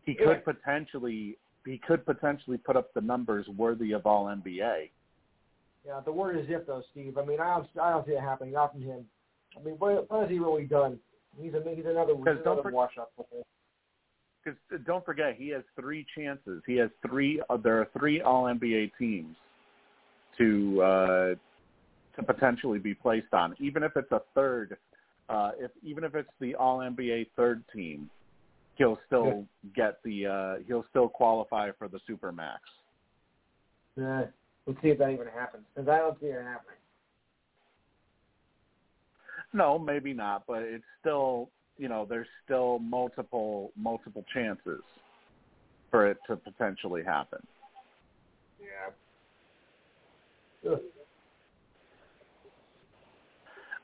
he 0.05 0.13
Yeah. 0.13 0.25
could 0.25 0.45
potentially 0.45 1.37
he 1.65 1.77
could 1.77 2.05
potentially 2.05 2.57
put 2.57 2.77
up 2.77 2.91
the 2.93 3.01
numbers 3.01 3.47
worthy 3.49 3.91
of 3.91 4.05
All 4.07 4.27
NBA. 4.29 4.89
Yeah, 5.89 6.01
the 6.05 6.11
word 6.11 6.37
is 6.37 6.45
if 6.49 6.67
though, 6.67 6.83
Steve. 6.91 7.17
I 7.17 7.25
mean, 7.25 7.39
I 7.39 7.47
don't, 7.47 7.67
I 7.81 7.89
don't 7.89 8.05
see 8.05 8.11
it 8.11 8.21
happening. 8.21 8.53
Not 8.53 8.73
from 8.73 8.83
him. 8.83 9.05
I 9.59 9.63
mean, 9.63 9.73
what, 9.79 10.09
what 10.11 10.21
has 10.21 10.29
he 10.29 10.37
really 10.37 10.65
done? 10.65 10.99
He's 11.41 11.51
a 11.55 11.63
he's 11.75 11.85
another, 11.85 12.13
he's 12.15 12.41
another 12.45 12.61
for- 12.61 12.71
wash-up. 12.71 13.11
Because 14.43 14.59
don't 14.85 15.03
forget, 15.03 15.35
he 15.35 15.49
has 15.49 15.63
three 15.79 16.05
chances. 16.15 16.61
He 16.67 16.75
has 16.75 16.91
three. 17.07 17.41
Uh, 17.49 17.57
there 17.57 17.79
are 17.79 17.87
three 17.97 18.21
All 18.21 18.43
NBA 18.43 18.91
teams 18.99 19.35
to 20.37 20.81
uh, 20.81 21.35
to 22.15 22.23
potentially 22.23 22.77
be 22.77 22.93
placed 22.93 23.33
on. 23.33 23.55
Even 23.59 23.81
if 23.81 23.93
it's 23.95 24.11
a 24.11 24.21
third, 24.35 24.77
uh, 25.27 25.51
if 25.57 25.71
even 25.83 26.03
if 26.03 26.13
it's 26.13 26.29
the 26.39 26.53
All 26.53 26.77
NBA 26.79 27.29
third 27.35 27.63
team, 27.73 28.11
he'll 28.75 28.99
still 29.07 29.43
get 29.75 29.97
the. 30.03 30.27
Uh, 30.27 30.63
he'll 30.67 30.85
still 30.91 31.09
qualify 31.09 31.71
for 31.79 31.87
the 31.87 31.99
Supermax. 32.07 32.59
Yeah. 33.97 34.25
Let's 34.69 34.81
see 34.83 34.89
if 34.89 34.99
that 34.99 35.09
even 35.09 35.25
happens. 35.25 35.63
Because 35.73 35.89
I 35.89 35.97
don't 35.97 36.19
see 36.19 36.27
it 36.27 36.43
happening. 36.43 36.77
No, 39.51 39.79
maybe 39.79 40.13
not, 40.13 40.43
but 40.47 40.61
it's 40.61 40.83
still. 41.01 41.49
You 41.79 41.87
know, 41.87 42.05
there's 42.07 42.27
still 42.45 42.77
multiple 42.79 43.71
multiple 43.75 44.23
chances 44.31 44.81
for 45.89 46.05
it 46.07 46.17
to 46.27 46.35
potentially 46.35 47.03
happen. 47.03 47.39
Yeah. 48.61 48.91
Ugh. 50.71 50.79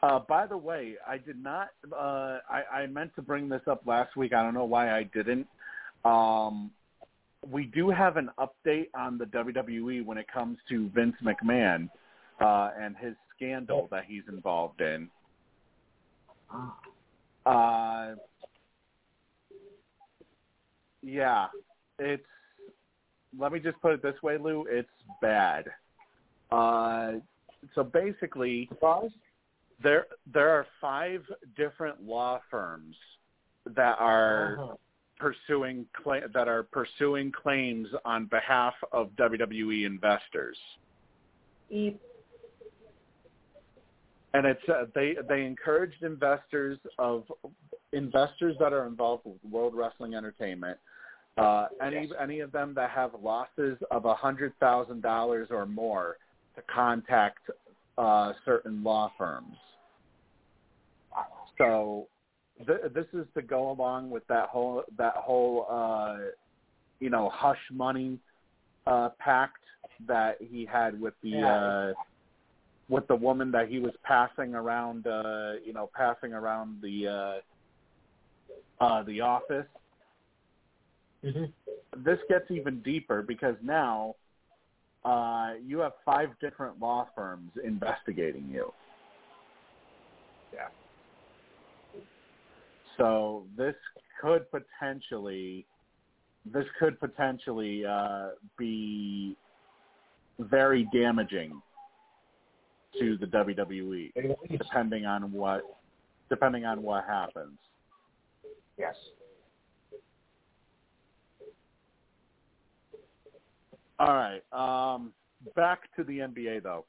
Uh, 0.04 0.20
by 0.28 0.46
the 0.46 0.58
way, 0.58 0.96
I 1.08 1.18
did 1.18 1.42
not. 1.42 1.70
Uh, 1.92 2.40
I, 2.48 2.64
I 2.82 2.88
meant 2.88 3.16
to 3.16 3.24
bring 3.24 3.50
this 3.50 3.62
up 3.66 3.82
last 3.88 4.16
week. 4.16 4.34
I 4.34 4.44
don't 4.44 4.54
know 4.54 4.66
why 4.66 4.96
I 4.96 5.04
didn't. 5.04 5.48
Um, 6.04 6.70
we 7.50 7.66
do 7.66 7.90
have 7.90 8.18
an 8.18 8.30
update 8.40 8.88
on 8.96 9.18
the 9.18 9.26
WWE 9.26 10.06
when 10.06 10.18
it 10.18 10.26
comes 10.32 10.58
to 10.70 10.90
Vince 10.90 11.16
McMahon 11.24 11.90
uh, 12.42 12.72
and 12.80 12.96
his 12.98 13.14
scandal 13.36 13.88
that 13.92 14.06
he's 14.08 14.24
involved 14.28 14.82
in. 14.82 15.10
Uh, 17.46 18.16
yeah, 21.02 21.48
it's. 22.00 22.24
Let 23.38 23.52
me 23.52 23.60
just 23.60 23.80
put 23.82 23.92
it 23.94 24.02
this 24.02 24.16
way, 24.24 24.38
Lou. 24.38 24.66
It's 24.70 24.88
bad. 25.22 25.66
Uh, 26.52 27.14
so 27.74 27.84
basically, 27.84 28.70
there 29.84 30.06
there 30.34 30.50
are 30.50 30.66
five 30.80 31.22
different 31.58 32.02
law 32.04 32.40
firms 32.50 32.96
that 33.66 33.98
are 34.00 34.58
Uh-huh. 34.60 34.76
Pursuing 35.18 35.86
cla- 36.02 36.28
that 36.34 36.48
are 36.48 36.64
pursuing 36.64 37.32
claims 37.32 37.88
on 38.04 38.26
behalf 38.26 38.74
of 38.92 39.10
WWE 39.18 39.86
investors. 39.86 40.58
Eep. 41.70 42.00
and 44.34 44.46
it's 44.46 44.62
uh, 44.70 44.86
they 44.94 45.16
they 45.28 45.46
encouraged 45.46 46.04
investors 46.04 46.78
of 47.00 47.24
investors 47.94 48.56
that 48.60 48.74
are 48.74 48.86
involved 48.86 49.24
with 49.26 49.38
World 49.50 49.74
Wrestling 49.74 50.14
Entertainment, 50.14 50.78
uh, 51.38 51.68
any 51.82 52.10
any 52.22 52.42
of 52.42 52.52
them 52.52 52.74
that 52.76 52.92
have 52.92 53.12
losses 53.22 53.78
of 53.92 54.06
a 54.06 54.14
hundred 54.14 54.54
thousand 54.60 55.02
dollars 55.02 55.48
or 55.52 55.66
more, 55.66 56.18
to 56.56 56.62
contact 56.64 57.50
uh, 57.98 58.34
certain 58.44 58.84
law 58.84 59.12
firms. 59.18 59.56
So 61.58 62.08
th- 62.58 62.94
this 62.94 63.06
is 63.14 63.26
to 63.36 63.42
go 63.42 63.72
along 63.72 64.10
with 64.10 64.26
that 64.28 64.50
whole 64.50 64.84
that 64.98 65.16
whole 65.16 65.68
uh, 65.70 66.18
you 67.00 67.10
know 67.10 67.30
hush 67.34 67.60
money 67.72 68.20
uh, 68.88 69.10
pact 69.20 69.64
that 70.08 70.38
he 70.42 70.66
had 70.66 71.00
with 71.00 71.14
the 71.22 71.30
Yeah. 71.30 71.56
uh, 71.56 71.94
with 72.88 73.08
the 73.08 73.16
woman 73.16 73.52
that 73.52 73.68
he 73.68 73.80
was 73.80 73.94
passing 74.04 74.54
around 74.54 75.08
uh, 75.08 75.54
you 75.66 75.74
know 75.74 75.90
passing 75.96 76.34
around 76.34 76.82
the 76.82 77.42
uh, 78.80 78.84
uh, 78.84 79.04
the 79.04 79.22
office. 79.22 79.68
Mm-hmm. 81.24 81.46
This 82.04 82.20
gets 82.30 82.52
even 82.52 82.82
deeper 82.82 83.22
because 83.22 83.56
now 83.64 84.16
uh, 85.04 85.54
you 85.66 85.80
have 85.80 85.94
five 86.04 86.30
different 86.40 86.80
law 86.80 87.08
firms 87.16 87.52
investigating 87.64 88.50
you. 88.52 88.72
Yeah. 90.54 90.68
So 92.98 93.46
this 93.58 93.76
could 94.22 94.46
potentially, 94.52 95.66
this 96.46 96.66
could 96.80 97.00
potentially 97.00 97.86
uh, 97.86 98.30
be 98.58 99.36
very 100.40 100.88
damaging 100.94 101.62
to 103.00 103.18
the 103.18 103.26
WWE, 103.26 104.14
depending 104.58 105.06
on 105.06 105.32
what, 105.32 105.62
depending 106.30 106.66
on 106.66 106.82
what 106.82 107.06
happens. 107.06 107.58
Yes. 108.78 108.96
All 114.00 114.14
right. 114.14 114.42
Um, 114.52 115.14
back 115.56 115.94
to 115.96 116.04
the 116.04 116.20
NBA 116.20 116.64
though. 116.64 116.86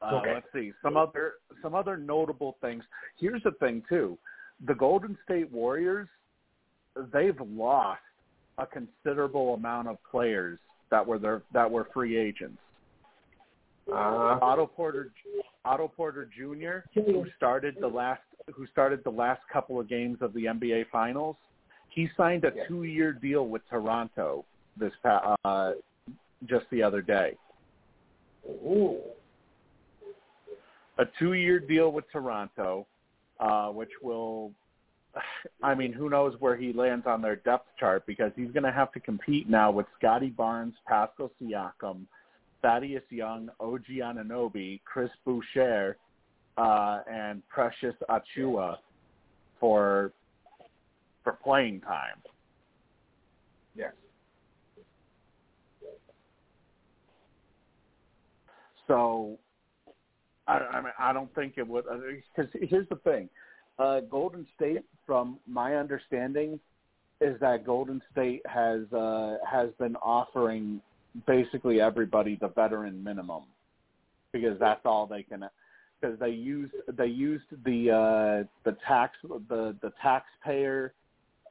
Uh, 0.00 0.16
Okay. 0.16 0.34
Let's 0.34 0.46
see 0.52 0.72
some 0.82 0.96
other 0.96 1.34
some 1.62 1.74
other 1.74 1.96
notable 1.96 2.56
things. 2.60 2.82
Here's 3.18 3.42
the 3.42 3.52
thing 3.52 3.82
too: 3.88 4.18
the 4.66 4.74
Golden 4.74 5.16
State 5.24 5.50
Warriors, 5.50 6.08
they've 7.12 7.40
lost 7.40 8.00
a 8.58 8.66
considerable 8.66 9.54
amount 9.54 9.88
of 9.88 9.96
players 10.10 10.58
that 10.90 11.06
were 11.06 11.18
their 11.18 11.42
that 11.52 11.70
were 11.70 11.88
free 11.92 12.16
agents. 12.16 12.58
Uh, 13.90 14.38
Otto 14.40 14.66
Porter, 14.66 15.10
Otto 15.64 15.88
Porter 15.88 16.28
Jr., 16.36 16.88
who 16.94 17.26
started 17.36 17.76
the 17.80 17.88
last 17.88 18.20
who 18.54 18.66
started 18.68 19.02
the 19.04 19.10
last 19.10 19.40
couple 19.52 19.80
of 19.80 19.88
games 19.88 20.18
of 20.20 20.32
the 20.34 20.44
NBA 20.44 20.86
Finals, 20.90 21.36
he 21.88 22.08
signed 22.16 22.44
a 22.44 22.52
two-year 22.68 23.12
deal 23.12 23.48
with 23.48 23.62
Toronto 23.68 24.44
this 24.76 24.92
pa- 25.02 25.36
uh, 25.44 25.72
just 26.46 26.64
the 26.70 26.82
other 26.82 27.02
day. 27.02 27.36
ooh. 28.46 28.98
A 30.98 31.04
two-year 31.18 31.58
deal 31.58 31.90
with 31.90 32.04
Toronto, 32.12 32.86
uh, 33.42 33.68
which 33.68 33.90
will, 34.00 34.52
I 35.62 35.74
mean, 35.74 35.92
who 35.92 36.08
knows 36.08 36.34
where 36.38 36.56
he 36.56 36.72
lands 36.72 37.06
on 37.06 37.20
their 37.20 37.36
depth 37.36 37.68
chart 37.78 38.06
because 38.06 38.32
he's 38.36 38.50
going 38.52 38.62
to 38.62 38.72
have 38.72 38.92
to 38.92 39.00
compete 39.00 39.48
now 39.50 39.70
with 39.70 39.86
Scottie 39.98 40.30
Barnes, 40.30 40.74
Pascal 40.86 41.30
Siakam, 41.42 42.06
Thaddeus 42.62 43.02
Young, 43.10 43.50
OG 43.60 43.86
Anunoby, 44.02 44.80
Chris 44.84 45.10
Boucher, 45.26 45.96
uh, 46.56 47.00
and 47.10 47.42
Precious 47.48 47.94
Achiuwa 48.08 48.76
for 49.58 50.12
for 51.24 51.32
playing 51.32 51.80
time. 51.80 52.20
Yes. 53.74 53.92
So, 58.86 59.38
I, 60.46 60.58
I 60.58 60.80
mean, 60.80 60.92
I 60.98 61.12
don't 61.12 61.32
think 61.34 61.54
it 61.56 61.66
would. 61.66 61.84
Because 62.36 62.50
here's 62.60 62.88
the 62.88 62.96
thing: 62.96 63.28
uh, 63.78 64.00
Golden 64.00 64.46
State, 64.56 64.84
from 65.06 65.38
my 65.46 65.76
understanding, 65.76 66.58
is 67.20 67.38
that 67.40 67.64
Golden 67.64 68.02
State 68.12 68.42
has 68.46 68.80
uh, 68.92 69.36
has 69.50 69.70
been 69.78 69.96
offering 69.96 70.80
basically 71.26 71.80
everybody 71.80 72.36
the 72.40 72.48
veteran 72.48 73.02
minimum 73.02 73.42
because 74.32 74.58
that's 74.58 74.80
all 74.84 75.06
they 75.06 75.22
can. 75.22 75.48
Because 76.00 76.18
they 76.18 76.30
used 76.30 76.72
they 76.96 77.06
used 77.06 77.44
the 77.64 77.90
uh, 77.90 78.48
the 78.64 78.76
tax 78.86 79.14
the 79.48 79.76
the 79.80 79.92
taxpayer 80.02 80.94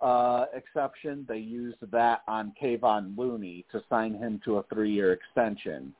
uh, 0.01 0.45
exception. 0.53 1.25
They 1.29 1.37
used 1.37 1.77
that 1.91 2.21
on 2.27 2.53
Kevon 2.61 3.17
Looney 3.17 3.65
to 3.71 3.81
sign 3.89 4.13
him 4.13 4.41
to 4.45 4.57
a 4.57 4.63
three 4.63 4.91
year 4.91 5.13
extension. 5.13 5.93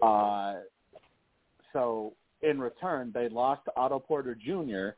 Uh, 0.00 0.56
so 1.72 2.12
in 2.42 2.60
return, 2.60 3.10
they 3.14 3.28
lost 3.28 3.62
Otto 3.76 3.98
Porter 3.98 4.34
Jr. 4.34 4.90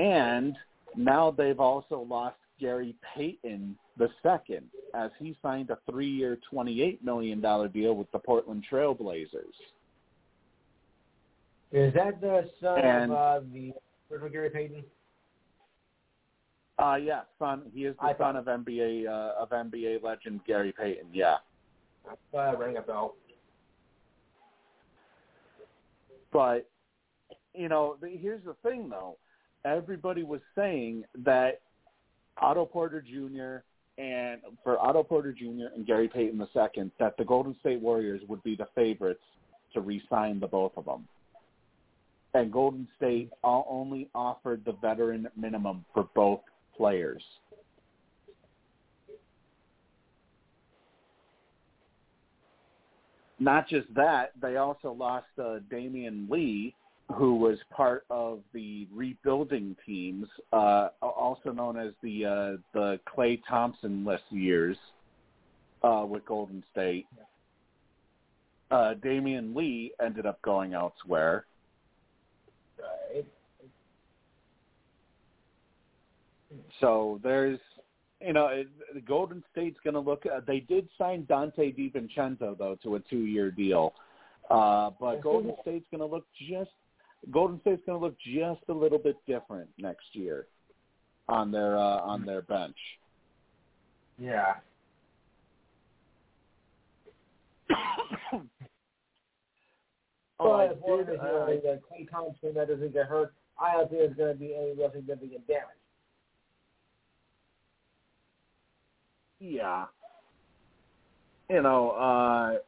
and 0.00 0.56
now 0.96 1.30
they've 1.30 1.60
also 1.60 2.00
lost 2.08 2.36
Gary 2.60 2.94
Payton 3.14 3.76
the 3.98 4.08
second, 4.22 4.66
as 4.94 5.10
he 5.18 5.36
signed 5.42 5.70
a 5.70 5.78
three-year, 5.90 6.38
twenty-eight 6.50 7.04
million 7.04 7.40
dollar 7.40 7.68
deal 7.68 7.94
with 7.94 8.10
the 8.12 8.18
Portland 8.18 8.64
Trailblazers. 8.70 9.56
Is 11.72 11.92
that 11.94 12.20
the 12.20 12.48
son 12.60 12.78
And- 12.80 13.12
of 13.12 13.16
uh, 13.16 13.46
the 13.52 13.72
original 14.10 14.30
Gary 14.30 14.50
Payton? 14.50 14.84
Uh 16.78 16.96
yeah, 16.96 17.20
son. 17.38 17.70
He 17.74 17.84
is 17.84 17.94
the 17.96 18.04
I 18.06 18.16
son 18.16 18.36
of 18.36 18.46
NBA 18.46 19.06
uh, 19.06 19.40
of 19.42 19.50
NBA 19.50 20.02
legend 20.02 20.40
Gary 20.46 20.72
Payton. 20.72 21.06
Yeah, 21.12 21.36
Uh, 22.34 22.56
ring 22.56 22.76
a 22.78 22.82
bell. 22.82 23.14
But 26.32 26.68
you 27.54 27.68
know, 27.68 27.96
here's 28.02 28.44
the 28.44 28.54
thing 28.62 28.88
though. 28.88 29.18
Everybody 29.64 30.22
was 30.22 30.40
saying 30.56 31.04
that 31.24 31.60
Otto 32.38 32.64
Porter 32.64 33.00
Jr. 33.02 33.62
and 34.02 34.40
for 34.64 34.78
Otto 34.80 35.02
Porter 35.02 35.32
Jr. 35.32 35.74
and 35.74 35.86
Gary 35.86 36.08
Payton 36.08 36.40
II 36.40 36.90
that 36.98 37.16
the 37.16 37.24
Golden 37.24 37.54
State 37.60 37.80
Warriors 37.80 38.22
would 38.28 38.42
be 38.42 38.56
the 38.56 38.66
favorites 38.74 39.22
to 39.74 39.80
re-sign 39.80 40.40
the 40.40 40.46
both 40.46 40.72
of 40.76 40.86
them. 40.86 41.06
And 42.34 42.50
Golden 42.50 42.88
State 42.96 43.30
only 43.44 44.08
offered 44.14 44.64
the 44.64 44.72
veteran 44.72 45.28
minimum 45.36 45.84
for 45.92 46.08
both 46.14 46.40
players. 46.76 47.22
Not 53.42 53.68
just 53.68 53.92
that, 53.96 54.30
they 54.40 54.56
also 54.56 54.92
lost 54.92 55.26
uh, 55.36 55.58
Damion 55.68 56.30
Lee, 56.30 56.76
who 57.12 57.34
was 57.34 57.58
part 57.70 58.04
of 58.08 58.38
the 58.52 58.86
rebuilding 58.94 59.74
teams, 59.84 60.28
uh, 60.52 60.90
also 61.02 61.50
known 61.50 61.76
as 61.76 61.92
the 62.04 62.24
uh, 62.24 62.56
the 62.72 63.00
Klay 63.04 63.40
Thompson 63.48 64.04
less 64.04 64.20
years 64.30 64.76
uh, 65.82 66.06
with 66.08 66.24
Golden 66.24 66.62
State. 66.70 67.06
Uh, 68.70 68.94
Damion 69.04 69.56
Lee 69.56 69.92
ended 70.00 70.24
up 70.24 70.40
going 70.42 70.74
elsewhere. 70.74 71.44
Right. 72.78 73.26
So 76.80 77.18
there's, 77.24 77.58
you 78.24 78.32
know, 78.32 78.62
the 78.94 79.00
Golden 79.00 79.42
State's 79.52 79.78
going 79.84 79.94
to 79.94 80.00
look. 80.00 80.24
Uh, 80.26 80.40
they 80.46 80.60
did 80.60 80.88
sign 80.98 81.24
Donte 81.24 81.56
DiVincenzo 81.58 82.56
though 82.58 82.76
to 82.82 82.96
a 82.96 83.00
two-year 83.00 83.50
deal, 83.50 83.94
uh, 84.50 84.90
but 85.00 85.22
Golden. 85.22 85.54
State's 85.62 85.86
going 85.90 86.00
to 86.00 86.06
look 86.06 86.26
just. 86.48 86.70
Golden 87.30 87.60
State's 87.60 87.82
going 87.86 87.98
to 88.00 88.04
look 88.04 88.16
just 88.18 88.68
a 88.68 88.72
little 88.72 88.98
bit 88.98 89.16
different 89.26 89.68
next 89.78 90.06
year 90.12 90.46
on 91.28 91.52
their 91.52 91.76
uh, 91.78 92.00
on 92.00 92.24
their 92.24 92.42
bench. 92.42 92.76
Yeah. 94.18 94.54
Oh, 100.44 100.50
I 100.52 100.66
as 100.66 100.76
long 100.86 101.00
as 101.00 101.06
did, 101.06 101.12
you 101.12 101.22
know, 101.22 101.46
uh, 101.46 101.76
Klay 101.86 102.10
Thompson 102.10 102.54
that 102.54 102.68
doesn't 102.68 102.92
get 102.92 103.06
hurt, 103.06 103.32
I 103.60 103.72
don't 103.74 103.88
think 103.88 104.00
there's 104.00 104.16
going 104.16 104.32
to 104.32 104.38
be 104.38 104.54
any 104.54 104.72
real 104.76 104.90
significant 104.92 105.46
damage. 105.46 105.81
Yeah. 109.42 109.86
You 111.50 111.62
know, 111.62 111.90
uh 111.90 112.58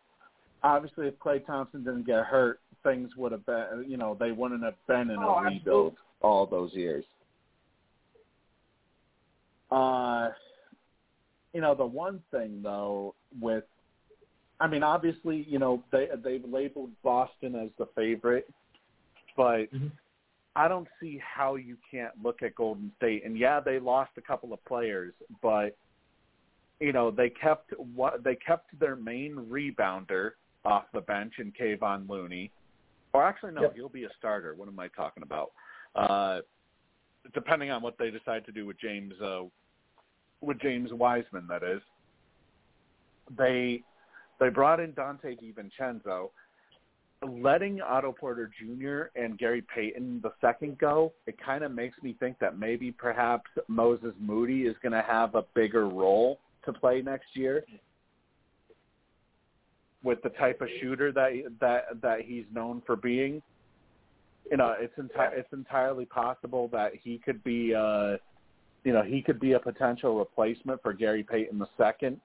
obviously 0.62 1.06
if 1.06 1.18
Klay 1.18 1.44
Thompson 1.46 1.84
didn't 1.84 2.04
get 2.06 2.24
hurt, 2.24 2.58
things 2.82 3.10
would 3.16 3.30
have 3.32 3.46
been 3.46 3.84
you 3.86 3.96
know, 3.96 4.16
they 4.18 4.32
wouldn't 4.32 4.62
have 4.64 4.74
been 4.88 5.10
in 5.10 5.16
a 5.22 5.26
Oh, 5.28 5.40
rebuild 5.40 5.92
absolutely. 5.92 5.96
all 6.22 6.46
those 6.46 6.72
years. 6.74 7.04
Uh 9.70 10.30
you 11.52 11.60
know, 11.60 11.74
the 11.76 11.86
one 11.86 12.20
thing 12.32 12.60
though 12.62 13.14
with 13.40 13.64
I 14.60 14.66
mean, 14.66 14.82
obviously, 14.82 15.46
you 15.48 15.58
know, 15.60 15.82
they 15.92 16.08
they've 16.22 16.44
labeled 16.44 16.90
Boston 17.02 17.54
as 17.54 17.70
the 17.78 17.86
favorite. 17.94 18.48
but 19.36 19.72
Mhm. 19.72 19.90
I 20.56 20.68
don't 20.68 20.86
see 21.00 21.18
how 21.18 21.56
you 21.56 21.76
can't 21.90 22.14
look 22.22 22.42
at 22.44 22.54
Golden 22.54 22.92
State. 22.96 23.24
And 23.24 23.36
yeah, 23.36 23.58
they 23.58 23.80
lost 23.80 24.12
a 24.16 24.20
couple 24.20 24.52
of 24.52 24.64
players, 24.64 25.12
but 25.42 25.76
you 26.80 26.92
know 26.92 27.10
they 27.10 27.30
kept 27.30 27.72
what 27.94 28.24
they 28.24 28.36
kept 28.36 28.78
their 28.78 28.96
main 28.96 29.34
rebounder 29.34 30.32
off 30.64 30.84
the 30.92 31.00
bench 31.00 31.34
in 31.38 31.52
Kevon 31.52 32.08
Looney. 32.08 32.50
Or 33.12 33.22
actually, 33.22 33.52
no, 33.52 33.62
Yep. 33.62 33.74
he'll 33.76 33.88
be 33.88 34.04
a 34.04 34.10
starter. 34.18 34.54
What 34.54 34.66
am 34.66 34.78
I 34.80 34.88
talking 34.88 35.22
about? 35.22 35.52
Uh, 35.94 36.40
depending 37.32 37.70
on 37.70 37.80
what 37.82 37.96
they 37.96 38.10
decide 38.10 38.44
to 38.46 38.52
do 38.52 38.66
with 38.66 38.78
James, 38.78 39.14
uh, 39.20 39.42
with 40.40 40.58
James 40.60 40.92
Wiseman, 40.92 41.46
that 41.48 41.62
is. 41.62 41.80
They 43.36 43.82
they 44.40 44.48
brought 44.48 44.80
in 44.80 44.92
Donte 44.92 45.38
DiVincenzo, 45.40 46.30
letting 47.22 47.80
Otto 47.80 48.12
Porter 48.12 48.50
Jr. 48.58 49.18
and 49.18 49.38
Gary 49.38 49.62
Payton 49.62 50.20
the 50.22 50.32
second 50.40 50.78
go. 50.78 51.12
It 51.26 51.38
kind 51.38 51.62
of 51.62 51.72
makes 51.72 51.96
me 52.02 52.16
think 52.18 52.38
that 52.40 52.58
maybe 52.58 52.90
perhaps 52.90 53.48
Moses 53.68 54.12
Moody 54.18 54.62
is 54.66 54.76
going 54.82 54.92
to 54.92 55.02
have 55.02 55.34
a 55.36 55.44
bigger 55.54 55.88
role 55.88 56.40
to 56.66 56.72
play 56.72 57.02
next 57.02 57.28
year 57.34 57.64
with 60.02 60.22
the 60.22 60.28
type 60.30 60.60
of 60.60 60.68
shooter 60.80 61.10
that 61.12 61.32
that 61.60 62.00
that 62.02 62.20
he's 62.22 62.44
known 62.52 62.82
for 62.86 62.94
being. 62.94 63.42
You 64.50 64.58
know, 64.58 64.74
it's 64.78 64.96
enti- 64.98 65.32
it's 65.32 65.52
entirely 65.52 66.04
possible 66.04 66.68
that 66.68 66.92
he 67.02 67.18
could 67.18 67.42
be, 67.42 67.74
uh, 67.74 68.18
you 68.84 68.92
know, 68.92 69.02
he 69.02 69.22
could 69.22 69.40
be 69.40 69.52
a 69.52 69.58
potential 69.58 70.18
replacement 70.18 70.82
for 70.82 70.92
Gary 70.92 71.22
Payton 71.22 71.58
the 71.58 71.68
second. 71.78 72.20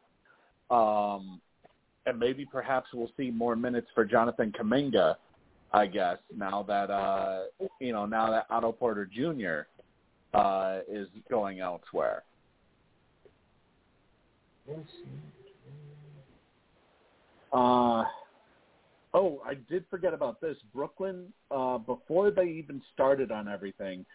Um, 0.70 1.40
and 2.06 2.20
maybe 2.20 2.46
perhaps 2.46 2.90
we'll 2.94 3.12
see 3.16 3.32
more 3.32 3.56
minutes 3.56 3.88
for 3.96 4.04
Jonathan 4.04 4.52
Kuminga, 4.52 5.16
I 5.72 5.86
guess, 5.86 6.18
now 6.36 6.64
that 6.64 6.90
uh 6.90 7.44
you 7.80 7.94
know, 7.94 8.06
now 8.06 8.30
that 8.32 8.48
Otto 8.50 8.72
Porter 8.72 9.06
Jr. 9.06 9.68
uh 10.38 10.80
is 10.92 11.08
going 11.30 11.62
elsewhere. 11.62 12.24
Uh, 17.52 18.04
oh, 19.14 19.42
I 19.46 19.56
did 19.70 19.86
forget 19.90 20.14
about 20.14 20.40
this. 20.40 20.58
Brooklyn, 20.74 21.34
uh, 21.50 21.80
before 21.80 22.32
they 22.32 22.46
even 22.46 22.82
started 22.94 23.32
on 23.32 23.48
everything, 23.48 24.06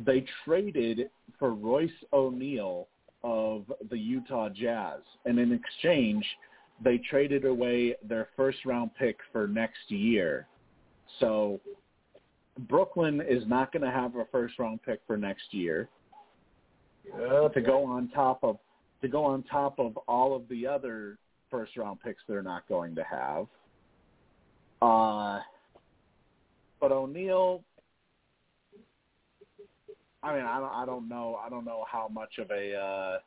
they 0.00 0.24
traded 0.44 1.10
for 1.38 1.54
Royce 1.54 1.90
O'Neale 2.12 2.88
of 3.24 3.64
the 3.90 3.98
Utah 3.98 4.48
Jazz, 4.48 5.00
and 5.24 5.38
in 5.38 5.52
exchange, 5.52 6.24
they 6.82 6.98
traded 6.98 7.44
away 7.44 7.96
their 8.08 8.28
first 8.36 8.58
round 8.64 8.94
pick 8.94 9.18
for 9.32 9.48
next 9.48 9.90
year. 9.90 10.46
So 11.18 11.60
Brooklyn 12.68 13.20
is 13.20 13.42
not 13.46 13.72
going 13.72 13.82
to 13.82 13.90
have 13.90 14.14
a 14.16 14.24
first 14.30 14.58
round 14.58 14.82
pick 14.82 15.00
for 15.06 15.16
next 15.16 15.52
year 15.52 15.88
to 17.48 17.60
go 17.60 17.84
on 17.84 18.08
top 18.10 18.38
of 18.42 18.58
to 19.02 19.08
go 19.08 19.24
on 19.24 19.42
top 19.44 19.78
of 19.78 19.96
all 20.08 20.34
of 20.34 20.48
the 20.48 20.66
other 20.66 21.18
first 21.50 21.76
round 21.76 22.00
picks 22.00 22.22
they're 22.28 22.42
not 22.42 22.68
going 22.68 22.94
to 22.94 23.04
have. 23.04 23.46
Uh, 24.80 25.40
but 26.80 26.92
O'Neale, 26.92 27.62
I 30.22 30.34
mean, 30.34 30.44
I 30.44 30.58
don't, 30.58 30.72
I 30.72 30.86
don't 30.86 31.08
know, 31.08 31.38
I 31.44 31.48
don't 31.48 31.64
know 31.64 31.84
how 31.90 32.08
much 32.08 32.38
of 32.38 32.50
a, 32.50 32.74
uh, 32.74 33.18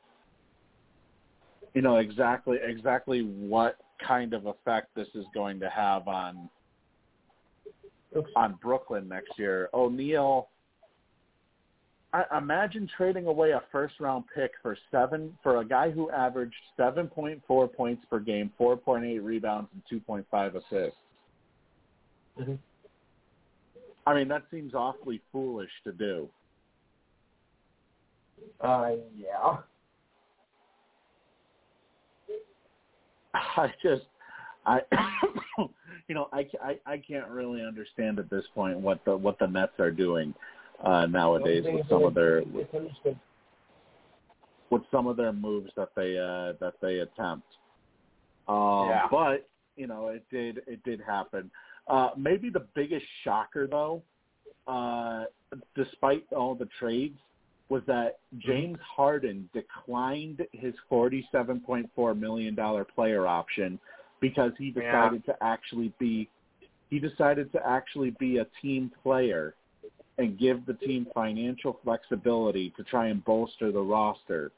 you 1.73 1.81
know, 1.81 1.97
exactly, 1.97 2.57
exactly 2.63 3.21
what 3.21 3.77
kind 4.05 4.33
of 4.33 4.45
effect 4.45 4.93
this 4.95 5.07
is 5.15 5.25
going 5.33 5.59
to 5.59 5.69
have 5.69 6.07
on 6.07 6.49
on 8.35 8.57
Brooklyn 8.61 9.07
next 9.07 9.37
year. 9.37 9.69
O'Neale, 9.73 10.49
I 12.13 12.37
imagine 12.37 12.89
trading 12.97 13.25
away 13.27 13.51
a 13.51 13.61
first 13.71 13.93
round 14.01 14.25
pick 14.35 14.51
for 14.61 14.77
seven 14.91 15.37
for 15.41 15.61
a 15.61 15.65
guy 15.65 15.91
who 15.91 16.09
averaged 16.11 16.53
seven 16.75 17.07
point 17.07 17.41
four 17.47 17.69
points 17.69 18.03
per 18.09 18.19
game, 18.19 18.51
four 18.57 18.75
point 18.75 19.05
eight 19.05 19.19
rebounds, 19.19 19.69
and 19.73 19.81
two 19.89 20.01
point 20.01 20.25
five 20.29 20.55
assists. 20.55 20.97
Mhm. 22.37 22.57
I 24.05 24.15
mean, 24.15 24.27
that 24.27 24.43
seems 24.51 24.73
awfully 24.73 25.21
foolish 25.31 25.69
to 25.85 25.93
do. 25.93 26.27
Uh, 28.59 28.91
yeah. 29.15 29.57
I 33.33 33.73
just, 33.81 34.03
I, 34.65 34.81
you 36.09 36.15
know, 36.15 36.27
I, 36.33 36.45
I 36.61 36.77
I 36.85 36.97
can't 36.97 37.29
really 37.29 37.63
understand 37.63 38.19
at 38.19 38.29
this 38.29 38.43
point 38.53 38.77
what 38.79 39.05
the 39.05 39.15
what 39.15 39.39
the 39.39 39.47
Nets 39.47 39.79
are 39.79 39.91
doing 39.91 40.33
uh, 40.83 41.05
nowadays 41.05 41.63
with 41.65 41.87
some 41.89 42.03
of 42.03 42.13
their 42.13 42.41
understood. 42.41 43.19
with 44.69 44.81
some 44.91 45.07
of 45.07 45.17
their 45.17 45.33
moves 45.33 45.71
that 45.75 45.89
they 45.95 46.17
uh, 46.17 46.53
that 46.59 46.73
they 46.81 46.99
attempt. 46.99 47.47
Um, 48.47 48.87
Yeah. 48.89 49.07
But 49.09 49.47
you 49.75 49.87
know, 49.87 50.07
it 50.07 50.23
did 50.31 50.61
it 50.67 50.83
did 50.83 51.01
happen. 51.01 51.51
Uh, 51.87 52.09
maybe 52.15 52.49
the 52.49 52.65
biggest 52.75 53.05
shocker, 53.23 53.67
though, 53.67 54.01
uh, 54.67 55.25
despite 55.75 56.25
all 56.31 56.55
the 56.55 56.69
trades, 56.79 57.17
was 57.69 57.81
that 57.87 58.19
James 58.37 58.77
Harden 58.95 59.49
declined 59.53 60.45
his 60.51 60.73
forty-seven 60.89 61.61
point 61.61 61.89
four 61.95 62.13
million 62.13 62.55
dollar 62.55 62.85
player 62.85 63.27
option 63.27 63.79
because 64.19 64.51
he 64.57 64.73
Yeah. 64.75 64.91
decided 64.91 65.25
to 65.25 65.35
actually 65.41 65.93
be 65.99 66.29
he 66.89 66.99
decided 66.99 67.51
to 67.53 67.65
actually 67.65 68.11
be 68.19 68.37
a 68.39 68.45
team 68.61 68.91
player 69.01 69.55
and 70.21 70.37
give 70.37 70.65
the 70.65 70.73
team 70.73 71.07
financial 71.13 71.79
flexibility 71.83 72.71
to 72.77 72.83
try 72.83 73.07
and 73.07 73.23
bolster 73.25 73.71
the 73.71 73.81
roster, 73.81 74.51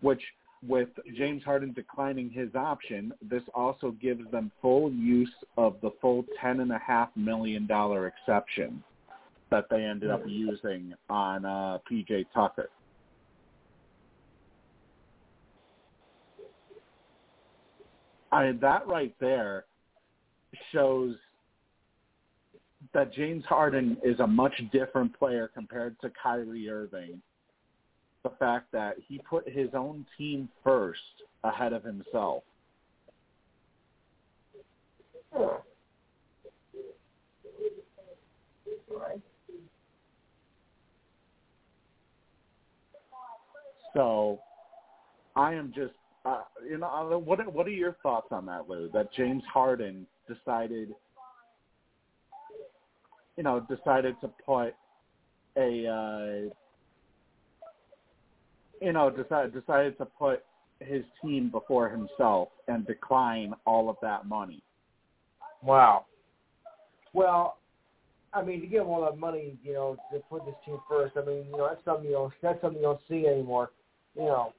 which 0.00 0.22
with 0.66 0.88
James 1.16 1.42
Harden 1.42 1.72
declining 1.72 2.30
his 2.30 2.54
option, 2.54 3.12
this 3.22 3.42
also 3.54 3.92
gives 3.92 4.30
them 4.30 4.50
full 4.60 4.90
use 4.92 5.32
of 5.56 5.76
the 5.82 5.90
full 6.00 6.24
ten 6.40 6.60
and 6.60 6.72
a 6.72 6.78
half 6.78 7.08
million 7.16 7.66
dollar 7.66 8.06
exception 8.06 8.82
that 9.50 9.66
they 9.70 9.84
ended 9.84 10.10
up 10.10 10.22
using 10.26 10.94
on 11.08 11.44
uh, 11.44 11.78
PJ 11.90 12.26
Tucker. 12.34 12.70
I 18.32 18.52
that 18.60 18.86
right 18.86 19.14
there 19.18 19.64
shows 20.72 21.16
that 22.92 23.12
James 23.12 23.44
Harden 23.44 23.96
is 24.04 24.18
a 24.20 24.26
much 24.26 24.54
different 24.72 25.16
player 25.18 25.50
compared 25.52 26.00
to 26.00 26.10
Kyrie 26.22 26.68
Irving. 26.68 27.20
The 28.22 28.30
fact 28.38 28.66
that 28.72 28.96
he 29.06 29.18
put 29.18 29.48
his 29.48 29.68
own 29.74 30.04
team 30.18 30.48
first 30.62 31.00
ahead 31.44 31.72
of 31.72 31.84
himself. 31.84 32.42
So 43.94 44.40
I 45.34 45.54
am 45.54 45.72
just, 45.74 45.94
uh, 46.24 46.42
you 46.68 46.78
know, 46.78 47.22
what 47.24 47.52
what 47.52 47.66
are 47.66 47.70
your 47.70 47.96
thoughts 48.02 48.28
on 48.30 48.46
that, 48.46 48.68
Lou? 48.68 48.88
That 48.92 49.12
James 49.12 49.42
Harden 49.52 50.06
decided, 50.28 50.94
you 53.40 53.44
know, 53.44 53.66
decided 53.74 54.16
to 54.20 54.28
put 54.44 54.74
a, 55.56 55.86
uh, 55.88 56.50
you 58.82 58.92
know, 58.92 59.08
decided 59.08 59.54
decided 59.54 59.96
to 59.96 60.04
put 60.04 60.44
his 60.80 61.04
team 61.22 61.48
before 61.50 61.88
himself 61.88 62.48
and 62.68 62.86
decline 62.86 63.54
all 63.64 63.88
of 63.88 63.96
that 64.02 64.26
money. 64.26 64.62
Wow. 65.62 66.04
Well, 67.14 67.56
I 68.34 68.42
mean, 68.42 68.60
to 68.60 68.66
give 68.66 68.82
him 68.82 68.88
all 68.88 69.06
that 69.10 69.18
money, 69.18 69.56
you 69.64 69.72
know, 69.72 69.96
to 70.12 70.18
put 70.28 70.44
this 70.44 70.54
team 70.66 70.76
first. 70.86 71.16
I 71.16 71.24
mean, 71.24 71.46
you 71.50 71.56
know, 71.56 71.66
that's 71.66 71.82
something 71.82 72.04
you 72.04 72.12
don't 72.12 72.34
that's 72.42 72.60
something 72.60 72.78
you 72.78 72.88
don't 72.88 73.00
see 73.08 73.26
anymore. 73.26 73.70
You 74.16 74.24
know, 74.24 74.52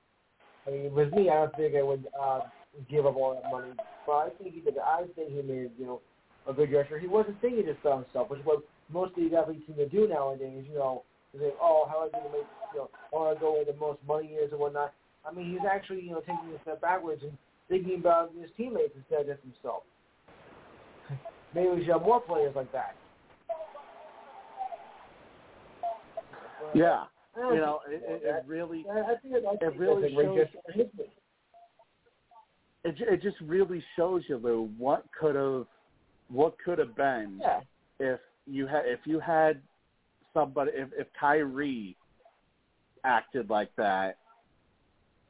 I 0.66 0.72
mean, 0.72 0.92
with 0.92 1.14
me, 1.14 1.30
I 1.30 1.36
don't 1.36 1.56
think 1.56 1.76
I 1.76 1.84
would 1.84 2.08
uh, 2.20 2.40
give 2.90 3.06
up 3.06 3.16
all 3.16 3.36
that 3.36 3.52
money. 3.52 3.74
But 4.08 4.14
I 4.14 4.30
think 4.42 4.56
he 4.56 4.62
did. 4.62 4.80
I 4.80 5.04
think 5.16 5.30
he 5.30 5.44
made 5.44 5.70
you 5.78 5.86
know 5.86 6.02
a 6.48 6.54
good 6.54 6.72
gesture. 6.72 6.98
He 6.98 7.06
wasn't 7.06 7.40
thinking 7.42 7.66
just 7.68 7.82
about 7.82 8.06
himself, 8.06 8.32
which 8.32 8.40
is 8.40 8.46
what 8.48 8.64
most 8.92 9.10
of 9.12 9.16
these 9.18 9.34
athletes 9.34 9.64
seem 9.68 9.76
to 9.78 9.88
do 9.90 10.08
nowadays. 10.08 10.66
You 10.70 10.76
know, 10.78 11.04
they 11.34 11.40
say, 11.40 11.52
oh, 11.62 11.86
how 11.90 12.04
am 12.04 12.10
I 12.14 12.20
going 12.20 12.32
to 12.32 12.38
make 12.40 12.48
you 12.74 12.80
know, 12.80 12.90
want 13.12 13.38
to 13.38 13.40
go 13.40 13.54
where 13.54 13.66
the 13.66 13.74
most 13.80 14.00
money 14.08 14.28
is 14.40 14.52
and 14.52 14.60
whatnot. 14.60 14.94
I 15.26 15.34
mean, 15.34 15.52
he's 15.52 15.66
actually 15.70 16.02
you 16.02 16.12
know 16.12 16.20
taking 16.22 16.52
a 16.58 16.62
step 16.64 16.82
backwards 16.82 17.22
and 17.24 17.32
thinking 17.70 18.00
about 18.00 18.32
his 18.40 18.50
teammates 18.58 18.94
instead 18.96 19.30
of 19.30 19.38
himself. 19.42 19.84
Maybe 21.54 21.70
we 21.70 21.80
should 21.80 21.94
have 21.94 22.02
more 22.02 22.22
players 22.22 22.56
like 22.56 22.72
that. 22.72 22.96
Yeah, 26.74 27.04
you 27.36 27.56
know, 27.58 27.80
it, 27.90 28.02
it, 28.08 28.22
it 28.24 28.44
really 28.48 28.86
I 28.92 29.00
I 29.00 29.16
think, 29.22 29.36
I 29.36 29.56
think 29.58 29.80
really 29.80 30.02
that's 30.04 30.14
a 30.14 30.16
great 30.16 30.26
shows- 30.28 30.38
gesture 30.38 30.60
for 30.66 30.72
his 30.72 30.88
team. 30.98 31.08
it, 32.86 32.96
it 33.00 33.22
just 33.22 33.38
really 33.42 33.84
shows 33.96 34.24
you, 34.28 34.38
Lou, 34.38 34.70
what 34.78 35.06
could 35.20 35.36
have 35.36 35.66
what 36.30 36.56
could 36.64 36.80
have 36.80 36.96
been 36.96 37.40
Yeah. 37.42 37.60
if 38.00 38.20
you 38.46 38.68
had 38.68 38.84
if 38.86 39.00
you 39.06 39.20
had 39.20 39.62
somebody 40.34 40.72
if 40.74 40.90
if 40.98 41.08
Kyrie 41.20 41.96
acted 43.04 43.50
like 43.50 43.76
that 43.78 44.18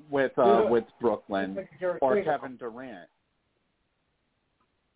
with 0.10 0.38
uh 0.38 0.66
with 0.70 0.86
Brooklyn 1.00 1.58
or 2.02 2.22
Kevin 2.24 2.58
Durant. 2.58 3.08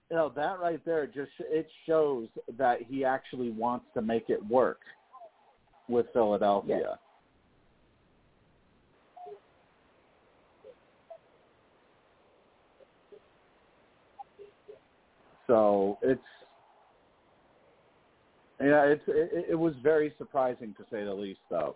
You 0.09 0.17
know, 0.17 0.31
that 0.35 0.59
right 0.59 0.83
there 0.85 1.07
just 1.07 1.31
it 1.39 1.67
shows 1.85 2.27
that 2.57 2.79
he 2.87 3.03
actually 3.03 3.49
wants 3.49 3.85
to 3.95 4.01
make 4.01 4.29
it 4.29 4.45
work 4.45 4.79
with 5.87 6.05
Philadelphia. 6.13 6.99
So 15.47 15.97
it's 16.01 16.21
yeah, 18.61 18.83
it, 18.85 19.01
it 19.49 19.59
was 19.59 19.73
very 19.83 20.13
surprising 20.17 20.73
to 20.77 20.83
say 20.91 21.03
the 21.03 21.13
least, 21.13 21.41
though. 21.49 21.75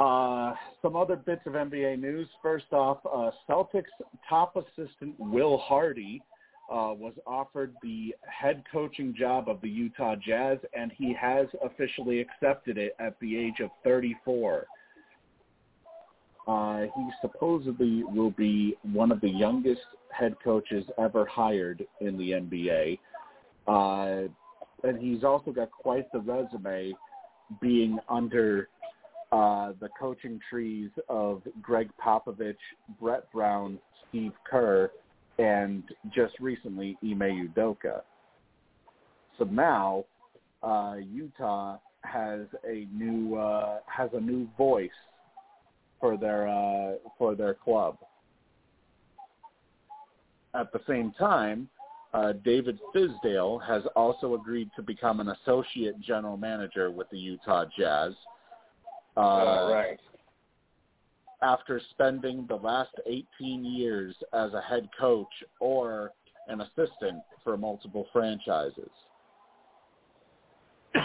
Uh, 0.00 0.54
some 0.80 0.96
other 0.96 1.14
bits 1.14 1.42
of 1.46 1.52
NBA 1.52 2.00
news. 2.00 2.26
First 2.42 2.72
off, 2.72 2.98
uh, 3.04 3.30
Celtics 3.48 3.84
top 4.26 4.56
assistant 4.56 5.14
Will 5.18 5.58
Hardy 5.58 6.22
uh, 6.70 6.94
was 6.96 7.12
offered 7.26 7.74
the 7.82 8.14
head 8.26 8.64
coaching 8.72 9.14
job 9.14 9.50
of 9.50 9.60
the 9.60 9.68
Utah 9.68 10.14
Jazz, 10.16 10.56
and 10.72 10.90
he 10.96 11.14
has 11.20 11.48
officially 11.62 12.20
accepted 12.20 12.78
it 12.78 12.96
at 12.98 13.18
the 13.20 13.36
age 13.36 13.60
of 13.60 13.68
34. 13.84 14.66
Uh, 16.48 16.80
he 16.80 17.10
supposedly 17.20 18.02
will 18.04 18.30
be 18.30 18.74
one 18.82 19.12
of 19.12 19.20
the 19.20 19.28
youngest 19.28 19.82
head 20.10 20.34
coaches 20.42 20.84
ever 20.98 21.24
hired 21.26 21.84
in 22.00 22.16
the 22.16 22.30
NBA. 22.32 22.98
Uh, 23.66 24.28
and 24.82 24.98
he's 24.98 25.24
also 25.24 25.50
got 25.50 25.70
quite 25.70 26.10
the 26.12 26.20
resume 26.20 26.92
being 27.60 27.98
under 28.08 28.68
uh, 29.32 29.72
the 29.80 29.88
coaching 29.98 30.40
trees 30.48 30.90
of 31.08 31.42
Gregg 31.62 31.90
Popovich, 32.04 32.56
Brett 33.00 33.30
Brown, 33.32 33.78
Steve 34.08 34.32
Kerr, 34.48 34.90
and 35.38 35.82
just 36.14 36.34
recently 36.40 36.96
Ime 37.02 37.48
Udoka. 37.48 38.02
So 39.38 39.44
now 39.44 40.04
uh, 40.62 40.96
Utah 41.10 41.78
has 42.02 42.40
a 42.66 42.86
new 42.92 43.36
uh, 43.36 43.78
has 43.86 44.10
a 44.14 44.20
new 44.20 44.48
voice 44.56 44.90
for 46.00 46.16
their 46.16 46.48
uh, 46.48 46.94
for 47.18 47.34
their 47.34 47.54
club. 47.54 47.98
At 50.54 50.72
the 50.72 50.80
same 50.86 51.12
time, 51.18 51.68
uh, 52.12 52.32
David 52.44 52.78
Fizdale 52.94 53.64
has 53.66 53.82
also 53.94 54.34
agreed 54.34 54.68
to 54.76 54.82
become 54.82 55.20
an 55.20 55.28
associate 55.28 56.00
general 56.00 56.36
manager 56.36 56.90
with 56.90 57.08
the 57.10 57.18
Utah 57.18 57.66
Jazz. 57.78 58.14
Uh, 59.16 59.20
All 59.20 59.72
right. 59.72 60.00
After 61.42 61.80
spending 61.90 62.46
the 62.48 62.56
last 62.56 62.90
18 63.06 63.64
years 63.64 64.14
as 64.32 64.52
a 64.52 64.60
head 64.60 64.88
coach 64.98 65.32
or 65.60 66.10
an 66.48 66.60
assistant 66.60 67.22
for 67.44 67.56
multiple 67.56 68.06
franchises. 68.12 68.90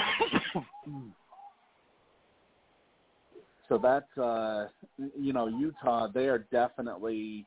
so 3.70 3.78
that's 3.78 4.18
uh 4.18 4.68
you 5.16 5.32
know 5.32 5.48
Utah 5.48 6.08
they 6.12 6.28
are 6.28 6.40
definitely 6.52 7.46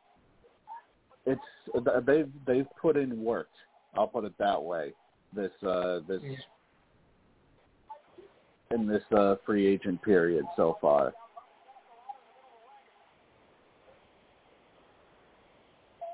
it's 1.29 2.07
they've 2.07 2.31
they've 2.47 2.67
put 2.81 2.97
in 2.97 3.23
work 3.23 3.49
I'll 3.95 4.07
put 4.07 4.25
it 4.25 4.33
that 4.39 4.63
way 4.63 4.93
this 5.35 5.51
uh 5.67 6.01
this 6.09 6.23
in 8.71 8.87
this 8.87 9.03
uh 9.17 9.37
free 9.45 9.67
agent 9.67 10.03
period 10.03 10.45
so 10.57 10.79
far. 10.81 11.13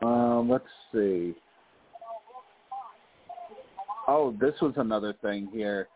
Um 0.02 0.48
let's 0.50 0.64
see. 0.92 1.34
Oh 4.08 4.36
this 4.40 4.54
was 4.60 4.74
another 4.76 5.14
thing 5.22 5.48
here. 5.52 5.88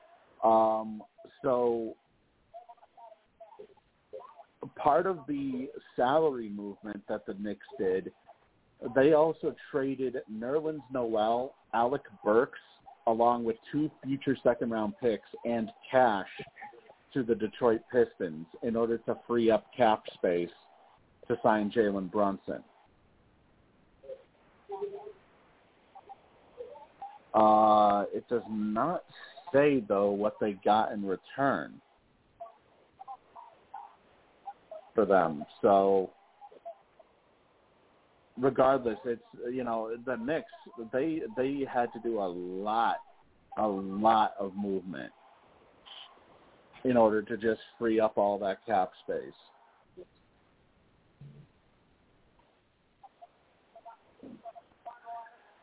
Um 0.44 1.02
so 1.42 1.94
part 4.76 5.06
of 5.06 5.18
the 5.26 5.68
salary 5.96 6.48
movement 6.48 7.02
that 7.08 7.26
the 7.26 7.34
Knicks 7.34 7.66
did, 7.78 8.12
they 8.94 9.12
also 9.12 9.54
traded 9.70 10.16
Nerlens 10.32 10.82
Noel, 10.92 11.54
Alec 11.74 12.02
Burks, 12.24 12.58
along 13.06 13.44
with 13.44 13.56
two 13.72 13.90
future 14.04 14.36
second 14.42 14.70
round 14.70 14.94
picks 15.00 15.28
and 15.44 15.70
cash 15.90 16.28
to 17.14 17.22
the 17.22 17.34
Detroit 17.34 17.80
Pistons 17.90 18.46
in 18.62 18.76
order 18.76 18.98
to 18.98 19.16
free 19.26 19.50
up 19.50 19.66
cap 19.76 20.02
space 20.14 20.50
to 21.26 21.36
sign 21.42 21.70
Jalen 21.70 22.10
Brunson. 22.10 22.62
Uh, 27.34 28.04
it 28.14 28.28
does 28.28 28.42
not 28.50 29.04
say 29.52 29.82
though 29.86 30.10
what 30.10 30.36
they 30.40 30.52
got 30.64 30.92
in 30.92 31.04
return 31.04 31.80
for 34.94 35.04
them. 35.04 35.44
So 35.62 36.10
regardless, 38.38 38.98
it's 39.04 39.22
you 39.50 39.64
know 39.64 39.96
the 40.06 40.16
Knicks 40.16 40.50
they 40.92 41.22
they 41.36 41.66
had 41.72 41.92
to 41.92 42.00
do 42.02 42.18
a 42.18 42.28
lot, 42.28 42.96
a 43.58 43.66
lot 43.66 44.34
of 44.38 44.54
movement 44.54 45.12
in 46.84 46.96
order 46.96 47.22
to 47.22 47.36
just 47.36 47.60
free 47.78 48.00
up 48.00 48.16
all 48.16 48.38
that 48.38 48.64
cap 48.66 48.90
space. 49.04 49.32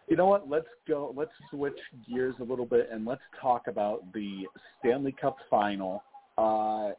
You 0.08 0.16
know 0.16 0.28
what? 0.28 0.48
Let's 0.48 0.68
go. 0.88 1.14
Let's 1.16 1.32
switch 1.50 1.78
gears 2.08 2.36
a 2.40 2.44
little 2.44 2.66
bit 2.66 2.90
and 2.92 3.06
let's 3.06 3.24
talk 3.42 3.68
about 3.68 4.04
the 4.14 4.44
Stanley 4.80 5.16
Cup 5.20 5.38
final. 5.50 6.04
Uh, 6.38 6.92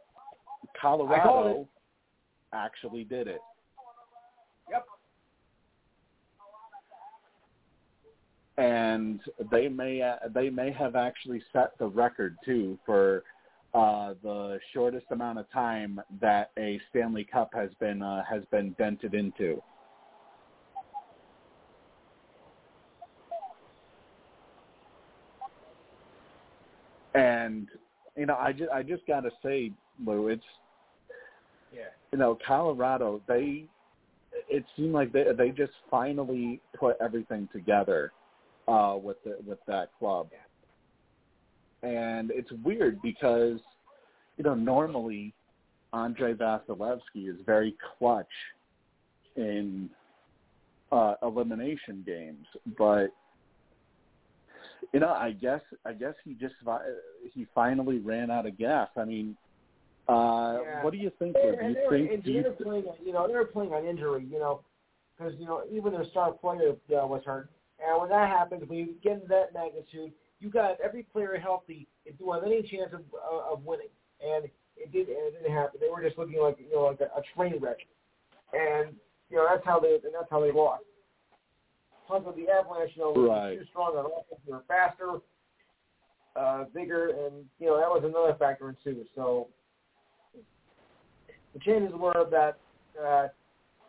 Colorado 0.80 1.68
actually 2.52 3.04
did 3.04 3.28
it. 3.28 3.40
Yep. 4.70 4.86
And 8.58 9.20
they 9.50 9.68
may 9.68 10.00
uh, 10.00 10.28
they 10.34 10.48
may 10.48 10.72
have 10.72 10.96
actually 10.96 11.42
set 11.52 11.72
the 11.78 11.86
record 11.86 12.36
too 12.44 12.78
for 12.86 13.22
uh, 13.74 14.14
the 14.22 14.58
shortest 14.72 15.06
amount 15.10 15.38
of 15.38 15.50
time 15.52 16.00
that 16.22 16.52
a 16.58 16.80
Stanley 16.88 17.24
Cup 17.30 17.50
has 17.52 17.68
been 17.78 18.02
uh, 18.02 18.22
has 18.24 18.42
been 18.50 18.74
dented 18.78 19.12
into. 19.12 19.60
And 27.14 27.68
you 28.16 28.24
know, 28.24 28.36
I 28.36 28.52
just 28.52 28.70
I 28.70 28.82
just 28.82 29.06
got 29.06 29.20
to 29.20 29.30
say, 29.42 29.72
Lou, 30.04 30.28
it's 30.28 30.44
Yeah. 31.70 31.90
you 32.12 32.18
know, 32.18 32.38
Colorado, 32.46 33.20
they 33.28 33.66
it 34.48 34.64
seemed 34.76 34.92
like 34.92 35.12
they 35.12 35.24
they 35.36 35.50
just 35.50 35.72
finally 35.90 36.60
put 36.78 36.96
everything 37.00 37.48
together 37.52 38.12
uh 38.68 38.96
with 39.00 39.22
the, 39.24 39.36
with 39.46 39.58
that 39.66 39.90
club. 39.98 40.28
And 41.82 42.30
it's 42.30 42.50
weird 42.64 43.00
because 43.02 43.60
you 44.36 44.44
know, 44.44 44.54
normally 44.54 45.32
Andrei 45.92 46.34
Vasilevskiy 46.34 47.28
is 47.28 47.36
very 47.44 47.74
clutch 47.98 48.26
in 49.36 49.90
uh 50.92 51.14
elimination 51.22 52.02
games, 52.06 52.46
but 52.78 53.08
you 54.92 55.00
know, 55.00 55.10
I 55.10 55.32
guess 55.32 55.60
I 55.84 55.92
guess 55.92 56.14
he 56.24 56.34
just 56.34 56.54
he 57.34 57.46
finally 57.54 57.98
ran 57.98 58.30
out 58.30 58.46
of 58.46 58.56
gas. 58.56 58.88
I 58.96 59.04
mean, 59.04 59.36
uh, 60.08 60.60
Yeah. 60.62 60.82
what 60.82 60.92
do 60.92 60.98
you 60.98 61.10
think? 61.18 61.34
Do 61.34 61.40
you 61.40 61.74
they 61.74 62.08
think? 62.08 62.24
Do 62.24 62.30
you 62.30 62.44
playing, 62.62 62.84
you 63.04 63.12
know, 63.12 63.26
they 63.26 63.34
were 63.34 63.44
playing 63.44 63.72
on 63.72 63.84
injury, 63.84 64.24
you 64.30 64.38
know, 64.38 64.64
because 65.16 65.34
you 65.38 65.46
know 65.46 65.64
even 65.70 65.92
their 65.92 66.04
star 66.06 66.32
player 66.32 66.70
uh, 66.70 67.06
was 67.06 67.22
hurt, 67.24 67.50
and 67.84 68.00
when 68.00 68.10
that 68.10 68.28
happens, 68.28 68.62
when 68.68 68.78
you 68.78 68.94
get 69.02 69.14
into 69.14 69.28
that 69.28 69.52
magnitude, 69.52 70.12
you 70.40 70.50
got 70.50 70.80
every 70.82 71.02
player 71.02 71.38
healthy 71.40 71.86
if 72.04 72.14
you 72.18 72.32
have 72.32 72.44
any 72.44 72.62
chance 72.62 72.92
of 72.92 73.00
uh, 73.14 73.52
of 73.52 73.64
winning, 73.64 73.88
and 74.24 74.46
it 74.76 74.92
did, 74.92 75.08
and 75.08 75.34
it 75.34 75.42
didn't 75.42 75.54
happen. 75.54 75.80
They 75.80 75.88
were 75.88 76.02
just 76.02 76.18
looking 76.18 76.40
like 76.40 76.58
you 76.58 76.74
know 76.74 76.82
like 76.84 77.00
a, 77.00 77.04
a 77.18 77.22
train 77.34 77.60
wreck, 77.60 77.78
and 78.52 78.94
you 79.30 79.36
know 79.36 79.46
that's 79.50 79.64
how 79.64 79.80
they 79.80 79.94
and 79.94 80.14
that's 80.14 80.30
how 80.30 80.40
they 80.40 80.52
lost. 80.52 80.84
Plus, 82.06 82.22
with 82.24 82.36
the 82.36 82.48
Avalanche, 82.48 82.92
you 82.94 83.02
know, 83.02 83.28
Right. 83.28 83.58
too 83.58 83.64
strong 83.70 83.96
on 83.96 84.06
offense, 84.06 84.40
they 84.46 84.52
were 84.52 84.62
faster, 84.68 85.18
uh, 86.36 86.64
bigger, 86.72 87.08
and 87.08 87.44
you 87.58 87.66
know 87.66 87.76
that 87.78 87.88
was 87.88 88.02
another 88.04 88.36
factor 88.38 88.68
in 88.68 88.76
too. 88.84 89.04
So 89.14 89.48
the 91.52 91.60
chances 91.60 91.94
were 91.98 92.26
that 92.30 92.58
uh, 93.02 93.28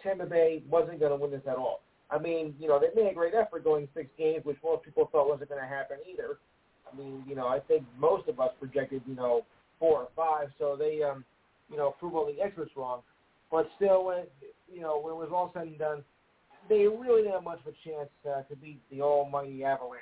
Tampa 0.02 0.26
Bay 0.26 0.64
wasn't 0.70 1.00
going 1.00 1.12
to 1.12 1.18
win 1.18 1.32
this 1.32 1.42
at 1.48 1.58
all. 1.58 1.82
I 2.10 2.18
mean, 2.18 2.56
you 2.60 2.68
know, 2.68 2.80
they 2.80 3.02
made 3.02 3.12
a 3.12 3.14
great 3.14 3.34
effort 3.34 3.64
going 3.64 3.88
six 3.94 4.08
games, 4.18 4.46
which 4.46 4.58
most 4.64 4.84
people 4.84 5.10
thought 5.12 5.28
wasn't 5.28 5.50
going 5.50 5.62
to 5.62 5.68
happen 5.68 5.98
either. 6.10 6.38
I 6.92 6.96
mean, 6.96 7.24
you 7.28 7.36
know, 7.36 7.48
I 7.48 7.60
think 7.60 7.84
most 7.98 8.30
of 8.30 8.40
us 8.40 8.52
projected, 8.60 9.02
you 9.06 9.16
know, 9.16 9.46
four 9.80 10.04
or 10.04 10.08
five, 10.16 10.50
so 10.58 10.76
they, 10.78 11.04
um, 11.04 11.26
you 11.70 11.78
know, 11.78 11.96
proved 12.00 12.16
all 12.16 12.26
the 12.26 12.42
experts 12.42 12.72
wrong. 12.78 13.02
But 13.52 13.70
still, 13.76 14.06
when 14.06 14.24
you 14.72 14.82
know, 14.82 15.00
when 15.00 15.14
it 15.14 15.18
was 15.18 15.30
all 15.34 15.52
said 15.54 15.68
and 15.68 15.78
done, 15.78 16.04
they 16.70 16.88
really 16.88 17.24
didn't 17.24 17.34
have 17.34 17.44
much 17.44 17.60
of 17.66 17.74
a 17.74 17.90
chance 17.90 18.10
uh, 18.26 18.42
to 18.44 18.56
beat 18.56 18.80
the 18.92 19.02
almighty 19.02 19.64
Avalanche. 19.64 20.02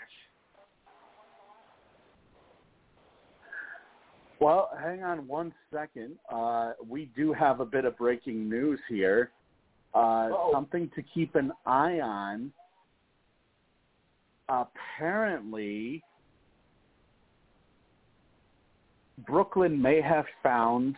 Well, 4.40 4.70
hang 4.80 5.04
on 5.04 5.28
one 5.28 5.54
second. 5.72 6.18
Uh, 6.32 6.74
we 6.88 7.10
do 7.16 7.34
have 7.34 7.62
a 7.62 7.66
bit 7.66 7.86
of 7.86 7.98
breaking 7.98 8.50
news 8.50 8.80
here. 8.90 9.32
Uh, 9.96 10.30
something 10.52 10.92
to 10.94 11.02
keep 11.02 11.36
an 11.36 11.54
eye 11.66 12.02
on. 12.02 12.52
Apparently, 14.50 16.04
Brooklyn 19.26 19.82
may 19.82 20.02
have 20.02 20.26
found 20.44 20.98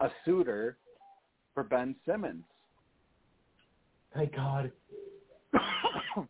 a 0.00 0.08
suitor 0.24 0.76
for 1.54 1.62
Ben 1.62 1.94
Simmons. 2.04 2.42
Thank 4.14 4.34
God. 4.34 4.72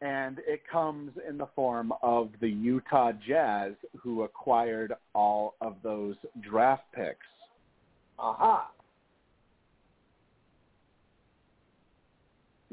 and 0.00 0.38
it 0.46 0.62
comes 0.70 1.10
in 1.28 1.36
the 1.36 1.48
form 1.56 1.92
of 2.02 2.30
the 2.40 2.48
Utah 2.48 3.10
Jazz, 3.26 3.72
who 4.00 4.22
acquired 4.22 4.92
all 5.14 5.56
of 5.60 5.76
those 5.82 6.14
draft 6.48 6.84
picks. 6.94 7.26
Aha. 8.20 8.70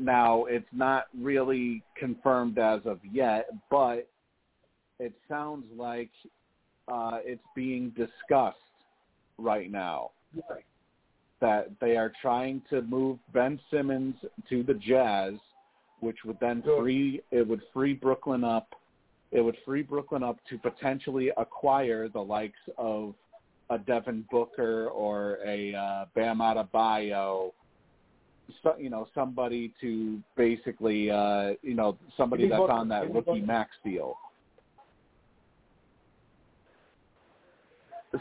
Now, 0.02 0.46
it's 0.46 0.66
not 0.72 1.06
really 1.18 1.84
confirmed 1.96 2.58
as 2.58 2.82
of 2.86 3.00
yet, 3.12 3.50
but 3.70 4.08
it 5.00 5.14
sounds 5.30 5.66
like 5.78 6.10
uh, 6.88 7.20
it's 7.24 7.44
being 7.56 7.92
discussed 7.92 8.58
right 9.38 9.72
now 9.72 10.12
Right. 10.50 10.66
that 11.40 11.70
they 11.80 11.98
are 11.98 12.12
trying 12.22 12.64
to 12.72 12.82
move 12.82 13.20
Ben 13.32 13.60
Simmons 13.70 14.16
to 14.50 14.64
the 14.64 14.74
Jazz, 14.74 15.34
which 16.00 16.18
would 16.26 16.40
then 16.40 16.62
Good. 16.62 16.80
free 16.82 17.22
it 17.32 17.48
would 17.48 17.62
free 17.72 17.94
Brooklyn 17.94 18.44
up. 18.44 18.74
It 19.32 19.42
would 19.42 19.58
free 19.64 19.84
Brooklyn 19.84 20.24
up 20.24 20.38
to 20.50 20.58
potentially 20.58 21.32
acquire 21.38 22.10
the 22.10 22.20
likes 22.20 22.60
of 22.78 23.14
a 23.70 23.78
Devin 23.78 24.26
Booker 24.32 24.88
or 24.90 25.38
a 25.46 25.74
uh, 25.76 26.06
Bam 26.16 26.40
Adebayo, 26.40 27.52
so, 28.64 28.76
you 28.78 28.90
know, 28.90 29.08
somebody 29.14 29.74
to 29.82 30.20
basically, 30.36 31.10
uh, 31.10 31.52
you 31.62 31.74
know, 31.74 31.98
somebody 32.18 32.48
that's 32.48 32.62
on 32.62 32.88
that 32.90 33.14
rookie 33.14 33.42
max 33.42 33.72
deal. 33.84 34.16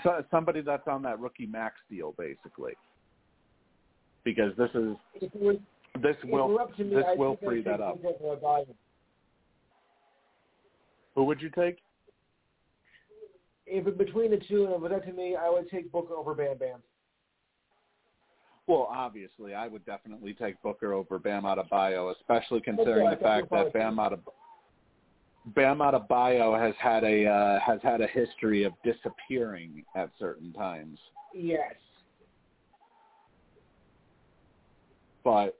So, 0.03 0.25
somebody 0.31 0.61
that's 0.61 0.87
on 0.87 1.03
that 1.03 1.19
rookie 1.19 1.47
max 1.47 1.77
deal, 1.91 2.15
basically, 2.17 2.75
because 4.25 4.57
this 4.57 4.71
is 4.75 4.97
was, 5.35 5.57
this 6.03 6.17
will 6.25 6.49
were 6.49 6.61
up 6.61 6.77
to 6.77 6.85
me, 6.85 6.95
this 6.95 7.05
I'd 7.09 7.19
will 7.19 7.39
free 7.45 7.63
that 7.63 7.81
up. 7.81 8.01
Booker 8.03 8.25
or 8.25 8.37
Biden. 8.37 8.75
Who 11.15 11.25
would 11.25 11.43
you 11.43 11.51
take? 11.51 11.79
If 13.67 13.97
between 13.99 14.31
the 14.31 14.41
two, 14.49 14.65
and 14.65 14.75
it 14.75 14.81
was 14.81 14.93
up 14.93 15.05
to 15.05 15.13
me, 15.13 15.37
I 15.37 15.49
would 15.49 15.69
take 15.71 15.91
Booker 15.91 16.15
over 16.15 16.35
Bam 16.35 16.59
Bam. 16.59 16.81
Well, 18.71 18.89
obviously, 18.89 19.53
I 19.53 19.67
would 19.67 19.85
definitely 19.85 20.33
take 20.33 20.63
Booker 20.63 20.93
over 20.93 21.19
Bam 21.19 21.43
Adebayo, 21.43 22.15
especially 22.15 22.61
considering 22.61 23.07
yeah, 23.07 23.17
the 23.17 23.21
fact 23.21 23.51
that 23.51 23.73
Bam 23.73 23.97
Adebayo, 23.97 24.33
Bam 25.57 25.79
Adebayo 25.79 26.57
has 26.57 26.77
had 26.79 27.03
a 27.03 27.27
uh, 27.27 27.59
has 27.59 27.81
had 27.83 28.01
a 28.01 28.07
history 28.07 28.63
of 28.63 28.73
disappearing 28.85 29.85
at 29.97 30.09
certain 30.21 30.53
times. 30.53 31.01
Yes. 31.35 31.75
But 35.25 35.59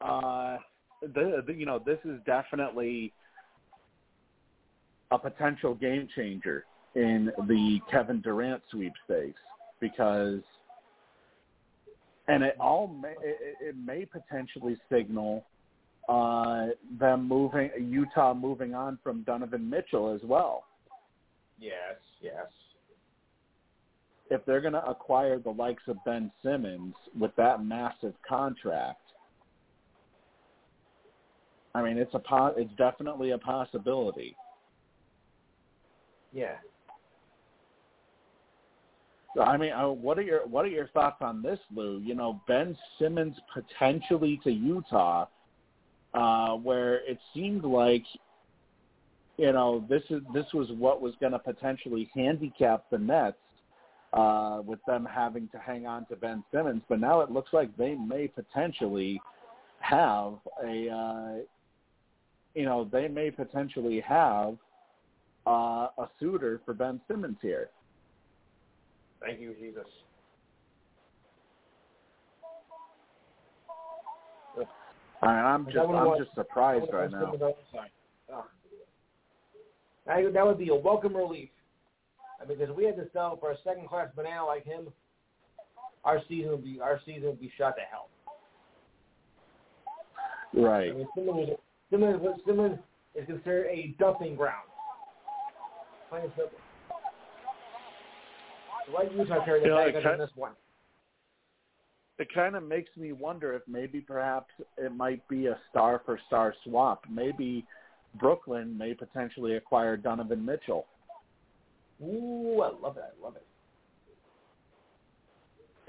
uh, 0.00 0.56
the, 1.00 1.44
the 1.46 1.54
you 1.54 1.64
know 1.64 1.80
this 1.86 2.00
is 2.04 2.18
definitely 2.26 3.12
a 5.12 5.18
potential 5.18 5.76
game 5.76 6.08
changer 6.16 6.64
in 6.96 7.30
the 7.46 7.78
Kevin 7.88 8.20
Durant 8.20 8.62
sweepstakes 8.70 9.40
because, 9.78 10.40
and 12.28 12.42
it 12.42 12.56
all 12.60 12.88
may, 12.88 13.14
it, 13.22 13.56
it 13.60 13.76
may 13.76 14.04
potentially 14.04 14.76
signal 14.90 15.44
uh, 16.08 16.68
them 16.98 17.26
moving 17.26 17.70
Utah 17.80 18.34
moving 18.34 18.74
on 18.74 18.98
from 19.02 19.22
Donovan 19.22 19.68
Mitchell 19.68 20.14
as 20.14 20.20
well. 20.24 20.64
Yes. 21.58 21.96
Yes. 22.20 22.46
If 24.30 24.44
they're 24.44 24.60
going 24.60 24.72
to 24.72 24.84
acquire 24.84 25.38
the 25.38 25.50
likes 25.50 25.82
of 25.86 25.96
Ben 26.04 26.30
Simmons 26.42 26.94
with 27.18 27.30
that 27.36 27.64
massive 27.64 28.14
contract, 28.28 29.00
I 31.74 31.82
mean 31.82 31.98
it's 31.98 32.14
a 32.14 32.18
po- 32.18 32.54
it's 32.56 32.72
definitely 32.76 33.32
a 33.32 33.38
possibility. 33.38 34.36
Yeah. 36.32 36.56
I 39.40 39.56
mean, 39.56 39.72
uh, 39.72 39.88
what 39.88 40.18
are 40.18 40.22
your 40.22 40.46
what 40.46 40.64
are 40.64 40.68
your 40.68 40.88
thoughts 40.88 41.18
on 41.20 41.42
this, 41.42 41.58
Lou? 41.74 41.98
You 41.98 42.14
know, 42.14 42.40
Ben 42.46 42.76
Simmons 42.98 43.36
potentially 43.52 44.40
to 44.44 44.50
Utah, 44.50 45.26
uh, 46.14 46.54
where 46.54 46.96
it 47.08 47.18
seemed 47.34 47.64
like, 47.64 48.04
you 49.36 49.52
know, 49.52 49.84
this 49.88 50.02
is 50.10 50.22
this 50.32 50.46
was 50.54 50.68
what 50.78 51.02
was 51.02 51.14
going 51.20 51.32
to 51.32 51.38
potentially 51.38 52.10
handicap 52.14 52.84
the 52.90 52.98
Nets 52.98 53.36
uh, 54.12 54.62
with 54.64 54.80
them 54.86 55.06
having 55.10 55.48
to 55.48 55.58
hang 55.58 55.86
on 55.86 56.06
to 56.06 56.16
Ben 56.16 56.42
Simmons, 56.52 56.82
but 56.88 57.00
now 57.00 57.20
it 57.20 57.30
looks 57.30 57.52
like 57.52 57.76
they 57.76 57.94
may 57.94 58.28
potentially 58.28 59.20
have 59.80 60.34
a, 60.64 60.88
uh, 60.88 61.34
you 62.54 62.64
know, 62.64 62.88
they 62.90 63.08
may 63.08 63.30
potentially 63.30 64.00
have 64.00 64.56
uh, 65.46 65.88
a 65.98 66.08
suitor 66.18 66.60
for 66.64 66.72
Ben 66.72 67.00
Simmons 67.08 67.36
here. 67.42 67.68
Thank 69.20 69.40
you, 69.40 69.54
Jesus. 69.60 69.86
I, 75.22 75.26
I'm 75.26 75.64
just 75.66 75.78
I'm 75.78 76.18
just 76.18 76.34
surprised 76.34 76.86
right 76.92 77.10
now. 77.10 77.32
Ah. 78.32 78.44
That, 80.06 80.32
that 80.34 80.46
would 80.46 80.58
be 80.58 80.68
a 80.68 80.74
welcome 80.74 81.16
relief. 81.16 81.48
I 82.40 82.46
mean, 82.46 82.58
because 82.58 82.74
we 82.76 82.84
had 82.84 82.96
to 82.96 83.06
sell 83.12 83.36
for 83.38 83.50
a 83.52 83.56
second 83.64 83.88
class 83.88 84.08
banana 84.14 84.44
like 84.44 84.64
him, 84.64 84.88
our 86.04 86.20
season 86.28 86.50
would 86.50 86.64
be 86.64 86.78
our 86.82 87.00
season 87.06 87.24
would 87.24 87.40
be 87.40 87.50
shot 87.56 87.74
to 87.76 87.82
hell. 87.90 88.08
I 90.54 90.60
Right. 90.60 90.96
mean, 90.96 91.08
Simmons, 91.14 91.48
is- 91.48 91.56
Simmons, 91.90 92.40
Simmons 92.46 92.78
is 93.14 93.26
considered 93.26 93.66
a 93.66 93.94
dumping 93.98 94.36
ground. 94.36 94.68
Plain 96.10 96.30
simple. 96.36 96.58
So 98.86 98.92
why 98.92 99.04
Utah 99.04 99.44
You 99.46 99.68
know, 99.68 99.76
bag 99.76 99.94
it 99.94 100.18
this 100.18 100.30
one? 100.34 100.52
It 102.18 102.28
kind 102.32 102.56
of 102.56 102.62
makes 102.62 102.90
me 102.96 103.12
wonder 103.12 103.52
if 103.54 103.62
maybe 103.68 104.00
perhaps 104.00 104.50
it 104.78 104.94
might 104.94 105.26
be 105.28 105.46
a 105.46 105.58
star 105.70 106.00
for 106.06 106.18
star 106.26 106.54
swap. 106.64 107.04
Maybe 107.10 107.66
Brooklyn 108.18 108.76
may 108.76 108.94
potentially 108.94 109.56
acquire 109.56 109.96
Donovan 109.96 110.44
Mitchell. 110.44 110.86
Ooh, 112.02 112.62
I 112.62 112.70
love 112.80 112.96
it. 112.96 113.04
I 113.04 113.24
love 113.24 113.36
it. 113.36 113.46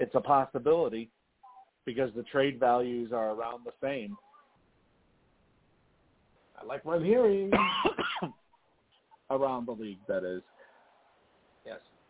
It's 0.00 0.14
a 0.14 0.20
possibility 0.20 1.08
because 1.86 2.10
the 2.14 2.22
trade 2.24 2.60
values 2.60 3.12
are 3.12 3.30
around 3.30 3.64
the 3.64 3.72
same. 3.82 4.16
I 6.60 6.64
like 6.66 6.84
what 6.84 6.96
I'm 6.96 7.04
hearing. 7.04 7.50
around 9.30 9.66
the 9.66 9.72
league, 9.72 9.98
that 10.08 10.24
is. 10.24 10.42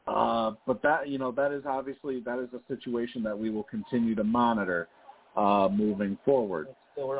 Uh, 0.09 0.52
but 0.66 0.82
that 0.82 1.09
you 1.09 1.18
know 1.18 1.30
that 1.32 1.52
is 1.52 1.64
obviously 1.66 2.20
that 2.20 2.39
is 2.39 2.48
a 2.55 2.60
situation 2.74 3.22
that 3.22 3.39
we 3.39 3.51
will 3.51 3.64
continue 3.64 4.14
to 4.14 4.24
monitor 4.24 4.89
uh, 5.36 5.68
moving 5.70 6.18
forward. 6.24 6.68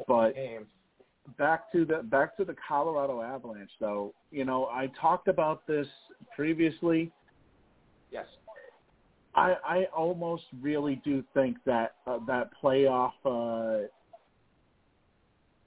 But- 0.07 0.35
back 1.37 1.71
to 1.73 1.85
the 1.85 2.03
back 2.05 2.37
to 2.37 2.45
the 2.45 2.55
Colorado 2.67 3.21
Avalanche 3.21 3.71
though. 3.81 4.15
You 4.31 4.45
know, 4.45 4.67
I 4.67 4.91
talked 5.01 5.29
about 5.29 5.67
this 5.67 5.87
previously. 6.35 7.13
Yes. 8.11 8.27
I 9.35 9.55
I 9.65 9.85
almost 9.97 10.45
really 10.61 11.01
do 11.05 11.23
think 11.35 11.59
that 11.67 11.97
uh, 12.07 12.19
that 12.27 12.51
playoff 12.63 13.13
uh 13.25 13.87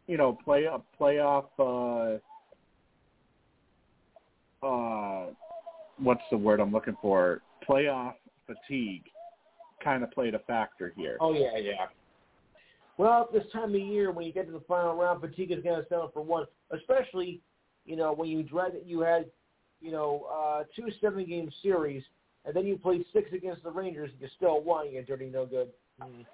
you 0.08 0.18
know, 0.18 0.38
play 0.44 0.66
a 0.66 0.80
playoff 1.00 1.46
uh 1.60 2.18
uh 4.66 5.28
what's 6.02 6.22
the 6.32 6.38
word 6.38 6.60
I'm 6.60 6.72
looking 6.72 6.98
for? 7.02 7.42
Playoff 7.68 8.14
fatigue 8.46 9.04
kind 9.84 10.04
of 10.04 10.12
played 10.12 10.36
a 10.36 10.40
factor 10.40 10.94
here. 10.96 11.18
Oh 11.20 11.34
yeah, 11.34 11.58
yeah. 11.58 11.88
Well, 12.98 13.30
this 13.34 13.44
time 13.52 13.74
of 13.74 13.82
year 13.82 14.12
when 14.12 14.26
you 14.26 14.34
get 14.34 14.46
to 14.46 14.52
the 14.52 14.64
final 14.68 14.96
round, 14.96 15.22
fatigue 15.22 15.52
is 15.52 15.64
going 15.64 15.82
to 15.82 15.88
settle 15.90 16.12
for 16.14 16.22
one, 16.22 16.46
especially 16.72 17.42
you 17.86 17.96
know 17.96 18.14
when 18.14 18.30
you 18.30 18.44
dread 18.44 18.74
that 18.74 18.86
you 18.86 19.02
had 19.02 19.26
you 19.82 19.92
know 19.92 20.28
uh, 20.32 20.64
two 20.76 20.88
seven 21.02 21.26
game 21.26 21.50
series 21.64 22.04
and 22.46 22.56
then 22.56 22.66
you 22.66 22.78
played 22.78 23.06
six 23.14 23.32
against 23.34 23.64
the 23.64 23.72
Rangers 23.72 24.10
and 24.12 24.22
you 24.22 24.28
still 24.36 24.62
won. 24.62 24.92
You're 24.92 25.04
dirty 25.04 25.30
no 25.30 25.46
good. 25.46 25.70
Mm. 26.02 26.26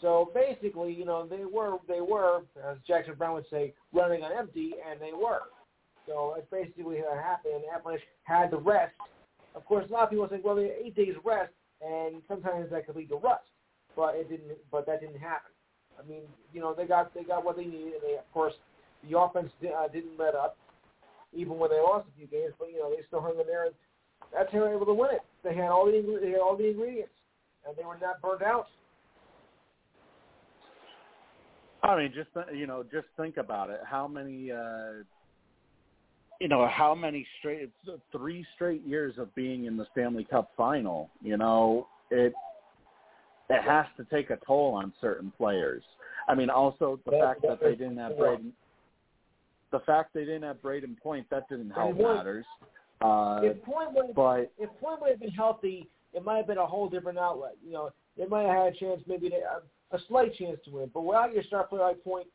So 0.00 0.30
basically, 0.34 0.92
you 0.92 1.04
know, 1.04 1.26
they 1.26 1.44
were 1.44 1.78
they 1.88 2.00
were, 2.00 2.42
as 2.68 2.78
Jackson 2.86 3.14
Browne 3.16 3.34
would 3.34 3.46
say, 3.50 3.74
running 3.92 4.22
on 4.22 4.32
empty, 4.36 4.72
and 4.88 5.00
they 5.00 5.12
were. 5.12 5.40
So 6.08 6.34
that's 6.34 6.48
basically 6.50 6.84
what 6.84 7.22
happened. 7.22 7.54
And 7.54 7.64
Avalanche 7.72 8.02
had 8.24 8.50
the 8.50 8.58
rest. 8.58 8.94
Of 9.54 9.64
course, 9.64 9.84
a 9.88 9.92
lot 9.92 10.04
of 10.04 10.10
people 10.10 10.26
think, 10.26 10.44
well, 10.44 10.56
they 10.56 10.72
had 10.72 10.80
eight 10.84 10.96
days 10.96 11.14
rest, 11.24 11.52
and 11.84 12.22
sometimes 12.26 12.70
that 12.70 12.86
could 12.86 12.96
lead 12.96 13.10
to 13.10 13.16
rust. 13.16 13.44
But 13.94 14.14
it 14.14 14.28
didn't. 14.28 14.56
But 14.72 14.86
that 14.86 15.00
didn't 15.00 15.20
happen. 15.20 15.52
I 15.98 16.08
mean, 16.08 16.22
you 16.52 16.60
know, 16.60 16.74
they 16.74 16.86
got 16.86 17.12
they 17.14 17.22
got 17.22 17.44
what 17.44 17.56
they 17.56 17.64
needed, 17.64 17.94
and 17.94 18.02
they, 18.02 18.16
of 18.16 18.32
course, 18.32 18.54
the 19.08 19.18
offense 19.18 19.50
uh, 19.62 19.88
didn't 19.88 20.18
let 20.18 20.34
up, 20.34 20.56
even 21.32 21.58
when 21.58 21.70
they 21.70 21.80
lost 21.80 22.08
a 22.08 22.16
few 22.16 22.26
games. 22.26 22.54
But 22.58 22.70
you 22.72 22.78
know, 22.78 22.90
they 22.90 23.02
still 23.06 23.20
hung 23.20 23.38
in 23.40 23.46
there, 23.46 23.66
and 23.66 23.74
that's 24.32 24.52
how 24.52 24.60
they 24.60 24.68
were 24.68 24.76
able 24.76 24.86
to 24.86 24.94
win 24.94 25.10
it. 25.12 25.22
They 25.42 25.54
had 25.54 25.68
all 25.68 25.86
the 25.86 26.18
they 26.22 26.30
had 26.30 26.40
all 26.40 26.56
the 26.56 26.70
ingredients, 26.70 27.14
and 27.66 27.76
they 27.76 27.84
were 27.84 27.98
not 28.00 28.22
burnt 28.22 28.42
out. 28.42 28.66
I 31.82 31.96
mean, 31.96 32.12
just 32.14 32.30
you 32.54 32.66
know, 32.66 32.82
just 32.82 33.06
think 33.16 33.36
about 33.36 33.70
it. 33.70 33.80
How 33.84 34.08
many, 34.08 34.50
uh, 34.50 35.02
you 36.40 36.48
know, 36.48 36.68
how 36.68 36.94
many 36.94 37.26
straight, 37.38 37.70
three 38.12 38.46
straight 38.54 38.86
years 38.86 39.14
of 39.18 39.34
being 39.34 39.64
in 39.64 39.76
the 39.76 39.86
Stanley 39.92 40.24
Cup 40.24 40.50
final. 40.56 41.10
You 41.22 41.36
know, 41.36 41.86
it 42.10 42.32
it 43.50 43.62
has 43.62 43.86
to 43.96 44.04
take 44.04 44.30
a 44.30 44.38
toll 44.46 44.74
on 44.74 44.92
certain 45.00 45.32
players. 45.36 45.82
I 46.28 46.34
mean, 46.34 46.50
also 46.50 47.00
the 47.04 47.12
that, 47.12 47.20
fact 47.20 47.42
that 47.42 47.48
that 47.48 47.60
they 47.62 47.74
didn't 47.74 47.96
have 47.96 48.12
Brayden, 48.12 48.50
the 49.72 49.80
fact 49.80 50.14
they 50.14 50.24
didn't 50.24 50.42
have 50.42 50.62
Brayden 50.62 50.98
Point, 51.00 51.28
that 51.30 51.48
didn't 51.48 51.70
help 51.70 51.96
matters. 51.96 52.44
Uh, 53.00 53.40
if 53.42 53.62
Point 53.62 53.92
would, 53.94 54.14
but 54.14 54.52
if 54.58 54.70
Point 54.80 55.00
would 55.00 55.10
have 55.10 55.20
been 55.20 55.30
healthy, 55.30 55.88
it 56.12 56.24
might 56.24 56.36
have 56.36 56.46
been 56.46 56.58
a 56.58 56.66
whole 56.66 56.88
different 56.88 57.18
outlet. 57.18 57.56
You 57.64 57.72
know, 57.72 57.90
they 58.16 58.26
might 58.26 58.42
have 58.42 58.56
had 58.56 58.74
a 58.74 58.76
chance, 58.76 59.00
maybe 59.06 59.30
to, 59.30 59.36
uh, 59.36 59.60
a 59.92 59.98
slight 60.08 60.34
chance 60.34 60.58
to 60.64 60.70
win. 60.70 60.90
But 60.92 61.02
without 61.02 61.32
your 61.32 61.42
star 61.44 61.64
player 61.64 61.82
like 61.82 62.02
Point, 62.04 62.26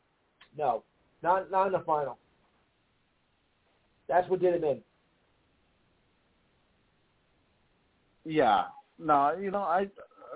no, 0.58 0.82
not 1.22 1.50
not 1.50 1.66
in 1.68 1.72
the 1.72 1.80
final. 1.80 2.18
That's 4.08 4.28
what 4.28 4.40
did 4.40 4.54
him 4.54 4.64
in. 4.64 4.80
Yeah, 8.24 8.64
no, 8.98 9.36
you 9.38 9.50
know, 9.50 9.62
I 9.62 9.88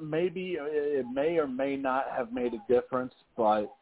maybe 0.03 0.57
it 0.59 1.07
may 1.12 1.39
or 1.39 1.47
may 1.47 1.77
not 1.77 2.07
have 2.15 2.32
made 2.32 2.53
a 2.55 2.73
difference, 2.73 3.15
but 3.36 3.73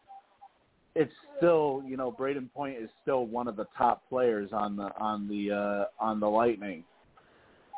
it's 0.94 1.12
still, 1.36 1.82
you 1.86 1.96
know, 1.96 2.10
Brayden 2.10 2.50
Point 2.52 2.76
is 2.78 2.88
still 3.02 3.26
one 3.26 3.48
of 3.48 3.56
the 3.56 3.66
top 3.76 4.08
players 4.08 4.50
on 4.52 4.76
the 4.76 4.94
on 4.96 5.28
the 5.28 5.52
uh, 5.52 6.04
on 6.04 6.20
the 6.20 6.28
Lightning. 6.28 6.84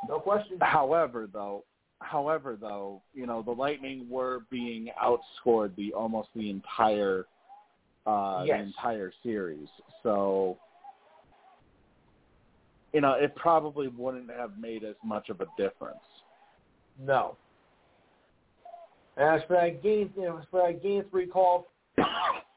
No 0.09 0.21
question. 0.21 0.59
However, 0.61 1.29
though, 1.33 1.65
however, 2.01 2.57
though, 2.61 3.03
you 3.15 3.27
know, 3.27 3.43
the 3.43 3.51
Lightning 3.51 4.07
were 4.09 4.41
being 4.51 4.91
outscored 5.03 5.75
the 5.77 5.93
almost 5.93 6.29
the 6.37 6.51
entire 6.51 7.25
uh, 8.07 8.45
yes. 8.47 8.57
the 8.57 8.63
entire 8.65 9.13
series. 9.23 9.69
So, 10.03 10.59
you 12.93 13.01
know, 13.01 13.13
it 13.13 13.35
probably 13.37 13.89
wouldn't 13.89 14.31
have 14.31 14.59
made 14.59 14.85
as 14.85 14.95
much 15.05 15.29
of 15.29 15.41
a 15.41 15.47
difference. 15.57 15.99
No. 17.01 17.37
As 19.17 19.41
for 19.47 19.57
that 19.57 19.83
game, 19.83 20.11
you 20.17 20.23
know, 20.23 20.39
as 20.39 20.45
for 20.51 20.67
that 20.67 20.83
game 20.83 21.05
three 21.11 21.27
call, 21.27 21.69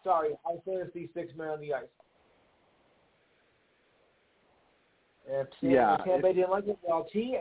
sorry, 0.03 0.31
I 0.45 0.55
fantasy 0.65 1.09
six 1.13 1.33
men 1.37 1.47
on 1.47 1.59
the 1.59 1.73
ice. 1.73 1.83
If 5.27 5.47
Yeah, 5.61 5.97
Tampa 6.05 6.21
Bay 6.21 6.33
didn't 6.33 6.51
like 6.51 6.67
it, 6.67 6.77
well, 6.83 7.07
TS. 7.11 7.39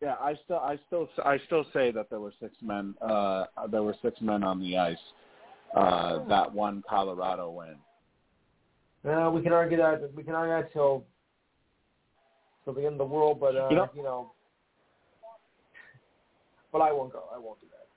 Yeah, 0.00 0.14
I 0.20 0.34
still, 0.44 0.58
I 0.58 0.78
still, 0.88 1.08
I 1.24 1.38
still 1.46 1.64
say 1.72 1.92
that 1.92 2.10
there 2.10 2.18
were 2.20 2.32
six 2.40 2.54
men. 2.60 2.94
Uh, 3.00 3.44
there 3.70 3.84
were 3.84 3.94
six 4.02 4.20
men 4.20 4.42
on 4.42 4.60
the 4.60 4.76
ice. 4.76 4.96
Uh, 5.76 6.24
that 6.28 6.52
one 6.52 6.82
Colorado 6.88 7.50
win. 7.50 7.76
Uh, 9.04 9.30
we 9.34 9.42
can 9.42 9.52
argue 9.52 9.76
that. 9.78 10.12
We 10.14 10.22
can 10.22 10.34
argue 10.34 10.54
that 10.54 10.72
till 10.72 11.04
till 12.64 12.74
the 12.74 12.82
end 12.86 12.92
of 12.94 12.98
the 12.98 13.04
world, 13.04 13.40
but 13.40 13.56
uh, 13.56 13.68
You 13.70 13.76
know- 13.76 13.90
you 13.94 14.02
know, 14.02 14.32
but 16.70 16.80
I 16.80 16.92
won't 16.92 17.12
go. 17.12 17.24
I 17.34 17.38
won't 17.38 17.60
do 17.60 17.66
that. 17.70 17.88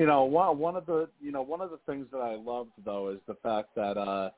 You 0.00 0.06
know, 0.06 0.24
one 0.24 0.58
one 0.58 0.76
of 0.76 0.86
the 0.86 1.08
you 1.20 1.32
know 1.32 1.42
one 1.42 1.60
of 1.60 1.70
the 1.70 1.78
things 1.86 2.06
that 2.12 2.18
I 2.18 2.36
loved 2.36 2.70
though 2.84 3.08
is 3.10 3.18
the 3.26 3.34
fact 3.42 3.74
that 3.74 3.96
uh, 3.96 4.30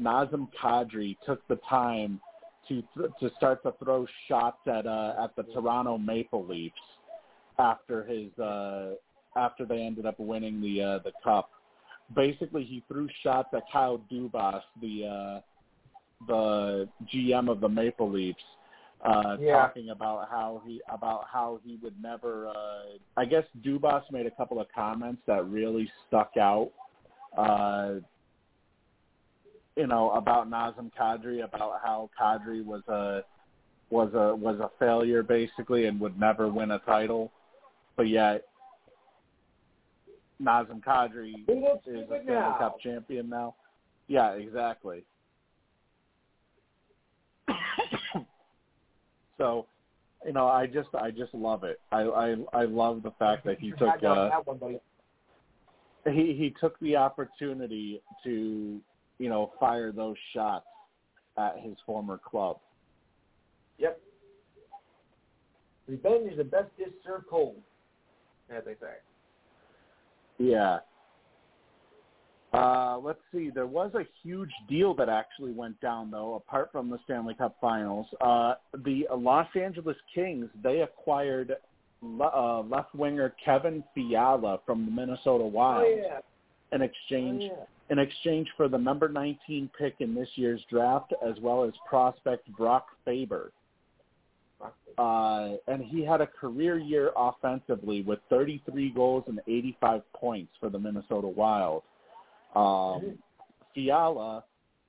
Nazem 0.00 0.46
Kadri 0.62 1.16
took 1.26 1.46
the 1.48 1.58
time 1.68 2.20
to 2.68 2.82
to 3.20 3.30
start 3.36 3.62
to 3.64 3.72
throw 3.82 4.06
shots 4.28 4.60
at 4.68 4.86
uh, 4.86 5.14
at 5.24 5.34
the 5.34 5.42
Toronto 5.52 5.98
Maple 5.98 6.46
Leafs 6.46 6.74
after 7.58 8.04
his 8.04 8.30
uh, 8.38 8.90
after 9.34 9.64
they 9.66 9.82
ended 9.82 10.06
up 10.06 10.20
winning 10.20 10.60
the 10.60 10.80
uh, 10.82 10.98
the 11.00 11.12
cup. 11.24 11.50
Basically, 12.14 12.64
he 12.64 12.82
threw 12.88 13.08
shots 13.22 13.48
at 13.54 13.62
Kyle 13.70 14.00
Dubas, 14.10 14.62
the 14.80 15.06
uh, 15.06 15.40
the 16.26 16.88
GM 17.12 17.50
of 17.50 17.60
the 17.60 17.68
Maple 17.68 18.10
Leafs, 18.10 18.42
uh, 19.04 19.36
Yeah. 19.38 19.52
talking 19.52 19.90
about 19.90 20.28
how 20.28 20.62
he 20.66 20.80
about 20.88 21.26
how 21.30 21.60
he 21.64 21.76
would 21.82 22.00
never. 22.02 22.48
Uh, 22.48 22.98
I 23.16 23.24
guess 23.24 23.44
Dubas 23.62 24.02
made 24.10 24.26
a 24.26 24.30
couple 24.30 24.60
of 24.60 24.66
comments 24.74 25.22
that 25.26 25.46
really 25.48 25.90
stuck 26.06 26.36
out. 26.36 26.70
Uh, 27.36 27.96
you 29.76 29.86
know 29.86 30.10
about 30.10 30.50
Nazem 30.50 30.90
Kadri, 30.98 31.44
about 31.44 31.80
how 31.84 32.10
Kadri 32.18 32.64
was 32.64 32.82
a 32.88 33.22
was 33.90 34.12
a 34.14 34.34
was 34.34 34.58
a 34.60 34.70
failure 34.78 35.22
basically 35.22 35.86
and 35.86 36.00
would 36.00 36.18
never 36.18 36.48
win 36.48 36.72
a 36.72 36.78
title, 36.80 37.30
but 37.96 38.08
yet 38.08 38.46
Nazem 40.42 40.82
Kadri 40.82 41.34
is 41.48 41.48
a 41.48 41.78
Stanley 41.82 42.20
now. 42.26 42.56
Cup 42.58 42.80
champion 42.80 43.28
now. 43.28 43.54
Yeah, 44.06 44.32
exactly. 44.32 45.04
so, 49.38 49.66
you 50.24 50.32
know, 50.32 50.46
I 50.46 50.66
just 50.66 50.88
I 50.94 51.10
just 51.10 51.34
love 51.34 51.64
it. 51.64 51.80
I 51.92 52.02
I 52.02 52.36
I 52.52 52.64
love 52.64 53.02
the 53.02 53.10
fact 53.18 53.44
that 53.46 53.58
he 53.58 53.70
took 53.72 53.88
had 53.88 54.00
to 54.00 54.30
have 54.32 54.48
uh, 54.48 54.52
one, 54.52 54.78
he 56.06 56.34
he 56.34 56.54
took 56.60 56.78
the 56.80 56.96
opportunity 56.96 58.00
to 58.24 58.80
you 59.18 59.28
know 59.28 59.52
fire 59.58 59.92
those 59.92 60.16
shots 60.34 60.66
at 61.36 61.58
his 61.60 61.76
former 61.84 62.18
club. 62.18 62.58
Yep. 63.78 64.00
Revenge 65.86 66.32
is 66.32 66.38
the 66.38 66.44
best 66.44 66.76
dish 66.76 66.88
served 67.04 67.26
cold, 67.28 67.56
as 68.50 68.64
they 68.64 68.74
say. 68.74 68.96
Yeah. 70.38 70.78
Uh, 72.52 72.98
let's 73.02 73.20
see. 73.32 73.50
There 73.50 73.66
was 73.66 73.92
a 73.94 74.06
huge 74.22 74.50
deal 74.68 74.94
that 74.94 75.08
actually 75.10 75.52
went 75.52 75.78
down, 75.80 76.10
though, 76.10 76.34
apart 76.36 76.70
from 76.72 76.88
the 76.88 76.98
Stanley 77.04 77.34
Cup 77.34 77.56
Finals. 77.60 78.06
Uh, 78.20 78.54
the 78.84 79.06
Los 79.14 79.48
Angeles 79.54 79.96
Kings 80.14 80.48
they 80.62 80.80
acquired 80.80 81.56
le- 82.00 82.24
uh, 82.34 82.62
left 82.62 82.94
winger 82.94 83.34
Kevin 83.44 83.84
Fiala 83.94 84.60
from 84.64 84.86
the 84.86 84.90
Minnesota 84.90 85.44
Wild 85.44 85.84
Oh 85.86 85.96
yeah. 86.02 86.20
in 86.72 86.80
Oh, 86.80 86.84
exchange 86.86 87.42
yeah. 87.44 87.64
in 87.90 87.98
exchange 87.98 88.48
for 88.56 88.68
the 88.68 88.78
number 88.78 89.08
19 89.08 89.70
pick 89.78 89.96
in 90.00 90.14
this 90.14 90.28
year's 90.36 90.62
draft, 90.70 91.12
as 91.26 91.38
well 91.40 91.64
as 91.64 91.72
prospect 91.88 92.50
Brock 92.56 92.86
Faber. 93.04 93.52
Uh, 94.98 95.56
and 95.68 95.82
he 95.82 96.04
had 96.04 96.20
a 96.20 96.26
career 96.26 96.78
year 96.78 97.12
offensively 97.16 98.02
with 98.02 98.18
33 98.30 98.90
goals 98.90 99.24
and 99.28 99.40
85 99.46 100.02
points 100.12 100.52
for 100.58 100.68
the 100.68 100.78
Minnesota 100.78 101.28
Wild. 101.28 101.82
Um, 102.56 103.18
Fiala, 103.74 104.44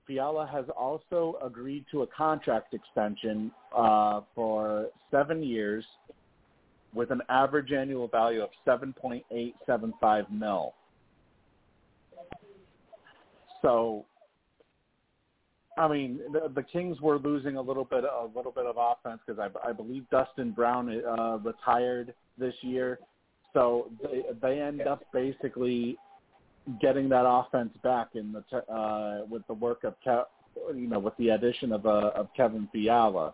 Fiala 0.07 0.47
has 0.51 0.65
also 0.75 1.37
agreed 1.45 1.85
to 1.91 2.01
a 2.01 2.07
contract 2.07 2.73
extension 2.73 3.51
uh, 3.75 4.21
for 4.33 4.87
seven 5.11 5.43
years 5.43 5.85
with 6.93 7.11
an 7.11 7.21
average 7.29 7.71
annual 7.71 8.07
value 8.07 8.41
of 8.41 8.49
7.875 8.65 10.31
mil. 10.31 10.73
So, 13.61 14.05
I 15.79 15.87
mean, 15.87 16.19
the, 16.33 16.51
the 16.53 16.61
Kings 16.61 16.99
were 16.99 17.17
losing 17.17 17.55
a 17.55 17.61
little 17.61 17.85
bit, 17.85 18.03
a 18.03 18.27
little 18.35 18.51
bit 18.51 18.65
of 18.65 18.75
offense 18.77 19.21
because 19.25 19.39
I, 19.39 19.69
I 19.69 19.71
believe 19.71 20.03
Dustin 20.09 20.51
Brown 20.51 20.89
uh, 20.89 21.37
retired 21.37 22.13
this 22.37 22.53
year. 22.61 22.99
So 23.53 23.89
they 24.03 24.23
they 24.41 24.61
end 24.61 24.81
up 24.81 25.01
basically 25.13 25.97
getting 26.81 27.07
that 27.09 27.25
offense 27.25 27.71
back 27.81 28.09
in 28.13 28.33
the 28.33 28.57
uh, 28.71 29.25
with 29.29 29.47
the 29.47 29.53
work 29.53 29.85
of 29.85 29.95
Ke- 30.01 30.27
you 30.75 30.87
know 30.87 30.99
with 30.99 31.15
the 31.17 31.29
addition 31.29 31.71
of 31.71 31.85
uh, 31.85 32.11
of 32.13 32.27
Kevin 32.35 32.67
Fiala. 32.73 33.33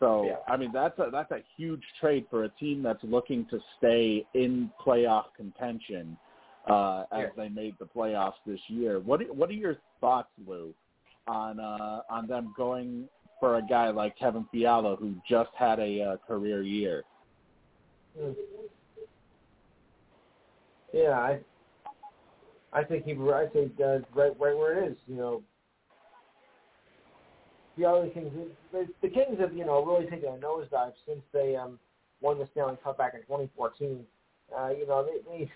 So 0.00 0.24
Yeah. 0.24 0.36
I 0.46 0.56
mean 0.56 0.70
that's 0.72 0.98
a 1.00 1.10
that's 1.10 1.32
a 1.32 1.40
huge 1.56 1.82
trade 2.00 2.26
for 2.30 2.44
a 2.44 2.48
team 2.48 2.82
that's 2.82 3.02
looking 3.02 3.44
to 3.50 3.58
stay 3.76 4.24
in 4.34 4.70
playoff 4.86 5.24
contention 5.36 6.16
uh, 6.70 7.04
as 7.10 7.24
Yeah. 7.24 7.28
they 7.36 7.48
made 7.48 7.74
the 7.80 7.86
playoffs 7.86 8.40
this 8.46 8.60
year. 8.68 9.00
What 9.00 9.20
what 9.34 9.50
are 9.50 9.54
your 9.54 9.76
thoughts, 10.00 10.30
Lou, 10.46 10.72
on 11.28 11.60
uh, 11.60 12.00
on 12.10 12.26
them 12.26 12.52
going 12.56 13.08
for 13.40 13.56
a 13.56 13.62
guy 13.62 13.90
like 13.90 14.18
Kevin 14.18 14.46
Fiala 14.50 14.96
who 14.96 15.14
just 15.28 15.50
had 15.56 15.78
a 15.78 16.02
uh, 16.02 16.16
career 16.26 16.62
year? 16.62 17.04
Yeah, 20.92 21.10
I 21.10 21.40
I 22.72 22.84
think 22.84 23.04
he 23.04 23.12
I 23.12 23.46
think 23.52 23.72
uh, 23.80 23.98
right 24.14 24.32
right 24.38 24.56
where 24.56 24.82
it 24.82 24.92
is. 24.92 24.96
You 25.06 25.16
know, 25.16 25.42
the 27.76 27.84
other 27.84 28.08
Kings 28.08 28.32
the, 28.72 28.88
the 29.02 29.08
Kings 29.08 29.38
have 29.38 29.54
you 29.54 29.64
know 29.64 29.84
really 29.84 30.06
taken 30.06 30.28
a 30.28 30.38
nosedive 30.38 30.92
since 31.06 31.20
they 31.32 31.56
um 31.56 31.78
won 32.20 32.38
the 32.38 32.48
Stanley 32.52 32.76
Cup 32.82 32.98
back 32.98 33.14
in 33.14 33.20
2014. 33.20 34.04
Uh, 34.56 34.70
you 34.70 34.86
know, 34.86 35.06
they, 35.06 35.30
they 35.30 35.52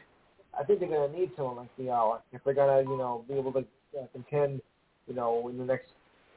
I 0.59 0.65
think 0.65 0.81
they're 0.81 0.89
going 0.89 1.11
to 1.11 1.19
need 1.19 1.31
someone 1.35 1.57
like 1.57 1.77
Fiala 1.77 2.21
if 2.33 2.43
they're 2.45 2.55
going 2.55 2.85
to 2.85 2.91
you 2.91 2.99
know 2.99 3.25
be 3.29 3.35
able 3.35 3.53
to 3.53 3.61
uh, 3.99 4.07
contend 4.13 4.61
you 5.07 5.15
know 5.15 5.49
in 5.49 5.59
the 5.59 5.65
next 5.65 5.89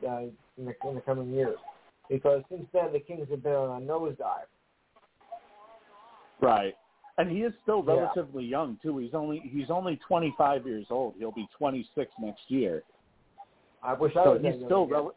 uh, 0.07 0.19
in, 0.57 0.65
the, 0.65 0.73
in 0.87 0.95
the 0.95 1.01
coming 1.01 1.31
years. 1.31 1.57
Because 2.09 2.43
since 2.49 2.65
then 2.73 2.93
the 2.93 2.99
Kings 2.99 3.27
have 3.29 3.43
been 3.43 3.53
on 3.53 3.81
a 3.81 3.85
nosedive. 3.85 4.45
Right. 6.41 6.75
And 7.17 7.31
he 7.31 7.43
is 7.43 7.53
still 7.63 7.83
Yeah. 7.87 7.93
relatively 7.93 8.43
young 8.43 8.77
too. 8.83 8.97
He's 8.97 9.13
only 9.13 9.39
he's 9.39 9.69
only 9.69 9.99
25 10.07 10.65
years 10.67 10.85
old. 10.89 11.15
He'll 11.17 11.31
be 11.31 11.47
26 11.57 12.11
next 12.19 12.41
year. 12.49 12.83
I 13.81 13.93
wish 13.93 14.15
I 14.15 14.27
was 14.27 14.41
he's 14.41 14.55
still 14.65 14.87
rel- 14.87 15.15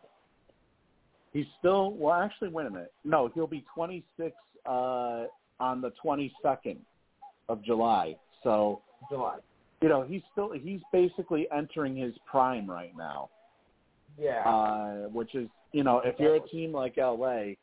he's 1.33 1.47
still 1.59 1.93
well. 1.93 2.21
Actually, 2.21 2.51
wait 2.51 2.67
a 2.67 2.71
minute. 2.71 2.93
No, 3.05 3.31
he'll 3.35 3.47
be 3.47 3.65
26 3.75 4.37
uh, 4.67 5.25
on 5.61 5.81
the 5.81 5.93
22nd 6.05 6.77
of 7.49 7.63
July. 7.65 8.17
So 8.45 8.83
July. 9.11 9.39
you 9.81 9.89
know 9.89 10.03
he's 10.03 10.23
still 10.33 10.53
he's 10.53 10.81
basically 10.93 11.49
entering 11.51 11.97
his 11.97 12.15
prime 12.31 12.71
right 12.71 12.97
now. 12.97 13.31
Yeah. 14.19 14.43
Uh, 14.49 15.09
which 15.09 15.35
is 15.35 15.49
you 15.73 15.85
know 15.85 16.01
if 16.05 16.19
you're 16.19 16.37
a 16.37 16.49
team 16.49 16.73
like 16.73 16.97
LA, 16.97 17.55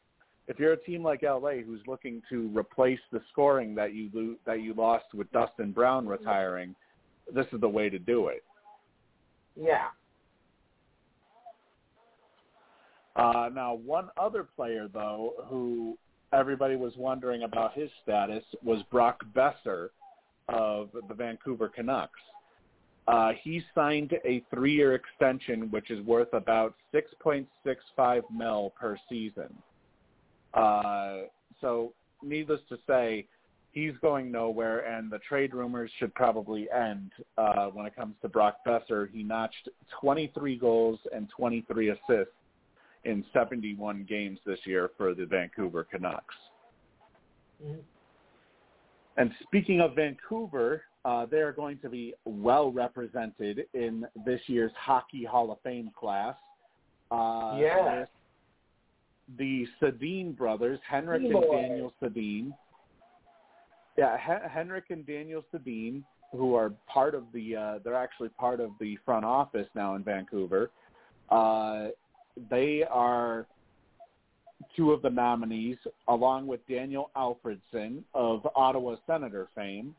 if 0.48 0.60
you're 0.60 0.74
a 0.74 0.78
team 0.78 1.04
like 1.04 1.22
LA 1.24 1.62
who's 1.66 1.82
looking 1.88 2.22
to 2.30 2.52
replace 2.58 3.00
the 3.12 3.22
scoring 3.32 3.76
that 3.76 3.94
you 3.94 4.10
lo- 4.14 4.36
that 4.46 4.62
you 4.62 4.74
lost 4.74 5.06
with 5.14 5.32
Dustin 5.32 5.72
Brown 5.72 6.08
retiring, 6.08 6.76
this 7.34 7.46
is 7.52 7.60
the 7.62 7.70
way 7.70 7.90
to 7.90 8.00
do 8.00 8.28
it. 8.28 8.44
yeah. 9.56 9.88
Uh, 13.16 13.50
now, 13.54 13.74
one 13.74 14.10
other 14.18 14.44
player, 14.44 14.90
though, 14.94 15.34
who 15.48 15.98
everybody 16.34 16.76
was 16.76 16.94
wondering 16.98 17.44
about 17.44 17.74
his 17.74 17.90
status 18.04 18.44
was 18.62 18.84
Brock 18.92 19.24
Boeser 19.34 19.90
of 20.50 20.90
the 21.08 21.14
Vancouver 21.14 21.70
Canucks. 21.70 22.20
Uh, 23.08 23.32
he 23.44 23.62
signed 23.76 24.14
a 24.26 24.44
three-year 24.54 24.96
extension, 24.96 25.70
which 25.70 25.92
is 25.92 26.04
worth 26.06 26.34
about 26.34 26.74
6.65 26.94 28.24
mil 28.36 28.74
per 28.80 28.98
season. 29.08 29.54
Uh, 30.54 31.22
so, 31.62 31.94
needless 32.24 32.62
to 32.70 32.78
say, 32.88 33.28
he's 33.74 33.94
going 34.02 34.32
nowhere, 34.32 34.80
and 34.80 35.12
the 35.12 35.20
trade 35.20 35.54
rumors 35.54 35.92
should 36.00 36.14
probably 36.16 36.68
end 36.72 37.12
uh, 37.38 37.68
when 37.68 37.86
it 37.86 37.96
comes 37.96 38.16
to 38.24 38.30
Brock 38.30 38.58
Boeser. 38.66 39.10
He 39.12 39.22
notched 39.22 39.70
23 40.02 40.58
goals 40.58 41.00
and 41.14 41.30
23 41.30 41.90
assists 41.90 42.34
in 43.04 43.24
71 43.34 44.06
games 44.10 44.40
this 44.46 44.60
year 44.66 44.90
for 44.98 45.14
the 45.14 45.26
Vancouver 45.26 45.84
Canucks. 45.84 46.36
Mhm. 47.64 47.84
And 49.18 49.32
speaking 49.44 49.80
of 49.80 49.96
Vancouver, 49.96 50.86
uh, 51.06 51.26
they 51.28 51.38
are 51.38 51.52
going 51.52 51.78
to 51.80 51.90
be 51.90 52.14
well 52.26 52.72
represented 52.72 53.66
in 53.74 54.06
this 54.26 54.42
year's 54.48 54.72
Hockey 54.78 55.24
Hall 55.24 55.52
of 55.52 55.60
Fame 55.64 55.92
class. 55.98 56.36
Uh, 57.12 57.58
Yeah. 57.60 58.06
The 59.38 59.66
Sedin 59.82 60.36
brothers, 60.38 60.80
Henrik 60.88 61.24
and 61.24 61.34
Daniel 61.52 61.94
Sedin. 62.02 62.54
Yeah, 63.98 64.18
Hen- 64.18 64.48
Henrik 64.50 64.86
and 64.90 65.06
Daniel 65.06 65.44
Sedin, 65.54 66.04
who 66.32 66.54
are 66.54 66.72
part 66.88 67.16
of 67.16 67.24
the, 67.34 67.56
uh, 67.56 67.80
they're 67.84 67.96
actually 67.96 68.30
part 68.30 68.60
of 68.60 68.72
the 68.80 68.98
front 69.06 69.26
office 69.26 69.68
now 69.74 69.96
in 69.96 70.04
Vancouver. 70.04 70.70
Uh, 71.30 71.88
they 72.52 72.84
are 72.84 73.48
two 74.76 74.92
of 74.92 75.02
the 75.02 75.10
nominees, 75.10 75.78
along 76.08 76.46
with 76.46 76.60
Daniel 76.68 77.10
Alfredsson 77.16 78.04
of 78.14 78.46
Ottawa 78.56 78.96
Senator 79.08 79.48
fame, 79.56 79.96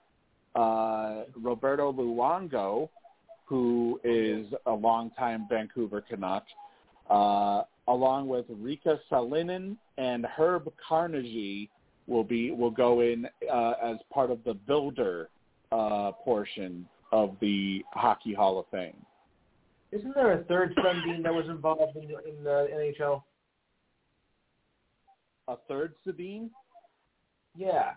uh, 0.56 1.24
Roberto 1.40 1.92
Luongo, 1.92 2.88
who 3.44 4.00
is 4.02 4.46
a 4.66 4.72
longtime 4.72 5.46
Vancouver 5.48 6.00
Canuck, 6.00 6.44
uh, 7.10 7.62
along 7.88 8.26
with 8.26 8.46
Riikka 8.48 8.98
Sallinen 9.10 9.76
and 9.98 10.26
Herb 10.26 10.72
Carnegie 10.88 11.70
will 12.06 12.24
be 12.24 12.50
will 12.50 12.70
go 12.70 13.00
in 13.00 13.26
uh, 13.52 13.72
as 13.82 13.96
part 14.12 14.30
of 14.30 14.42
the 14.44 14.54
builder 14.54 15.28
uh, 15.72 16.12
portion 16.24 16.86
of 17.12 17.36
the 17.40 17.84
Hockey 17.92 18.34
Hall 18.34 18.58
of 18.58 18.66
Fame. 18.70 18.96
Isn't 19.92 20.14
there 20.14 20.40
a 20.40 20.44
third 20.44 20.74
Sundin 20.76 21.22
that 21.22 21.32
was 21.32 21.46
involved 21.48 21.96
in, 21.96 22.04
in 22.04 22.42
the 22.42 22.68
NHL? 22.74 23.22
A 25.48 25.56
third 25.68 25.94
Sedin, 26.04 26.50
Yeah. 27.56 27.92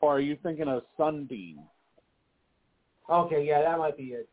Or 0.00 0.16
are 0.16 0.20
you 0.20 0.36
thinking 0.42 0.68
of 0.68 0.82
Sundin? 0.98 1.56
Okay, 3.08 3.44
yeah, 3.46 3.62
that 3.62 3.78
might 3.78 3.96
be 3.96 4.04
it. 4.04 4.28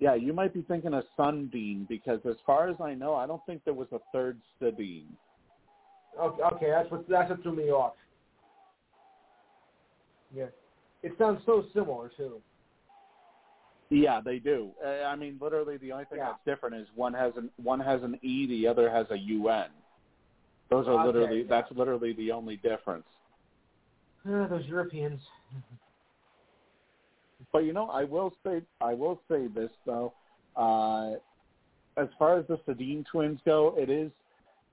Yeah, 0.00 0.14
you 0.14 0.32
might 0.32 0.54
be 0.54 0.62
thinking 0.62 0.94
of 0.94 1.04
Sundin 1.18 1.86
because, 1.88 2.20
as 2.28 2.36
far 2.46 2.68
as 2.68 2.76
I 2.80 2.94
know, 2.94 3.14
I 3.14 3.26
don't 3.26 3.44
think 3.46 3.62
there 3.64 3.74
was 3.74 3.88
a 3.92 3.98
third 4.12 4.38
Sedin. 4.60 5.04
Okay, 6.18 6.42
okay, 6.42 6.70
that's 6.70 6.90
what 6.90 7.08
that's 7.08 7.30
what 7.30 7.42
threw 7.42 7.54
me 7.54 7.70
off. 7.70 7.94
Yeah, 10.34 10.46
it 11.02 11.12
sounds 11.18 11.40
so 11.46 11.64
similar 11.74 12.10
too. 12.16 12.40
Yeah, 13.90 14.20
they 14.24 14.38
do. 14.38 14.70
Uh, 14.84 15.04
I 15.04 15.16
mean, 15.16 15.36
literally, 15.40 15.76
the 15.76 15.92
only 15.92 16.04
thing 16.04 16.18
Yeah. 16.18 16.30
that's 16.32 16.44
different 16.44 16.76
is 16.76 16.88
one 16.94 17.12
has 17.12 17.36
an 17.36 17.50
one 17.56 17.80
has 17.80 18.02
an 18.02 18.18
E, 18.22 18.46
the 18.46 18.66
other 18.66 18.88
has 18.90 19.06
a 19.10 19.16
UN. 19.16 19.70
Those 20.70 20.86
are 20.86 20.92
Okay, 20.94 21.06
literally 21.06 21.38
yeah. 21.40 21.46
that's 21.48 21.70
literally 21.76 22.12
the 22.14 22.30
only 22.30 22.56
difference. 22.56 23.06
Ah, 24.26 24.46
those 24.48 24.66
Europeans. 24.66 25.20
But 27.52 27.60
you 27.60 27.72
know, 27.72 27.88
I 27.88 28.04
will 28.04 28.32
say 28.44 28.62
I 28.80 28.94
will 28.94 29.20
say 29.28 29.46
this 29.48 29.70
though. 29.86 30.12
Uh, 30.56 31.14
as 31.96 32.08
far 32.18 32.38
as 32.38 32.46
the 32.46 32.58
Sedin 32.68 33.04
twins 33.10 33.40
go, 33.44 33.74
it 33.76 33.90
is 33.90 34.12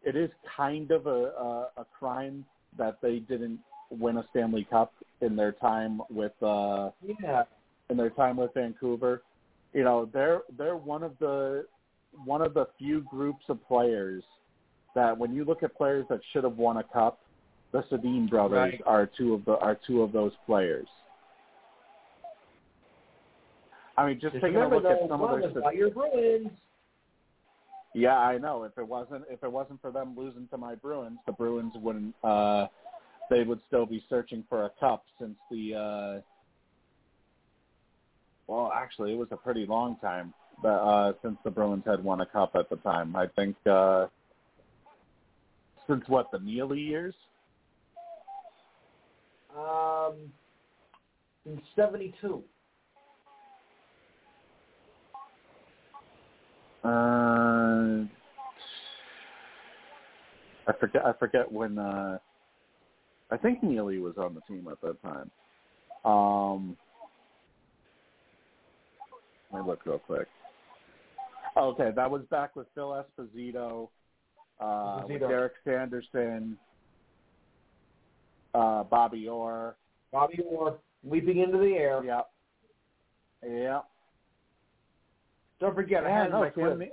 it 0.03 0.15
is 0.15 0.30
kind 0.56 0.91
of 0.91 1.07
a, 1.07 1.10
a 1.10 1.69
a 1.78 1.86
crime 1.98 2.45
that 2.78 2.99
they 3.02 3.19
didn't 3.19 3.60
win 3.90 4.18
a 4.18 4.26
Stanley 4.32 4.68
Cup 4.69 4.94
in 5.22 5.36
their 5.36 5.53
time 5.53 6.02
with 6.10 6.34
uh 6.44 6.91
Yeah, 7.02 7.44
in 7.90 7.98
their 7.98 8.11
time 8.11 8.38
with 8.38 8.53
Vancouver. 8.53 9.24
You 9.74 9.84
know, 9.84 10.10
they're 10.14 10.41
they're 10.57 10.78
one 10.78 11.03
of 11.03 11.18
the 11.19 11.65
one 12.26 12.41
of 12.41 12.53
the 12.53 12.68
few 12.78 13.02
groups 13.10 13.45
of 13.49 13.65
players 13.68 14.24
that 14.98 15.15
when 15.15 15.32
you 15.32 15.45
look 15.45 15.61
at 15.61 15.76
players 15.78 16.07
that 16.10 16.19
should 16.34 16.44
have 16.44 16.57
won 16.57 16.78
a 16.78 16.84
cup, 16.84 17.19
the 17.72 17.84
Sedin 17.84 18.28
brothers 18.28 18.74
Right. 18.74 18.82
are 18.88 19.06
two 19.06 19.36
of 19.36 19.45
the 19.45 19.57
are 19.60 19.76
two 19.86 20.02
of 20.02 20.11
those 20.11 20.32
players. 20.48 20.88
I 23.95 24.07
mean, 24.07 24.19
just, 24.19 24.34
just 24.34 24.44
taking 24.44 24.60
a 24.60 24.68
look 24.68 24.86
at 24.86 25.07
some 25.07 25.22
of 25.22 25.53
their 25.53 25.74
your 25.74 25.91
Bruins. 25.91 26.49
Yeah, 27.94 28.18
I 28.18 28.38
know. 28.40 28.64
If 28.64 28.78
it 28.78 28.88
wasn't 28.88 29.26
if 29.30 29.44
it 29.44 29.52
wasn't 29.52 29.82
for 29.82 29.91
them 29.91 30.15
losing 30.18 30.48
to 30.49 30.57
my 30.57 30.74
Bruins, 30.76 31.19
the 31.28 31.32
Bruins 31.32 31.74
wouldn't 31.76 32.15
uh 32.24 32.68
they 33.30 33.44
would 33.44 33.60
still 33.68 33.86
be 33.86 34.03
searching 34.10 34.44
for 34.49 34.65
a 34.65 34.72
cup 34.80 35.03
since 35.19 35.38
the 35.52 35.76
uh 35.76 36.22
well, 38.48 38.72
actually 38.74 39.14
it 39.14 39.18
was 39.18 39.28
a 39.32 39.38
pretty 39.38 39.68
long 39.68 39.98
time 39.98 40.34
but 40.64 40.69
uh 40.69 41.14
since 41.22 41.38
the 41.44 41.52
Bruins 41.52 41.84
had 41.86 42.03
won 42.03 42.22
a 42.22 42.26
cup 42.26 42.56
at 42.56 42.69
the 42.69 42.78
time. 42.78 43.15
I 43.15 43.28
think 43.36 43.56
uh 43.68 44.07
since 45.88 46.03
what, 46.07 46.31
the 46.31 46.39
Neely 46.39 46.80
years? 46.80 47.15
Um, 49.55 50.31
in 51.45 51.61
'72. 51.76 52.43
Uh 56.84 58.05
I 60.68 60.73
forget 60.80 61.05
I 61.05 61.14
forget 61.14 61.51
when 61.51 61.80
uh 61.80 62.18
I 63.31 63.38
think 63.38 63.64
Neely 63.64 63.99
was 63.99 64.18
on 64.18 64.35
the 64.35 64.41
team 64.41 64.68
at 64.72 64.80
that 64.81 65.01
time. 65.01 65.31
Um 66.05 66.77
let 69.51 69.64
me 69.64 69.68
look 69.68 69.85
real 69.85 69.97
quick. 69.99 70.27
Okay, 71.57 71.89
that 71.95 72.11
was 72.11 72.22
back 72.30 72.55
with 72.55 72.68
Phil 72.76 73.03
Esposito, 73.03 73.89
uh, 74.60 75.02
with 75.08 75.20
Derek 75.22 75.54
Sanderson, 75.64 76.58
uh, 78.54 78.84
Bobby 78.84 79.28
Orr. 79.28 79.76
Bobby 80.12 80.42
Orr 80.50 80.78
leaping 81.04 81.40
into 81.40 81.58
the 81.58 81.74
air. 81.74 82.04
Yep. 82.04 82.30
Yep. 83.48 83.86
Don't 85.60 85.76
forget, 85.76 86.06
I 86.06 86.10
had 86.12 86.32
no, 86.32 86.42
my 86.42 86.50
Cam. 86.50 86.80
Ne- 86.80 86.92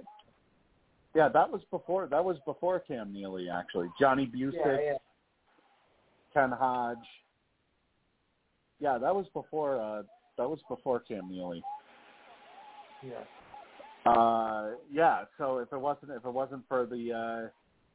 yeah, 1.14 1.28
that 1.28 1.50
was 1.50 1.62
before. 1.70 2.06
That 2.06 2.24
was 2.24 2.38
before 2.44 2.80
Cam 2.80 3.12
Neely, 3.12 3.48
actually. 3.48 3.88
Johnny 4.00 4.26
Bucyk, 4.26 4.54
Yeah, 4.54 4.76
yeah. 4.82 4.96
Ken 6.32 6.50
Hodge. 6.50 6.96
Yeah, 8.80 8.98
that 8.98 9.14
was 9.14 9.26
before. 9.32 9.80
Uh, 9.80 10.02
that 10.36 10.48
was 10.48 10.58
before 10.68 11.00
Cam 11.00 11.30
Neely. 11.30 11.62
Yeah. 13.02 13.12
Uh, 14.06 14.70
yeah. 14.90 15.24
So 15.38 15.58
if 15.58 15.72
it 15.72 15.80
wasn't 15.80 16.12
if 16.12 16.24
it 16.24 16.32
wasn't 16.32 16.62
for 16.68 16.86
the 16.86 17.12
uh, 17.12 17.48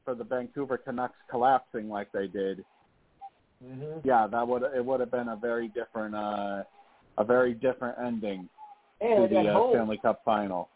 for 0.05 0.15
the 0.15 0.23
Vancouver 0.23 0.77
Canucks 0.77 1.17
collapsing 1.29 1.89
like 1.89 2.11
they 2.11 2.27
did, 2.27 2.63
hmm 3.63 3.99
yeah, 4.03 4.27
that 4.27 4.47
would 4.47 4.63
it 4.63 4.83
would 4.83 4.99
have 4.99 5.11
been 5.11 5.29
a 5.29 5.35
very 5.35 5.67
different 5.69 6.15
uh, 6.15 6.63
a 7.17 7.23
very 7.23 7.53
different 7.53 7.97
ending 8.03 8.49
And 9.01 9.29
to 9.29 9.35
the 9.35 9.49
uh. 9.49 9.69
Stanley 9.71 9.99
Cup 10.01 10.21
final. 10.25 10.69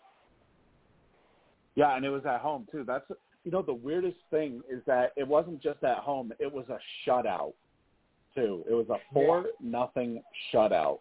Yeah, 1.76 1.96
and 1.96 2.06
it 2.06 2.10
was 2.10 2.26
at 2.26 2.42
home 2.42 2.68
too. 2.72 2.84
That's 2.86 3.06
you 3.44 3.52
know 3.52 3.62
the 3.62 3.74
weirdest 3.74 4.18
thing 4.30 4.62
is 4.70 4.82
that 4.86 5.14
it 5.16 5.28
wasn't 5.28 5.62
just 5.62 5.84
at 5.84 5.98
home; 5.98 6.32
it 6.40 6.52
was 6.52 6.66
a 6.70 6.78
shutout 7.08 7.54
too. 8.36 8.64
It 8.70 8.74
was 8.74 8.90
a 8.90 8.98
four 9.14 9.46
nothing 9.60 10.22
shutout. 10.54 11.00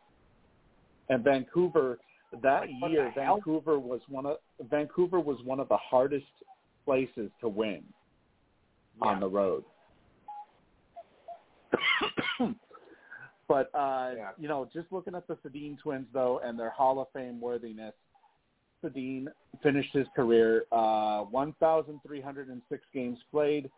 And 1.09 1.23
Vancouver 1.23 1.99
that 2.43 2.69
Like, 2.81 2.91
year, 2.93 3.13
the 3.15 3.23
hell? 3.23 3.37
Vancouver 3.37 3.79
was 3.79 4.01
one 4.09 4.27
of 4.27 4.39
Vancouver 4.71 5.21
was 5.21 5.39
one 5.45 5.61
of 5.61 5.69
the 5.69 5.77
hardest 5.77 6.27
places 6.85 7.31
to 7.41 7.49
win 7.49 7.83
on 9.01 9.21
the 9.21 9.29
road. 9.29 9.65
but 13.49 13.71
uh, 13.75 14.13
Yeah. 14.17 14.31
you 14.39 14.49
know, 14.49 14.69
just 14.73 14.91
looking 14.91 15.15
at 15.15 15.27
the 15.27 15.37
Sedin 15.37 15.79
twins 15.79 16.07
though 16.13 16.41
and 16.45 16.59
their 16.59 16.71
Hall 16.71 17.01
of 17.01 17.09
Fame 17.13 17.41
worthiness, 17.41 17.95
Sedin 18.83 19.27
finished 19.63 19.93
his 19.93 20.07
career 20.17 20.65
uh, 20.73 21.23
1,306 21.25 22.85
games 22.93 23.19
played, 23.31 23.71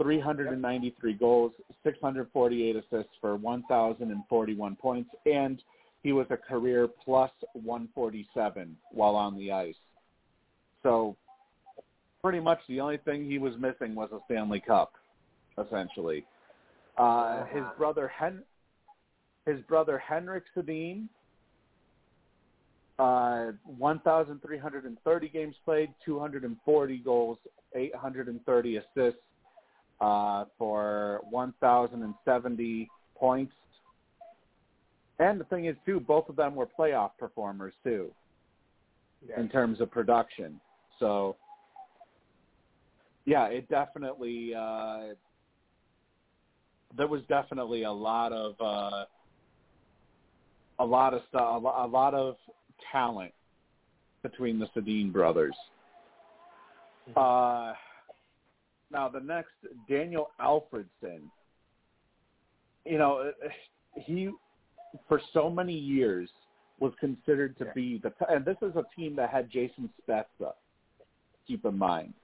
393 0.00 1.14
goals, 1.14 1.52
648 1.82 2.76
assists 2.76 3.12
for 3.20 3.36
1,041 3.36 4.76
points, 4.76 5.10
and 5.26 5.62
he 6.02 6.12
was 6.12 6.26
a 6.30 6.36
career 6.36 6.88
plus 7.04 7.30
147 7.52 8.76
while 8.90 9.14
on 9.14 9.36
the 9.36 9.52
ice. 9.52 9.74
So 10.82 11.16
pretty 12.22 12.40
much 12.40 12.58
the 12.68 12.80
only 12.80 12.98
thing 12.98 13.24
he 13.24 13.38
was 13.38 13.54
missing 13.58 13.94
was 13.94 14.10
a 14.12 14.18
Stanley 14.26 14.60
Cup, 14.60 14.94
essentially. 15.58 16.24
Uh, 16.96 17.44
his 17.46 17.62
brother 17.78 18.08
Hen, 18.08 18.42
his 19.46 19.60
brother 19.62 19.98
Henrik 19.98 20.44
Sedin, 20.56 21.08
uh, 22.98 23.52
1,330 23.64 25.28
games 25.28 25.54
played, 25.64 25.92
240 26.04 26.98
goals, 26.98 27.38
830 27.74 28.76
assists 28.76 29.20
uh, 30.00 30.44
for 30.58 31.20
1,070 31.30 32.90
points. 33.16 33.52
And 35.22 35.38
the 35.38 35.44
thing 35.44 35.66
is, 35.66 35.76
too, 35.86 36.00
both 36.00 36.28
of 36.28 36.34
them 36.34 36.56
were 36.56 36.66
playoff 36.66 37.12
performers 37.16 37.74
too 37.84 38.10
Yeah. 39.24 39.38
in 39.38 39.48
terms 39.48 39.80
of 39.80 39.88
production. 39.88 40.60
So, 40.98 41.36
yeah, 43.24 43.46
it 43.46 43.68
definitely 43.68 44.52
uh, 44.52 45.14
there 46.96 47.06
was 47.06 47.22
definitely 47.28 47.84
a 47.84 47.92
lot 47.92 48.32
of 48.32 48.60
uh, 48.60 49.04
a 50.80 50.84
lot 50.84 51.14
of 51.14 51.22
stuff, 51.28 51.62
a 51.62 51.84
a 51.84 51.86
lot 51.86 52.14
of 52.14 52.36
talent 52.90 53.32
between 54.24 54.58
the 54.58 54.66
Sedin 54.74 55.12
brothers. 55.12 55.54
Uh, 57.16 57.74
now 58.90 59.08
the 59.08 59.20
next, 59.20 59.52
Daniel 59.88 60.30
Alfredsson. 60.40 61.22
You 62.84 62.98
know, 62.98 63.32
he 63.94 64.30
for 65.08 65.20
so 65.32 65.50
many 65.50 65.74
years 65.74 66.28
was 66.80 66.92
considered 66.98 67.56
to 67.58 67.66
be 67.74 68.00
the, 68.02 68.12
and 68.28 68.44
this 68.44 68.56
is 68.62 68.74
a 68.76 68.84
team 68.96 69.14
that 69.16 69.30
had 69.30 69.50
Jason 69.50 69.88
Spezza. 70.00 70.52
Keep 71.46 71.64
in 71.64 71.76
mind, 71.76 72.14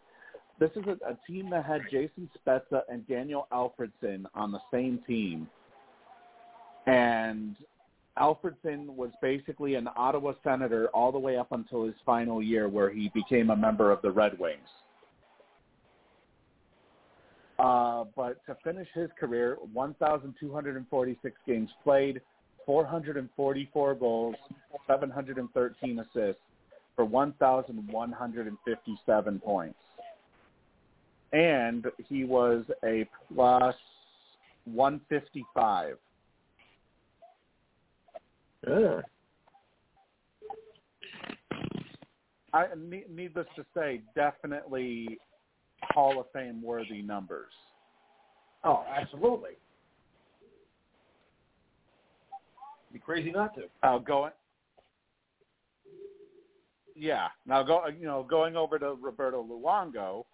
this 0.59 0.71
is 0.77 0.85
a, 0.87 0.93
a 1.11 1.19
team 1.27 1.51
that 1.51 1.65
had 1.65 1.83
Jason 1.91 2.29
Spezza 2.37 2.83
and 2.89 3.07
Daniel 3.09 3.47
Alfredsson 3.53 4.25
on 4.35 4.53
the 4.53 4.61
same 4.73 5.01
team, 5.07 5.49
and 6.87 7.57
Alfredsson 8.19 8.87
was 8.87 9.11
basically 9.23 9.77
an 9.77 9.89
Ottawa 9.97 10.33
Senator 10.43 10.89
all 10.89 11.13
the 11.13 11.19
way 11.19 11.37
up 11.37 11.53
until 11.53 11.85
his 11.85 11.95
final 12.05 12.43
year, 12.43 12.69
where 12.69 12.91
he 12.91 13.11
became 13.15 13.51
a 13.51 13.57
member 13.57 13.91
of 13.91 14.03
the 14.03 14.11
Red 14.11 14.39
Wings. 14.39 14.69
Uh, 17.59 18.05
but 18.15 18.45
to 18.47 18.57
finish 18.63 18.89
his 18.95 19.11
career, 19.19 19.57
1,246 19.73 21.37
games 21.47 21.69
played, 21.83 22.21
444 22.69 23.95
goals, 23.95 24.37
713 24.87 25.99
assists 26.01 26.43
for 26.95 27.07
1,157 27.07 29.41
points. 29.41 29.79
And 31.33 31.87
he 32.11 32.25
was 32.25 32.67
a 32.85 33.09
plus 33.35 33.75
155. 34.67 35.97
Yeah. 38.69 39.01
I, 42.53 42.67
ne- 42.77 43.05
needless 43.09 43.47
to 43.57 43.65
say, 43.75 44.03
definitely 44.15 45.19
Hall 45.85 46.21
of 46.21 46.27
Fame 46.35 46.63
worthy 46.63 47.01
numbers. 47.01 47.49
Oh, 48.63 48.85
absolutely. 48.95 49.53
Be 52.93 52.99
crazy 52.99 53.31
not 53.31 53.55
to. 53.55 53.63
Uh, 53.83 53.99
going, 53.99 54.33
yeah. 56.97 57.29
Now 57.47 57.63
go, 57.63 57.87
you 57.87 58.07
know, 58.07 58.27
going 58.29 58.57
over 58.57 58.79
to 58.79 58.97
Roberto 59.01 59.43
Luongo. 59.45 60.25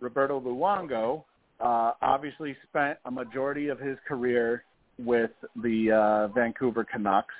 Roberto 0.00 0.40
Luongo 0.40 1.24
uh, 1.60 1.92
obviously 2.02 2.56
spent 2.68 2.98
a 3.04 3.10
majority 3.10 3.68
of 3.68 3.78
his 3.78 3.96
career 4.08 4.64
with 4.98 5.30
the 5.62 5.92
uh, 5.92 6.28
Vancouver 6.28 6.84
Canucks. 6.84 7.34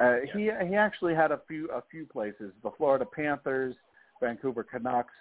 Uh, 0.00 0.16
He 0.32 0.50
he 0.68 0.74
actually 0.74 1.14
had 1.14 1.32
a 1.32 1.40
few 1.46 1.68
a 1.70 1.82
few 1.90 2.06
places: 2.06 2.52
the 2.62 2.70
Florida 2.76 3.04
Panthers, 3.04 3.74
Vancouver 4.20 4.64
Canucks. 4.64 5.12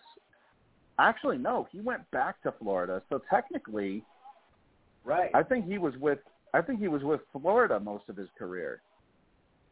Actually, 1.00 1.38
no, 1.38 1.68
he 1.72 1.80
went 1.80 2.10
back 2.10 2.42
to 2.42 2.52
Florida. 2.60 3.04
So 3.10 3.22
technically, 3.30 4.04
Right. 5.08 5.32
I 5.34 5.42
think 5.42 5.66
he 5.66 5.78
was 5.78 5.96
with 5.98 6.20
I 6.54 6.62
think 6.62 6.80
he 6.80 6.88
was 6.88 7.04
with 7.04 7.22
Florida 7.32 7.80
most 7.80 8.10
of 8.10 8.18
his 8.18 8.30
career. 8.38 8.82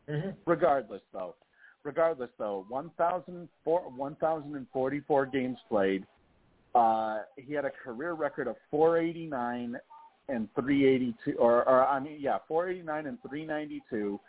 hmm 0.09 0.29
Regardless, 0.45 1.01
though, 1.13 1.35
regardless 1.83 2.29
though, 2.37 2.65
1,004 2.69 3.81
1,044 3.95 5.25
games 5.27 5.57
played. 5.69 6.05
Uh, 6.73 7.19
he 7.37 7.53
had 7.53 7.63
a 7.63 7.71
career 7.71 8.13
record 8.13 8.47
of 8.47 8.57
489 8.69 9.77
and 10.27 10.49
382, 10.55 11.37
or, 11.37 11.67
or 11.67 11.85
I 11.85 11.99
mean, 11.99 12.17
yeah, 12.19 12.37
489 12.47 13.07
and 13.07 13.17
392, 13.21 14.19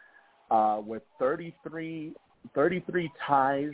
uh, 0.51 0.81
with 0.85 1.03
33, 1.19 2.13
33 2.55 3.11
ties 3.27 3.73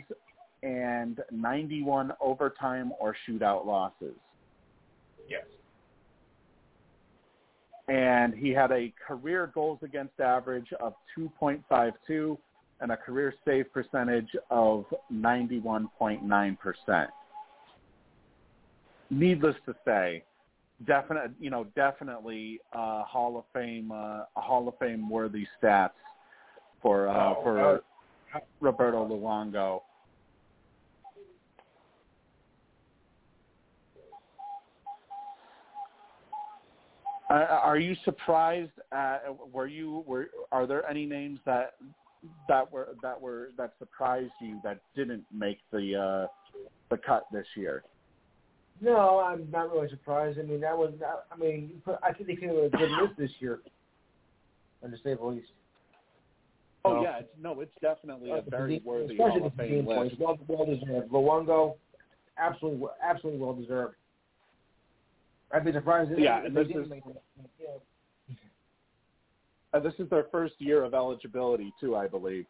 and 0.63 1.19
91 1.31 2.13
overtime 2.21 2.93
or 2.99 3.15
shootout 3.27 3.65
losses. 3.65 4.15
Yes. 5.29 5.43
And 7.87 8.33
he 8.33 8.49
had 8.49 8.71
a 8.71 8.93
career 9.05 9.51
goals 9.53 9.79
against 9.81 10.19
average 10.19 10.67
of 10.79 10.93
2.52 11.17 12.37
and 12.81 12.91
a 12.91 12.97
career 12.97 13.33
save 13.45 13.71
percentage 13.73 14.29
of 14.49 14.85
91.9%. 15.11 17.07
Needless 19.09 19.55
to 19.65 19.75
say, 19.85 20.23
definite, 20.87 21.31
you 21.39 21.49
know, 21.49 21.65
definitely 21.75 22.59
uh, 22.73 23.03
Hall 23.03 23.37
of 23.37 23.43
Fame, 23.53 23.91
uh, 23.91 24.23
Hall 24.35 24.67
of 24.67 24.77
Fame 24.79 25.09
worthy 25.09 25.45
stats 25.61 25.91
for 26.81 27.07
uh, 27.07 27.33
Oh, 27.35 27.43
for 27.43 27.75
uh, 27.75 28.39
Roberto 28.59 29.07
Luongo. 29.07 29.81
Uh, 37.33 37.47
are 37.63 37.79
you 37.79 37.95
surprised? 38.05 38.69
At, 38.91 39.23
were 39.51 39.65
you? 39.65 40.03
Were 40.05 40.27
are 40.51 40.67
there 40.67 40.87
any 40.87 41.07
names 41.07 41.39
that 41.47 41.73
that 42.47 42.71
were 42.71 42.89
that 43.01 43.19
were 43.19 43.49
that 43.57 43.73
surprised 43.79 44.31
you 44.39 44.59
that 44.63 44.79
didn't 44.95 45.25
make 45.33 45.57
the 45.71 45.95
uh, 45.95 46.27
the 46.91 46.97
cut 46.97 47.23
this 47.33 47.47
year? 47.55 47.83
No, 48.81 49.19
I'm 49.19 49.49
not 49.49 49.71
really 49.71 49.89
surprised. 49.89 50.37
I 50.37 50.43
mean, 50.43 50.61
that 50.61 50.77
was. 50.77 50.93
Not, 51.01 51.25
I 51.31 51.35
mean, 51.35 51.81
I 52.03 52.13
think 52.13 52.27
they 52.27 52.35
came 52.35 52.53
with 52.53 52.71
a 52.71 52.77
good 52.77 52.91
list 52.91 53.17
this 53.17 53.31
year, 53.39 53.61
to 54.83 54.97
say 55.03 55.15
the 55.15 55.25
least. 55.25 55.47
Oh 56.85 56.97
So- 56.97 57.01
yeah, 57.01 57.19
it's, 57.19 57.29
no, 57.41 57.59
it's 57.61 57.73
definitely 57.81 58.29
a 58.29 58.35
Uh, 58.35 58.41
very 58.47 58.77
the- 58.77 58.85
worthy 58.87 59.13
especially 59.15 59.39
Hall 59.39 59.47
of 59.47 59.55
the 59.57 59.63
Fame 59.63 59.85
game 59.85 59.87
list. 59.87 60.19
Well, 60.19 60.37
well 60.47 60.65
deserved. 60.67 61.11
Luongo, 61.11 61.75
absolutely, 62.37 62.89
absolutely 63.01 63.41
well 63.43 63.53
deserved. 63.55 63.95
I'd 65.53 65.63
be 65.63 65.71
surprised 65.71 66.11
Yeah, 66.17 66.41
this 66.49 66.67
is-. 66.67 66.91
Uh, 69.73 69.79
this 69.79 69.93
is 69.97 70.09
their 70.09 70.25
first 70.31 70.53
year 70.59 70.83
of 70.83 70.93
eligibility 70.93 71.73
too, 71.79 71.95
I 71.95 72.07
believe. 72.07 72.45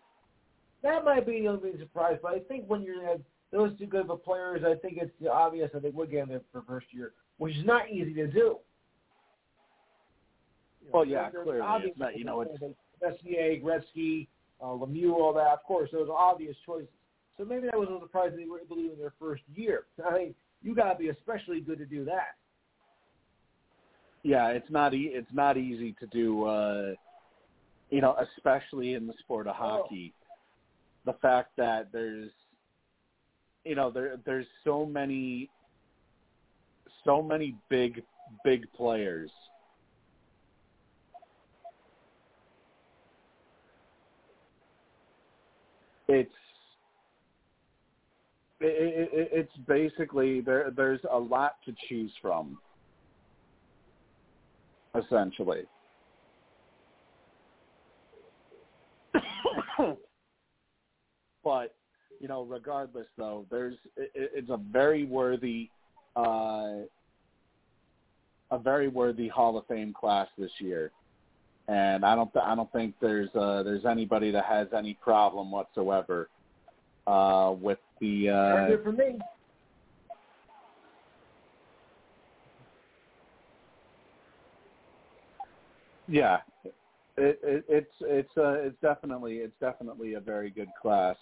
That 0.81 1.05
might 1.05 1.25
be 1.25 1.45
a 1.45 1.51
little 1.51 1.71
bit 1.71 1.79
surprised, 1.79 2.21
but 2.21 2.33
I 2.33 2.39
think 2.39 2.65
when 2.67 2.81
you're 2.81 3.09
uh, 3.09 3.17
those 3.51 3.77
two 3.77 3.85
good 3.85 4.01
of 4.01 4.09
a 4.09 4.17
players, 4.17 4.63
I 4.65 4.75
think 4.75 4.97
it's 4.97 5.11
obvious 5.31 5.69
that 5.73 5.83
they 5.83 5.89
would 5.91 6.11
get 6.11 6.23
in 6.23 6.29
there 6.29 6.41
for 6.51 6.63
first 6.67 6.87
year, 6.91 7.13
which 7.37 7.55
is 7.55 7.65
not 7.65 7.89
easy 7.89 8.13
to 8.15 8.27
do. 8.27 8.57
You 10.81 10.87
know, 10.87 10.91
Well, 10.91 11.05
yeah, 11.05 11.29
clearly, 11.29 11.61
it's 11.85 11.97
not- 11.97 12.17
you 12.17 12.25
know, 12.25 12.41
it's- 12.41 12.59
Messier, 13.01 13.57
Gretzky, 13.61 14.27
uh, 14.61 14.65
Lemieux, 14.67 15.13
all 15.13 15.33
that. 15.33 15.47
Of 15.47 15.63
course, 15.63 15.91
those 15.91 16.09
are 16.09 16.17
obvious 16.17 16.57
choices. 16.65 16.89
So 17.37 17.45
maybe 17.45 17.67
that 17.67 17.77
was 17.77 17.87
a 17.87 17.91
little 17.91 18.05
surprising 18.07 18.37
they 18.37 18.45
were 18.45 18.59
able 18.59 18.75
to 18.75 18.81
do 18.81 18.91
in 18.93 18.99
their 18.99 19.11
first 19.11 19.43
year. 19.55 19.87
I 20.05 20.17
mean, 20.17 20.35
you 20.61 20.75
got 20.75 20.93
to 20.93 20.99
be 20.99 21.09
especially 21.09 21.61
good 21.61 21.79
to 21.79 21.85
do 21.85 22.05
that. 22.05 22.35
Yeah, 24.23 24.47
it's 24.49 24.69
not 24.69 24.93
e- 24.93 25.11
it's 25.13 25.33
not 25.33 25.57
easy 25.57 25.95
to 25.99 26.07
do. 26.07 26.45
Uh, 26.45 26.93
you 27.89 28.01
know, 28.01 28.15
especially 28.37 28.93
in 28.93 29.05
the 29.05 29.13
sport 29.19 29.47
of 29.47 29.55
hockey, 29.55 30.13
the 31.05 31.13
fact 31.21 31.51
that 31.57 31.91
there's, 31.91 32.31
you 33.65 33.75
know, 33.75 33.91
there 33.91 34.17
there's 34.25 34.47
so 34.63 34.85
many, 34.85 35.49
so 37.03 37.21
many 37.21 37.55
big 37.69 38.01
big 38.43 38.65
players. 38.73 39.29
It's 46.07 46.31
it, 48.61 49.09
it, 49.13 49.29
it's 49.33 49.57
basically 49.67 50.41
there. 50.41 50.71
There's 50.75 51.01
a 51.11 51.19
lot 51.19 51.55
to 51.65 51.75
choose 51.89 52.11
from, 52.21 52.57
essentially. 54.95 55.63
but 61.43 61.75
you 62.19 62.27
know, 62.27 62.43
regardless, 62.43 63.07
though, 63.17 63.45
there's 63.51 63.75
it, 63.97 64.11
it's 64.15 64.49
a 64.49 64.57
very 64.57 65.05
worthy, 65.05 65.69
uh, 66.15 66.83
a 68.51 68.59
very 68.63 68.87
worthy 68.87 69.27
Hall 69.27 69.57
of 69.57 69.67
Fame 69.67 69.93
class 69.93 70.27
this 70.37 70.51
year, 70.59 70.91
and 71.67 72.05
I 72.05 72.15
don't 72.15 72.31
th- 72.33 72.45
I 72.45 72.55
don't 72.55 72.71
think 72.71 72.95
there's 73.01 73.29
uh, 73.35 73.63
there's 73.63 73.85
anybody 73.85 74.31
that 74.31 74.45
has 74.45 74.67
any 74.75 74.93
problem 74.95 75.51
whatsoever 75.51 76.29
uh, 77.07 77.53
with 77.59 77.79
the. 77.99 78.29
Uh, 78.29 78.77
for 78.83 78.91
me. 78.91 79.19
Yeah, 86.13 86.37
it, 87.17 87.39
it, 87.41 87.65
it's 87.67 87.91
it's 88.01 88.37
uh, 88.37 88.51
it's 88.51 88.79
definitely 88.83 89.37
it's 89.37 89.59
definitely 89.59 90.13
a 90.13 90.19
very 90.19 90.51
good 90.51 90.69
class. 90.79 91.15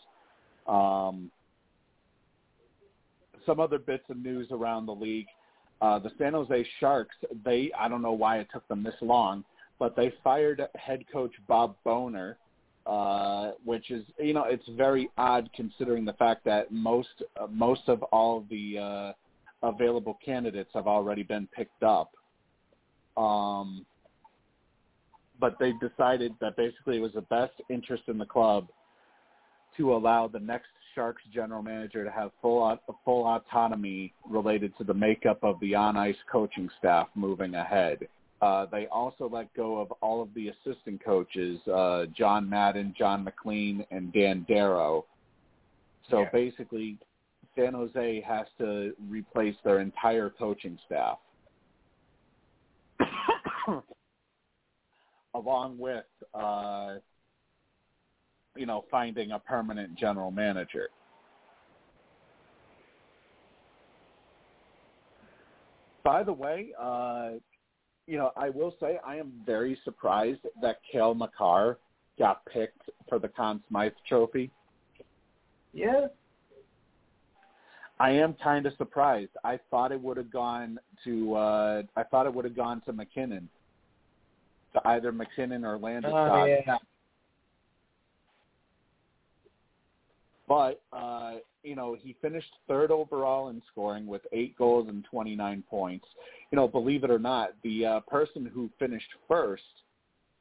Um, 0.67 1.31
some 3.45 3.61
other 3.61 3.79
bits 3.79 4.03
of 4.09 4.17
news 4.17 4.47
around 4.51 4.87
the 4.87 4.93
league: 4.93 5.27
uh, 5.81 5.97
the 5.99 6.11
San 6.17 6.33
Jose 6.33 6.67
Sharks. 6.81 7.15
They 7.45 7.71
I 7.79 7.87
don't 7.87 8.01
know 8.01 8.11
why 8.11 8.39
it 8.39 8.49
took 8.51 8.67
them 8.67 8.83
this 8.83 8.95
long, 8.99 9.45
but 9.79 9.95
they 9.95 10.11
fired 10.25 10.61
head 10.75 11.05
coach 11.09 11.31
Bob 11.47 11.77
Boughner, 11.85 12.35
uh, 12.85 13.51
which 13.63 13.91
is 13.91 14.03
you 14.19 14.33
know 14.33 14.43
it's 14.43 14.67
very 14.75 15.09
odd 15.17 15.49
considering 15.55 16.03
the 16.03 16.13
fact 16.13 16.43
that 16.43 16.69
most 16.69 17.23
uh, 17.39 17.47
most 17.47 17.83
of 17.87 18.03
all 18.11 18.45
the 18.49 18.77
uh, 18.77 19.13
available 19.65 20.19
candidates 20.23 20.71
have 20.73 20.87
already 20.87 21.23
been 21.23 21.47
picked 21.55 21.81
up. 21.81 22.11
Um, 23.15 23.85
but 25.41 25.57
they 25.59 25.73
decided 25.73 26.33
that 26.39 26.55
basically 26.55 26.97
it 26.97 27.01
was 27.01 27.13
the 27.13 27.21
best 27.21 27.53
interest 27.69 28.03
in 28.07 28.17
the 28.17 28.25
club 28.25 28.67
to 29.75 29.93
allow 29.93 30.27
the 30.27 30.39
next 30.39 30.67
Sharks 30.93 31.23
general 31.33 31.63
manager 31.63 32.03
to 32.03 32.11
have 32.11 32.31
full 32.41 32.77
full 33.03 33.25
autonomy 33.25 34.13
related 34.29 34.77
to 34.77 34.83
the 34.83 34.93
makeup 34.93 35.39
of 35.41 35.59
the 35.59 35.73
on 35.73 35.97
ice 35.97 36.15
coaching 36.31 36.69
staff 36.77 37.07
moving 37.15 37.55
ahead. 37.55 38.07
Uh, 38.41 38.65
they 38.71 38.87
also 38.87 39.29
let 39.29 39.53
go 39.53 39.77
of 39.77 39.91
all 40.01 40.21
of 40.21 40.29
the 40.33 40.49
assistant 40.49 41.03
coaches, 41.03 41.59
uh, 41.67 42.05
John 42.17 42.49
Madden, 42.49 42.93
John 42.97 43.23
MacLean, 43.23 43.85
and 43.91 44.11
Dan 44.11 44.45
Darrow. 44.49 45.05
So 46.09 46.21
Yeah. 46.21 46.29
basically, 46.31 46.97
San 47.55 47.73
Jose 47.73 48.21
has 48.21 48.47
to 48.57 48.95
replace 49.09 49.55
their 49.63 49.79
entire 49.79 50.29
coaching 50.29 50.77
staff. 50.85 51.19
along 55.33 55.77
with 55.77 56.05
uh, 56.33 56.95
you 58.55 58.65
know 58.65 58.85
finding 58.91 59.31
a 59.31 59.39
permanent 59.39 59.95
general 59.95 60.31
manager. 60.31 60.89
By 66.03 66.23
the 66.23 66.33
way, 66.33 66.69
uh, 66.79 67.31
you 68.07 68.17
know 68.17 68.31
I 68.35 68.49
will 68.49 68.75
say 68.79 68.99
I 69.05 69.15
am 69.17 69.31
very 69.45 69.77
surprised 69.83 70.41
that 70.61 70.79
Cale 70.91 71.13
Makar 71.13 71.77
got 72.19 72.45
picked 72.45 72.89
for 73.07 73.19
the 73.19 73.27
Conn 73.27 73.61
Smythe 73.69 73.93
Trophy. 74.07 74.51
Yeah. 75.73 76.07
I 77.99 78.09
am 78.11 78.35
kind 78.43 78.65
of 78.65 78.73
surprised. 78.77 79.29
I 79.43 79.59
thought 79.69 79.91
it 79.91 80.01
would 80.01 80.17
have 80.17 80.31
gone 80.31 80.79
to 81.03 81.35
uh, 81.35 81.83
I 81.95 82.03
thought 82.03 82.25
it 82.25 82.33
would 82.33 82.45
have 82.45 82.55
gone 82.55 82.81
to 82.85 82.93
MacKinnon, 82.93 83.47
to 84.73 84.87
either 84.89 85.11
MacKinnon 85.11 85.65
or 85.65 85.77
Landeskog. 85.77 86.41
Oh, 86.41 86.45
yeah. 86.45 86.77
But 90.47 90.81
uh, 90.91 91.35
you 91.63 91.75
know, 91.75 91.95
he 91.99 92.15
finished 92.21 92.51
third 92.67 92.91
overall 92.91 93.49
in 93.49 93.61
scoring 93.71 94.05
with 94.05 94.21
eight 94.33 94.57
goals 94.57 94.87
and 94.89 95.05
29 95.05 95.63
points. 95.69 96.05
You 96.51 96.57
know, 96.57 96.67
believe 96.67 97.03
it 97.03 97.11
or 97.11 97.19
not, 97.19 97.51
the 97.63 97.85
uh, 97.85 97.99
person 98.01 98.49
who 98.53 98.69
finished 98.77 99.07
first 99.27 99.63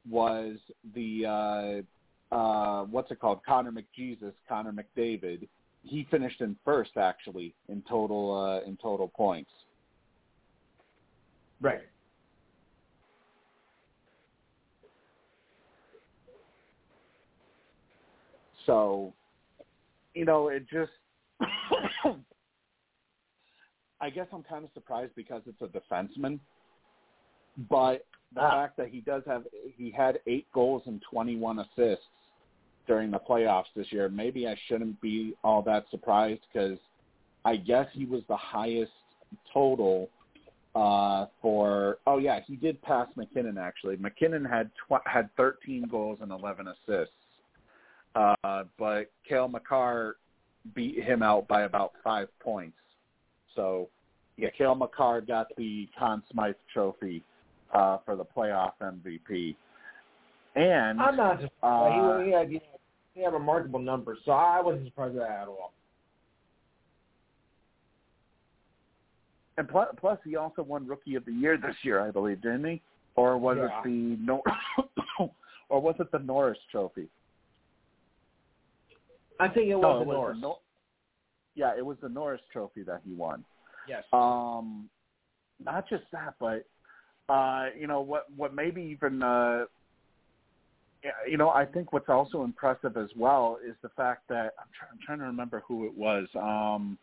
was 0.09 0.57
the 0.95 1.85
uh, 2.33 2.35
uh, 2.35 2.85
what's 2.85 3.11
it 3.11 3.21
called? 3.21 3.41
Connor 3.47 3.73
McJesus, 3.73 4.33
Connor 4.49 4.73
McDavid. 4.73 5.49
He 5.83 6.07
finished 6.11 6.41
in 6.41 6.57
first 6.65 6.93
actually 6.97 7.55
in 7.69 7.83
total 7.89 8.37
uh, 8.37 8.69
in 8.69 8.77
total 8.77 9.09
points. 9.09 9.51
Right. 11.61 11.83
So, 18.67 19.13
you 20.15 20.25
know, 20.25 20.49
it 20.49 20.65
just 20.69 20.93
I 24.01 24.09
guess 24.11 24.27
I'm 24.33 24.43
kind 24.43 24.65
of 24.65 24.71
surprised 24.73 25.13
because 25.15 25.43
it's 25.47 25.61
a 25.61 25.67
defenseman, 25.67 26.41
but 27.69 28.07
the 28.35 28.41
Ah. 28.41 28.51
fact 28.51 28.77
that 28.79 28.89
he 28.89 29.01
does 29.01 29.23
have 29.27 29.45
he 29.77 29.91
had 29.91 30.21
8 30.27 30.47
goals 30.53 30.83
and 30.87 31.03
21 31.11 31.59
assists 31.61 32.05
during 32.87 33.11
the 33.11 33.19
playoffs 33.19 33.73
this 33.77 33.93
year, 33.93 34.09
maybe 34.09 34.49
I 34.49 34.55
shouldn't 34.67 35.01
be 35.01 35.35
all 35.45 35.63
that 35.63 35.89
surprised 35.91 36.43
cuz 36.53 36.79
I 37.45 37.57
guess 37.57 37.89
he 37.93 38.07
was 38.07 38.23
the 38.27 38.37
highest 38.37 38.93
total 39.53 40.09
uh 40.75 41.27
for 41.43 41.99
oh 42.07 42.19
yeah, 42.19 42.41
he 42.41 42.57
did 42.57 42.81
pass 42.83 43.09
MacKinnon 43.17 43.59
actually. 43.59 43.97
MacKinnon 43.97 44.45
had 44.45 44.71
tw- 44.77 45.07
had 45.07 45.29
13 45.37 45.83
goals 45.89 46.21
and 46.21 46.31
11 46.31 46.69
assists. 46.69 47.15
Uh, 48.15 48.65
but 48.79 49.11
Cale 49.29 49.49
Makar 49.49 50.17
beat 50.75 51.03
him 51.03 51.23
out 51.23 51.47
by 51.49 51.63
about 51.63 51.93
five 52.03 52.29
points. 52.41 52.77
So, 53.55 53.89
yeah, 54.37 54.49
Cale 54.57 54.75
Makar 54.75 55.21
got 55.21 55.47
the 55.57 55.89
Conn 55.99 56.23
Smythe 56.31 56.55
Trophy 56.73 57.23
uh, 57.73 57.99
for 58.05 58.17
the 58.17 58.25
playoff 58.25 58.73
MVP. 58.83 59.55
And 60.57 61.01
I'm 61.01 61.17
not 61.17 61.41
surprised. 61.41 61.53
Uh, 61.63 62.19
he, 62.19 62.27
he, 62.27 62.33
had, 62.33 62.63
he 63.15 63.23
had 63.23 63.33
remarkable 63.33 63.79
numbers, 63.79 64.19
so 64.25 64.33
I 64.33 64.61
wasn't 64.61 64.87
surprised 64.87 65.17
at 65.17 65.21
that 65.21 65.43
at 65.43 65.49
all. 65.49 65.73
and 69.61 69.69
plus, 69.69 69.89
plus, 69.99 70.19
he 70.25 70.37
also 70.37 70.63
won 70.63 70.87
Rookie 70.87 71.17
of 71.17 71.25
the 71.27 71.33
Year 71.33 71.59
this 71.59 71.77
year, 71.83 72.01
I 72.01 72.11
believe, 72.11 72.41
didn't 72.41 72.65
he? 72.65 72.81
Or 73.15 73.37
was 73.37 73.59
Yeah. 73.59 73.67
it 73.79 73.85
the 73.85 74.17
Nor- 74.17 74.43
or 75.69 75.81
was 75.81 75.95
it 76.01 76.11
the 76.11 76.19
Norris 76.19 76.59
Trophy? 76.73 77.09
I 79.41 79.49
think 79.49 79.69
it 79.69 79.75
was 79.75 79.83
no, 79.83 79.95
the 79.97 80.03
it 80.03 80.07
was 80.07 80.15
Norris. 80.15 80.37
the 80.37 80.41
Nor- 80.41 80.59
yeah, 81.55 81.73
it 81.77 81.85
was 81.85 81.97
the 82.03 82.09
Norris 82.09 82.41
Trophy 82.53 82.83
that 82.85 83.01
he 83.05 83.13
won. 83.13 83.45
yes. 83.89 84.05
Um, 84.13 84.89
not 85.63 85.89
just 85.89 86.05
that, 86.13 86.35
but 86.39 86.65
uh, 87.33 87.67
you 87.79 87.87
know 87.87 88.01
what? 88.01 88.27
What 88.37 88.55
maybe 88.55 88.83
even 88.83 89.23
uh, 89.23 89.65
you 91.29 91.37
know, 91.37 91.51
I 91.51 91.65
think 91.65 91.93
what's 91.93 92.09
also 92.09 92.45
impressive 92.45 92.97
as 92.97 93.09
well 93.17 93.59
is 93.67 93.75
the 93.83 93.89
fact 93.91 94.29
that 94.29 94.53
I'm, 94.59 94.69
try- 94.79 94.89
I'm 94.91 94.99
trying 95.05 95.19
to 95.21 95.25
remember 95.25 95.63
who 95.67 95.87
it 95.87 95.97
was. 95.97 96.27
Um, 96.37 96.99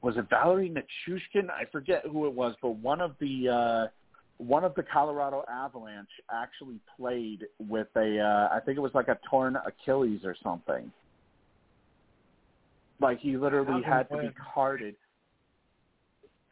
was 0.00 0.16
it 0.16 0.26
Valeri 0.30 0.70
Nichushkin? 0.70 1.50
I 1.50 1.64
forget 1.72 2.04
who 2.10 2.26
it 2.26 2.32
was, 2.32 2.54
but 2.62 2.76
one 2.76 3.00
of 3.00 3.16
the 3.20 3.48
uh, 3.48 3.86
one 4.38 4.64
of 4.64 4.74
the 4.76 4.84
Colorado 4.84 5.44
Avalanche 5.50 6.08
actually 6.32 6.78
played 6.96 7.44
with 7.58 7.88
a 7.96 8.20
uh, 8.20 8.54
I 8.54 8.60
think 8.64 8.78
it 8.78 8.80
was 8.80 8.94
like 8.94 9.08
a 9.08 9.18
torn 9.28 9.56
Achilles 9.66 10.20
or 10.24 10.36
something. 10.42 10.90
Like 13.00 13.18
he 13.20 13.36
literally 13.36 13.82
had 13.82 14.08
to 14.10 14.16
be 14.16 14.30
carted 14.54 14.94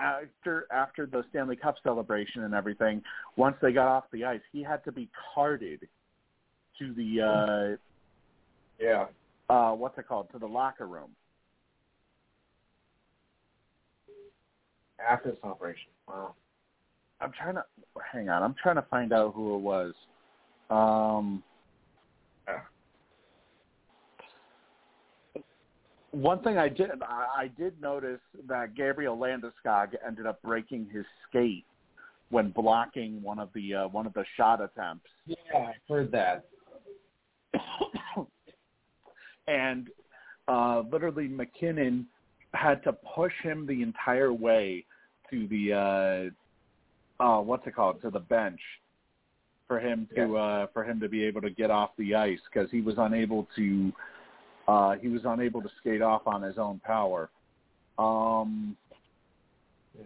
after 0.01 0.67
after 0.73 1.07
the 1.07 1.25
Stanley 1.31 1.57
Cup 1.57 1.77
celebration 1.83 2.43
and 2.43 2.55
everything. 2.55 3.03
Once 3.37 3.57
they 3.63 3.73
got 3.73 3.89
off 3.89 4.05
the 4.13 4.25
ice, 4.25 4.41
he 4.53 4.63
had 4.63 4.85
to 4.85 4.93
be 4.93 5.09
carted 5.35 5.89
to 6.79 6.93
the 6.95 7.77
Yeah. 8.81 9.07
uh, 9.49 9.53
uh, 9.53 9.75
what's 9.75 9.97
it 9.97 10.07
called 10.09 10.31
to 10.33 10.39
the 10.39 10.47
locker 10.47 10.87
room. 10.87 11.11
After 14.99 15.31
this 15.31 15.39
operation. 15.45 15.91
Wow. 16.09 16.35
I'm 17.21 17.33
trying 17.33 17.55
to 17.55 17.65
hang 18.13 18.29
on. 18.29 18.43
I'm 18.43 18.55
trying 18.63 18.77
to 18.77 18.85
find 18.91 19.13
out 19.13 19.35
who 19.35 19.55
it 19.55 19.61
was. 19.61 19.95
Um, 20.69 21.43
one 26.11 26.43
thing 26.43 26.59
I 26.59 26.69
did 26.69 26.91
I 27.03 27.27
I 27.37 27.51
did 27.59 27.81
notice 27.81 28.21
that 28.49 28.75
Gabriel 28.75 29.17
Landeskog 29.17 29.95
ended 30.07 30.27
up 30.27 30.41
breaking 30.43 30.89
his 30.93 31.05
skate 31.29 31.65
when 32.31 32.51
blocking 32.51 33.23
one 33.23 33.39
of 33.39 33.51
the 33.55 33.75
uh, 33.75 33.89
one 33.89 34.07
of 34.07 34.15
the 34.15 34.25
shot 34.37 34.61
attempts. 34.61 35.09
Yeah, 35.27 35.37
I've 35.55 35.75
heard 35.89 36.11
that. 36.13 36.47
and 39.49 39.89
uh, 40.49 40.83
literally 40.91 41.29
MacKinnon 41.29 42.07
had 42.53 42.83
to 42.85 42.93
push 42.93 43.33
him 43.43 43.67
the 43.67 43.83
entire 43.83 44.33
way 44.33 44.85
to 45.31 45.47
the 45.49 45.73
uh, 45.73 46.31
uh, 47.21 47.39
what's 47.39 47.67
it 47.67 47.75
called 47.75 48.01
to 48.03 48.11
the 48.11 48.21
bench 48.21 48.61
for 49.67 49.81
him 49.81 50.09
to 50.15 50.37
uh, 50.37 50.67
for 50.73 50.85
him 50.85 51.01
to 51.01 51.09
be 51.09 51.25
able 51.25 51.41
to 51.41 51.51
get 51.51 51.71
off 51.71 51.91
the 51.99 52.15
ice 52.15 52.39
because 52.53 52.71
he 52.71 52.81
was 52.81 52.95
unable 52.99 53.49
to 53.57 53.93
uh, 54.69 54.95
he 54.97 55.09
was 55.09 55.23
unable 55.25 55.63
to 55.63 55.69
skate 55.81 56.03
off 56.03 56.27
on 56.27 56.43
his 56.43 56.59
own 56.59 56.81
power. 56.85 57.31
Um, 57.99 58.77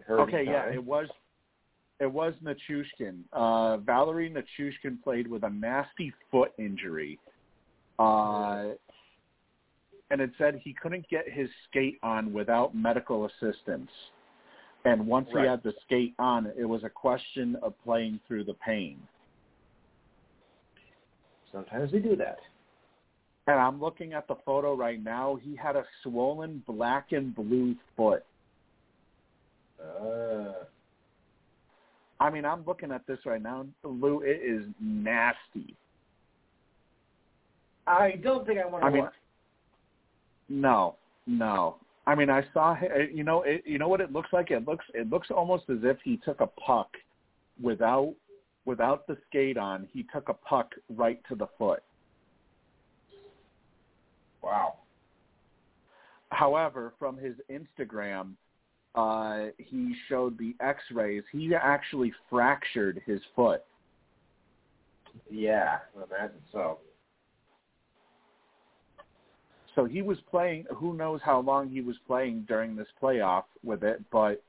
okay, 0.08 0.44
yeah, 0.44 0.66
it 0.66 0.82
was 0.82 1.08
it 1.98 2.10
was 2.10 2.34
Nichushkin. 2.42 3.20
Uh, 3.32 3.78
Valeri 3.78 4.30
Nichushkin 4.30 5.02
played 5.02 5.26
with 5.26 5.44
a 5.44 5.50
nasty 5.50 6.12
foot 6.30 6.52
injury, 6.58 7.18
uh, 7.98 8.68
and 10.10 10.20
it 10.20 10.30
said 10.38 10.60
he 10.62 10.74
couldn't 10.74 11.08
get 11.08 11.28
his 11.28 11.48
skate 11.68 11.98
on 12.02 12.32
without 12.32 12.74
medical 12.74 13.26
assistance. 13.26 13.90
And 14.84 15.06
once 15.06 15.28
Right. 15.32 15.42
he 15.42 15.48
had 15.48 15.62
the 15.62 15.74
skate 15.84 16.14
on, 16.18 16.46
it 16.56 16.64
was 16.64 16.84
a 16.84 16.90
question 16.90 17.56
of 17.56 17.74
playing 17.82 18.18
through 18.26 18.44
the 18.44 18.54
pain. 18.54 19.06
Sometimes 21.52 21.92
they 21.92 21.98
do 21.98 22.16
that. 22.16 22.38
And 23.46 23.58
I'm 23.58 23.80
looking 23.80 24.12
at 24.12 24.28
the 24.28 24.36
photo 24.36 24.74
right 24.74 25.02
now. 25.02 25.36
He 25.36 25.56
had 25.56 25.76
a 25.76 25.84
swollen 26.02 26.62
black 26.66 27.12
and 27.12 27.34
blue 27.34 27.74
foot. 27.96 28.24
Uh, 29.80 30.64
I 32.20 32.30
mean, 32.30 32.44
I'm 32.44 32.64
looking 32.66 32.92
at 32.92 33.06
this 33.06 33.18
right 33.24 33.42
now. 33.42 33.66
Lou, 33.82 34.20
it 34.20 34.40
is 34.44 34.66
nasty. 34.78 35.74
I 37.86 38.12
don't 38.22 38.46
think 38.46 38.60
I 38.60 38.66
want 38.66 38.82
to 38.82 38.86
I 38.86 38.90
mean, 38.90 39.02
watch. 39.02 39.14
No, 40.48 40.96
no. 41.26 41.76
I 42.06 42.14
mean, 42.14 42.30
I 42.30 42.44
saw. 42.52 42.76
You 43.12 43.24
know, 43.24 43.42
it, 43.42 43.62
you 43.64 43.78
know 43.78 43.88
what 43.88 44.00
it 44.00 44.12
looks 44.12 44.30
like. 44.32 44.50
It 44.50 44.66
looks. 44.66 44.84
It 44.94 45.10
looks 45.10 45.28
almost 45.30 45.64
as 45.68 45.78
if 45.82 45.98
he 46.02 46.16
took 46.24 46.40
a 46.40 46.46
puck 46.46 46.88
without 47.62 48.14
without 48.64 49.06
the 49.06 49.16
skate 49.28 49.56
on. 49.56 49.86
He 49.92 50.04
took 50.12 50.28
a 50.28 50.34
puck 50.34 50.72
right 50.88 51.20
to 51.28 51.34
the 51.34 51.46
foot. 51.58 51.82
Wow. 54.42 54.74
However, 56.30 56.94
from 56.98 57.16
his 57.16 57.34
Instagram, 57.50 58.32
uh, 58.94 59.46
he 59.58 59.94
showed 60.08 60.38
the 60.38 60.54
X-rays. 60.60 61.22
He 61.32 61.54
actually 61.54 62.12
fractured 62.28 63.02
his 63.04 63.20
foot. 63.36 63.62
Yeah, 65.30 65.78
I 65.96 66.04
imagine 66.04 66.40
so. 66.52 66.78
So 69.80 69.86
he 69.86 70.02
was 70.02 70.18
playing. 70.30 70.66
Who 70.76 70.94
knows 70.94 71.20
how 71.24 71.40
long 71.40 71.70
he 71.70 71.80
was 71.80 71.96
playing 72.06 72.44
during 72.46 72.76
this 72.76 72.88
playoff 73.02 73.44
with 73.64 73.82
it? 73.82 74.02
But 74.12 74.42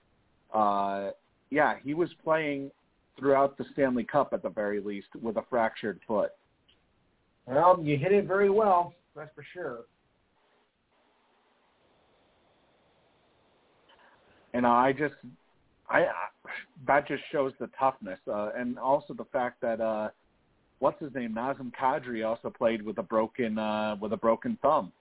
uh, 0.54 1.12
yeah, 1.50 1.76
he 1.82 1.94
was 1.94 2.10
playing 2.22 2.70
throughout 3.18 3.58
the 3.58 3.64
Stanley 3.72 4.04
Cup 4.04 4.34
at 4.34 4.44
the 4.44 4.50
very 4.50 4.82
least 4.82 5.08
with 5.22 5.38
a 5.38 5.44
fractured 5.50 6.02
foot. 6.06 6.32
Well, 7.46 7.80
you 7.82 7.98
hit 7.98 8.12
it 8.12 8.28
very 8.28 8.50
well. 8.50 8.94
That's 9.16 9.30
for 9.34 9.46
sure. 9.54 9.80
And 14.54 14.68
I 14.68 14.92
just, 14.92 15.16
I, 15.90 16.00
I 16.00 16.28
that 16.88 17.08
just 17.08 17.24
shows 17.32 17.54
the 17.58 17.70
toughness, 17.80 18.20
uh, 18.28 18.50
and 18.58 18.78
also 18.78 19.14
the 19.14 19.28
fact 19.32 19.62
that 19.62 19.80
uh, 19.80 20.10
what's 20.80 21.02
his 21.02 21.14
name, 21.16 21.34
Nazem 21.34 21.72
Kadri, 21.72 22.28
also 22.28 22.50
played 22.50 22.82
with 22.82 22.98
a 22.98 23.04
broken 23.04 23.58
uh, 23.58 23.96
with 24.02 24.12
a 24.12 24.18
broken 24.18 24.58
thumb. 24.62 24.92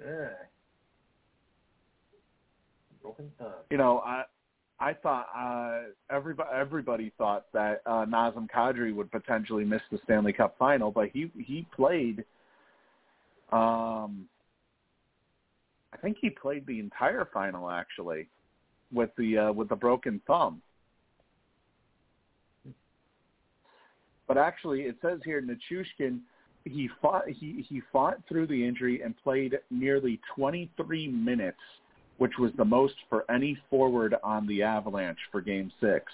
Yeah. 0.00 0.28
Broken 3.02 3.30
thumb. 3.38 3.52
You 3.70 3.76
know, 3.76 3.98
I. 3.98 4.24
I 4.80 4.92
thought 4.92 5.28
uh, 5.34 5.90
everybody 6.10 6.50
everybody 6.52 7.12
thought 7.16 7.46
that 7.52 7.80
uh, 7.86 8.04
Nazem 8.06 8.48
Kadri 8.50 8.92
would 8.92 9.10
potentially 9.12 9.64
miss 9.64 9.80
the 9.92 10.00
Stanley 10.02 10.32
Cup 10.32 10.56
final, 10.58 10.90
but 10.90 11.10
he 11.10 11.30
he 11.38 11.64
played. 11.74 12.24
Um, 13.52 14.26
I 15.92 15.96
think 16.02 16.16
he 16.20 16.28
played 16.28 16.66
the 16.66 16.80
entire 16.80 17.28
final 17.32 17.70
actually, 17.70 18.26
with 18.92 19.10
the 19.16 19.38
uh, 19.38 19.52
with 19.52 19.68
the 19.68 19.76
broken 19.76 20.20
thumb. 20.26 20.60
But 24.26 24.38
actually, 24.38 24.82
it 24.82 24.96
says 25.00 25.20
here 25.24 25.40
Nichushkin 25.40 26.18
he 26.64 26.88
fought 27.00 27.28
he 27.28 27.64
he 27.68 27.82
fought 27.92 28.18
through 28.28 28.46
the 28.46 28.66
injury 28.66 29.02
and 29.02 29.14
played 29.22 29.58
nearly 29.70 30.20
23 30.34 31.08
minutes, 31.08 31.58
which 32.18 32.32
was 32.38 32.50
the 32.56 32.64
most 32.64 32.94
for 33.08 33.30
any 33.30 33.56
forward 33.68 34.14
on 34.22 34.46
the 34.46 34.62
Avalanche 34.62 35.18
for 35.30 35.40
Game 35.40 35.70
Six. 35.80 36.06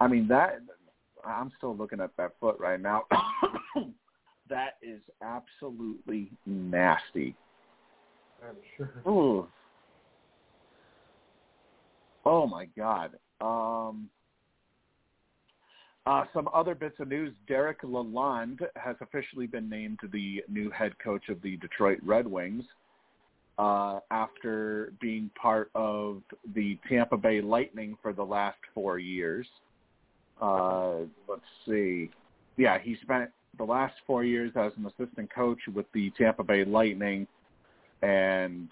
I 0.00 0.06
mean 0.06 0.28
that 0.28 0.60
I'm 1.24 1.52
still 1.58 1.76
looking 1.76 2.00
at 2.00 2.16
that 2.16 2.32
foot 2.40 2.56
right 2.58 2.80
now. 2.80 3.04
that 4.48 4.76
is 4.82 5.00
absolutely 5.22 6.30
nasty. 6.46 7.34
I'm 8.46 8.56
sure. 8.76 9.12
Ooh. 9.12 9.48
Oh 12.24 12.46
my 12.46 12.66
God. 12.76 13.12
Um, 13.40 14.08
uh, 16.06 16.24
some 16.32 16.48
other 16.54 16.74
bits 16.74 16.94
of 17.00 17.08
news. 17.08 17.34
Derek 17.48 17.82
Lalonde 17.82 18.60
has 18.76 18.96
officially 19.00 19.46
been 19.46 19.68
named 19.68 19.98
the 20.12 20.42
new 20.48 20.70
head 20.70 20.92
coach 21.02 21.28
of 21.28 21.42
the 21.42 21.56
Detroit 21.56 21.98
Red 22.04 22.26
Wings 22.26 22.64
uh, 23.58 24.00
after 24.10 24.92
being 25.00 25.30
part 25.40 25.70
of 25.74 26.22
the 26.54 26.78
Tampa 26.88 27.16
Bay 27.16 27.40
Lightning 27.40 27.96
for 28.02 28.12
the 28.12 28.22
last 28.22 28.58
four 28.72 28.98
years. 28.98 29.46
Uh, 30.40 30.98
let's 31.28 31.42
see. 31.66 32.10
Yeah, 32.56 32.78
he 32.78 32.96
spent 33.02 33.30
the 33.58 33.64
last 33.64 33.94
four 34.06 34.22
years 34.22 34.52
as 34.54 34.72
an 34.76 34.86
assistant 34.86 35.32
coach 35.34 35.58
with 35.74 35.86
the 35.92 36.10
Tampa 36.18 36.44
Bay 36.44 36.64
Lightning, 36.64 37.26
and 38.02 38.68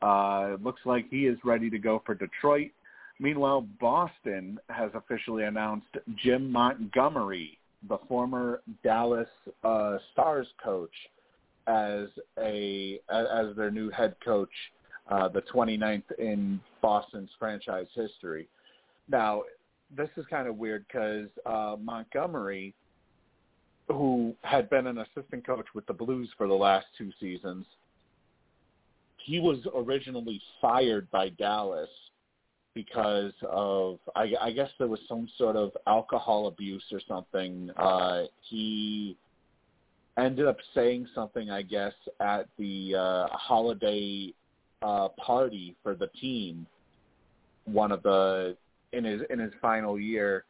uh, 0.00 0.50
it 0.54 0.62
looks 0.62 0.80
like 0.84 1.06
he 1.10 1.26
is 1.26 1.36
ready 1.44 1.68
to 1.68 1.78
go 1.78 2.02
for 2.06 2.14
Detroit. 2.14 2.70
Meanwhile, 3.18 3.66
Boston 3.80 4.58
has 4.68 4.90
officially 4.94 5.44
announced 5.44 5.86
Jim 6.22 6.50
Montgomery, 6.50 7.58
the 7.88 7.98
former 8.08 8.62
Dallas 8.84 9.28
uh, 9.64 9.98
Stars 10.12 10.46
coach, 10.62 10.90
as 11.66 12.08
a 12.38 13.00
as 13.10 13.56
their 13.56 13.70
new 13.70 13.90
head 13.90 14.14
coach, 14.24 14.50
uh, 15.10 15.28
the 15.28 15.42
29th 15.42 16.02
in 16.18 16.60
Boston's 16.80 17.30
franchise 17.38 17.86
history. 17.94 18.48
now 19.08 19.42
this 19.96 20.08
is 20.16 20.24
kind 20.28 20.48
of 20.48 20.56
weird 20.56 20.84
because 20.88 21.28
uh, 21.44 21.76
Montgomery, 21.80 22.74
who 23.88 24.34
had 24.42 24.68
been 24.68 24.86
an 24.86 24.98
assistant 24.98 25.46
coach 25.46 25.66
with 25.74 25.86
the 25.86 25.92
Blues 25.92 26.28
for 26.36 26.48
the 26.48 26.54
last 26.54 26.86
two 26.98 27.10
seasons, 27.20 27.64
he 29.18 29.38
was 29.38 29.58
originally 29.74 30.40
fired 30.60 31.10
by 31.10 31.28
Dallas 31.30 31.88
because 32.76 33.32
of 33.50 33.98
I, 34.14 34.34
I 34.38 34.52
guess 34.52 34.68
there 34.78 34.86
was 34.86 35.00
some 35.08 35.26
sort 35.38 35.56
of 35.56 35.72
alcohol 35.86 36.46
abuse 36.46 36.84
or 36.92 37.00
something. 37.08 37.70
Uh, 37.74 38.24
he 38.42 39.16
ended 40.18 40.46
up 40.46 40.58
saying 40.74 41.08
something, 41.14 41.50
I 41.50 41.62
guess, 41.62 41.94
at 42.20 42.46
the 42.58 42.94
uh, 42.94 43.28
holiday 43.34 44.34
uh, 44.82 45.08
party 45.16 45.74
for 45.82 45.94
the 45.94 46.08
team. 46.20 46.66
One 47.64 47.90
of 47.90 48.02
the 48.02 48.56
in 48.92 49.04
his 49.04 49.22
in 49.30 49.38
his 49.38 49.52
final 49.62 49.98
year 49.98 50.44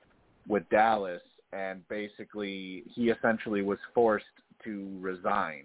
with 0.49 0.69
Dallas, 0.69 1.23
and 1.53 1.89
basically 1.89 2.83
he 2.93 3.11
essentially 3.11 3.63
was 3.63 3.79
forced 3.95 4.25
to 4.65 4.89
resign, 5.01 5.63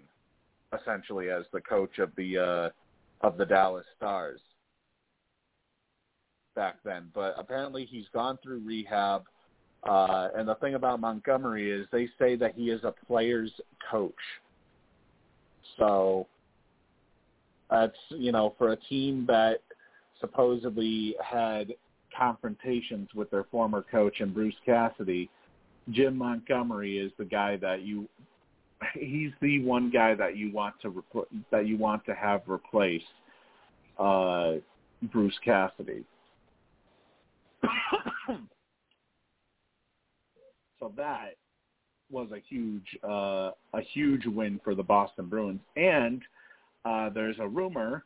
essentially 0.80 1.28
as 1.28 1.42
the 1.52 1.60
coach 1.60 1.98
of 1.98 2.12
the 2.16 2.38
uh, 2.38 3.26
of 3.26 3.36
the 3.36 3.46
Dallas 3.46 3.84
Stars 3.96 4.38
back 6.54 6.76
then. 6.84 7.10
But 7.14 7.34
apparently 7.38 7.84
he's 7.84 8.06
gone 8.12 8.38
through 8.42 8.60
rehab. 8.64 9.24
Uh, 9.84 10.28
and 10.36 10.46
the 10.48 10.54
thing 10.56 10.74
about 10.74 11.00
Montgomery 11.00 11.70
is 11.70 11.86
they 11.90 12.08
say 12.18 12.36
that 12.36 12.54
he 12.54 12.70
is 12.70 12.84
a 12.84 12.94
player's 13.06 13.52
coach. 13.90 14.14
So 15.78 16.26
that's, 17.70 17.96
you 18.10 18.32
know, 18.32 18.54
for 18.58 18.72
a 18.72 18.76
team 18.76 19.24
that 19.26 19.62
supposedly 20.20 21.16
had 21.24 21.72
confrontations 22.16 23.08
with 23.14 23.30
their 23.30 23.44
former 23.44 23.84
coach 23.90 24.20
and 24.20 24.32
Bruce 24.32 24.54
Cassidy, 24.64 25.28
Jim 25.90 26.16
Montgomery 26.16 26.98
is 26.98 27.10
the 27.18 27.24
guy 27.24 27.56
that 27.56 27.82
you 27.82 28.08
he's 28.94 29.30
the 29.40 29.62
one 29.64 29.90
guy 29.90 30.14
that 30.14 30.36
you 30.36 30.52
want 30.52 30.74
to 30.82 31.04
that 31.50 31.66
you 31.66 31.76
want 31.76 32.04
to 32.06 32.14
have 32.14 32.42
replace 32.46 33.02
uh, 33.98 34.54
Bruce 35.12 35.38
Cassidy. 35.44 36.04
so 40.80 40.92
that 40.96 41.36
was 42.10 42.28
a 42.32 42.40
huge 42.48 42.98
uh, 43.04 43.50
a 43.74 43.80
huge 43.92 44.26
win 44.26 44.60
for 44.62 44.74
the 44.74 44.82
Boston 44.82 45.26
Bruins, 45.26 45.60
and 45.76 46.22
uh, 46.84 47.08
there's 47.10 47.38
a 47.38 47.48
rumor 47.48 48.04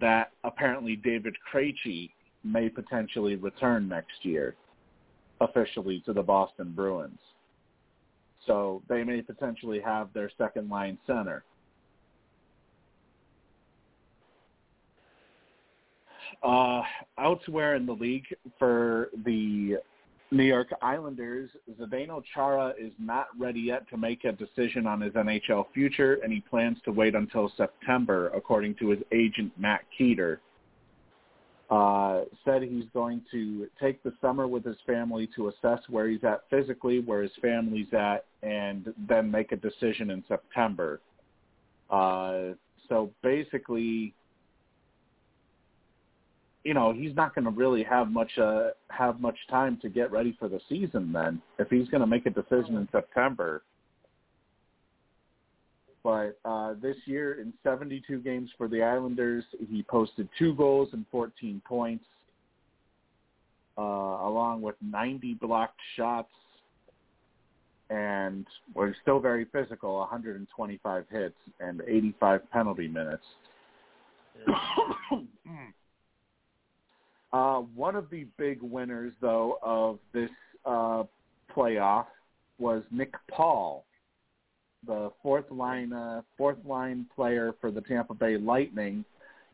that 0.00 0.30
apparently 0.44 0.96
David 0.96 1.36
Krejci 1.52 2.10
may 2.42 2.68
potentially 2.68 3.36
return 3.36 3.88
next 3.88 4.24
year 4.24 4.54
officially 5.40 6.02
to 6.06 6.12
the 6.12 6.22
Boston 6.22 6.72
Bruins. 6.74 7.18
So 8.46 8.82
they 8.88 9.04
may 9.04 9.22
potentially 9.22 9.80
have 9.80 10.12
their 10.12 10.30
second 10.36 10.68
line 10.68 10.98
center. 11.06 11.44
Uh, 16.42 16.82
elsewhere 17.18 17.76
in 17.76 17.86
the 17.86 17.92
league 17.92 18.26
for 18.58 19.10
the 19.24 19.78
New 20.30 20.42
York 20.42 20.68
Islanders, 20.82 21.50
Zdeno 21.80 22.22
Chara 22.34 22.74
is 22.78 22.92
not 22.98 23.28
ready 23.38 23.60
yet 23.60 23.88
to 23.90 23.96
make 23.96 24.24
a 24.24 24.32
decision 24.32 24.86
on 24.86 25.00
his 25.00 25.12
NHL 25.12 25.66
future, 25.72 26.18
and 26.22 26.32
he 26.32 26.40
plans 26.40 26.78
to 26.84 26.92
wait 26.92 27.14
until 27.14 27.52
September, 27.56 28.30
according 28.34 28.74
to 28.76 28.88
his 28.88 29.00
agent 29.12 29.52
Matt 29.56 29.82
Keator. 29.98 30.38
Uh, 31.70 32.22
said 32.44 32.62
he's 32.62 32.84
going 32.92 33.22
to 33.30 33.66
take 33.80 34.02
the 34.02 34.12
summer 34.20 34.46
with 34.46 34.64
his 34.64 34.76
family 34.86 35.28
to 35.34 35.48
assess 35.48 35.80
where 35.88 36.08
he's 36.08 36.22
at 36.24 36.42
physically, 36.50 37.00
where 37.00 37.22
his 37.22 37.32
family's 37.40 37.92
at, 37.92 38.26
and 38.42 38.92
then 39.08 39.30
make 39.30 39.50
a 39.52 39.56
decision 39.56 40.10
in 40.10 40.22
September. 40.28 41.00
Uh, 41.90 42.48
so 42.88 43.10
basically, 43.22 44.12
you 46.64 46.72
know, 46.72 46.92
he's 46.92 47.14
not 47.14 47.34
going 47.34 47.44
to 47.44 47.50
really 47.50 47.82
have 47.84 48.10
much 48.10 48.30
uh, 48.38 48.68
have 48.88 49.20
much 49.20 49.36
time 49.50 49.78
to 49.82 49.88
get 49.88 50.10
ready 50.10 50.34
for 50.38 50.48
the 50.48 50.60
season. 50.68 51.12
Then, 51.12 51.40
if 51.58 51.68
he's 51.68 51.88
going 51.88 52.00
to 52.00 52.06
make 52.06 52.26
a 52.26 52.30
decision 52.30 52.76
in 52.76 52.88
September. 52.90 53.62
But 56.02 56.38
uh, 56.44 56.74
this 56.82 56.96
year, 57.06 57.40
in 57.40 57.54
72 57.62 58.18
games 58.18 58.50
for 58.58 58.68
the 58.68 58.82
Islanders, 58.82 59.44
he 59.70 59.82
posted 59.84 60.28
two 60.38 60.54
goals 60.54 60.90
and 60.92 61.06
14 61.10 61.62
points, 61.66 62.04
uh, 63.78 63.80
along 63.80 64.60
with 64.60 64.74
90 64.82 65.38
blocked 65.40 65.80
shots, 65.96 66.28
and 67.88 68.46
was 68.74 68.92
still 69.00 69.18
very 69.18 69.46
physical, 69.46 69.96
125 70.00 71.06
hits 71.10 71.34
and 71.60 71.80
85 71.88 72.50
penalty 72.50 72.86
minutes. 72.86 73.24
uh, 77.34 77.58
one 77.74 77.96
of 77.96 78.08
the 78.10 78.26
big 78.38 78.62
winners, 78.62 79.12
though, 79.20 79.58
of 79.62 79.98
this 80.12 80.30
uh, 80.64 81.02
playoff 81.54 82.06
was 82.58 82.82
Nick 82.90 83.12
Paul 83.30 83.84
the 84.86 85.10
fourth 85.22 85.50
line 85.50 85.92
uh, 85.92 86.22
fourth 86.36 86.58
line 86.64 87.06
player 87.14 87.54
for 87.60 87.70
the 87.70 87.80
Tampa 87.80 88.14
Bay 88.14 88.36
Lightning. 88.36 89.04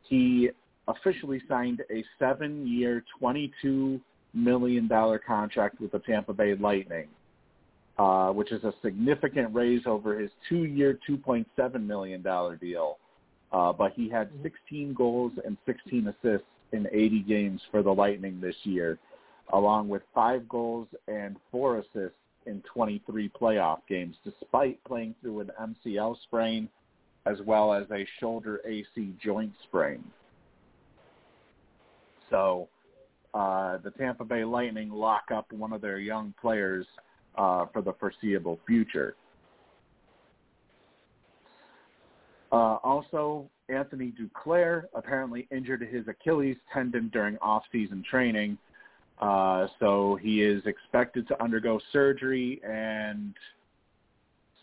He 0.09 0.51
officially 0.89 1.41
signed 1.49 1.83
a 1.91 2.05
seven 2.19 2.67
year, 2.67 3.05
twenty 3.19 3.53
two 3.63 4.01
million 4.35 4.89
dollar 4.89 5.19
contract 5.19 5.81
with 5.81 5.93
the 5.93 5.99
Tampa 6.01 6.33
Bay 6.33 6.55
Lightning, 6.55 7.09
uh, 7.99 8.31
which 8.31 8.53
is 8.53 8.65
a 8.65 8.73
significant 8.83 9.55
raise 9.55 9.83
over 9.87 10.19
his 10.19 10.31
two 10.49 10.65
year, 10.65 10.99
two 11.07 11.17
point 11.17 11.47
seven 11.57 11.87
million 11.87 12.23
dollar 12.23 12.57
deal. 12.57 12.99
Uh, 13.53 13.73
but 13.73 13.93
he 13.97 14.09
had 14.09 14.31
16 14.45 14.95
goals 14.95 15.33
and 15.45 15.57
16 15.67 16.07
assists 16.07 16.47
in 16.73 16.87
80 16.93 17.21
games 17.21 17.61
for 17.71 17.83
the 17.83 17.91
Lightning 17.91 18.41
this 18.41 18.57
year, 18.65 18.99
along 19.53 19.89
with 19.89 20.03
five 20.15 20.49
goals 20.49 20.89
and 21.09 21.37
four 21.51 21.79
assists 21.79 22.17
in 22.47 22.63
23 22.73 23.31
playoff 23.41 23.79
games, 23.89 24.17
despite 24.25 24.83
playing 24.85 25.15
through 25.21 25.41
an 25.41 25.51
MCL 25.61 26.17
sprain 26.23 26.69
as 27.27 27.39
well 27.45 27.73
as 27.73 27.85
a 27.91 28.07
shoulder 28.19 28.61
AC 28.67 29.13
joint 29.23 29.53
sprain. 29.65 30.03
So 32.31 32.69
uh, 33.35 33.79
the 33.79 33.91
Tampa 33.91 34.25
Bay 34.25 34.45
Lightning 34.45 34.91
lock 34.91 35.25
up 35.35 35.53
one 35.53 35.73
of 35.73 35.81
their 35.81 35.99
young 35.99 36.33
players 36.41 36.87
uh, 37.37 37.67
for 37.73 37.83
the 37.83 37.93
foreseeable 37.95 38.59
future. 38.67 39.15
Uh, 42.53 42.79
also, 42.83 43.49
Anthony 43.71 44.13
Duclair 44.13 44.85
apparently 44.95 45.47
injured 45.51 45.83
his 45.83 46.07
Achilles 46.09 46.57
tendon 46.73 47.09
during 47.13 47.39
off-season 47.39 48.05
training 48.09 48.59
uh, 49.21 49.67
so 49.79 50.19
he 50.21 50.43
is 50.43 50.65
expected 50.65 51.29
to 51.29 51.43
undergo 51.43 51.79
surgery 51.93 52.61
and 52.67 53.35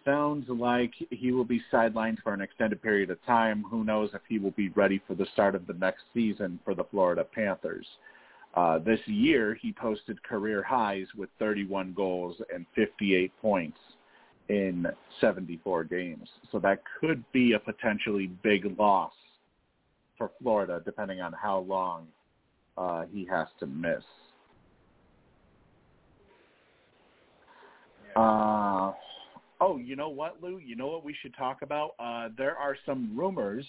sounds 0.04 0.48
like 0.50 0.94
he 1.12 1.32
will 1.32 1.46
be 1.46 1.62
sidelined 1.72 2.18
for 2.24 2.34
an 2.34 2.42
extended 2.42 2.82
period 2.82 3.12
of 3.12 3.24
time. 3.26 3.64
Who 3.70 3.84
knows 3.84 4.10
if 4.14 4.22
he 4.28 4.40
will 4.40 4.52
be 4.52 4.70
ready 4.70 5.02
for 5.06 5.14
the 5.14 5.28
start 5.34 5.54
of 5.54 5.68
the 5.68 5.74
next 5.74 6.04
season 6.14 6.60
for 6.66 6.74
the 6.74 6.86
Florida 6.86 7.24
Panthers. 7.24 7.86
Uh, 8.56 8.80
this 8.80 9.00
year, 9.06 9.54
he 9.62 9.72
posted 9.72 10.24
career 10.24 10.64
highs 10.64 11.06
with 11.16 11.30
31 11.38 11.94
goals 11.94 12.38
and 12.54 12.66
58 12.74 13.32
points 13.40 13.78
in 14.50 14.88
74 15.20 15.84
games. 15.86 16.28
So 16.52 16.60
that 16.60 16.82
could 17.00 17.24
be 17.32 17.54
a 17.54 17.60
potentially 17.60 18.28
big 18.44 18.78
loss 18.78 19.12
for 20.18 20.32
Florida, 20.42 20.82
depending 20.84 21.22
on 21.22 21.34
how 21.34 21.60
long 21.60 22.08
uh, 22.78 23.04
he 23.12 23.26
has 23.26 23.48
to 23.60 23.68
miss. 23.68 24.04
Uh, 28.16 28.94
oh, 29.62 29.78
you 29.78 29.96
know 29.96 30.10
what, 30.10 30.42
Lou? 30.42 30.58
You 30.58 30.76
know 30.76 30.88
what 30.88 31.04
we 31.04 31.16
should 31.22 31.36
talk 31.36 31.62
about? 31.62 31.92
Uh, 32.00 32.30
there 32.38 32.56
are 32.56 32.76
some 32.86 33.16
rumors 33.16 33.66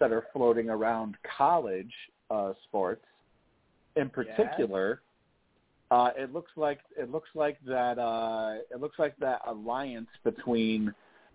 that 0.00 0.12
are 0.12 0.26
floating 0.32 0.68
around 0.68 1.16
college 1.36 1.92
uh, 2.30 2.52
sports. 2.64 3.04
In 3.94 4.10
particular. 4.10 5.00
Uh, 5.90 6.10
it 6.16 6.32
looks 6.32 6.50
like 6.56 6.80
it 6.96 7.10
looks 7.10 7.28
like 7.34 7.58
that 7.66 7.98
uh, 7.98 8.56
it 8.70 8.80
looks 8.80 8.98
like 8.98 9.16
that 9.18 9.40
alliance 9.46 10.08
between 10.24 10.92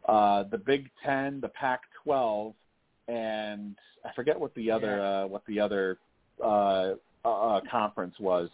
uh, 0.07 0.43
the 0.43 0.57
Big 0.57 0.89
Ten, 1.05 1.39
the 1.39 1.49
Pac-12, 1.49 2.53
and 3.07 3.75
I 4.03 4.13
forget 4.13 4.39
what 4.39 4.53
the 4.55 4.71
other 4.71 4.97
yeah. 4.97 5.03
uh, 5.03 5.27
what 5.27 5.43
the 5.47 5.59
other 5.59 5.97
uh, 6.43 6.93
uh, 7.23 7.61
conference 7.69 8.15
was 8.19 8.49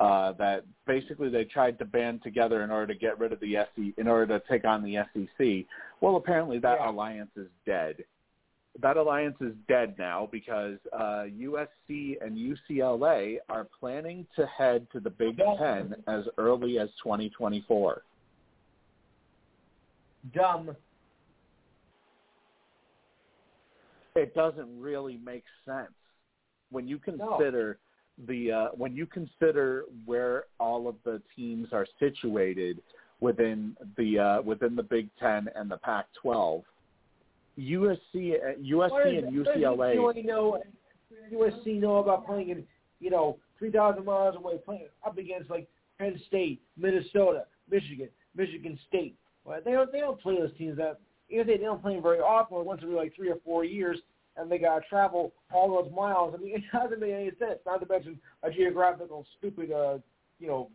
uh, 0.00 0.32
that 0.32 0.64
basically 0.86 1.28
they 1.28 1.44
tried 1.44 1.78
to 1.78 1.84
band 1.84 2.22
together 2.22 2.62
in 2.62 2.70
order 2.70 2.92
to 2.92 2.98
get 2.98 3.18
rid 3.18 3.32
of 3.32 3.40
the 3.40 3.54
SEC, 3.74 3.94
in 3.96 4.06
order 4.06 4.38
to 4.38 4.44
take 4.48 4.64
on 4.64 4.82
the 4.82 4.96
SEC. 5.12 5.66
Well, 6.00 6.16
apparently 6.16 6.58
that 6.60 6.78
yeah. 6.80 6.90
alliance 6.90 7.30
is 7.36 7.48
dead. 7.66 7.96
That 8.80 8.96
alliance 8.96 9.36
is 9.40 9.52
dead 9.66 9.94
now 9.98 10.28
because 10.30 10.78
uh, 10.92 11.24
USC 11.40 12.16
and 12.20 12.36
UCLA 12.36 13.38
are 13.48 13.66
planning 13.78 14.26
to 14.36 14.46
head 14.46 14.86
to 14.92 15.00
the 15.00 15.10
Big 15.10 15.36
Ten 15.58 15.94
as 16.06 16.24
early 16.36 16.78
as 16.78 16.88
2024. 17.02 18.02
Dumb. 20.34 20.76
It 24.14 24.34
doesn't 24.34 24.80
really 24.80 25.18
make 25.24 25.44
sense 25.64 25.92
when 26.70 26.88
you 26.88 26.98
consider 26.98 27.78
the 28.26 28.50
uh, 28.50 28.68
when 28.76 28.96
you 28.96 29.06
consider 29.06 29.84
where 30.04 30.44
all 30.58 30.88
of 30.88 30.96
the 31.04 31.22
teams 31.36 31.68
are 31.72 31.86
situated 32.00 32.82
within 33.20 33.76
the 33.96 34.18
uh, 34.18 34.42
within 34.42 34.74
the 34.74 34.82
Big 34.82 35.08
Ten 35.20 35.48
and 35.54 35.70
the 35.70 35.76
Pac-12. 35.78 36.62
USC, 37.58 38.34
uh, 38.34 38.54
USC 38.62 39.18
and 39.18 39.32
UCLA. 39.32 39.96
USC 39.96 40.24
know, 40.24 40.58
USC 41.32 41.80
know 41.80 41.96
about 41.96 42.26
playing 42.26 42.50
in 42.50 42.64
you 43.00 43.10
know 43.10 43.38
three 43.58 43.70
thousand 43.70 44.04
miles 44.04 44.36
away, 44.36 44.54
playing 44.64 44.88
up 45.04 45.18
against 45.18 45.50
like 45.50 45.68
Penn 45.98 46.20
State, 46.28 46.60
Minnesota, 46.76 47.44
Michigan, 47.70 48.08
Michigan 48.36 48.78
State. 48.88 49.16
Well, 49.44 49.60
they 49.64 49.72
don't 49.72 49.90
they 49.92 50.00
don't 50.00 50.20
play 50.20 50.38
those 50.38 50.56
teams 50.56 50.76
that 50.78 51.00
if 51.28 51.46
they, 51.46 51.56
they 51.56 51.64
don't 51.64 51.82
play 51.82 51.94
them 51.94 52.02
very 52.02 52.20
often, 52.20 52.64
once 52.64 52.80
every 52.82 52.94
like 52.94 53.14
three 53.14 53.30
or 53.30 53.38
four 53.44 53.64
years, 53.64 53.98
and 54.36 54.50
they 54.50 54.58
got 54.58 54.78
to 54.78 54.88
travel 54.88 55.32
all 55.52 55.82
those 55.82 55.92
miles. 55.94 56.34
I 56.38 56.42
mean, 56.42 56.54
it 56.56 56.62
doesn't 56.72 57.00
make 57.00 57.12
any 57.12 57.30
sense. 57.38 57.58
Not 57.66 57.80
to 57.80 57.86
mention 57.86 58.18
a 58.42 58.50
geographical 58.50 59.26
stupid, 59.38 59.72
uh, 59.72 59.98
you 60.38 60.46
know, 60.46 60.70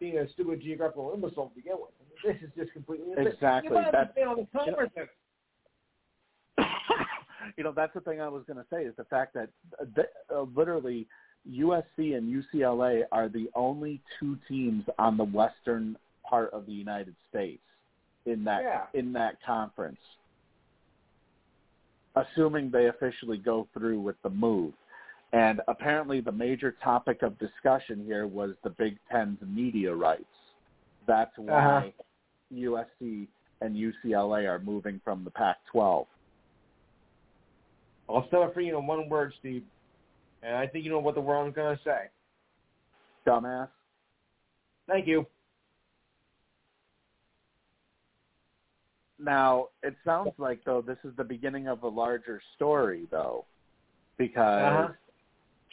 being 0.00 0.18
a 0.18 0.28
stupid 0.32 0.60
geographical 0.60 1.12
imbecile 1.14 1.48
to 1.48 1.54
begin 1.54 1.76
with. 1.76 1.92
I 2.00 2.28
mean, 2.28 2.38
this 2.40 2.48
is 2.48 2.54
just 2.56 2.72
completely 2.72 3.12
exactly. 3.16 3.70
You 3.70 3.82
might 3.82 3.92
that's, 3.92 4.12
stay 4.12 4.22
on 4.22 4.36
the 4.36 4.46
conference. 4.52 4.92
you 4.96 5.02
know, 5.02 5.08
that's 7.72 7.94
the 7.94 8.00
thing 8.00 8.20
I 8.20 8.28
was 8.28 8.42
going 8.46 8.58
to 8.58 8.66
say 8.70 8.84
is 8.84 8.94
the 8.96 9.04
fact 9.04 9.34
that 9.34 9.48
uh, 10.34 10.42
literally 10.54 11.06
USC 11.50 12.16
and 12.16 12.44
UCLA 12.54 13.02
are 13.12 13.28
the 13.28 13.48
only 13.54 14.00
two 14.18 14.36
teams 14.48 14.84
on 14.98 15.16
the 15.16 15.24
western 15.24 15.96
part 16.28 16.52
of 16.52 16.66
the 16.66 16.72
United 16.72 17.14
States 17.30 17.62
in 18.26 18.42
that 18.44 18.62
yeah. 18.62 18.98
in 18.98 19.12
that 19.12 19.36
conference 19.44 19.98
assuming 22.16 22.70
they 22.70 22.86
officially 22.86 23.36
go 23.36 23.68
through 23.74 24.00
with 24.00 24.16
the 24.22 24.30
move. 24.30 24.72
And 25.32 25.60
apparently 25.68 26.20
the 26.20 26.32
major 26.32 26.74
topic 26.82 27.22
of 27.22 27.38
discussion 27.38 28.02
here 28.04 28.26
was 28.26 28.52
the 28.64 28.70
Big 28.70 28.96
Ten's 29.10 29.38
media 29.46 29.94
rights. 29.94 30.24
That's 31.06 31.32
why 31.36 31.92
uh-huh. 32.54 32.86
USC 33.00 33.26
and 33.60 33.76
UCLA 33.76 34.48
are 34.48 34.58
moving 34.58 35.00
from 35.04 35.24
the 35.24 35.30
Pac-12. 35.30 36.06
I'll 38.08 38.28
sum 38.30 38.42
it 38.42 38.54
for 38.54 38.60
you 38.60 38.78
in 38.78 38.86
one 38.86 39.08
word, 39.08 39.32
Steve. 39.40 39.62
And 40.42 40.54
I 40.54 40.66
think 40.66 40.84
you 40.84 40.90
know 40.90 41.00
what 41.00 41.14
the 41.14 41.20
world 41.20 41.48
is 41.48 41.54
going 41.54 41.76
to 41.76 41.82
say. 41.82 42.04
Dumbass. 43.26 43.68
Thank 44.86 45.06
you. 45.06 45.26
Now, 49.18 49.68
it 49.82 49.96
sounds 50.04 50.32
like 50.38 50.62
though 50.64 50.82
this 50.82 50.98
is 51.02 51.12
the 51.16 51.24
beginning 51.24 51.68
of 51.68 51.82
a 51.82 51.88
larger 51.88 52.40
story 52.54 53.08
though, 53.10 53.46
because 54.18 54.62
uh-huh. 54.62 54.88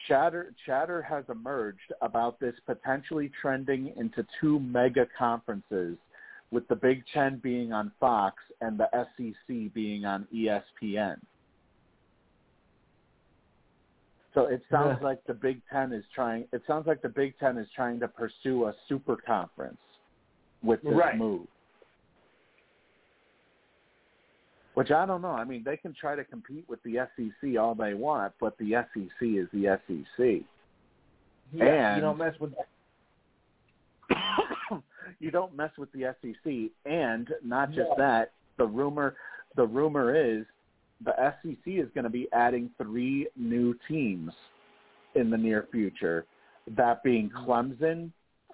chatter 0.08 0.54
chatter 0.66 1.02
has 1.02 1.26
emerged 1.30 1.92
about 2.02 2.40
this 2.40 2.56
potentially 2.66 3.30
trending 3.42 3.94
into 3.98 4.26
two 4.40 4.60
mega 4.60 5.06
conferences 5.18 5.98
with 6.52 6.68
the 6.68 6.76
Big 6.76 7.04
10 7.14 7.40
being 7.44 7.74
on 7.74 7.92
Fox 8.00 8.38
and 8.62 8.80
the 8.80 8.88
SEC 8.94 9.74
being 9.74 10.06
on 10.06 10.26
ESPN. 10.34 11.18
So 14.34 14.46
it 14.46 14.64
sounds 14.72 14.98
yeah. 15.00 15.08
like 15.08 15.24
the 15.26 15.34
Big 15.34 15.62
10 15.72 15.94
is 15.94 16.04
trying 16.14 16.46
it 16.52 16.64
sounds 16.68 16.88
like 16.88 17.02
the 17.02 17.10
Big 17.10 17.38
10 17.40 17.58
is 17.58 17.68
trying 17.76 18.00
to 18.00 18.08
pursue 18.08 18.66
a 18.66 18.74
super 18.90 19.16
conference 19.16 19.78
with 20.64 20.82
this 20.82 20.94
right. 20.94 21.18
move. 21.18 21.48
Which 24.74 24.90
I 24.90 25.06
don't 25.06 25.22
know. 25.22 25.30
I 25.30 25.44
mean, 25.44 25.62
they 25.64 25.78
can 25.78 25.94
try 25.94 26.16
to 26.16 26.24
compete 26.24 26.66
with 26.68 26.82
the 26.84 27.08
SEC 27.16 27.58
all 27.60 27.76
they 27.76 27.94
want, 27.94 28.34
but 28.40 28.58
the 28.58 28.72
SEC 28.72 29.22
is 29.22 29.48
the 29.54 29.80
SEC. 29.88 30.42
Yeah, 31.54 31.94
and 31.94 31.98
you 31.98 32.02
don't 32.02 32.18
mess 32.18 32.34
with. 32.40 32.54
you 35.20 35.30
don't 35.30 35.56
mess 35.56 35.70
with 35.78 35.92
the 35.92 36.16
SEC, 36.22 36.72
and 36.92 37.30
not 37.44 37.70
just 37.70 37.90
No. 37.90 37.96
that. 37.98 38.32
The 38.58 38.66
rumor, 38.66 39.16
the 39.56 39.66
rumor 39.66 40.16
is, 40.16 40.46
the 41.04 41.14
SEC 41.42 41.58
is 41.66 41.90
going 41.94 42.04
to 42.04 42.10
be 42.10 42.28
adding 42.34 42.70
three 42.82 43.28
new 43.36 43.76
teams 43.88 44.32
in 45.16 45.30
the 45.30 45.38
near 45.38 45.68
future. 45.72 46.26
That 46.76 47.04
being 47.04 47.30
mm-hmm. 47.30 47.50
Clemson, 47.50 48.12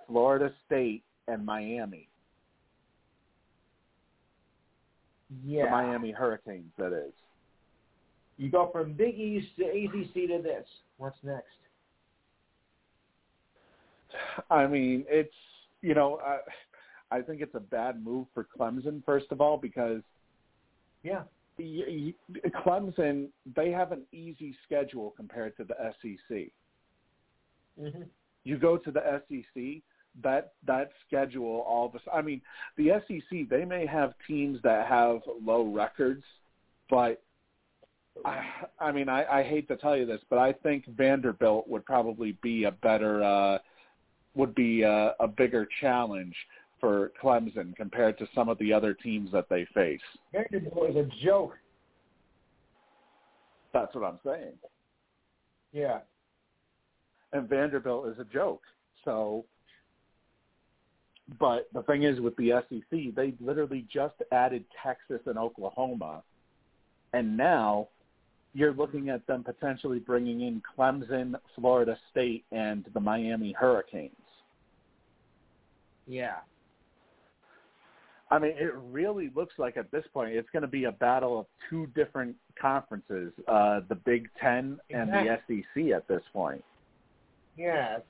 Florida 0.08 0.52
State, 0.66 1.04
and 1.28 1.46
Miami. 1.46 2.08
Yeah. 5.46 5.66
The 5.66 5.72
Miami 5.72 6.12
Hurricanes, 6.12 6.72
that 6.78 6.94
is. 6.94 7.14
You 8.38 8.50
go 8.50 8.70
from 8.72 8.94
Big 8.94 9.20
East 9.20 9.48
to 9.58 9.66
ACC 9.66 10.14
to 10.30 10.42
this. 10.42 10.66
What's 10.98 11.18
next? 11.24 11.46
I 14.50 14.66
mean, 14.66 15.06
it's 15.08 15.34
you 15.82 15.94
know, 15.94 16.20
I, 16.26 17.18
I 17.18 17.22
think 17.22 17.42
it's 17.42 17.56
a 17.56 17.60
bad 17.60 18.04
move 18.04 18.28
for 18.34 18.48
Clemson 18.58 19.04
first 19.06 19.28
of 19.32 19.42
all 19.42 19.58
because 19.58 20.02
Yeah. 21.04 21.24
Y- 21.60 22.14
y- 22.30 22.50
Clemson 22.64 23.30
they 23.56 23.72
have 23.72 23.92
an 23.92 24.04
easy 24.12 24.56
schedule 24.66 25.14
compared 25.16 25.56
to 25.58 25.64
the 25.64 25.76
SEC. 26.02 26.52
hmm 27.78 28.04
You 28.44 28.58
go 28.58 28.78
to 28.78 28.92
the 28.92 29.22
SEC, 29.28 29.82
that 30.24 30.54
that 30.66 30.92
schedule 31.08 31.64
all 31.68 31.88
of 31.88 31.96
a 31.96 32.00
sudden. 32.00 32.20
I 32.20 32.22
mean, 32.22 32.42
the 32.78 33.02
SEC 33.08 33.50
they 33.50 33.66
may 33.66 33.86
have 33.86 34.14
teams 34.28 34.60
that 34.64 34.88
have 34.88 35.22
low 35.44 35.64
records, 35.72 36.24
but 36.90 37.22
I, 38.26 38.44
I 38.80 38.92
mean, 38.92 39.08
I, 39.08 39.40
I 39.40 39.44
hate 39.44 39.68
to 39.70 39.78
tell 39.78 39.96
you 39.96 40.06
this, 40.06 40.22
but 40.30 40.40
I 40.40 40.52
think 40.52 40.86
Vanderbilt 40.88 41.68
would 41.68 41.86
probably 41.86 42.38
be 42.42 42.66
a 42.66 42.72
better 42.72 43.24
uh, 43.24 43.60
would 44.36 44.54
be 44.56 44.82
a, 44.84 45.16
a 45.20 45.28
bigger 45.28 45.68
challenge 45.82 46.36
for 46.80 47.12
Clemson 47.22 47.76
compared 47.76 48.18
to 48.20 48.28
some 48.34 48.50
of 48.50 48.58
the 48.60 48.74
other 48.74 48.94
teams 48.94 49.32
that 49.32 49.50
they 49.50 49.66
face. 49.74 50.02
Vanderbilt 50.34 50.92
is 50.92 50.96
a 50.96 51.26
joke. 51.26 51.54
That's 53.74 53.94
what 53.94 54.04
I'm 54.04 54.20
saying. 54.26 54.54
Yeah. 55.72 56.00
And 57.34 57.48
Vanderbilt 57.48 58.08
is 58.08 58.20
a 58.20 58.24
joke. 58.26 58.64
So, 59.06 59.46
but 61.40 61.68
the 61.74 61.84
thing 61.84 62.04
is 62.04 62.20
with 62.20 62.36
the 62.38 62.54
SEC, 62.70 63.16
they 63.16 63.34
literally 63.40 63.86
just 63.92 64.16
added 64.32 64.66
Texas 64.84 65.22
and 65.26 65.38
Oklahoma, 65.38 66.24
and 67.14 67.38
now 67.38 67.88
you're 68.54 68.74
looking 68.74 69.10
at 69.10 69.26
them 69.28 69.44
potentially 69.44 70.00
bringing 70.00 70.42
in 70.42 70.62
Clemson, 70.78 71.36
Florida 71.56 71.98
State, 72.10 72.46
and 72.52 72.86
the 72.94 73.00
Miami 73.00 73.52
Hurricanes. 73.52 74.16
Yeah. 76.08 76.38
I 78.32 78.38
mean, 78.38 78.54
it 78.58 78.74
really 78.92 79.32
looks 79.36 79.56
like 79.58 79.76
at 79.76 79.92
this 79.92 80.04
point 80.14 80.36
it's 80.36 80.50
going 80.52 80.62
to 80.62 80.68
be 80.68 80.84
a 80.84 80.92
battle 80.92 81.40
of 81.40 81.46
two 81.70 81.88
different 81.96 82.36
conferences, 82.62 83.34
uh, 83.48 83.82
the 83.90 83.96
Big 83.96 84.30
Ten 84.40 84.80
and 84.92 85.10
the 85.10 85.38
SEC 85.48 85.92
at 85.96 86.08
this 86.08 86.22
point. 86.32 86.64
Yes. 87.58 88.02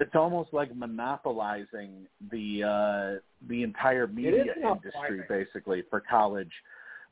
It's, 0.00 0.14
almost 0.14 0.52
like 0.52 0.74
monopolizing 0.76 2.06
the 2.30 2.62
uh, 2.62 3.20
the 3.48 3.62
entire 3.62 4.06
media 4.06 4.44
industry, 4.56 5.22
basically 5.28 5.82
for 5.88 6.00
college 6.00 6.50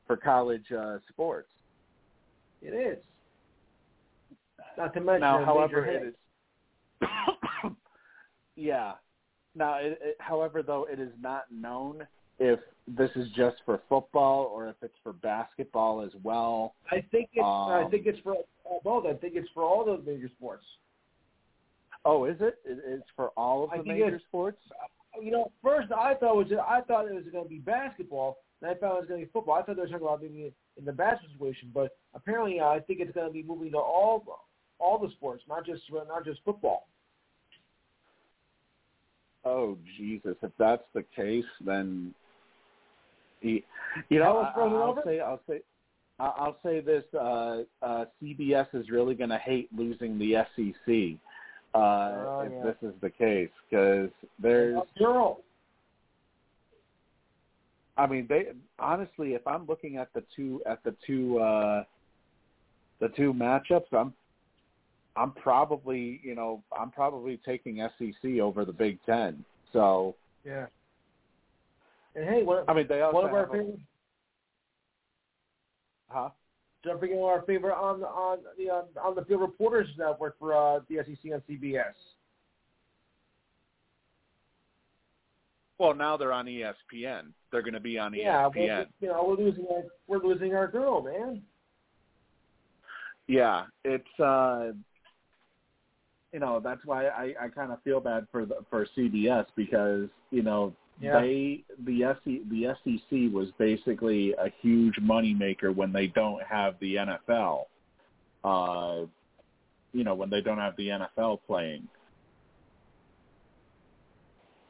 for 0.07 0.17
college 0.17 0.65
uh, 0.77 0.99
sports. 1.09 1.49
it 2.61 2.75
is. 2.75 2.99
Not 4.77 4.93
to 4.95 5.01
mention 5.01 5.21
now, 5.21 5.45
however, 5.45 5.87
it 5.87 6.15
yeah. 8.57 8.93
Now, 9.55 9.77
it, 9.79 9.99
it, 10.03 10.17
however, 10.19 10.63
though, 10.63 10.87
it 10.91 10.99
is 10.99 11.11
not 11.21 11.45
known 11.53 12.07
if 12.39 12.59
this 12.89 13.11
is 13.17 13.29
just 13.37 13.57
for 13.65 13.81
football 13.89 14.45
or 14.53 14.69
if 14.69 14.77
it's 14.83 14.97
for 15.03 15.13
basketball 15.13 16.01
as 16.01 16.13
well. 16.23 16.75
I 16.91 17.05
think 17.11 17.31
it's. 17.35 17.45
I 17.45 17.83
Um, 17.85 17.91
think 17.91 18.07
it's 18.07 18.19
for 18.21 18.37
both. 18.83 19.07
I 19.07 19.15
think 19.15 19.35
it's 19.37 19.49
for 19.55 19.63
all 19.63 19.85
the 19.85 19.99
major 20.11 20.29
sports. 20.37 20.65
Oh, 22.05 22.25
is 22.25 22.37
it? 22.41 22.59
It- 22.65 22.83
It's 22.85 23.09
for 23.15 23.29
all 23.37 23.65
of 23.65 23.71
I 23.71 23.79
the 23.79 23.85
major 23.85 24.19
sports. 24.29 24.59
You 25.21 25.31
know, 25.31 25.53
first 25.63 25.93
I 25.93 26.15
thought 26.15 26.37
was 26.37 26.51
I 26.53 26.81
thought 26.81 27.07
it 27.07 27.15
was 27.15 27.25
going 27.31 27.45
to 27.45 27.51
be 27.51 27.59
basketball, 27.59 28.39
and 28.61 28.71
I 28.71 28.75
thought 28.75 28.97
it 28.97 29.01
was 29.01 29.09
going 29.09 29.21
to 29.21 29.27
be 29.27 29.33
football. 29.33 29.55
I 29.57 29.63
thought 29.63 29.77
they 29.77 29.83
were 29.83 29.89
talking 29.89 30.07
about 30.07 30.21
being 30.23 30.51
in 30.79 30.85
the 30.85 30.93
basketball 30.93 31.33
situation, 31.35 31.71
but 31.75 31.97
apparently 32.15 32.59
uh, 32.61 32.69
I 32.69 32.81
think 32.81 33.01
it's 33.01 33.13
going 33.13 33.27
to 33.27 33.33
be 33.33 33.43
moving 33.43 33.71
to 33.73 33.79
all 33.79 34.25
all 34.79 34.99
the 34.99 35.11
sports, 35.11 35.45
not 35.47 35.65
just 35.67 35.83
not 36.09 36.25
just 36.25 36.41
football. 36.45 36.89
Oh 39.45 39.77
Jesus! 39.97 40.37
If 40.43 40.53
that's 40.59 40.85
the 40.95 41.05
case, 41.15 41.45
then 41.65 42.15
He, 43.41 43.65
you 44.09 44.19
know, 44.19 44.27
That 44.27 44.35
was 44.35 44.53
thrown 44.55 44.73
I, 44.73 44.77
I'll 44.77 44.91
over? 44.91 45.03
say, 45.05 45.21
I'll 45.21 45.41
say, 45.49 45.61
I'll 46.21 46.59
say 46.65 46.81
this: 46.81 47.05
uh, 47.15 47.63
uh, 47.83 48.05
CBS 48.23 48.69
is 48.75 48.91
really 48.91 49.15
going 49.15 49.31
to 49.31 49.39
hate 49.39 49.69
losing 49.77 50.19
the 50.19 50.35
SEC 50.55 51.19
uh, 51.75 51.79
Oh, 51.79 52.43
if 52.45 52.53
yeah. 52.53 52.71
this 52.71 52.91
is 52.91 52.95
the 53.01 53.11
case 53.11 53.51
because 53.69 54.11
there's 54.41 54.81
Girl. 54.99 55.41
I 57.97 58.07
mean, 58.07 58.27
they 58.29 58.47
honestly, 58.79 59.35
if 59.35 59.47
I'm 59.47 59.67
looking 59.67 59.97
at 59.97 60.09
the 60.15 60.23
two 60.35 60.63
at 60.67 60.83
the 60.85 60.95
two 61.07 61.39
uh 61.39 61.85
the 63.01 63.09
two 63.09 63.33
matchups, 63.33 63.93
I'm 63.93 64.15
I'm 65.17 65.33
probably 65.33 66.21
you 66.23 66.35
know 66.35 66.63
I'm 66.79 66.91
probably 66.91 67.39
taking 67.45 67.87
SEC 67.99 68.41
over 68.41 68.65
the 68.65 68.73
Big 68.73 68.99
Ten. 69.05 69.45
So 69.73 70.15
Yeah. 70.45 70.67
And 72.15 72.29
hey, 72.29 72.43
one, 72.43 72.65
I 72.69 72.75
mean, 72.75 72.87
they 72.89 73.01
also 73.01 73.15
one 73.15 73.25
of 73.25 73.35
our 73.35 73.47
favorite, 73.47 73.79
huh? 76.09 76.29
forget 76.99 77.17
one 77.17 77.33
our 77.33 77.43
favorite 77.47 77.75
on 77.75 78.01
the 78.01 78.07
on 78.07 78.39
the 78.59 78.71
on, 78.71 78.85
on 79.03 79.15
the 79.15 79.25
field 79.25 79.41
reporters 79.41 79.89
that 79.99 80.19
work 80.19 80.39
for 80.39 80.55
uh, 80.55 80.81
the 80.89 80.97
SEC 80.97 81.33
on 81.33 81.43
CBS. 81.49 81.95
Well, 85.79 85.95
now 85.95 86.17
they're 86.17 86.33
on 86.33 86.47
ESPN. 86.47 87.33
They're 87.51 87.63
going 87.63 87.75
to 87.75 87.81
be 87.81 87.99
on 87.99 88.15
Yeah, 88.15 88.49
ESPN. 88.49 88.57
we're, 88.57 88.87
you 89.01 89.09
know 89.09 89.25
we're 89.27 89.45
losing 89.45 89.67
our 89.71 89.83
we're 90.07 90.19
losing 90.27 90.55
our 90.55 90.69
girl, 90.69 91.03
man. 91.03 91.43
Yeah, 93.27 93.65
it's 93.85 94.21
uh 94.21 94.73
you 96.33 96.41
know 96.41 96.61
that's 96.61 96.85
why 96.85 97.07
I 97.09 97.35
I 97.41 97.49
kind 97.49 97.73
of 97.73 97.83
feel 97.83 98.01
bad 98.01 98.27
for 98.33 98.45
the, 98.47 98.59
for 98.71 98.87
CBS 98.97 99.47
because 99.57 100.09
you 100.31 100.43
know 100.43 100.75
Yeah. 101.01 101.21
they 101.21 101.65
the 101.85 102.15
SEC 102.25 102.49
the 102.51 102.75
SEC 102.85 103.33
was 103.33 103.49
basically 103.59 104.33
a 104.35 104.49
huge 104.61 104.99
money 105.01 105.35
maker 105.35 105.73
when 105.73 105.93
they 105.93 106.07
don't 106.09 106.43
have 106.43 106.75
the 106.81 106.97
NFL. 106.97 107.65
Uh, 108.45 109.07
you 109.93 110.05
know 110.05 110.15
when 110.15 110.31
they 110.31 110.41
don't 110.41 110.59
have 110.59 110.75
the 110.77 110.89
NFL 110.89 111.41
playing. 111.47 111.87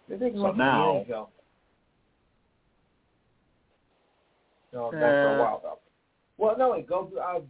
They 0.08 0.18
think 0.18 0.34
So 0.36 0.50
now- 0.52 1.04
the 1.08 1.26
No, 4.72 4.90
that's 4.90 4.94
Uh, 4.94 4.98
for 4.98 5.36
a 5.36 5.38
while 5.38 5.60
though. 5.62 5.78
Well, 6.38 6.56
no, 6.58 6.72
it 6.72 6.86
goes. 6.86 7.12
Uh, 7.14 7.40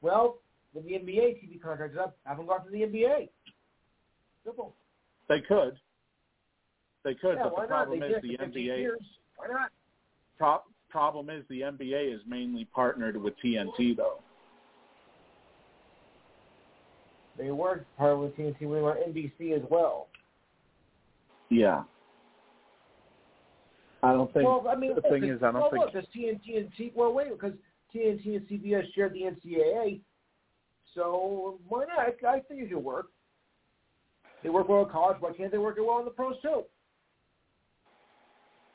well, 0.00 0.38
the 0.74 0.80
NBA 0.80 1.38
TV 1.40 1.58
contract 1.62 1.92
is 1.92 1.98
up, 1.98 2.16
haven't 2.24 2.46
go 2.46 2.58
to 2.58 2.70
the 2.70 2.82
NBA. 2.82 3.28
Simple. 4.44 4.74
They 5.28 5.40
could. 5.40 5.78
They 7.04 7.14
could, 7.14 7.36
yeah, 7.36 7.44
but 7.44 7.62
the 7.62 7.66
problem 7.66 8.02
is 8.02 8.14
the 8.22 8.36
NBA. 8.36 8.88
Why 9.36 9.46
not? 9.48 9.70
pro- 10.40 10.62
problem 10.88 11.30
is 11.30 11.44
the 11.48 11.60
NBA 11.60 12.14
is 12.14 12.20
mainly 12.26 12.64
partnered 12.74 13.16
with 13.16 13.34
TNT 13.44 13.96
though. 13.96 14.18
They 17.38 17.50
were 17.50 17.86
part 17.96 18.12
of 18.12 18.20
the 18.20 18.28
TNT. 18.42 18.60
We 18.62 18.66
were 18.66 18.92
on 18.92 19.12
NBC 19.12 19.56
as 19.56 19.62
well. 19.70 20.08
Yeah. 21.48 21.84
I 24.02 24.12
don't 24.12 24.32
think 24.32 24.46
well, 24.46 24.66
I 24.68 24.76
mean, 24.76 24.94
the 24.94 25.02
thing 25.02 25.24
is 25.24 25.42
I 25.42 25.52
don't 25.52 25.60
well, 25.60 25.70
think 25.70 25.84
look, 25.84 25.92
does 25.92 26.04
TNT 26.16 26.56
and 26.56 26.70
T? 26.76 26.90
Well, 26.94 27.12
wait, 27.12 27.30
because 27.30 27.52
TNT 27.94 28.36
and 28.36 28.48
CBS 28.48 28.84
shared 28.94 29.12
the 29.12 29.22
NCAA, 29.22 30.00
so 30.94 31.58
why 31.68 31.84
not? 31.84 31.98
I, 31.98 32.36
I 32.36 32.40
think 32.40 32.62
it 32.62 32.70
could 32.70 32.78
work. 32.78 33.06
They 34.42 34.48
work 34.48 34.68
well 34.68 34.82
in 34.84 34.90
college. 34.90 35.18
Why 35.20 35.32
can't 35.32 35.52
they 35.52 35.58
work 35.58 35.76
it 35.78 35.82
well 35.84 35.98
in 35.98 36.04
the 36.04 36.10
pros 36.10 36.36
too? 36.42 36.62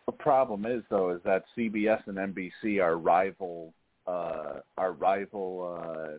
The 0.06 0.11
problem 0.11 0.66
is 0.66 0.84
though 0.90 1.11
is 1.11 1.22
that 1.24 1.44
CBS 1.58 2.06
and 2.08 2.18
NBC 2.18 2.82
are 2.82 2.98
rival 2.98 3.74
uh 4.08 4.60
are 4.77 4.92
rival 4.92 5.80
uh 5.82 6.18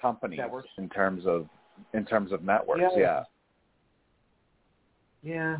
companies 0.00 0.38
Networks. 0.38 0.68
in 0.78 0.88
terms 0.88 1.26
of 1.26 1.46
in 1.92 2.04
terms 2.06 2.32
of 2.32 2.42
networks, 2.42 2.80
Yeah. 2.96 2.98
yeah. 2.98 3.24
Yeah. 5.22 5.56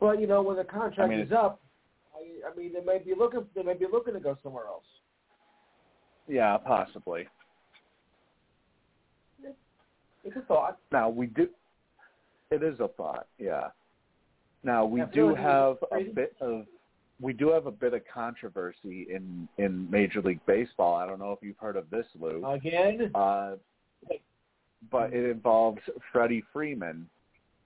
But 0.00 0.20
you 0.20 0.26
know, 0.26 0.42
when 0.42 0.56
the 0.56 0.64
contract 0.64 1.00
I 1.00 1.08
mean, 1.08 1.20
is 1.20 1.32
up, 1.32 1.60
I, 2.14 2.48
I 2.48 2.56
mean, 2.56 2.72
they 2.72 2.80
may 2.80 2.98
be 2.98 3.14
looking. 3.18 3.44
They 3.54 3.62
may 3.62 3.74
be 3.74 3.86
looking 3.90 4.14
to 4.14 4.20
go 4.20 4.36
somewhere 4.42 4.66
else. 4.66 4.84
Yeah, 6.28 6.56
possibly. 6.58 7.26
It's 10.28 10.36
a 10.36 10.40
thought. 10.42 10.78
Now 10.92 11.08
we 11.08 11.26
do 11.26 11.48
it 12.50 12.62
is 12.62 12.80
a 12.80 12.88
thought, 12.88 13.26
yeah. 13.38 13.68
Now 14.62 14.84
we 14.84 15.02
do 15.12 15.34
have 15.34 15.76
a 15.92 16.02
bit 16.14 16.34
of 16.40 16.66
we 17.20 17.32
do 17.32 17.48
have 17.50 17.66
a 17.66 17.70
bit 17.70 17.94
of 17.94 18.02
controversy 18.12 19.06
in 19.10 19.48
in 19.58 19.90
Major 19.90 20.22
League 20.22 20.44
Baseball. 20.46 20.94
I 20.94 21.06
don't 21.06 21.18
know 21.18 21.32
if 21.32 21.38
you've 21.42 21.58
heard 21.58 21.76
of 21.76 21.88
this, 21.90 22.06
Lou. 22.18 22.44
Again, 22.46 23.10
Uh, 23.14 23.56
but 24.90 25.12
it 25.12 25.28
involves 25.30 25.80
Freddie 26.12 26.44
Freeman 26.52 27.08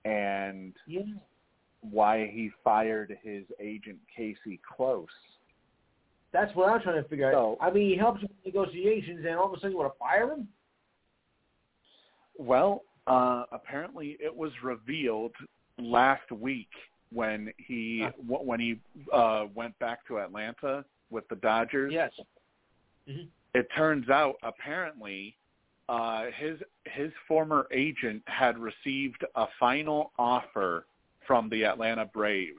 and 0.05 0.73
yeah. 0.86 1.00
why 1.82 2.26
he 2.32 2.50
fired 2.65 3.18
his 3.23 3.44
agent 3.60 3.99
Casey 4.15 4.58
Close. 4.76 5.07
That's 6.32 6.55
what 6.57 6.70
I'm 6.70 6.81
trying 6.81 7.02
to 7.02 7.08
figure 7.08 7.28
out. 7.28 7.34
So- 7.34 7.58
I 7.60 7.70
mean, 7.70 7.91
he 7.91 7.97
helps 7.97 8.23
with 8.23 8.31
negotiations, 8.47 9.24
and 9.26 9.36
all 9.36 9.49
of 9.49 9.52
a 9.52 9.57
sudden 9.57 9.73
you 9.73 9.76
want 9.78 9.92
to 9.92 9.99
fire 9.99 10.31
him? 10.32 10.49
Well, 12.39 12.83
uh, 13.07 13.44
apparently 13.52 14.17
it 14.20 14.35
was 14.35 14.52
revealed 14.62 15.33
last 15.78 16.31
week 16.31 16.69
when 17.12 17.52
he 17.59 18.07
when 18.27 18.61
he 18.61 18.78
uh, 19.12 19.47
went 19.55 19.78
back 19.78 20.07
to 20.09 20.19
Atlanta 20.19 20.85
with 21.11 21.28
the 21.28 21.36
Dodgers. 21.36 21.93
Yes. 21.93 22.12
It 23.55 23.69
turns 23.77 24.09
out 24.09 24.36
apparently 24.43 25.36
uh, 25.89 26.27
his 26.36 26.59
his 26.85 27.12
former 27.28 27.67
agent 27.73 28.23
had 28.27 28.57
received 28.59 29.25
a 29.35 29.47
final 29.61 30.12
offer 30.19 30.86
from 31.27 31.49
the 31.51 31.65
Atlanta 31.65 32.07
Braves, 32.07 32.57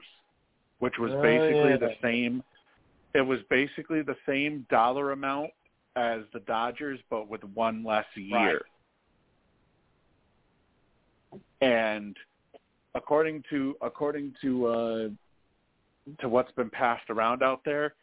which 0.78 0.98
was 0.98 1.10
Oh, 1.12 1.22
basically 1.22 1.70
yeah. 1.70 1.76
the 1.76 1.94
same. 2.02 2.42
It 3.14 3.22
was 3.22 3.40
basically 3.50 4.02
the 4.02 4.16
same 4.26 4.66
dollar 4.70 5.12
amount 5.12 5.50
as 5.96 6.22
the 6.32 6.40
Dodgers, 6.40 7.00
but 7.10 7.28
with 7.28 7.42
one 7.54 7.84
less 7.84 8.06
year. 8.14 8.62
And 11.64 12.16
according 12.94 13.42
to 13.50 13.76
according 13.80 14.34
to 14.42 14.66
uh, 14.66 15.08
to 16.20 16.28
what's 16.28 16.52
been 16.52 16.68
passed 16.70 17.08
around 17.08 17.42
out 17.42 17.62
there, 17.64 17.94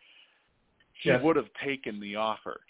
he 1.03 1.09
Yes. 1.09 1.21
would 1.23 1.35
have 1.35 1.49
taken 1.63 1.99
the 1.99 2.15
offer. 2.15 2.61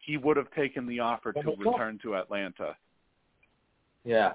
He 0.00 0.16
would 0.16 0.36
have 0.36 0.50
taken 0.52 0.86
the 0.86 0.98
offer 1.00 1.32
to 1.32 1.54
return 1.56 1.98
to 2.02 2.16
Atlanta. 2.16 2.76
Yeah. 4.04 4.32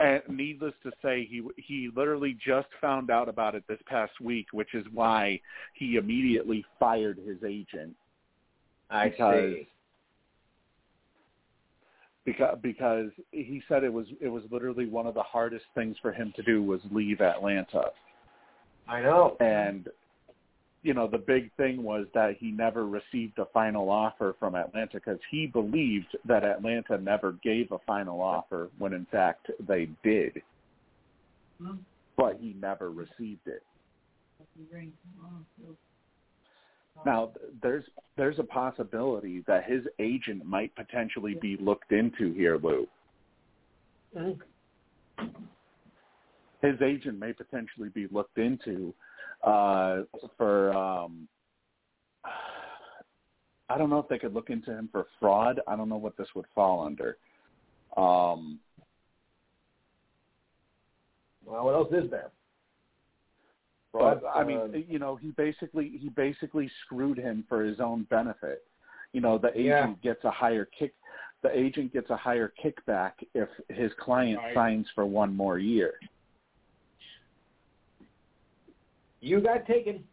And 0.00 0.20
needless 0.28 0.74
to 0.82 0.90
say, 1.02 1.24
he 1.24 1.42
he 1.56 1.88
literally 1.94 2.36
just 2.44 2.66
found 2.80 3.10
out 3.10 3.28
about 3.28 3.54
it 3.54 3.62
this 3.68 3.78
past 3.86 4.12
week, 4.20 4.46
which 4.52 4.74
is 4.74 4.84
why 4.92 5.40
he 5.74 5.94
immediately 5.96 6.64
fired 6.80 7.18
his 7.24 7.38
agent. 7.46 7.94
I 8.90 9.10
Because- 9.10 9.52
see. 9.54 9.68
Because 12.24 12.58
because 12.62 13.10
he 13.32 13.62
said 13.68 13.84
it 13.84 13.92
was 13.92 14.06
it 14.20 14.28
was 14.28 14.42
literally 14.50 14.86
one 14.86 15.06
of 15.06 15.14
the 15.14 15.22
hardest 15.22 15.64
things 15.74 15.96
for 16.00 16.12
him 16.12 16.32
to 16.36 16.42
do 16.42 16.62
was 16.62 16.80
leave 16.90 17.20
Atlanta. 17.20 17.86
I 18.88 19.00
know. 19.00 19.36
And 19.40 19.88
you 20.82 20.94
know, 20.94 21.06
the 21.06 21.18
big 21.18 21.50
thing 21.56 21.82
was 21.82 22.06
that 22.14 22.36
he 22.38 22.50
never 22.50 22.86
received 22.86 23.38
a 23.38 23.46
final 23.46 23.88
offer 23.88 24.34
from 24.38 24.56
Atlanta 24.56 24.94
because 24.94 25.18
he 25.30 25.46
believed 25.46 26.16
that 26.26 26.44
Atlanta 26.44 26.98
never 26.98 27.32
gave 27.44 27.70
a 27.70 27.78
final 27.86 28.20
offer 28.20 28.68
when 28.78 28.92
in 28.92 29.06
fact 29.10 29.48
they 29.66 29.88
did. 30.02 30.42
But 32.16 32.38
he 32.40 32.54
never 32.60 32.90
received 32.90 33.46
it. 33.46 33.62
Now, 37.04 37.32
there's 37.62 37.84
there's 38.16 38.38
a 38.38 38.44
possibility 38.44 39.42
that 39.46 39.64
his 39.64 39.82
agent 39.98 40.44
might 40.44 40.74
potentially 40.76 41.34
be 41.40 41.56
looked 41.56 41.92
into 41.92 42.32
here, 42.34 42.58
Lou. 42.58 42.86
Mhm. 44.14 44.40
His 46.60 46.80
agent 46.80 47.18
may 47.18 47.32
potentially 47.32 47.88
be 47.88 48.06
looked 48.08 48.38
into 48.38 48.94
uh, 49.42 50.02
for. 50.36 50.72
Um, 50.72 51.28
I 53.68 53.78
don't 53.78 53.88
know 53.90 53.98
if 53.98 54.08
they 54.08 54.18
could 54.18 54.34
look 54.34 54.50
into 54.50 54.70
him 54.70 54.88
for 54.92 55.06
fraud. 55.18 55.60
I 55.66 55.76
don't 55.76 55.88
know 55.88 55.96
what 55.96 56.16
this 56.16 56.28
would 56.34 56.46
fall 56.54 56.84
under. 56.84 57.16
Um, 57.96 58.60
Well, 61.44 61.64
what 61.64 61.74
else 61.74 61.92
is 61.92 62.10
there? 62.10 62.30
But 63.92 64.22
I 64.34 64.42
mean, 64.42 64.58
uh, 64.58 64.78
you 64.88 64.98
know, 64.98 65.16
he 65.16 65.32
basically 65.32 65.92
he 66.00 66.08
basically 66.08 66.70
screwed 66.84 67.18
him 67.18 67.44
for 67.48 67.62
his 67.62 67.78
own 67.80 68.04
benefit. 68.04 68.64
You 69.12 69.20
know, 69.20 69.36
the 69.36 69.50
agent 69.50 69.98
Yeah. 70.02 70.14
gets 70.14 70.24
a 70.24 70.30
higher 70.30 70.64
kick. 70.64 70.94
the 71.42 71.50
agent 71.58 71.92
gets 71.92 72.08
a 72.08 72.16
higher 72.16 72.52
kickback 72.62 73.14
if 73.34 73.48
his 73.68 73.92
client 73.94 74.38
Right. 74.38 74.54
signs 74.54 74.88
for 74.90 75.04
one 75.04 75.34
more 75.34 75.58
year. 75.58 75.98
You 79.20 79.40
got 79.40 79.66
taken. 79.66 80.06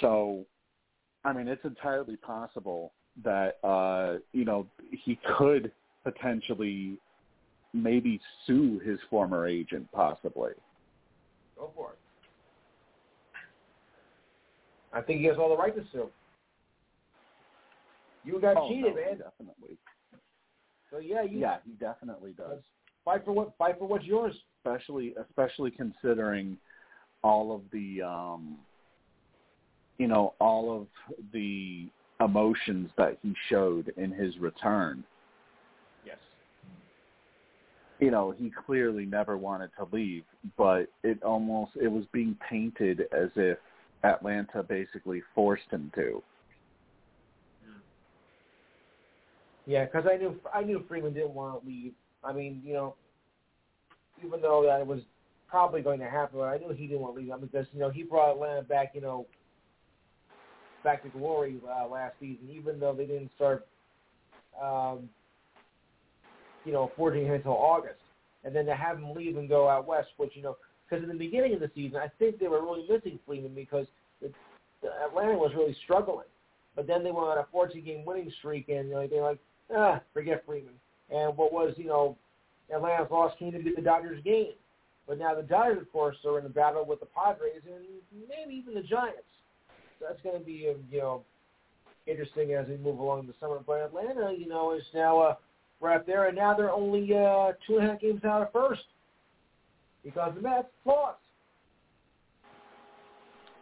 So, 0.00 0.46
I 1.24 1.34
mean, 1.34 1.48
it's 1.48 1.64
entirely 1.66 2.16
possible 2.16 2.94
that 3.22 3.58
uh, 3.62 4.18
you 4.32 4.44
know 4.46 4.66
he 4.90 5.16
could 5.36 5.70
potentially 6.02 6.98
maybe 7.74 8.18
sue 8.46 8.78
his 8.80 8.98
former 9.10 9.46
agent, 9.46 9.90
possibly. 9.92 10.52
Go 11.62 11.70
for 11.76 11.92
it. 11.92 11.98
I 14.92 15.00
think 15.00 15.20
he 15.20 15.26
has 15.26 15.36
all 15.38 15.48
the 15.48 15.56
right 15.56 15.74
to 15.76 15.84
sue. 15.92 16.08
You 18.24 18.40
got 18.40 18.56
Oh, 18.56 18.68
cheated, 18.68 18.96
no, 18.96 19.00
man. 19.00 19.18
Definitely. 19.18 19.78
So 20.90 20.98
yeah, 20.98 21.22
you 21.22 21.38
Yeah, 21.38 21.58
he 21.64 21.74
definitely 21.74 22.32
does. 22.32 22.58
fight 23.04 23.24
for 23.24 23.30
what 23.30 23.56
fight 23.58 23.78
for 23.78 23.86
what's 23.86 24.04
yours. 24.04 24.34
Especially, 24.58 25.14
especially 25.28 25.70
considering 25.70 26.58
all 27.22 27.54
of 27.54 27.62
the, 27.70 28.02
um, 28.02 28.58
you 29.98 30.08
know, 30.08 30.34
all 30.40 30.76
of 30.76 30.88
the 31.32 31.88
emotions 32.18 32.90
that 32.98 33.18
he 33.22 33.36
showed 33.48 33.92
in 33.96 34.10
his 34.10 34.36
return. 34.38 35.04
You 38.02 38.10
know, 38.10 38.34
he 38.36 38.50
clearly 38.66 39.06
never 39.06 39.36
wanted 39.38 39.70
to 39.78 39.86
leave, 39.92 40.24
but 40.58 40.88
it 41.04 41.22
almost 41.22 41.70
it 41.80 41.86
was 41.86 42.04
being 42.12 42.36
painted 42.50 43.02
as 43.12 43.28
if 43.36 43.58
Atlanta 44.02 44.64
basically 44.64 45.22
forced 45.36 45.70
him 45.70 45.92
to. 45.94 46.20
Yeah, 49.66 49.84
because 49.84 50.04
I 50.12 50.16
knew 50.16 50.34
I 50.52 50.64
knew 50.64 50.84
Freeman 50.88 51.14
didn't 51.14 51.32
want 51.32 51.62
to 51.62 51.68
leave. 51.68 51.92
I 52.24 52.32
mean, 52.32 52.60
you 52.64 52.72
know, 52.72 52.96
even 54.26 54.40
though 54.40 54.64
that 54.66 54.84
was 54.84 55.02
probably 55.48 55.80
going 55.80 56.00
to 56.00 56.10
happen, 56.10 56.40
I 56.40 56.58
knew 56.58 56.74
he 56.74 56.88
didn't 56.88 57.02
want 57.02 57.14
to 57.14 57.20
leave. 57.20 57.30
I 57.30 57.36
mean, 57.36 57.46
because 57.52 57.68
you 57.72 57.78
know 57.78 57.90
he 57.90 58.02
brought 58.02 58.32
Atlanta 58.32 58.62
back, 58.62 58.96
you 58.96 59.00
know, 59.00 59.26
back 60.82 61.04
to 61.04 61.08
glory 61.10 61.60
uh, 61.64 61.86
last 61.86 62.14
season. 62.18 62.48
Even 62.50 62.80
though 62.80 62.94
they 62.94 63.06
didn't 63.06 63.30
start, 63.36 63.64
um, 64.60 65.08
you 66.64 66.72
know, 66.72 66.90
forging 66.96 67.26
him 67.26 67.34
until 67.34 67.52
August, 67.52 68.00
and 68.44 68.54
then 68.54 68.66
to 68.66 68.74
have 68.74 68.98
him 68.98 69.14
leave 69.14 69.36
and 69.36 69.48
go 69.48 69.68
out 69.68 69.86
west, 69.86 70.08
which 70.16 70.32
you 70.34 70.42
know, 70.42 70.56
because 70.88 71.02
in 71.02 71.08
the 71.08 71.18
beginning 71.18 71.54
of 71.54 71.60
the 71.60 71.70
season, 71.74 71.98
I 71.98 72.08
think 72.18 72.38
they 72.38 72.48
were 72.48 72.62
really 72.62 72.86
missing 72.88 73.18
Freeman 73.26 73.54
because 73.54 73.86
it, 74.20 74.34
Atlanta 75.04 75.38
was 75.38 75.52
really 75.56 75.76
struggling. 75.84 76.26
But 76.74 76.86
then 76.86 77.04
they 77.04 77.10
went 77.10 77.28
on 77.28 77.38
a 77.38 77.46
14 77.52 77.84
game 77.84 78.04
winning 78.04 78.32
streak, 78.38 78.68
and 78.68 78.88
you 78.88 78.94
know, 78.94 79.06
they're 79.06 79.22
like, 79.22 79.38
ah, 79.74 80.00
forget 80.12 80.44
Freeman. 80.46 80.74
And 81.10 81.36
what 81.36 81.52
was, 81.52 81.74
you 81.76 81.86
know, 81.86 82.16
Atlanta's 82.74 83.10
loss 83.10 83.32
came 83.38 83.52
to 83.52 83.58
be 83.58 83.72
the 83.74 83.82
Dodgers 83.82 84.22
game. 84.24 84.52
But 85.06 85.18
now 85.18 85.34
the 85.34 85.42
Dodgers, 85.42 85.82
of 85.82 85.92
course, 85.92 86.16
are 86.26 86.38
in 86.38 86.46
a 86.46 86.48
battle 86.48 86.86
with 86.86 87.00
the 87.00 87.06
Padres 87.06 87.62
and 87.66 87.84
maybe 88.28 88.54
even 88.58 88.74
the 88.74 88.82
Giants. 88.82 89.18
So 89.98 90.06
that's 90.08 90.22
going 90.22 90.38
to 90.38 90.44
be, 90.44 90.72
you 90.90 90.98
know, 90.98 91.22
interesting 92.06 92.54
as 92.54 92.66
we 92.68 92.76
move 92.76 92.98
along 92.98 93.26
the 93.26 93.34
summer. 93.40 93.60
But 93.66 93.82
Atlanta, 93.82 94.34
you 94.36 94.48
know, 94.48 94.74
is 94.74 94.82
now 94.94 95.38
right 95.82 96.06
there, 96.06 96.28
and 96.28 96.36
now 96.36 96.54
they're 96.54 96.70
only 96.70 97.12
uh, 97.12 97.52
two 97.66 97.76
and 97.78 97.86
a 97.88 97.90
half 97.90 98.00
games 98.00 98.24
out 98.24 98.42
of 98.42 98.52
first 98.52 98.84
because 100.04 100.32
the 100.34 100.40
Mets 100.40 100.68
lost. 100.84 101.18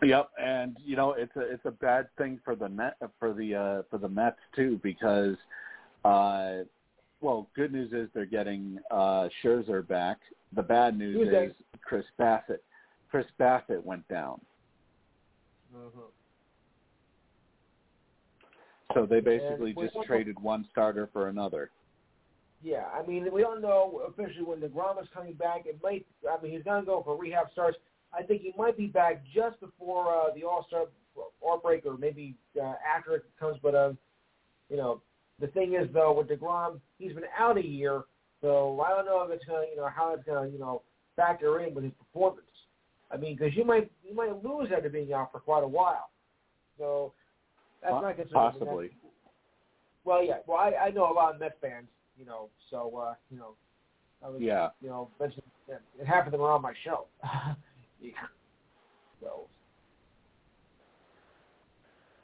Yep, 0.03 0.31
and 0.41 0.77
you 0.85 0.97
know 0.97 1.13
it's 1.13 1.35
a 1.37 1.41
it's 1.41 1.65
a 1.65 1.71
bad 1.71 2.09
thing 2.17 2.39
for 2.45 2.55
the 2.55 2.69
net 2.69 2.97
for 3.19 3.33
the 3.33 3.55
uh, 3.55 3.83
for 3.91 3.99
the 3.99 4.09
Mets 4.09 4.39
too 4.55 4.81
because, 4.83 5.37
uh, 6.05 6.65
well, 7.21 7.49
good 7.55 7.73
news 7.73 7.93
is 7.93 8.09
they're 8.15 8.25
getting 8.25 8.79
uh, 8.91 9.29
Scherzer 9.43 9.87
back. 9.87 10.19
The 10.55 10.63
bad 10.63 10.97
news 10.97 11.17
Tuesday. 11.19 11.47
is 11.47 11.53
Chris 11.83 12.05
Bassitt. 12.19 12.63
Chris 13.11 13.27
Bassitt 13.39 13.85
went 13.85 14.07
down, 14.09 14.41
Mm-hmm. 15.77 16.01
so 18.95 19.07
they 19.07 19.21
basically 19.21 19.73
just 19.73 19.95
traded 20.05 20.37
one 20.41 20.67
starter 20.73 21.09
for 21.13 21.29
another. 21.29 21.71
Yeah, 22.63 22.85
I 22.93 23.07
mean, 23.07 23.27
we 23.33 23.41
don't 23.41 23.63
know 23.63 24.03
officially 24.09 24.45
when 24.45 24.61
DeGrom 24.61 25.01
is 25.01 25.09
coming 25.15 25.33
back. 25.33 25.63
It 25.65 25.79
might, 25.83 26.07
I 26.31 26.43
mean, 26.43 26.53
he's 26.53 26.63
going 26.63 26.83
to 26.83 26.87
go 26.87 27.03
for 27.03 27.17
rehab 27.17 27.47
starts. 27.53 27.79
I 28.13 28.23
think 28.23 28.43
he 28.43 28.53
might 28.59 28.77
be 28.77 28.87
back 28.87 29.23
just 29.35 29.61
before 29.61 30.09
uh, 30.09 30.35
the 30.35 30.45
All 30.45 30.65
Star 30.67 30.85
or 31.41 31.59
break, 31.59 31.87
or 31.87 31.97
maybe 31.97 32.35
uh, 32.61 32.75
after 32.97 33.15
it 33.15 33.25
comes. 33.39 33.59
But 33.63 33.75
um, 33.75 33.99
you 34.69 34.77
know, 34.77 35.01
the 35.41 35.47
thing 35.49 35.75
is 35.75 35.89
though, 35.95 36.13
with 36.13 36.29
Degrom, 36.29 36.81
he's 36.99 37.13
been 37.13 37.25
out 37.39 37.57
a 37.57 37.65
year, 37.65 38.03
so 38.41 38.81
I 38.81 38.91
don't 38.91 39.07
know 39.07 39.23
if 39.23 39.31
it's 39.31 39.45
going, 39.45 39.67
to, 39.67 39.71
you 39.71 39.77
know, 39.77 39.89
how 39.89 40.15
it's 40.15 40.25
going 40.25 40.49
to, 40.49 40.53
you 40.53 40.61
know, 40.61 40.83
factor 41.17 41.61
in 41.61 41.75
with 41.75 41.85
his 41.85 41.93
performance. 41.95 42.47
I 43.11 43.17
mean, 43.17 43.37
because 43.37 43.57
you 43.57 43.65
might 43.65 43.91
you 44.05 44.15
might 44.15 44.45
lose 44.45 44.69
after 44.75 44.89
being 44.89 45.13
out 45.13 45.33
for 45.33 45.41
quite 45.41 45.65
a 45.65 45.69
while. 45.69 46.11
So 46.79 47.13
that's 47.83 47.93
Po- 47.93 48.03
my 48.03 48.13
concern. 48.13 48.33
Possibly. 48.33 48.91
Well, 50.05 50.25
yeah. 50.25 50.39
Well, 50.47 50.59
I, 50.59 50.87
I 50.87 50.91
know 50.91 51.11
a 51.11 51.15
lot 51.15 51.35
of 51.35 51.41
Met 51.41 51.59
fans, 51.61 51.87
you 52.21 52.27
know, 52.27 52.49
so 52.71 52.97
uh, 52.97 53.15
you 53.31 53.39
know, 53.39 53.55
I 54.25 54.29
was, 54.29 54.41
Yeah. 54.41 54.69
you 54.83 54.89
know, 54.91 55.09
mentioned 55.19 55.43
and 55.99 56.07
half 56.07 56.27
of 56.27 56.33
them 56.33 56.41
are 56.43 56.53
on 56.53 56.63
my 56.63 56.75
show. 56.85 57.07
yeah. 58.01 58.11
So 59.21 59.47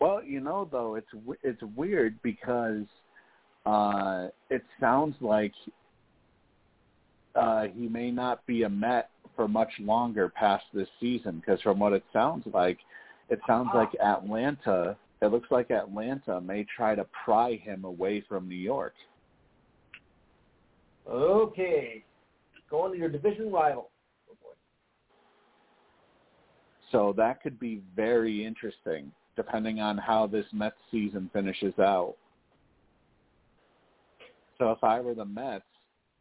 Well, 0.00 0.22
you 0.22 0.40
know, 0.40 0.68
though 0.70 0.96
it's 0.96 1.08
it's 1.42 1.62
weird 1.74 2.20
because 2.22 2.84
uh, 3.64 4.28
it 4.50 4.62
sounds 4.78 5.16
like 5.20 5.52
uh, 7.34 7.66
he 7.74 7.88
may 7.88 8.10
not 8.10 8.44
be 8.46 8.62
a 8.64 8.68
Met 8.68 9.10
for 9.34 9.46
much 9.48 9.70
longer 9.78 10.28
past 10.28 10.64
this 10.72 10.88
season. 11.00 11.40
Because 11.44 11.60
from 11.60 11.78
what 11.78 11.92
it 11.92 12.04
sounds 12.12 12.44
like, 12.52 12.78
it 13.28 13.40
sounds 13.46 13.70
like 13.74 13.90
Atlanta. 14.02 14.96
It 15.22 15.26
looks 15.26 15.50
like 15.50 15.70
Atlanta 15.70 16.40
may 16.40 16.66
try 16.76 16.94
to 16.94 17.06
pry 17.24 17.56
him 17.56 17.84
away 17.84 18.22
from 18.28 18.48
New 18.48 18.56
York. 18.56 18.94
Okay, 21.08 22.04
going 22.70 22.92
to 22.92 22.98
your 22.98 23.08
division 23.08 23.52
rival. 23.52 23.90
Oh 24.30 24.36
boy. 24.42 24.54
So 26.92 27.14
that 27.16 27.42
could 27.42 27.58
be 27.58 27.82
very 27.94 28.44
interesting, 28.44 29.12
depending 29.36 29.80
on 29.80 29.98
how 29.98 30.26
this 30.26 30.46
Mets 30.52 30.76
season 30.90 31.30
finishes 31.32 31.74
out. 31.78 32.14
So 34.58 34.70
if 34.70 34.82
I 34.82 35.00
were 35.00 35.14
the 35.14 35.24
Mets, 35.24 35.64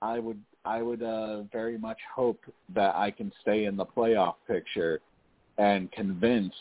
I 0.01 0.19
would 0.19 0.39
I 0.65 0.81
would 0.81 1.03
uh, 1.03 1.43
very 1.51 1.77
much 1.77 1.99
hope 2.13 2.39
that 2.73 2.95
I 2.95 3.11
can 3.11 3.31
stay 3.41 3.65
in 3.65 3.77
the 3.77 3.85
playoff 3.85 4.35
picture 4.47 4.99
and 5.57 5.91
convince 5.91 6.53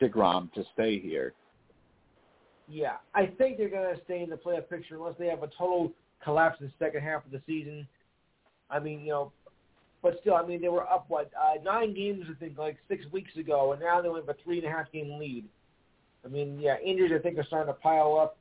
Degrom 0.00 0.52
to 0.54 0.64
stay 0.74 0.98
here. 0.98 1.32
Yeah, 2.68 2.96
I 3.14 3.26
think 3.26 3.58
they're 3.58 3.68
going 3.68 3.94
to 3.94 4.02
stay 4.04 4.22
in 4.22 4.30
the 4.30 4.36
playoff 4.36 4.68
picture 4.68 4.96
unless 4.96 5.14
they 5.18 5.26
have 5.26 5.42
a 5.42 5.50
total 5.58 5.92
collapse 6.22 6.60
in 6.60 6.66
the 6.66 6.72
second 6.78 7.02
half 7.02 7.24
of 7.24 7.32
the 7.32 7.42
season. 7.46 7.86
I 8.70 8.78
mean, 8.78 9.00
you 9.00 9.10
know, 9.10 9.32
but 10.02 10.18
still, 10.20 10.34
I 10.34 10.44
mean, 10.44 10.60
they 10.60 10.68
were 10.68 10.88
up 10.88 11.04
what 11.08 11.30
uh, 11.40 11.62
nine 11.62 11.94
games, 11.94 12.26
I 12.28 12.34
think, 12.38 12.58
like 12.58 12.76
six 12.88 13.04
weeks 13.12 13.36
ago, 13.36 13.72
and 13.72 13.80
now 13.80 14.00
they 14.00 14.08
have 14.08 14.28
a 14.28 14.34
three 14.42 14.58
and 14.58 14.66
a 14.66 14.70
half 14.70 14.90
game 14.90 15.18
lead. 15.18 15.44
I 16.24 16.28
mean, 16.28 16.58
yeah, 16.60 16.76
injuries 16.84 17.12
I 17.14 17.22
think 17.22 17.38
are 17.38 17.44
starting 17.44 17.72
to 17.72 17.80
pile 17.80 18.18
up, 18.18 18.36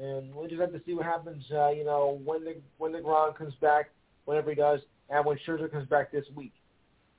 and 0.00 0.34
we'll 0.34 0.48
just 0.48 0.60
have 0.60 0.72
to 0.72 0.80
see 0.84 0.94
what 0.94 1.06
happens. 1.06 1.44
Uh, 1.52 1.70
you 1.70 1.84
know, 1.84 2.20
when 2.24 2.44
the 2.44 2.56
when 2.78 2.92
the 2.92 3.00
Grom 3.00 3.34
comes 3.34 3.54
back, 3.60 3.90
whenever 4.24 4.50
he 4.50 4.56
does, 4.56 4.80
and 5.10 5.24
when 5.24 5.38
Scherzer 5.46 5.70
comes 5.70 5.88
back 5.88 6.10
this 6.10 6.24
week. 6.34 6.52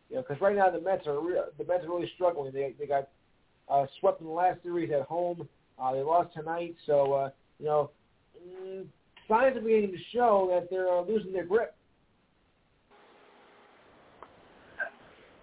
You 0.09 0.17
know, 0.17 0.21
because 0.27 0.41
right 0.41 0.55
now 0.55 0.69
the 0.69 0.81
Mets 0.81 1.07
are 1.07 1.19
re- 1.19 1.39
the 1.57 1.63
Mets 1.65 1.85
are 1.85 1.89
really 1.89 2.11
struggling. 2.15 2.53
They 2.53 2.73
they 2.77 2.87
got 2.87 3.07
uh, 3.69 3.85
swept 3.99 4.21
in 4.21 4.27
the 4.27 4.33
last 4.33 4.61
series 4.63 4.91
at 4.91 5.03
home. 5.03 5.47
Uh, 5.79 5.93
they 5.93 6.01
lost 6.01 6.33
tonight, 6.33 6.75
so 6.85 7.13
uh, 7.13 7.29
you 7.59 7.65
know, 7.65 7.91
mm, 8.37 8.85
signs 9.27 9.57
are 9.57 9.61
beginning 9.61 9.91
to 9.91 9.97
show 10.13 10.47
that 10.51 10.69
they're 10.69 10.89
uh, 10.89 11.01
losing 11.01 11.33
their 11.33 11.45
grip. 11.45 11.75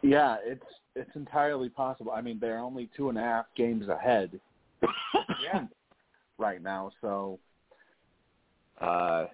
Yeah, 0.02 0.36
it's 0.44 0.64
it's 0.94 1.10
entirely 1.14 1.68
possible. 1.68 2.12
I 2.12 2.20
mean, 2.20 2.38
they're 2.40 2.58
only 2.58 2.90
two 2.96 3.08
and 3.08 3.16
a 3.16 3.22
half 3.22 3.46
games 3.56 3.88
ahead. 3.88 4.38
Yeah. 5.42 5.64
right 6.38 6.62
now, 6.62 6.92
so 7.00 7.38
uh 8.80 9.26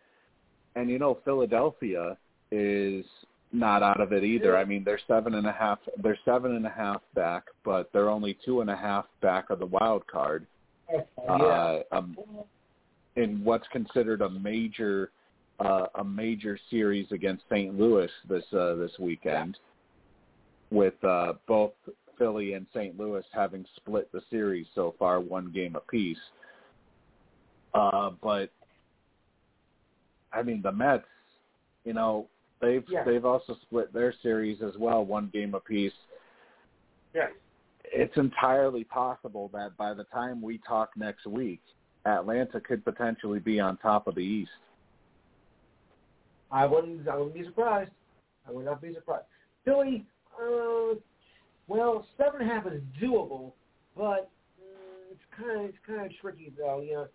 and 0.74 0.88
you 0.90 0.98
know 0.98 1.18
Philadelphia 1.24 2.16
is 2.50 3.04
not 3.52 3.82
out 3.82 4.00
of 4.00 4.12
it 4.12 4.24
either. 4.24 4.56
I 4.56 4.64
mean 4.64 4.84
they're 4.84 5.00
seven 5.06 5.34
and 5.34 5.46
a 5.46 5.52
half 5.52 5.78
they're 6.02 6.18
seven 6.24 6.54
and 6.56 6.66
a 6.66 6.70
half 6.70 7.02
back, 7.14 7.44
but 7.64 7.90
they're 7.92 8.08
only 8.08 8.38
two 8.44 8.60
and 8.60 8.70
a 8.70 8.76
half 8.76 9.06
back 9.20 9.50
of 9.50 9.58
the 9.58 9.66
wild 9.66 10.06
card. 10.06 10.46
Uh 11.28 11.80
um, 11.92 12.16
in 13.18 13.42
what's 13.44 13.66
considered 13.68 14.22
a 14.22 14.30
major 14.30 15.10
uh 15.60 15.86
a 15.96 16.04
major 16.04 16.58
series 16.70 17.10
against 17.10 17.42
St. 17.50 17.78
Louis 17.78 18.10
this 18.28 18.44
uh 18.52 18.74
this 18.76 18.92
weekend 18.98 19.58
with 20.70 21.02
uh 21.04 21.34
both 21.46 21.72
Philly 22.16 22.54
and 22.54 22.66
St. 22.74 22.98
Louis 22.98 23.24
having 23.32 23.64
split 23.76 24.10
the 24.12 24.20
series 24.30 24.66
so 24.74 24.94
far 24.98 25.20
one 25.20 25.52
game 25.52 25.76
apiece. 25.76 26.18
Uh, 27.74 28.10
but 28.22 28.50
I 30.32 30.42
mean, 30.42 30.60
the 30.62 30.72
Mets, 30.72 31.04
you 31.84 31.92
know, 31.92 32.26
they've 32.60 32.84
Yeah. 32.88 33.04
they've 33.04 33.24
also 33.24 33.56
split 33.62 33.92
their 33.92 34.12
series 34.22 34.62
as 34.62 34.76
well, 34.78 35.04
one 35.04 35.30
game 35.32 35.54
apiece. 35.54 35.92
Yeah. 37.14 37.28
It's 37.84 38.16
entirely 38.16 38.84
possible 38.84 39.48
that 39.54 39.76
by 39.76 39.94
the 39.94 40.04
time 40.04 40.42
we 40.42 40.58
talk 40.58 40.90
next 40.96 41.26
week, 41.26 41.62
Atlanta 42.08 42.60
could 42.60 42.84
potentially 42.84 43.38
be 43.38 43.60
on 43.60 43.76
top 43.78 44.06
of 44.06 44.14
the 44.14 44.20
East. 44.20 44.50
I 46.50 46.66
wouldn't. 46.66 47.06
I 47.08 47.16
wouldn't 47.16 47.34
be 47.34 47.44
surprised. 47.44 47.90
I 48.48 48.52
would 48.52 48.64
not 48.64 48.80
be 48.80 48.94
surprised. 48.94 49.26
Philly, 49.64 50.06
uh, 50.40 50.94
well, 51.66 52.06
seven 52.16 52.40
and 52.40 52.50
a 52.50 52.54
half 52.54 52.66
is 52.66 52.80
doable, 53.00 53.52
but 53.96 54.30
mm, 54.58 55.12
it's 55.12 55.20
kind 55.36 55.60
of 55.60 55.66
it's 55.66 55.78
kind 55.86 56.06
of 56.06 56.12
tricky 56.20 56.52
though. 56.56 56.80
You 56.80 56.92
know, 56.92 57.06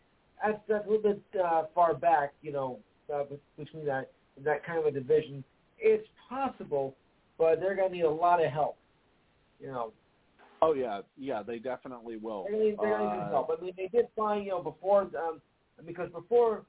that's 0.44 0.60
that's 0.68 0.86
a 0.86 0.90
little 0.90 1.14
bit 1.14 1.42
uh, 1.44 1.64
far 1.74 1.96
back. 1.96 2.34
You 2.42 2.52
know, 2.52 2.80
uh, 3.14 3.24
between 3.58 3.86
that 3.86 4.12
that 4.44 4.64
kind 4.66 4.80
of 4.80 4.86
a 4.86 4.92
division, 4.92 5.44
it's 5.80 6.08
possible, 6.30 6.96
but 7.38 7.60
they're 7.60 7.76
going 7.76 7.90
to 7.90 7.96
need 7.96 8.04
a 8.04 8.10
lot 8.10 8.44
of 8.44 8.52
help. 8.52 8.78
You 9.60 9.68
know, 9.68 9.94
Oh 10.64 10.74
yeah, 10.74 11.02
yeah, 11.18 11.44
they 11.44 11.60
definitely 11.60 12.16
will. 12.18 12.44
they're 12.44 12.52
going 12.54 12.64
to 12.64 12.70
need, 12.70 12.80
they're 12.80 12.98
gonna 12.98 13.20
Uh, 13.20 13.30
help. 13.32 13.50
I 13.58 13.62
mean, 13.62 13.74
they 13.76 13.88
did 13.88 14.08
find 14.16 14.46
you 14.46 14.52
know 14.52 14.62
before 14.64 15.02
um, 15.02 15.42
because 15.86 16.10
before 16.12 16.64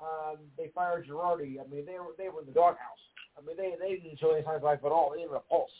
um, 0.00 0.36
they 0.56 0.68
fired 0.68 1.06
Girardi, 1.08 1.58
I 1.60 1.66
mean 1.68 1.84
they 1.84 1.98
were 1.98 2.14
they 2.16 2.28
were 2.28 2.40
in 2.40 2.46
the 2.46 2.52
doghouse. 2.52 3.02
I 3.36 3.44
mean 3.44 3.56
they 3.56 3.74
they 3.80 3.96
didn't 3.96 4.20
show 4.20 4.32
any 4.32 4.44
signs 4.44 4.58
of 4.58 4.62
life 4.62 4.80
at 4.84 4.92
all. 4.92 5.10
They 5.10 5.18
didn't 5.18 5.32
have 5.32 5.42
a 5.46 5.48
pulse. 5.50 5.70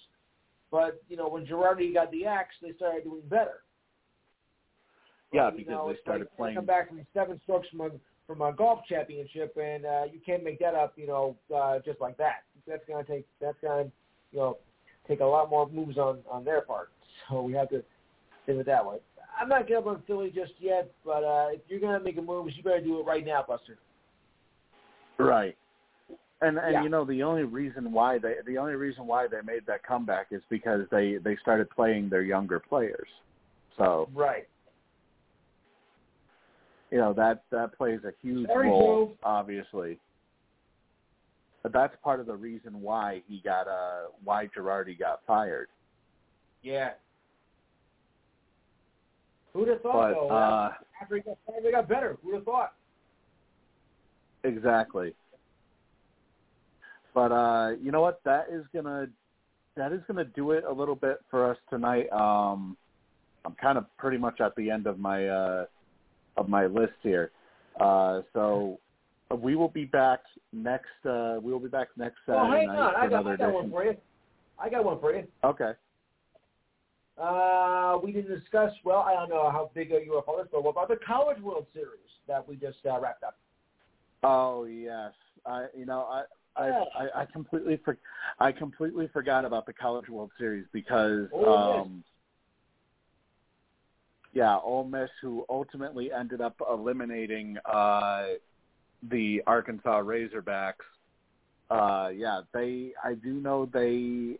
But 0.70 1.00
you 1.08 1.17
know 1.17 1.28
when 1.28 1.47
Girardi 1.47 1.94
got 1.94 2.10
the 2.10 2.26
axe, 2.26 2.55
they 2.60 2.73
started 2.73 3.05
doing 3.05 3.23
better. 3.28 3.62
Yeah, 5.33 5.50
But, 5.50 5.58
because 5.58 5.70
know, 5.70 5.89
they 5.92 5.99
started 6.00 6.25
like, 6.25 6.36
playing- 6.36 6.57
Come 6.57 6.67
back 6.67 6.89
from 6.89 7.07
seven 7.15 7.41
strokes 7.44 7.68
from 7.68 7.83
a 7.83 7.91
from 8.26 8.42
a 8.42 8.52
golf 8.52 8.81
championship, 8.89 9.57
and 9.57 9.86
uh, 9.86 10.05
you 10.12 10.20
can't 10.25 10.42
make 10.42 10.58
that 10.58 10.75
up. 10.75 10.94
You 10.97 11.07
know, 11.07 11.36
uh, 11.55 11.78
just 11.84 12.00
like 12.00 12.17
that. 12.17 12.42
That's 12.67 12.83
gonna 12.89 13.05
take 13.05 13.26
that's 13.41 13.58
gonna 13.62 13.91
you 14.33 14.39
know 14.39 14.58
take 15.07 15.20
a 15.20 15.25
lot 15.25 15.49
more 15.50 15.68
moves 15.70 15.99
on 15.99 16.18
on 16.31 16.44
their 16.44 16.62
part. 16.62 16.91
So 17.28 17.42
we 17.42 17.52
have 17.55 17.68
to 17.70 17.82
think 18.47 18.60
it 18.60 18.66
that 18.66 18.84
way. 18.84 18.97
I'm 19.40 19.48
not 19.48 19.68
giving 19.68 19.82
up 19.84 19.86
on 19.86 20.02
Philly 20.07 20.32
just 20.34 20.52
yet, 20.58 20.90
but 21.05 21.23
uh, 21.23 21.48
if 21.52 21.60
you're 21.68 21.81
gonna 21.81 22.00
make 22.00 22.16
a 22.18 22.23
move, 22.23 22.48
you 22.57 22.62
better 22.62 22.81
do 22.81 22.98
it 23.00 23.05
right 23.05 23.24
now, 23.24 23.44
Buster. 23.47 23.78
Right. 25.18 25.57
And 26.40 26.58
and 26.58 26.73
Yeah. 26.73 26.82
you 26.82 26.89
know 26.89 27.05
the 27.05 27.23
only 27.23 27.44
reason 27.44 27.92
why 27.92 28.18
they 28.18 28.36
the 28.47 28.58
only 28.58 28.74
reason 28.74 29.07
why 29.07 29.26
they 29.28 29.42
made 29.42 29.66
that 29.66 29.82
comeback 29.82 30.28
is 30.31 30.42
because 30.48 30.89
they 30.90 31.16
they 31.16 31.36
started 31.36 31.68
playing 31.70 32.08
their 32.08 32.23
younger 32.23 32.58
players. 32.60 33.08
So 33.76 34.08
Right. 34.15 34.48
you 36.90 36.98
know 36.98 37.12
that 37.12 37.42
that 37.50 37.76
plays 37.76 38.00
a 38.05 38.12
huge 38.23 38.48
Sorry, 38.48 38.68
role, 38.68 39.07
Joe. 39.07 39.18
obviously. 39.23 39.98
But 41.62 41.73
that's 41.73 41.94
part 42.02 42.20
of 42.20 42.26
the 42.26 42.36
reason 42.36 42.81
why 42.81 43.23
he 43.28 43.40
got 43.40 43.68
uh 43.68 44.07
why 44.24 44.47
Girardi 44.48 44.98
got 44.98 45.20
fired. 45.26 45.68
Yeah. 46.62 46.92
Who'd 49.59 49.69
have 49.70 49.81
thought 49.83 49.93
But 49.93 50.15
though? 50.15 50.28
uh 50.31 50.73
after 51.03 51.17
he 51.17 51.23
got 51.23 51.37
fired, 51.45 51.65
they 51.65 51.73
got 51.73 51.89
better. 51.89 52.17
Who'd 52.23 52.35
have 52.35 52.45
thought? 52.45 52.75
exactly. 54.45 55.15
But 57.12 57.33
uh 57.33 57.70
you 57.83 57.91
know 57.91 58.01
what? 58.01 58.20
That 58.25 58.47
is 58.53 58.65
gonna 58.73 59.09
that 59.77 59.93
is 59.93 60.01
gonna 60.07 60.25
do 60.27 60.53
it 60.53 60.62
a 60.65 60.73
little 60.73 60.95
bit 60.95 61.19
for 61.28 61.51
us 61.51 61.57
tonight. 61.70 62.09
Um 62.12 62.77
I'm 63.45 63.55
kind 63.61 63.78
of 63.78 63.85
pretty 63.97 64.17
much 64.19 64.41
at 64.41 64.55
the 64.55 64.70
end 64.70 64.87
of 64.87 65.01
my 65.01 65.27
uh 65.27 65.65
of 66.37 66.49
my 66.49 66.67
list 66.67 66.93
here. 67.03 67.33
Uh 67.81 68.20
so 68.33 68.78
we 69.43 69.57
will 69.57 69.69
be 69.69 69.87
back 69.87 70.20
next 70.53 70.87
uh 71.05 71.39
we 71.43 71.51
will 71.53 71.59
be 71.59 71.69
back 71.69 71.89
next 71.97 72.19
Well, 72.28 72.45
Saturday 72.45 72.59
hang 72.61 72.69
night 72.69 72.78
on. 72.78 72.93
for 72.93 72.99
I 73.01 73.09
got, 73.09 73.20
another 73.27 73.33
I 73.33 73.37
got 73.37 73.55
one 73.55 73.70
for 73.70 73.85
you. 73.85 73.97
I 74.61 74.69
got 74.70 74.85
one 74.85 75.01
for 75.01 75.12
you. 75.15 75.27
Okay. 75.43 75.73
Uh, 77.21 77.99
we 78.03 78.13
didn't 78.13 78.39
discuss. 78.39 78.73
Well, 78.85 79.01
I 79.01 79.15
don't 79.15 79.29
know 79.29 79.51
how 79.51 79.71
big 79.75 79.93
are 79.93 80.01
for 80.25 80.39
this, 80.39 80.49
but 80.53 80.63
what 80.63 80.71
about 80.71 80.89
the 80.89 80.99
College 81.05 81.41
World 81.43 81.67
Series 81.73 81.99
that 82.29 82.47
we 82.47 82.57
just 82.57 82.79
uh, 82.89 83.01
wrapped 83.01 83.25
up? 83.25 83.37
Oh 84.23 84.65
yes, 84.65 85.13
I 85.47 85.67
you 85.77 85.87
know 85.87 86.01
I 86.01 86.23
I. 86.57 86.69
I, 86.97 87.23
I 87.23 87.25
completely 87.27 87.79
for, 87.85 87.97
I 88.41 88.53
completely 88.53 89.09
forgot 89.13 89.45
about 89.45 89.67
the 89.67 89.73
College 89.73 90.09
World 90.09 90.31
Series 90.39 90.67
because 90.73 91.29
Ole 91.33 91.77
Miss. 91.77 91.87
um 91.87 92.05
yeah, 94.33 94.59
Ole 94.59 94.85
Miss 94.85 95.11
who 95.23 95.45
ultimately 95.49 96.11
ended 96.13 96.41
up 96.41 96.57
eliminating 96.71 97.57
uh 97.65 98.27
the 99.11 99.41
Arkansas 99.47 100.03
Razorbacks. 100.03 100.75
Uh 101.71 102.09
yeah, 102.09 102.41
they 102.53 102.93
I 103.05 103.15
do 103.15 103.35
know 103.35 103.67
they 103.73 104.39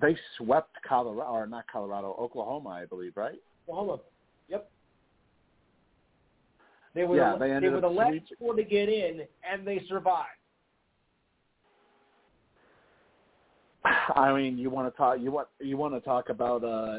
they 0.00 0.16
swept 0.36 0.76
Colorado 0.86 1.30
or 1.30 1.46
not 1.46 1.64
Colorado, 1.70 2.14
Oklahoma, 2.18 2.70
I 2.70 2.86
believe, 2.86 3.16
right? 3.16 3.38
Oklahoma. 3.68 4.00
Yep. 4.48 4.70
They 6.94 7.04
were 7.04 7.16
Yeah, 7.16 7.32
the, 7.32 7.38
they 7.38 7.52
ended 7.52 7.70
were 7.72 7.78
up 7.78 7.82
the 7.82 7.88
last 7.88 8.32
four 8.38 8.54
to 8.54 8.64
get 8.64 8.88
in, 8.88 9.22
and 9.50 9.66
they 9.66 9.82
survived. 9.88 10.28
I 14.14 14.32
mean, 14.34 14.58
you 14.58 14.70
want 14.70 14.92
to 14.92 14.96
talk 14.96 15.18
you 15.20 15.30
want 15.30 15.48
you 15.60 15.76
want 15.76 15.94
to 15.94 16.00
talk 16.00 16.28
about 16.28 16.64
uh 16.64 16.98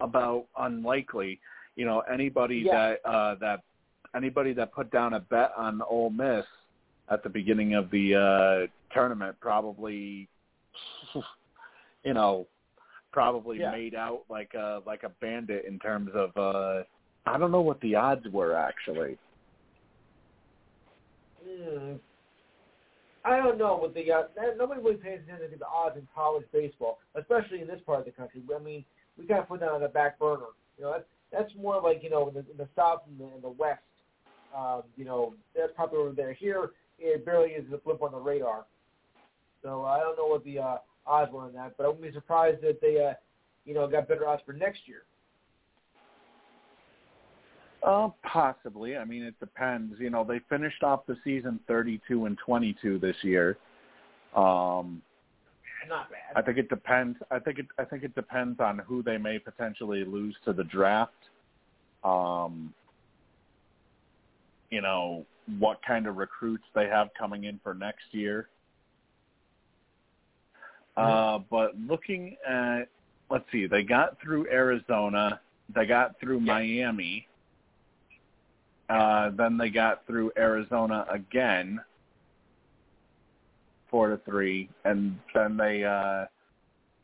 about 0.00 0.46
unlikely. 0.58 1.40
You 1.76 1.86
know, 1.86 2.00
anybody 2.12 2.62
Yeah. 2.66 2.94
that 3.02 3.10
uh 3.10 3.34
that 3.36 3.60
anybody 4.14 4.52
that 4.54 4.72
put 4.72 4.90
down 4.90 5.14
a 5.14 5.20
bet 5.20 5.52
on 5.56 5.82
Ole 5.88 6.10
Miss 6.10 6.44
at 7.10 7.22
the 7.22 7.28
beginning 7.28 7.74
of 7.74 7.90
the 7.90 8.14
uh 8.14 8.94
tournament 8.94 9.36
probably 9.40 10.28
you 12.04 12.14
know, 12.14 12.46
probably 13.12 13.58
Yeah. 13.58 13.72
made 13.72 13.94
out 13.94 14.22
like 14.28 14.54
a 14.54 14.82
like 14.86 15.02
a 15.02 15.10
bandit 15.20 15.64
in 15.66 15.78
terms 15.78 16.10
of 16.14 16.36
uh 16.36 16.84
I 17.26 17.38
don't 17.38 17.50
know 17.52 17.60
what 17.60 17.80
the 17.80 17.94
odds 17.96 18.26
were 18.28 18.54
actually. 18.54 19.18
Hmm. 21.44 21.94
I 23.24 23.36
don't 23.36 23.58
know 23.58 23.76
what 23.76 23.92
the 23.94 24.10
uh, 24.10 24.22
nobody 24.56 24.80
really 24.80 24.96
pays 24.96 25.20
attention 25.26 25.50
to 25.50 25.58
the 25.58 25.66
odds 25.66 25.96
in 25.96 26.08
college 26.14 26.46
baseball, 26.52 26.98
especially 27.14 27.60
in 27.60 27.66
this 27.66 27.80
part 27.84 28.00
of 28.00 28.04
the 28.06 28.12
country. 28.12 28.42
I 28.54 28.58
mean, 28.58 28.84
we 29.18 29.26
kind 29.26 29.40
of 29.40 29.48
put 29.48 29.60
that 29.60 29.70
on 29.70 29.82
the 29.82 29.88
back 29.88 30.18
burner. 30.18 30.46
You 30.78 30.84
know, 30.84 30.92
that's 30.92 31.04
that's 31.30 31.54
more 31.54 31.80
like 31.82 32.02
you 32.02 32.10
know 32.10 32.28
in 32.28 32.34
the, 32.34 32.40
in 32.40 32.56
the 32.56 32.68
south 32.74 33.02
and 33.08 33.20
the, 33.20 33.34
in 33.34 33.42
the 33.42 33.50
west. 33.50 33.82
Um, 34.56 34.82
you 34.96 35.04
know, 35.04 35.34
that's 35.54 35.72
popular 35.76 36.04
over 36.04 36.14
there. 36.14 36.32
Here, 36.32 36.70
it 36.98 37.24
barely 37.24 37.50
is 37.50 37.64
a 37.72 37.76
blip 37.76 38.02
on 38.02 38.12
the 38.12 38.18
radar. 38.18 38.64
So 39.62 39.84
I 39.84 40.00
don't 40.00 40.16
know 40.16 40.26
what 40.26 40.44
the 40.44 40.58
uh, 40.58 40.76
odds 41.06 41.32
on 41.34 41.52
that, 41.54 41.76
but 41.76 41.84
I 41.84 41.88
wouldn't 41.88 42.04
be 42.04 42.12
surprised 42.12 42.62
that 42.62 42.80
they, 42.80 43.04
uh, 43.04 43.14
you 43.64 43.74
know, 43.74 43.88
got 43.88 44.08
better 44.08 44.28
odds 44.28 44.42
for 44.44 44.52
next 44.52 44.80
year. 44.86 45.02
Uh, 47.82 48.10
possibly. 48.22 48.96
I 48.96 49.04
mean, 49.04 49.22
it 49.22 49.38
depends. 49.40 49.94
You 49.98 50.10
know, 50.10 50.22
they 50.22 50.40
finished 50.50 50.82
off 50.82 51.06
the 51.06 51.16
season 51.24 51.58
32 51.66 52.26
and 52.26 52.36
22 52.44 52.98
this 52.98 53.16
year. 53.22 53.56
Um, 54.36 55.00
Not 55.88 56.10
bad. 56.10 56.36
I 56.36 56.42
think 56.42 56.58
it 56.58 56.68
depends. 56.68 57.18
I 57.30 57.38
think 57.38 57.58
it. 57.58 57.66
I 57.78 57.84
think 57.84 58.04
it 58.04 58.14
depends 58.14 58.60
on 58.60 58.80
who 58.80 59.02
they 59.02 59.16
may 59.16 59.38
potentially 59.38 60.04
lose 60.04 60.36
to 60.44 60.52
the 60.52 60.64
draft. 60.64 61.12
Um, 62.04 62.74
you 64.70 64.80
know 64.80 65.24
what 65.58 65.80
kind 65.86 66.06
of 66.06 66.16
recruits 66.16 66.64
they 66.74 66.86
have 66.86 67.08
coming 67.18 67.44
in 67.44 67.58
for 67.62 67.74
next 67.74 68.04
year. 68.12 68.48
Uh, 71.00 71.38
but 71.50 71.78
looking 71.78 72.36
at, 72.46 72.84
let's 73.30 73.44
see, 73.52 73.66
they 73.66 73.82
got 73.82 74.20
through 74.20 74.46
Arizona, 74.50 75.40
they 75.74 75.86
got 75.86 76.18
through 76.20 76.40
Miami, 76.40 77.26
uh, 78.88 79.30
then 79.36 79.56
they 79.56 79.70
got 79.70 80.06
through 80.06 80.32
Arizona 80.36 81.06
again, 81.10 81.80
four 83.90 84.08
to 84.08 84.16
three, 84.24 84.68
and 84.84 85.18
then 85.34 85.56
they 85.56 85.84
uh, 85.84 86.24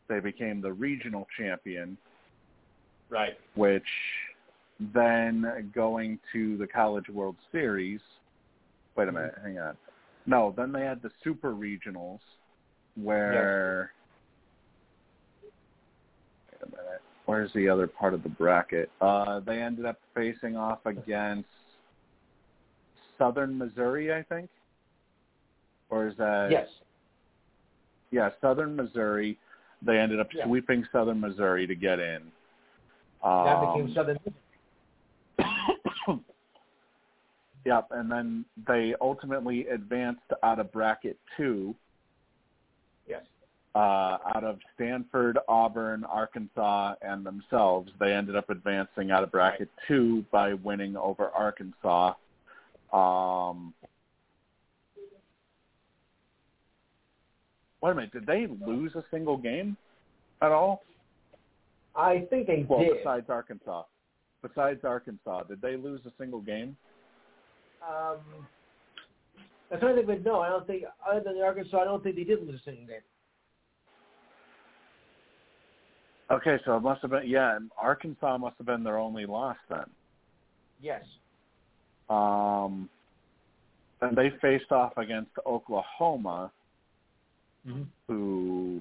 they 0.08 0.20
became 0.20 0.60
the 0.60 0.72
regional 0.72 1.26
champion, 1.38 1.96
right. 3.08 3.38
which 3.54 3.84
then 4.92 5.70
going 5.74 6.18
to 6.32 6.56
the 6.58 6.66
College 6.66 7.08
World 7.08 7.36
Series. 7.52 8.00
Wait 8.96 9.08
a 9.08 9.12
minute, 9.12 9.34
hang 9.42 9.58
on. 9.58 9.76
No, 10.26 10.52
then 10.56 10.72
they 10.72 10.82
had 10.82 11.02
the 11.02 11.10
Super 11.22 11.52
Regionals, 11.52 12.18
where. 13.02 13.92
Wait 16.52 16.62
a 16.62 16.66
minute. 16.66 17.00
Where's 17.26 17.52
the 17.54 17.68
other 17.68 17.86
part 17.86 18.14
of 18.14 18.22
the 18.22 18.28
bracket? 18.28 18.90
Uh, 19.00 19.40
they 19.40 19.60
ended 19.60 19.84
up 19.84 19.98
facing 20.14 20.56
off 20.56 20.84
against 20.86 21.48
Southern 23.18 23.56
Missouri, 23.58 24.12
I 24.14 24.22
think. 24.22 24.48
Or 25.90 26.06
is 26.08 26.16
that? 26.18 26.48
Yes. 26.50 26.68
yeah, 28.10 28.30
Southern 28.40 28.74
Missouri. 28.76 29.38
They 29.82 29.98
ended 29.98 30.20
up 30.20 30.28
Yeah. 30.32 30.44
sweeping 30.46 30.84
Southern 30.92 31.20
Missouri 31.20 31.66
to 31.66 31.74
get 31.74 31.98
in. 32.00 32.22
That 33.22 33.56
Um, 33.56 33.72
became 33.72 33.94
Southern. 33.94 34.18
Yep, 37.64 37.88
and 37.90 38.10
then 38.10 38.44
they 38.68 38.94
ultimately 39.00 39.66
advanced 39.66 40.22
out 40.44 40.60
of 40.60 40.70
bracket 40.70 41.18
two. 41.36 41.74
Uh, 43.76 44.16
out 44.34 44.42
of 44.42 44.58
Stanford, 44.74 45.38
Auburn, 45.48 46.02
Arkansas, 46.04 46.94
and 47.02 47.26
themselves, 47.26 47.90
they 48.00 48.14
ended 48.14 48.34
up 48.34 48.48
advancing 48.48 49.10
out 49.10 49.22
of 49.22 49.30
bracket 49.30 49.68
two 49.86 50.24
by 50.32 50.54
winning 50.54 50.96
over 50.96 51.28
Arkansas. 51.28 52.14
Um, 52.90 53.74
wait 57.82 57.90
a 57.90 57.94
minute, 57.94 58.12
did 58.12 58.24
they 58.24 58.46
lose 58.64 58.94
a 58.94 59.04
single 59.10 59.36
game 59.36 59.76
at 60.40 60.52
all? 60.52 60.82
I 61.94 62.26
think 62.30 62.46
they 62.46 62.64
Well, 62.66 62.78
did. 62.78 62.96
besides 62.96 63.28
Arkansas. 63.28 63.82
Besides 64.40 64.86
Arkansas, 64.86 65.42
did 65.42 65.60
they 65.60 65.76
lose 65.76 66.00
a 66.06 66.12
single 66.16 66.40
game? 66.40 66.78
Um, 67.86 68.20
I'm 69.70 69.80
trying 69.80 69.96
to 69.96 70.06
think, 70.06 70.06
but 70.06 70.24
no, 70.24 70.40
I 70.40 70.48
don't 70.48 70.66
think. 70.66 70.84
Other 71.06 71.20
than 71.20 71.42
Arkansas, 71.42 71.78
I 71.78 71.84
don't 71.84 72.02
think 72.02 72.16
they 72.16 72.24
did 72.24 72.40
lose 72.40 72.58
a 72.58 72.64
single 72.64 72.86
game. 72.86 73.02
Okay, 76.30 76.58
so 76.64 76.76
it 76.76 76.80
must 76.80 77.02
have 77.02 77.12
been 77.12 77.26
yeah, 77.26 77.58
Arkansas 77.80 78.38
must 78.38 78.56
have 78.58 78.66
been 78.66 78.82
their 78.82 78.98
only 78.98 79.26
loss 79.26 79.56
then. 79.68 79.84
Yes. 80.80 81.04
Um, 82.10 82.88
and 84.00 84.16
they 84.16 84.30
faced 84.42 84.72
off 84.72 84.96
against 84.96 85.30
Oklahoma, 85.46 86.50
Mm-hmm. 87.66 87.82
who 88.06 88.80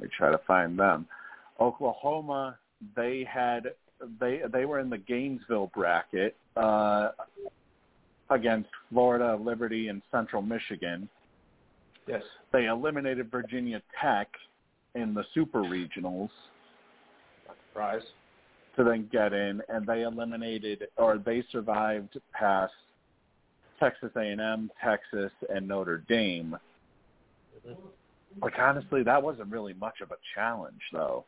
let 0.00 0.08
me 0.08 0.14
try 0.16 0.30
to 0.32 0.40
find 0.44 0.76
them. 0.76 1.06
Oklahoma, 1.60 2.58
they 2.96 3.24
had 3.32 3.68
they 4.18 4.40
they 4.52 4.64
were 4.64 4.80
in 4.80 4.90
the 4.90 4.98
Gainesville 4.98 5.70
bracket 5.72 6.34
uh, 6.56 7.10
against 8.30 8.68
Florida, 8.90 9.38
Liberty, 9.40 9.86
and 9.86 10.02
Central 10.10 10.42
Michigan. 10.42 11.08
Yes. 12.08 12.22
They 12.52 12.66
eliminated 12.66 13.30
Virginia 13.30 13.80
Tech 14.02 14.28
in 14.94 15.14
the 15.14 15.24
Super 15.34 15.62
Regionals 15.62 16.30
Not 17.46 17.56
surprised. 17.68 18.06
to 18.76 18.84
then 18.84 19.08
get 19.12 19.32
in, 19.32 19.62
and 19.68 19.86
they 19.86 20.02
eliminated 20.02 20.88
or 20.96 21.18
they 21.18 21.42
survived 21.50 22.18
past 22.32 22.72
Texas 23.80 24.10
A&M, 24.16 24.70
Texas, 24.82 25.32
and 25.48 25.66
Notre 25.66 25.98
Dame. 26.08 26.56
Like 28.42 28.54
honestly, 28.58 29.02
that 29.02 29.22
wasn't 29.22 29.50
really 29.50 29.74
much 29.74 30.00
of 30.00 30.10
a 30.10 30.16
challenge 30.34 30.80
though, 30.92 31.24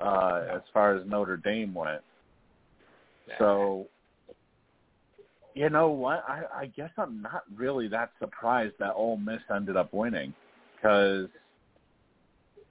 uh, 0.00 0.44
as 0.54 0.62
far 0.72 0.96
as 0.96 1.06
Notre 1.06 1.36
Dame 1.36 1.74
went. 1.74 2.02
So, 3.38 3.86
you 5.54 5.68
know 5.68 5.90
what? 5.90 6.24
I, 6.26 6.42
I 6.54 6.66
guess 6.66 6.90
I'm 6.96 7.20
not 7.20 7.42
really 7.54 7.88
that 7.88 8.12
surprised 8.18 8.74
that 8.78 8.94
Ole 8.94 9.18
Miss 9.18 9.40
ended 9.54 9.76
up 9.76 9.92
winning, 9.92 10.32
because 10.76 11.28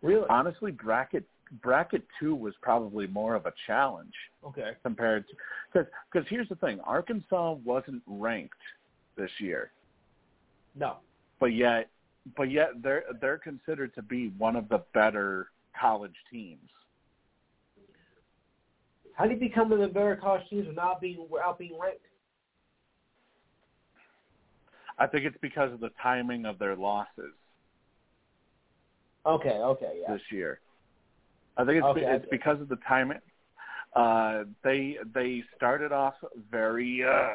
Really? 0.01 0.25
honestly, 0.29 0.71
bracket 0.71 1.23
bracket 1.61 2.03
two 2.19 2.35
was 2.35 2.53
probably 2.61 3.07
more 3.07 3.33
of 3.33 3.45
a 3.45 3.53
challenge 3.65 4.13
Okay. 4.45 4.71
compared 4.83 5.25
to 5.29 5.33
because 5.71 5.87
because 6.11 6.27
here's 6.29 6.49
the 6.49 6.55
thing 6.55 6.79
Arkansas 6.81 7.53
wasn't 7.63 8.01
ranked 8.05 8.55
this 9.15 9.31
year, 9.39 9.71
No. 10.75 10.97
but 11.39 11.47
yet 11.53 11.89
but 12.35 12.51
yet 12.51 12.81
they're 12.81 13.05
they're 13.21 13.37
considered 13.37 13.95
to 13.95 14.01
be 14.01 14.27
one 14.37 14.55
of 14.55 14.67
the 14.69 14.83
better 14.93 15.47
college 15.79 16.15
teams. 16.29 16.69
How 19.13 19.25
do 19.25 19.31
you 19.33 19.39
become 19.39 19.69
one 19.69 19.81
of 19.81 19.87
the 19.89 19.93
better 19.93 20.15
college 20.15 20.47
teams 20.49 20.67
without 20.67 21.01
being 21.01 21.25
without 21.29 21.57
being 21.57 21.79
ranked? 21.79 22.05
I 24.99 25.07
think 25.07 25.25
it's 25.25 25.37
because 25.41 25.71
of 25.71 25.79
the 25.79 25.91
timing 26.01 26.45
of 26.45 26.59
their 26.59 26.75
losses 26.75 27.33
Okay. 29.27 29.49
Okay. 29.49 29.99
Yeah. 30.01 30.13
this 30.13 30.21
year. 30.31 30.59
I 31.57 31.65
think 31.65 31.77
it's 31.77 31.85
Okay, 31.85 32.01
it's 32.01 32.25
okay. 32.25 32.37
because 32.37 32.61
of 32.61 32.69
the 32.69 32.77
timing. 32.87 33.19
Uh, 33.95 34.43
they 34.63 34.97
they 35.13 35.43
started 35.55 35.91
off 35.91 36.15
very. 36.51 37.03
Uh, 37.03 37.33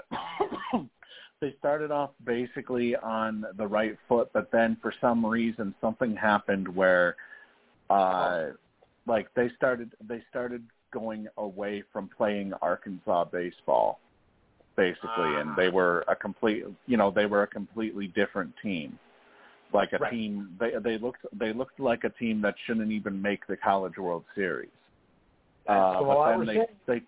they 1.41 1.55
started 1.59 1.91
off 1.91 2.11
basically 2.25 2.95
on 2.97 3.45
the 3.57 3.67
right 3.67 3.97
foot, 4.09 4.31
but 4.33 4.51
then 4.53 4.77
for 4.81 4.95
some 5.01 5.27
reason 5.27 5.75
something 5.81 6.15
happened 6.15 6.69
where, 6.69 7.17
uh, 7.91 8.51
like 9.07 9.27
they 9.35 9.51
started 9.57 9.93
they 10.09 10.23
started 10.31 10.65
going 10.93 11.27
away 11.37 11.83
from 11.93 12.09
playing 12.17 12.53
Arkansas 12.63 13.25
baseball, 13.25 13.99
basically, 14.77 15.37
and 15.41 15.57
they 15.57 15.69
were 15.69 16.05
a 16.07 16.15
complete 16.15 16.65
you 16.87 16.97
know 16.97 17.11
they 17.11 17.27
were 17.27 17.43
a 17.43 17.49
completely 17.49 18.07
different 18.07 18.55
team, 18.63 18.99
like 19.73 19.93
a 19.93 19.99
Right. 19.99 20.11
team 20.11 20.57
they 20.59 20.73
they 20.79 20.99
looked 20.99 21.25
they 21.33 21.53
looked 21.53 21.81
like 21.81 22.05
a 22.05 22.11
team 22.11 22.41
that 22.43 22.55
shouldn't 22.65 22.91
even 22.93 23.21
make 23.21 23.47
the 23.47 23.57
College 23.57 23.97
World 23.99 24.25
Series. 24.35 24.71
Uh, 25.67 25.99
So, 26.01 26.05
but 26.05 26.31
then 26.31 26.47
they 26.47 26.55
saying- 26.55 26.67
they 26.87 27.03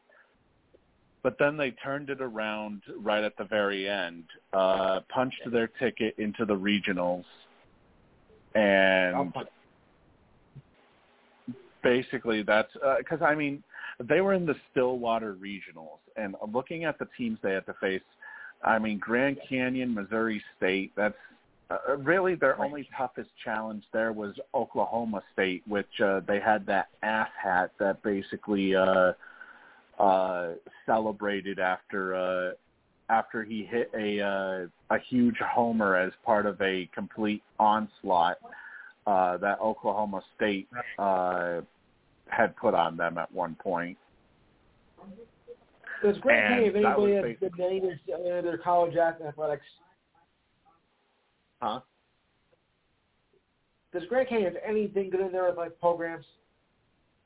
but 1.23 1.39
then 1.39 1.57
they 1.57 1.71
turned 1.71 2.11
it 2.11 2.21
around 2.21 2.83
right 2.99 3.25
at 3.25 3.35
the 3.39 3.45
very 3.45 3.89
end, 3.89 4.25
uh, 4.53 5.01
punched 5.09 5.51
their 5.51 5.69
ticket 5.69 6.15
into 6.19 6.45
the 6.45 6.55
regionals, 6.55 7.25
and 8.55 9.33
basically 11.83 12.43
that's 12.43 12.73
because 12.99 13.23
I 13.23 13.35
mean 13.35 13.63
they 14.01 14.21
were 14.21 14.35
in 14.35 14.45
the 14.45 14.57
Stillwater 14.71 15.35
regionals, 15.35 15.99
and 16.17 16.37
looking 16.53 16.85
at 16.85 16.99
the 16.99 17.07
teams 17.17 17.39
they 17.43 17.53
had 17.53 17.67
to 17.67 17.75
face, 17.75 18.03
I 18.63 18.79
mean 18.79 18.99
Grand 18.99 19.39
Canyon, 19.49 19.95
Missouri 19.95 20.43
State. 20.57 20.93
That's 20.95 21.17
uh, 21.71 21.97
really 21.99 22.35
their 22.35 22.61
only 22.61 22.89
toughest 22.97 23.31
challenge 23.43 23.85
there 23.93 24.13
was 24.13 24.35
Oklahoma 24.55 25.23
State, 25.33 25.63
which 25.67 26.01
uh, 26.05 26.21
they 26.27 26.41
had 26.41 26.67
that 26.67 26.89
ass 27.03 27.29
hat 27.43 27.73
that 27.79 28.03
basically 28.03 28.75
uh, 28.77 29.13
uh, 29.99 30.51
celebrated 30.87 31.59
after 31.59 32.15
uh, 32.15 32.53
after 33.09 33.45
he 33.45 33.65
hit 33.65 33.91
a 33.99 34.21
uh, 34.21 34.95
a 34.95 34.99
huge 35.09 35.37
homer 35.39 35.97
as 35.97 36.13
part 36.25 36.47
of 36.47 36.61
a 36.61 36.89
complete 36.95 37.43
onslaught 37.59 38.37
uh, 39.07 39.37
that 39.39 39.61
Oklahoma 39.61 40.23
State 40.37 40.69
uh, 40.99 41.61
had 42.29 42.57
put 42.57 42.75
on 42.75 42.97
them 42.97 43.19
at 43.19 43.33
one 43.33 43.55
point. 43.55 43.97
Does 46.03 46.17
Grant 46.19 46.45
And 46.45 46.55
Canyon 46.55 46.85
have 46.85 46.97
that 46.97 47.03
anybody 47.03 47.37
that's 47.41 47.57
been 47.57 47.91
of 48.15 48.25
their, 48.25 48.43
their 48.43 48.59
college 48.59 48.97
athletics? 48.97 49.65
Huh? 51.65 51.81
Does 53.95 54.03
Grand 54.11 54.29
Canyon 54.29 54.53
have 54.53 54.63
anything 54.67 55.09
good 55.09 55.21
in 55.21 55.33
their 55.33 55.51
like 55.55 55.81
programs? 55.81 56.27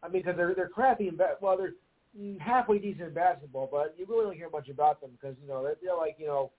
I 0.00 0.06
mean, 0.06 0.22
because 0.22 0.36
they're 0.36 0.54
they're 0.54 0.68
crappy 0.68 1.08
in 1.08 1.16
ba- 1.16 1.34
well, 1.40 1.56
they're 1.56 1.72
halfway 2.38 2.78
decent 2.78 3.08
in 3.08 3.14
basketball, 3.14 3.68
but 3.70 3.96
you 3.98 4.06
really 4.08 4.26
don't 4.26 4.36
hear 4.36 4.48
much 4.48 4.68
about 4.68 5.00
them 5.00 5.10
because 5.20 5.36
you 5.42 5.48
know 5.48 5.64
they're, 5.64 5.76
they're 5.82 5.96
like 5.96 6.14
you 6.20 6.26
know 6.26 6.52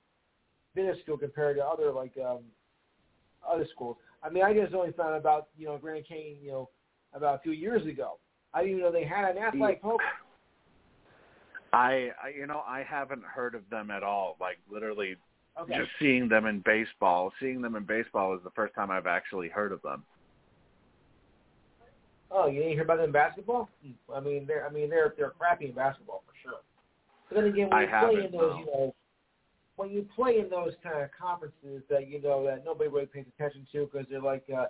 minuscule 0.76 1.18
compared 1.18 1.56
to 1.56 1.64
other 1.66 1.90
like 1.94 2.12
um 2.18 2.40
other 3.48 3.66
schools. 3.74 3.96
I 4.22 4.30
mean, 4.30 4.44
I 4.44 4.54
just 4.54 4.74
only 4.74 4.92
found 4.92 5.16
about 5.16 5.48
you 5.58 5.68
know 5.68 5.78
Grand 5.78 6.06
Canyon 6.06 6.38
you 6.42 6.52
know 6.52 6.70
about 7.14 7.36
a 7.36 7.40
few 7.40 7.54
years 7.54 7.86
ago. 7.86 8.18
I 8.54 8.60
didn't 8.60 8.80
even 8.80 8.84
know 8.84 8.92
they 8.92 9.06
had 9.06 9.38
an 9.38 9.42
athletic 9.42 9.82
program. 9.82 10.10
I, 11.72 12.10
I 12.22 12.30
you 12.36 12.46
know 12.46 12.62
I 12.68 12.84
haven't 12.84 13.24
heard 13.24 13.56
of 13.56 13.62
them 13.70 13.90
at 13.90 14.04
all. 14.04 14.36
Like 14.42 14.58
literally, 14.70 15.16
Okay. 15.62 15.78
just 15.78 15.90
seeing 16.00 16.30
them 16.30 16.46
in 16.46 16.62
baseball. 16.66 17.34
Seeing 17.40 17.62
them 17.62 17.76
in 17.76 17.84
baseball 17.84 18.34
is 18.36 18.42
the 18.44 18.52
first 18.52 18.74
time 18.76 18.92
I've 18.92 19.08
actually 19.08 19.50
heard 19.50 19.72
of 19.72 19.82
them. 19.82 20.04
Oh, 22.32 22.48
you 22.48 22.60
didn't 22.60 22.74
hear 22.74 22.84
about 22.84 22.98
them 22.98 23.08
in 23.08 23.12
basketball? 23.12 23.70
I 24.14 24.20
mean, 24.20 24.46
they're 24.48 24.66
I 24.66 24.72
mean 24.72 24.90
they're 24.90 25.14
they're 25.18 25.32
crappy 25.32 25.66
in 25.66 25.74
basketball 25.74 26.24
for 26.26 26.34
sure. 26.42 26.60
But 27.28 27.36
then 27.36 27.46
again, 27.46 27.70
when 27.70 27.90
I 27.90 28.02
you 28.02 28.08
play 28.08 28.26
in 28.26 28.32
those, 28.32 28.54
no. 28.54 28.60
you 28.60 28.66
know, 28.66 28.96
when 29.76 29.92
you 29.92 30.08
play 30.16 30.40
in 30.40 30.50
those 30.50 30.74
kind 30.84 31.02
of 31.02 31.10
conferences 31.20 31.82
that 31.90 32.08
you 32.08 32.22
know 32.22 32.46
that 32.46 32.64
nobody 32.64 32.90
really 32.90 33.08
pays 33.08 33.26
attention 33.36 33.68
to 33.72 33.90
because 33.92 34.08
they're 34.10 34.22
like 34.22 34.46
uh, 34.56 34.66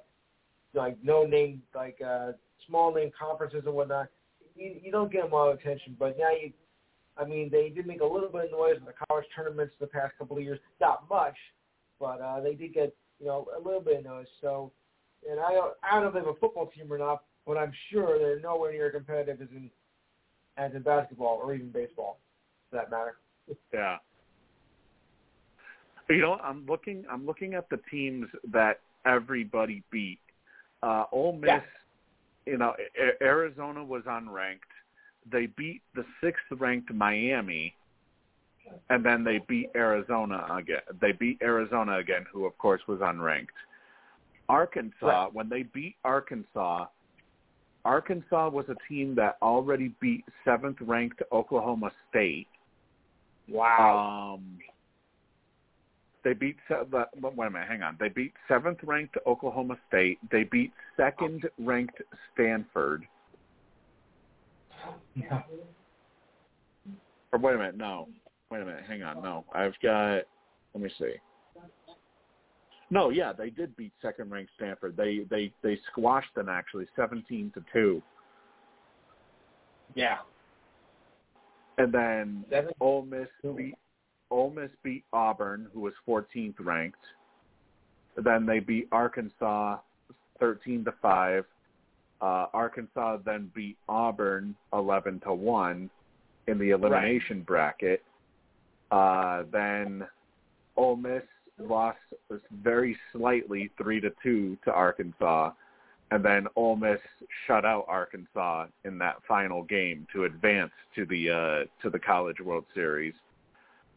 like 0.74 0.98
no 1.04 1.26
name 1.26 1.62
like 1.76 2.00
uh, 2.06 2.32
small 2.68 2.94
name 2.94 3.12
conferences 3.20 3.64
and 3.66 3.74
whatnot, 3.74 4.08
you, 4.56 4.80
you 4.82 4.92
don't 4.92 5.12
get 5.12 5.24
them 5.24 5.34
all 5.34 5.52
attention. 5.52 5.96
But 6.00 6.18
now 6.18 6.32
you, 6.32 6.54
I 7.20 7.26
mean, 7.26 7.50
they 7.52 7.70
did 7.70 7.86
make 7.86 8.02
a 8.02 8.06
little 8.06 8.30
bit 8.30 8.46
of 8.46 8.52
noise 8.52 8.78
in 8.78 8.86
the 8.86 8.94
college 9.08 9.26
tournaments 9.36 9.76
the 9.80 9.88
past 9.88 10.14
couple 10.18 10.38
of 10.38 10.44
years. 10.44 10.60
Not 10.80 11.10
much, 11.10 11.36
but 12.00 12.22
uh, 12.22 12.40
they 12.40 12.56
did 12.56 12.74
get 12.74 12.96
you 13.20 13.28
know 13.28 13.48
a 13.56 13.62
little 13.62 13.82
bit 13.82 13.98
of 13.98 14.06
noise. 14.06 14.28
So, 14.42 14.72
and 15.30 15.40
I 15.40 15.52
don't 15.52 15.74
I 15.84 15.96
don't 15.96 16.04
know 16.04 16.08
if 16.08 16.14
they 16.14 16.20
have 16.20 16.36
a 16.36 16.40
football 16.40 16.68
team 16.68 16.92
or 16.92 16.98
not, 16.98 17.24
but 17.46 17.58
I'm 17.58 17.74
sure 17.92 18.18
they're 18.18 18.40
nowhere 18.40 18.72
near 18.72 18.90
competitive 18.90 19.42
as 19.42 19.50
in 19.52 19.70
as 20.58 20.74
in 20.74 20.82
basketball 20.82 21.42
or 21.44 21.54
even 21.54 21.72
baseball, 21.72 22.20
for 22.70 22.78
that 22.78 22.90
matter. 22.90 23.18
Yeah. 23.74 23.98
You 26.10 26.22
know, 26.22 26.34
I'm 26.44 26.66
looking. 26.66 27.04
I'm 27.12 27.26
looking 27.26 27.54
at 27.54 27.70
the 27.70 27.80
teams 27.92 28.28
that 28.52 28.80
everybody 29.06 29.84
beat. 29.92 30.20
Uh, 30.82 31.04
Ole 31.12 31.34
Miss, 31.34 31.50
Yeah. 31.50 31.62
you 32.46 32.58
know, 32.58 32.74
A- 32.98 33.24
Arizona 33.24 33.84
was 33.84 34.04
unranked. 34.04 34.60
They 35.32 35.48
beat 35.48 35.82
the 35.96 36.06
sixth-ranked 36.22 36.94
Miami, 36.94 37.76
and 38.90 39.04
then 39.04 39.24
they 39.24 39.40
beat 39.48 39.70
Arizona 39.76 40.46
again. 40.52 40.82
They 41.02 41.12
beat 41.12 41.40
Arizona 41.42 41.98
again, 41.98 42.26
who 42.32 42.46
of 42.46 42.58
course 42.58 42.82
was 42.88 43.00
unranked. 43.00 43.48
Arkansas, 44.48 45.06
Right. 45.26 45.34
when 45.34 45.50
they 45.50 45.64
beat 45.64 45.96
Arkansas, 46.04 46.88
Arkansas 47.86 48.50
was 48.50 48.68
a 48.70 48.76
team 48.88 49.16
that 49.16 49.38
already 49.42 49.90
beat 50.00 50.26
seventh 50.44 50.82
ranked 50.82 51.22
Oklahoma 51.32 51.92
State. 52.10 52.48
Wow. 53.48 54.36
Um, 54.36 54.60
they 56.24 56.34
beat 56.34 56.58
but 56.68 57.10
wait 57.22 57.48
a 57.48 57.50
minute, 57.50 57.68
hang 57.68 57.82
on. 57.82 57.96
They 58.00 58.10
beat 58.10 58.34
seventh 58.48 58.80
ranked 58.84 59.18
Oklahoma 59.26 59.78
State. 59.88 60.20
They 60.30 60.44
beat 60.44 60.74
second 60.98 61.50
ranked 61.58 62.02
Stanford. 62.34 63.08
Yeah. 65.20 65.42
Or 67.32 67.40
wait 67.40 67.56
a 67.56 67.58
minute, 67.58 67.78
no. 67.78 68.08
Wait 68.50 68.62
a 68.62 68.66
minute, 68.66 68.84
hang 68.88 69.04
on. 69.04 69.22
No, 69.22 69.46
I've 69.54 69.74
got. 69.84 70.22
Let 70.74 70.84
me 70.84 70.90
see. 70.98 71.14
No, 72.92 73.10
yeah, 73.10 73.34
they 73.34 73.52
did 73.52 73.76
beat 73.76 73.92
second 74.02 74.32
ranked 74.32 74.52
Stanford. 74.56 74.98
They 74.98 75.26
they 75.30 75.52
they 75.62 75.78
squashed 75.92 76.34
them 76.36 76.50
actually, 76.50 76.88
seventeen 76.96 77.52
to 77.54 77.64
two. 77.72 78.02
Yeah. 79.96 80.18
And 81.78 81.94
then 81.94 82.46
Seven- 82.50 82.74
Ole 82.82 83.04
Miss 83.04 83.28
beat 83.56 83.76
Ole 84.32 84.52
Miss 84.52 84.72
beat 84.84 85.04
Auburn, 85.14 85.68
who 85.74 85.80
was 85.82 85.94
14th 86.08 86.56
ranked. 86.60 86.98
Then 88.18 88.46
they 88.46 88.60
beat 88.60 88.88
Arkansas 88.92 89.78
13 90.40 90.84
to 90.86 90.94
five. 91.02 91.46
Uh, 92.22 92.48
Arkansas 92.54 93.18
then 93.26 93.50
beat 93.56 93.78
Auburn 93.88 94.56
11 94.74 95.22
to 95.22 95.34
one 95.34 95.90
in 96.48 96.58
the 96.60 96.72
elimination 96.72 97.42
bracket. 97.42 98.04
Uh, 98.92 99.44
then 99.52 100.06
Ole 100.76 100.96
Miss 100.98 101.24
lost 101.60 102.00
very 102.64 102.98
slightly 103.14 103.70
three 103.78 104.02
to 104.02 104.12
two 104.24 104.58
to 104.66 104.72
Arkansas, 104.74 105.52
and 106.12 106.24
then 106.26 106.48
Ole 106.56 106.76
Miss 106.76 107.00
shut 107.46 107.66
out 107.66 107.86
Arkansas 107.88 108.66
in 108.84 108.98
that 108.98 109.18
final 109.28 109.64
game 109.64 110.08
to 110.14 110.26
advance 110.26 110.72
to 110.96 111.06
the 111.06 111.30
uh, 111.30 111.82
to 111.84 111.90
the 111.90 112.00
College 112.00 112.40
World 112.42 112.66
Series 112.74 113.14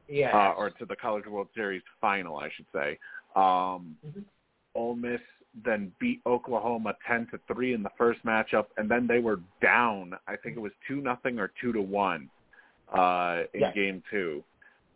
Yeah. 0.09 0.37
uh, 0.37 0.53
or 0.53 0.71
to 0.71 0.85
the 0.85 0.97
College 0.97 1.27
World 1.27 1.49
Series 1.55 1.83
final, 2.01 2.37
I 2.39 2.51
should 2.51 2.67
say. 2.73 2.99
Um, 3.35 3.97
Mhm. 4.07 4.25
Ole 4.75 4.95
Miss 4.97 5.21
then 5.65 5.93
beat 5.99 6.21
Oklahoma 6.27 6.95
ten 7.07 7.27
to 7.31 7.39
three 7.53 7.75
in 7.75 7.83
the 7.83 7.91
first 7.99 8.25
matchup, 8.25 8.67
and 8.77 8.91
then 8.91 9.07
they 9.07 9.19
were 9.19 9.41
down. 9.61 10.15
I 10.27 10.37
think 10.37 10.57
it 10.57 10.61
was 10.61 10.73
two 10.89 10.97
nothing 10.97 11.39
or 11.39 11.53
two 11.61 11.73
to 11.73 11.83
one 11.83 12.31
uh, 12.93 13.43
in 13.55 13.61
Yeah. 13.61 13.73
game 13.73 14.03
two, 14.11 14.43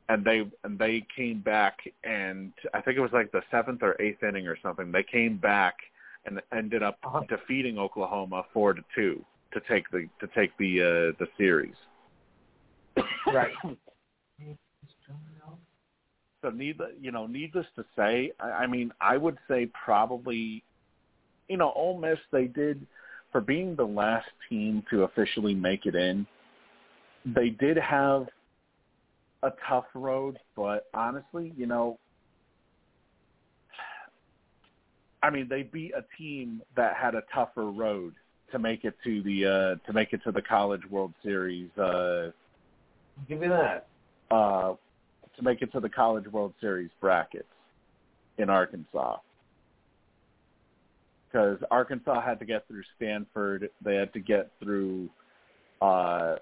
and 0.08 0.24
they 0.24 0.50
and 0.64 0.78
they 0.78 1.06
came 1.14 1.40
back, 1.40 1.78
and 2.04 2.52
I 2.72 2.80
think 2.80 2.96
it 2.96 3.00
was 3.00 3.12
like 3.12 3.30
the 3.32 3.42
seventh 3.50 3.82
or 3.82 4.00
eighth 4.00 4.22
inning 4.22 4.46
or 4.46 4.56
something. 4.62 4.90
They 4.90 5.02
came 5.02 5.36
back 5.36 5.76
and 6.24 6.40
ended 6.52 6.82
up 6.82 6.98
Uh-huh. 7.04 7.22
defeating 7.28 7.78
Oklahoma 7.78 8.44
four 8.52 8.72
to 8.72 8.82
two 8.94 9.24
to 9.52 9.60
take 9.68 9.88
the 9.90 10.08
to 10.20 10.26
take 10.34 10.56
the 10.58 10.80
uh, 10.80 11.12
the 11.18 11.28
series. 11.36 11.76
Right. 13.26 13.52
So 16.42 16.50
needless, 16.50 16.92
you 17.00 17.12
know, 17.12 17.26
needless 17.26 17.66
to 17.76 17.84
say, 17.96 18.32
I, 18.38 18.50
I 18.50 18.66
mean, 18.66 18.92
I 19.00 19.16
would 19.16 19.38
say 19.48 19.66
probably, 19.84 20.62
you 21.48 21.56
know, 21.56 21.72
Ole 21.74 21.98
Miss 21.98 22.18
they 22.30 22.46
did 22.46 22.86
for 23.32 23.40
being 23.40 23.74
the 23.74 23.84
last 23.84 24.28
team 24.48 24.82
to 24.90 25.02
officially 25.04 25.54
make 25.54 25.86
it 25.86 25.94
in. 25.94 26.26
They 27.24 27.50
did 27.50 27.76
have 27.76 28.28
a 29.42 29.52
tough 29.68 29.86
road, 29.94 30.38
but 30.54 30.86
honestly, 30.94 31.52
you 31.56 31.66
know, 31.66 31.98
I 35.22 35.30
mean, 35.30 35.48
they 35.48 35.62
beat 35.62 35.92
a 35.96 36.04
team 36.16 36.62
that 36.76 36.94
had 36.96 37.14
a 37.14 37.22
tougher 37.34 37.70
road 37.70 38.14
to 38.52 38.58
make 38.58 38.84
it 38.84 38.94
to 39.02 39.22
the 39.22 39.44
uh 39.44 39.86
to 39.86 39.92
make 39.92 40.12
it 40.12 40.20
to 40.24 40.30
the 40.30 40.42
College 40.42 40.82
World 40.88 41.12
Series 41.24 41.70
uh 41.76 42.30
Give 43.28 43.40
me 43.40 43.48
that. 43.48 43.88
uh, 44.30 44.74
to 45.36 45.42
make 45.42 45.62
it 45.62 45.72
to 45.72 45.80
the 45.80 45.88
College 45.88 46.26
World 46.28 46.54
Series 46.60 46.90
brackets 47.00 47.48
in 48.38 48.50
Arkansas. 48.50 49.18
Because 51.26 51.58
Arkansas 51.70 52.20
had 52.22 52.38
to 52.38 52.44
get 52.44 52.66
through 52.66 52.82
Stanford, 52.96 53.68
they 53.84 53.96
had 53.96 54.12
to 54.14 54.20
get 54.20 54.50
through, 54.62 55.08
uh, 55.82 56.36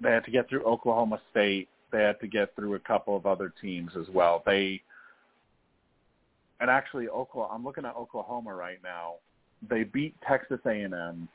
they 0.00 0.10
had 0.10 0.24
to 0.24 0.30
get 0.30 0.48
through 0.48 0.64
Oklahoma 0.64 1.20
State, 1.30 1.68
they 1.92 2.02
had 2.02 2.18
to 2.20 2.26
get 2.26 2.54
through 2.56 2.74
a 2.74 2.80
couple 2.80 3.16
of 3.16 3.26
other 3.26 3.52
teams 3.60 3.92
as 3.98 4.08
well. 4.12 4.42
They, 4.44 4.82
and 6.60 6.68
actually, 6.68 7.08
Oklahoma, 7.08 7.54
I'm 7.54 7.64
looking 7.64 7.84
at 7.84 7.94
Oklahoma 7.94 8.54
right 8.54 8.78
now. 8.82 9.14
They 9.68 9.84
beat 9.84 10.14
Texas 10.26 10.60
A&M, 10.66 11.28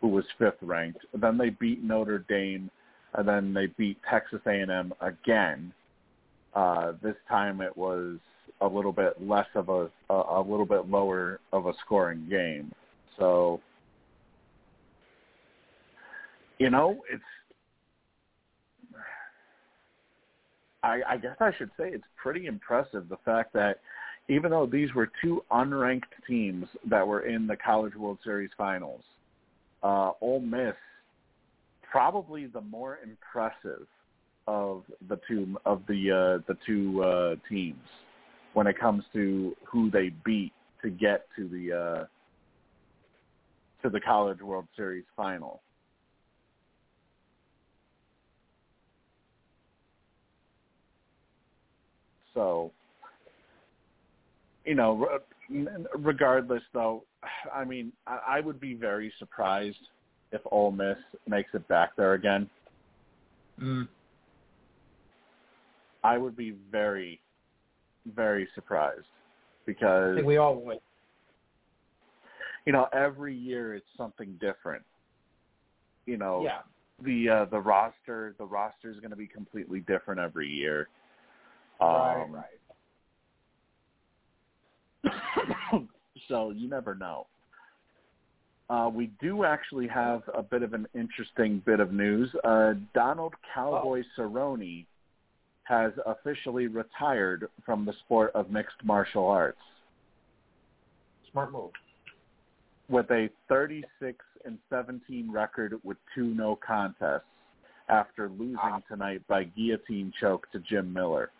who 0.00 0.08
was 0.08 0.24
fifth 0.38 0.62
ranked. 0.62 1.04
Then 1.14 1.36
they 1.36 1.50
beat 1.50 1.82
Notre 1.82 2.24
Dame, 2.28 2.70
and 3.14 3.26
then 3.26 3.54
they 3.54 3.66
beat 3.66 3.98
Texas 4.08 4.40
A&M 4.46 4.92
again. 5.00 5.72
Uh, 6.54 6.92
this 7.02 7.16
time 7.28 7.60
it 7.60 7.76
was 7.76 8.18
a 8.60 8.66
little 8.66 8.92
bit 8.92 9.14
less 9.20 9.46
of 9.54 9.68
a, 9.68 9.88
a 10.10 10.40
a 10.40 10.42
little 10.42 10.66
bit 10.66 10.88
lower 10.88 11.40
of 11.52 11.66
a 11.66 11.72
scoring 11.84 12.26
game. 12.28 12.72
So, 13.18 13.60
you 16.58 16.70
know, 16.70 16.98
it's. 17.12 17.22
I, 20.82 21.00
I 21.08 21.16
guess 21.16 21.36
I 21.40 21.50
should 21.58 21.70
say 21.76 21.88
it's 21.88 22.04
pretty 22.16 22.46
impressive 22.46 23.08
the 23.08 23.18
fact 23.24 23.52
that 23.52 23.80
even 24.28 24.50
though 24.50 24.66
these 24.66 24.94
were 24.94 25.10
two 25.20 25.42
unranked 25.50 26.02
teams 26.26 26.66
that 26.88 27.06
were 27.06 27.22
in 27.26 27.46
the 27.46 27.56
College 27.56 27.96
World 27.96 28.18
Series 28.22 28.50
finals, 28.56 29.02
uh, 29.82 30.12
Ole 30.20 30.40
Miss 30.40 30.74
probably 31.90 32.46
the 32.46 32.60
more 32.60 32.98
impressive 33.02 33.86
of 34.46 34.82
the 35.08 35.18
two 35.28 35.56
of 35.66 35.82
the 35.88 36.10
uh, 36.10 36.42
the 36.46 36.56
two 36.66 37.02
uh, 37.02 37.34
teams 37.48 37.84
when 38.54 38.66
it 38.66 38.78
comes 38.78 39.04
to 39.12 39.54
who 39.64 39.90
they 39.90 40.10
beat 40.24 40.52
to 40.82 40.90
get 40.90 41.26
to 41.36 41.48
the 41.48 41.72
uh, 41.72 42.04
to 43.82 43.90
the 43.90 44.00
College 44.00 44.40
World 44.40 44.66
Series 44.76 45.04
final. 45.16 45.60
So, 52.34 52.70
you 54.64 54.76
know, 54.76 55.08
regardless 55.96 56.62
though, 56.72 57.02
I 57.54 57.64
mean, 57.64 57.92
I, 58.06 58.40
would 58.40 58.60
be 58.60 58.74
very 58.74 59.12
surprised 59.18 59.76
if 60.32 60.40
Ole 60.50 60.70
Miss 60.70 60.96
makes 61.26 61.50
it 61.54 61.66
back 61.68 61.96
there 61.96 62.14
again. 62.14 62.48
Mm. 63.60 63.88
I 66.04 66.16
would 66.18 66.36
be 66.36 66.54
very, 66.70 67.20
very 68.14 68.48
surprised 68.54 69.00
I 69.02 69.66
because 69.66 70.14
think 70.14 70.26
we 70.26 70.36
all 70.36 70.56
would. 70.56 70.78
you 72.66 72.72
know 72.72 72.86
every 72.92 73.34
year 73.34 73.74
it's 73.74 73.86
something 73.96 74.36
different. 74.40 74.84
You 76.06 76.16
know, 76.16 76.42
Yeah. 76.42 76.60
the 77.02 77.28
uh, 77.28 77.44
the 77.46 77.60
roster 77.60 78.34
the 78.38 78.44
roster 78.44 78.90
is 78.90 78.98
going 79.00 79.10
to 79.10 79.16
be 79.16 79.26
completely 79.26 79.80
different 79.80 80.20
every 80.20 80.48
year. 80.48 80.88
right, 81.80 82.22
Um, 82.22 82.32
right. 82.32 82.44
so 86.28 86.50
you 86.50 86.68
never 86.68 86.94
know. 86.94 87.26
Uh, 88.70 88.90
we 88.92 89.06
do 89.20 89.44
actually 89.44 89.88
have 89.88 90.22
a 90.34 90.42
bit 90.42 90.62
of 90.62 90.74
an 90.74 90.86
interesting 90.94 91.62
bit 91.64 91.80
of 91.80 91.92
news. 91.92 92.28
Uh, 92.44 92.74
Donald 92.94 93.32
Cowboy 93.54 94.02
Cerrone 94.16 94.84
has 95.64 95.92
officially 96.06 96.66
retired 96.66 97.48
from 97.64 97.84
the 97.86 97.92
sport 98.04 98.30
of 98.34 98.50
mixed 98.50 98.76
martial 98.84 99.26
arts 99.26 99.58
Smart 101.32 101.52
move. 101.52 101.70
with 102.88 103.10
a 103.10 103.28
36 103.48 104.24
and 104.44 104.58
17 104.70 105.30
record 105.30 105.74
with 105.84 105.96
two 106.14 106.24
no 106.34 106.56
contests 106.56 107.24
after 107.88 108.28
losing 108.30 108.56
Ah. 108.60 108.80
tonight 108.88 109.22
by 109.28 109.44
guillotine 109.44 110.12
choke 110.20 110.50
to 110.52 110.58
Jim 110.60 110.92
Miller. 110.92 111.30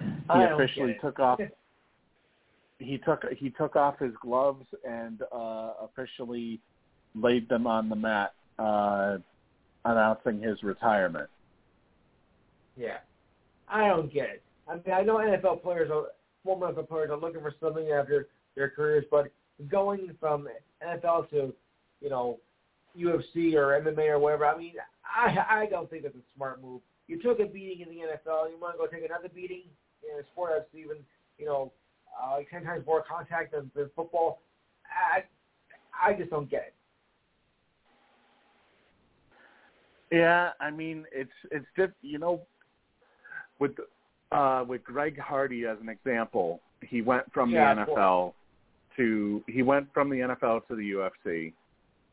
He 0.00 0.06
I 0.28 0.44
officially 0.52 0.96
took 1.00 1.18
off 1.18 1.40
he 2.78 2.98
took 2.98 3.24
he 3.36 3.50
took 3.50 3.76
off 3.76 3.98
his 3.98 4.12
gloves 4.20 4.66
and 4.88 5.22
uh, 5.32 5.72
officially 5.82 6.60
laid 7.14 7.48
them 7.48 7.66
on 7.66 7.88
the 7.88 7.96
mat, 7.96 8.34
uh, 8.58 9.18
announcing 9.84 10.40
his 10.40 10.62
retirement. 10.62 11.28
Yeah. 12.76 12.98
I 13.68 13.88
don't 13.88 14.12
get 14.12 14.30
it. 14.30 14.42
I 14.68 14.74
mean, 14.74 14.94
I 14.94 15.02
know 15.02 15.16
NFL 15.16 15.62
players, 15.62 15.90
former 16.44 16.72
NFL 16.72 16.88
players, 16.88 17.10
are 17.10 17.18
looking 17.18 17.40
for 17.40 17.54
something 17.60 17.88
after 17.88 18.28
their 18.54 18.70
careers, 18.70 19.04
but 19.10 19.30
going 19.68 20.10
from 20.20 20.48
NFL 20.86 21.30
to, 21.30 21.52
you 22.00 22.10
know, 22.10 22.38
UFC 22.96 23.54
or 23.54 23.80
MMA 23.80 24.10
or 24.10 24.18
whatever. 24.18 24.46
I 24.46 24.56
mean, 24.56 24.74
I 25.04 25.62
I 25.62 25.66
don't 25.66 25.88
think 25.90 26.04
that's 26.04 26.14
a 26.14 26.36
smart 26.36 26.62
move. 26.62 26.80
You 27.06 27.20
took 27.20 27.40
a 27.40 27.46
beating 27.46 27.80
in 27.80 27.88
the 27.88 28.02
NFL. 28.02 28.50
You 28.50 28.58
want 28.60 28.74
to 28.74 28.78
go 28.78 28.86
take 28.86 29.04
another 29.04 29.28
beating 29.34 29.62
in 30.02 30.20
a 30.20 30.26
sport 30.32 30.52
that's 30.54 30.74
even 30.74 30.98
you 31.38 31.46
know 31.46 31.72
uh, 32.22 32.36
like 32.36 32.50
ten 32.50 32.64
times 32.64 32.84
more 32.86 33.04
contact 33.08 33.52
than, 33.52 33.70
than 33.74 33.90
football. 33.94 34.40
I 34.86 35.24
I 36.00 36.14
just 36.14 36.30
don't 36.30 36.50
get 36.50 36.68
it. 36.68 36.74
Yeah, 40.10 40.50
I 40.60 40.70
mean 40.70 41.04
it's 41.12 41.30
it's 41.50 41.66
diff, 41.76 41.90
you 42.02 42.18
know 42.18 42.42
with 43.58 43.72
uh 44.32 44.64
with 44.66 44.84
Greg 44.84 45.18
Hardy 45.18 45.66
as 45.66 45.76
an 45.80 45.88
example, 45.88 46.60
he 46.82 47.02
went 47.02 47.30
from 47.32 47.50
Yeah, 47.50 47.74
the 47.74 47.80
NFL 47.82 48.32
to 48.96 49.42
he 49.46 49.62
went 49.62 49.92
from 49.92 50.08
the 50.10 50.16
NFL 50.16 50.66
to 50.68 50.76
the 50.76 50.90
UFC 50.92 51.52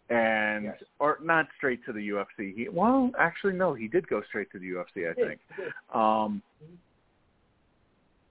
and 0.10 0.66
Yes. 0.66 0.84
or 1.00 1.18
not 1.22 1.48
straight 1.58 1.84
to 1.86 1.94
the 1.94 2.10
UFC. 2.10 2.54
He 2.56 2.68
well, 2.70 3.12
actually 3.18 3.54
no, 3.54 3.74
he 3.74 3.88
did 3.88 4.08
go 4.08 4.22
straight 4.28 4.52
to 4.52 4.60
the 4.60 4.70
UFC, 4.72 5.10
I 5.10 5.14
think. 5.14 5.40
Um. 5.94 6.42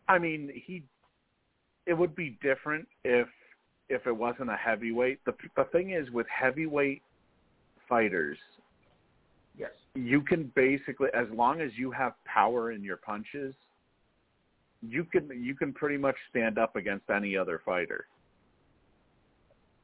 I 0.06 0.18
mean, 0.18 0.52
he 0.66 0.82
it 1.86 1.94
would 1.94 2.14
be 2.16 2.38
different 2.42 2.86
if 3.04 3.28
if 3.88 4.06
it 4.06 4.16
wasn't 4.16 4.50
a 4.50 4.56
heavyweight. 4.56 5.24
The 5.24 5.34
the 5.56 5.64
thing 5.64 5.90
is 5.90 6.10
with 6.10 6.26
heavyweight 6.28 7.02
fighters, 7.88 8.38
Yes. 9.56 9.70
you 9.94 10.20
can 10.22 10.50
basically 10.56 11.08
as 11.14 11.28
long 11.30 11.60
as 11.60 11.70
you 11.76 11.90
have 11.90 12.14
power 12.24 12.72
in 12.72 12.82
your 12.82 12.96
punches 12.96 13.54
you 14.86 15.04
can 15.04 15.30
you 15.42 15.54
can 15.54 15.72
pretty 15.72 15.96
much 15.96 16.16
stand 16.30 16.58
up 16.58 16.76
against 16.76 17.08
any 17.08 17.36
other 17.36 17.60
fighter 17.64 18.06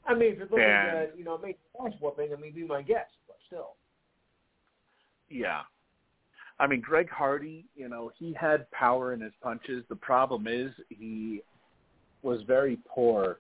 I 0.06 0.14
mean, 0.14 0.32
if 0.32 0.38
you're 0.38 0.46
looking 0.48 0.64
And- 0.64 0.98
at 0.98 1.18
you 1.18 1.24
know 1.24 1.38
make 1.38 1.58
ass 1.80 1.92
whooping, 2.00 2.32
I 2.32 2.36
mean, 2.40 2.52
be 2.52 2.64
my 2.64 2.82
guest, 2.82 3.12
but 3.28 3.36
still. 3.46 3.76
yeah 5.28 5.62
i 6.58 6.66
mean 6.66 6.80
greg 6.80 7.08
hardy 7.08 7.64
you 7.76 7.88
know 7.88 8.10
he 8.18 8.32
had 8.32 8.68
power 8.72 9.12
in 9.12 9.20
his 9.20 9.32
punches 9.42 9.84
the 9.88 9.96
problem 9.96 10.46
is 10.48 10.72
he 10.88 11.42
was 12.22 12.40
very 12.46 12.78
poor 12.88 13.38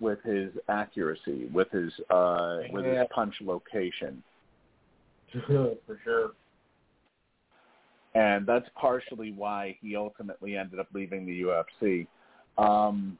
with 0.00 0.22
his 0.22 0.50
accuracy 0.68 1.48
with 1.52 1.70
his 1.70 1.92
uh 2.10 2.58
with 2.72 2.84
his 2.84 3.06
punch 3.14 3.34
location 3.40 4.22
For 5.46 5.98
sure. 6.02 6.30
and 8.14 8.46
that's 8.46 8.66
partially 8.74 9.32
why 9.32 9.76
he 9.80 9.94
ultimately 9.94 10.56
ended 10.56 10.80
up 10.80 10.88
leaving 10.92 11.24
the 11.24 11.42
UFC. 11.42 12.06
Um, 12.58 13.16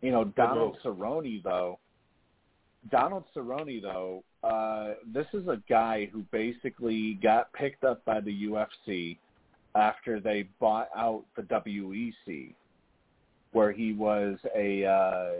you 0.00 0.12
know, 0.12 0.24
Donald 0.24 0.78
Cerrone 0.84 1.42
though, 1.42 1.78
Donald 2.90 3.24
Cerrone 3.34 3.82
though, 3.82 4.22
uh, 4.44 4.94
this 5.12 5.26
is 5.34 5.48
a 5.48 5.60
guy 5.68 6.08
who 6.12 6.24
basically 6.30 7.18
got 7.22 7.52
picked 7.52 7.84
up 7.84 8.04
by 8.04 8.20
the 8.20 8.44
UFC 8.44 9.18
after 9.74 10.20
they 10.20 10.48
bought 10.58 10.88
out 10.96 11.24
the 11.36 11.42
WEC, 11.42 12.54
where 13.52 13.72
he 13.72 13.92
was 13.92 14.38
a, 14.56 14.84
uh, 14.84 15.30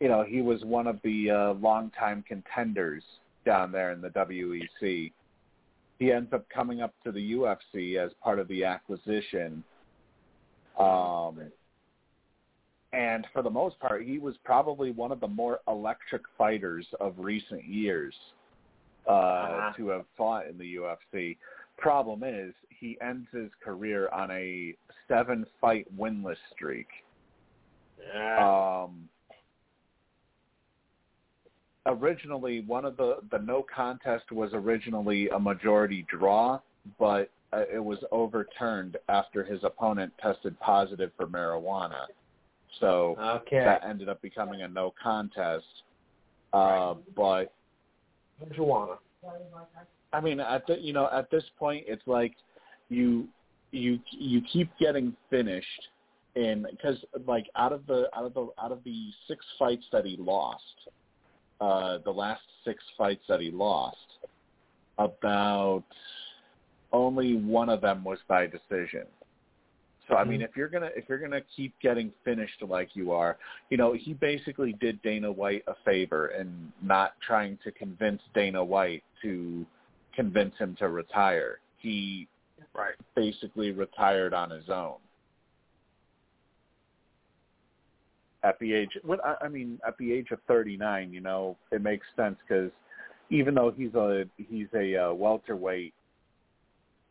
you 0.00 0.08
know, 0.08 0.22
he 0.22 0.42
was 0.42 0.62
one 0.64 0.86
of 0.86 0.98
the 1.02 1.30
uh, 1.30 1.52
longtime 1.54 2.24
contenders 2.26 3.02
down 3.44 3.72
there 3.72 3.92
in 3.92 4.00
the 4.00 4.10
WEC 4.10 5.12
he 5.98 6.12
ends 6.12 6.32
up 6.32 6.46
coming 6.50 6.82
up 6.82 6.92
to 7.04 7.12
the 7.12 7.32
UFC 7.32 7.96
as 7.96 8.10
part 8.22 8.38
of 8.38 8.48
the 8.48 8.64
acquisition. 8.64 9.64
Um, 10.78 11.40
and 12.92 13.26
for 13.32 13.42
the 13.42 13.50
most 13.50 13.78
part, 13.80 14.04
he 14.04 14.18
was 14.18 14.34
probably 14.44 14.90
one 14.90 15.10
of 15.10 15.20
the 15.20 15.28
more 15.28 15.60
electric 15.68 16.22
fighters 16.36 16.86
of 17.00 17.14
recent 17.18 17.64
years 17.64 18.14
uh, 19.08 19.10
Uh-huh. 19.12 19.72
to 19.76 19.88
have 19.88 20.04
fought 20.16 20.46
in 20.48 20.58
the 20.58 20.76
UFC. 20.76 21.38
Problem 21.78 22.22
is, 22.24 22.54
he 22.68 22.96
ends 23.00 23.26
his 23.32 23.50
career 23.62 24.08
on 24.08 24.30
a 24.30 24.74
seven-fight 25.08 25.86
winless 25.96 26.36
streak. 26.54 26.88
Um, 28.38 29.08
originally, 31.86 32.60
one 32.60 32.84
of 32.84 32.96
the 32.96 33.18
the 33.30 33.38
no 33.38 33.64
contest 33.74 34.30
was 34.32 34.50
originally 34.52 35.28
a 35.30 35.38
majority 35.38 36.06
draw, 36.08 36.60
but 36.98 37.30
uh, 37.52 37.64
it 37.72 37.82
was 37.82 37.98
overturned 38.12 38.96
after 39.08 39.44
his 39.44 39.62
opponent 39.64 40.12
tested 40.20 40.58
positive 40.60 41.10
for 41.16 41.26
marijuana. 41.26 42.06
So 42.80 43.16
Okay. 43.18 43.64
that 43.64 43.84
ended 43.84 44.08
up 44.08 44.20
becoming 44.20 44.62
a 44.62 44.68
no 44.68 44.92
contest. 45.02 45.64
Uh, 46.52 46.94
but 47.14 47.52
Marijuana. 48.42 48.98
I 50.12 50.20
mean, 50.20 50.40
at 50.40 50.66
the, 50.66 50.78
you 50.78 50.92
know, 50.92 51.08
at 51.12 51.30
this 51.30 51.44
point, 51.58 51.84
it's 51.86 52.06
like 52.06 52.34
you 52.88 53.28
you 53.72 53.98
you 54.10 54.40
keep 54.52 54.70
getting 54.78 55.14
finished 55.30 55.88
in 56.34 56.66
because 56.70 56.96
like 57.26 57.46
out 57.56 57.72
of 57.72 57.86
the 57.86 58.08
out 58.14 58.24
of 58.24 58.34
the 58.34 58.48
out 58.62 58.72
of 58.72 58.82
the 58.84 59.10
six 59.28 59.44
fights 59.58 59.84
that 59.92 60.04
he 60.04 60.16
lost, 60.18 60.62
uh, 61.60 61.98
the 62.04 62.10
last 62.10 62.42
six 62.64 62.82
fights 62.96 63.24
that 63.28 63.40
he 63.40 63.50
lost, 63.50 63.96
about 64.98 65.84
only 66.92 67.36
one 67.36 67.68
of 67.68 67.80
them 67.80 68.04
was 68.04 68.18
by 68.28 68.46
decision. 68.46 69.04
So 70.08 70.14
I 70.14 70.22
mean, 70.24 70.40
if 70.40 70.50
you're 70.56 70.68
gonna 70.68 70.90
if 70.94 71.08
you're 71.08 71.18
gonna 71.18 71.40
keep 71.54 71.74
getting 71.80 72.12
finished 72.24 72.62
like 72.62 72.90
you 72.94 73.10
are, 73.12 73.38
you 73.70 73.76
know, 73.76 73.92
he 73.92 74.14
basically 74.14 74.72
did 74.74 75.02
Dana 75.02 75.30
White 75.30 75.64
a 75.66 75.74
favor 75.84 76.28
and 76.28 76.72
not 76.80 77.14
trying 77.26 77.58
to 77.64 77.72
convince 77.72 78.22
Dana 78.32 78.62
White 78.62 79.02
to 79.22 79.66
convince 80.14 80.56
him 80.58 80.76
to 80.78 80.88
retire. 80.88 81.58
He 81.78 82.28
Right. 82.72 82.94
basically 83.14 83.70
retired 83.72 84.32
on 84.32 84.50
his 84.50 84.68
own. 84.68 84.96
At 88.42 88.58
the 88.60 88.72
age, 88.74 88.96
what 89.02 89.24
I 89.24 89.36
I 89.42 89.48
mean, 89.48 89.80
at 89.86 89.98
the 89.98 90.12
age 90.12 90.30
of 90.30 90.40
39, 90.46 91.12
you 91.12 91.20
know, 91.20 91.56
it 91.72 91.82
makes 91.82 92.06
sense 92.14 92.36
because 92.46 92.70
even 93.30 93.54
though 93.54 93.72
he's 93.72 93.94
a 93.94 94.28
he's 94.36 94.68
a 94.72 94.96
uh, 94.96 95.12
welterweight, 95.12 95.94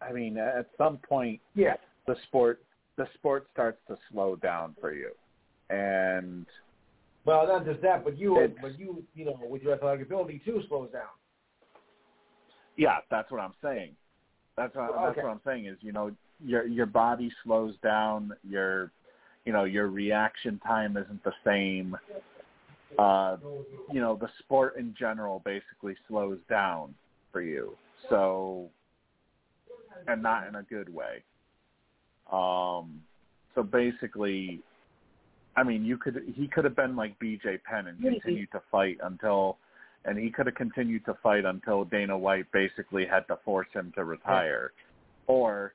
I 0.01 0.13
mean, 0.13 0.37
at 0.37 0.69
some 0.77 0.97
point 0.99 1.41
Yeah. 1.55 1.75
the 2.07 2.15
sport 2.27 2.61
the 2.97 3.07
sport 3.15 3.47
starts 3.53 3.79
to 3.87 3.97
slow 4.11 4.35
down 4.35 4.75
for 4.79 4.93
you, 4.93 5.11
and 5.69 6.45
Well, 7.25 7.47
not 7.47 7.65
just 7.65 7.81
that, 7.81 8.03
but 8.03 8.17
you, 8.17 8.53
but 8.61 8.77
you, 8.79 9.03
you 9.13 9.25
know, 9.25 9.39
with 9.49 9.61
your 9.63 9.73
athletic 9.73 10.05
ability 10.05 10.41
too 10.45 10.61
slows 10.67 10.91
down. 10.91 11.09
yeah, 12.77 12.97
that's 13.09 13.31
what 13.31 13.41
I'm 13.41 13.53
saying. 13.63 13.95
That's 14.57 14.75
what 14.75 14.91
that's 15.03 15.17
what 15.17 15.29
I'm 15.31 15.41
saying 15.45 15.65
is 15.65 15.77
you 15.81 15.91
know 15.91 16.11
your 16.43 16.65
your 16.67 16.85
body 16.85 17.31
slows 17.43 17.75
down, 17.83 18.33
your 18.47 18.91
you 19.45 19.53
know 19.53 19.65
your 19.65 19.87
reaction 19.89 20.59
time 20.65 20.97
isn't 20.97 21.23
the 21.23 21.33
same. 21.45 21.97
Uh, 22.97 23.37
you 23.91 23.99
know 23.99 24.15
the 24.15 24.29
sport 24.39 24.77
in 24.77 24.95
general 24.97 25.41
basically 25.43 25.95
slows 26.07 26.39
down 26.49 26.93
for 27.31 27.41
you. 27.41 27.77
So, 28.09 28.69
and 30.07 30.21
not 30.21 30.47
in 30.47 30.55
a 30.55 30.63
good 30.63 30.93
way. 30.93 31.23
Um, 32.31 33.01
so 33.53 33.63
basically, 33.63 34.61
I 35.55 35.63
mean, 35.63 35.85
you 35.85 35.97
could 35.97 36.21
he 36.35 36.47
could 36.47 36.65
have 36.65 36.75
been 36.75 36.95
like 36.95 37.17
B.J. 37.19 37.59
Penn 37.69 37.87
and 37.87 38.01
continued 38.01 38.51
to 38.51 38.61
fight 38.71 38.97
until, 39.03 39.57
and 40.03 40.17
he 40.17 40.29
could 40.29 40.45
have 40.47 40.55
continued 40.55 41.05
to 41.05 41.15
fight 41.23 41.45
until 41.45 41.85
Dana 41.85 42.17
White 42.17 42.51
basically 42.51 43.05
had 43.05 43.27
to 43.27 43.37
force 43.45 43.67
him 43.73 43.93
to 43.95 44.03
retire, 44.03 44.71
or 45.27 45.73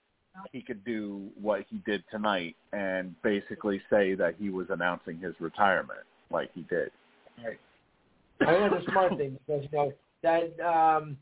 he 0.53 0.63
could 0.63 0.85
do 0.85 1.29
what 1.41 1.65
he 1.71 1.79
did 1.87 2.03
tonight 2.11 2.57
and 2.73 3.15
basically 3.23 3.81
say 3.91 4.15
that 4.15 4.35
he 4.39 4.51
was 4.51 4.67
announcing 4.71 5.19
his 5.19 5.35
retirement, 5.41 6.01
like 6.31 6.51
he 6.55 6.63
did. 6.63 6.91
I 7.39 8.47
think 8.47 8.73
that's 8.73 8.87
a 8.87 8.91
smart 8.91 9.17
thing 9.17 9.39
because 9.47 9.65
you 9.71 9.79
know 9.79 9.93
that 10.23 10.61
um, 10.61 11.17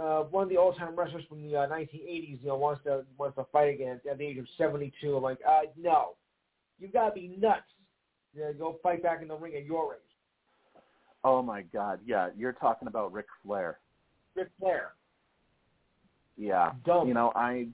uh, 0.00 0.22
one 0.24 0.44
of 0.44 0.48
the 0.48 0.56
all-time 0.56 0.96
wrestlers 0.96 1.24
from 1.28 1.42
the 1.42 1.56
uh, 1.56 1.68
1980s, 1.68 2.38
you 2.42 2.48
know, 2.48 2.56
wants 2.56 2.82
to 2.84 3.04
wants 3.18 3.36
to 3.36 3.44
fight 3.52 3.74
again 3.74 4.00
at 4.10 4.18
the 4.18 4.24
age 4.24 4.38
of 4.38 4.46
72. 4.56 5.16
I'm 5.16 5.22
like, 5.22 5.38
uh, 5.48 5.60
no, 5.80 6.14
you've 6.78 6.92
got 6.92 7.08
to 7.08 7.14
be 7.14 7.34
nuts. 7.38 7.62
You 8.34 8.42
know, 8.42 8.52
go 8.54 8.78
fight 8.82 9.02
back 9.02 9.20
in 9.22 9.28
the 9.28 9.36
ring 9.36 9.54
at 9.54 9.66
your 9.66 9.94
age. 9.94 10.00
Oh 11.24 11.42
my 11.42 11.62
God, 11.62 12.00
yeah, 12.06 12.30
you're 12.36 12.52
talking 12.52 12.88
about 12.88 13.12
Ric 13.12 13.26
Flair. 13.44 13.78
Ric 14.34 14.48
Flair, 14.58 14.92
Yeah, 16.36 16.72
dumb. 16.84 17.06
you 17.06 17.14
know 17.14 17.32
I 17.36 17.66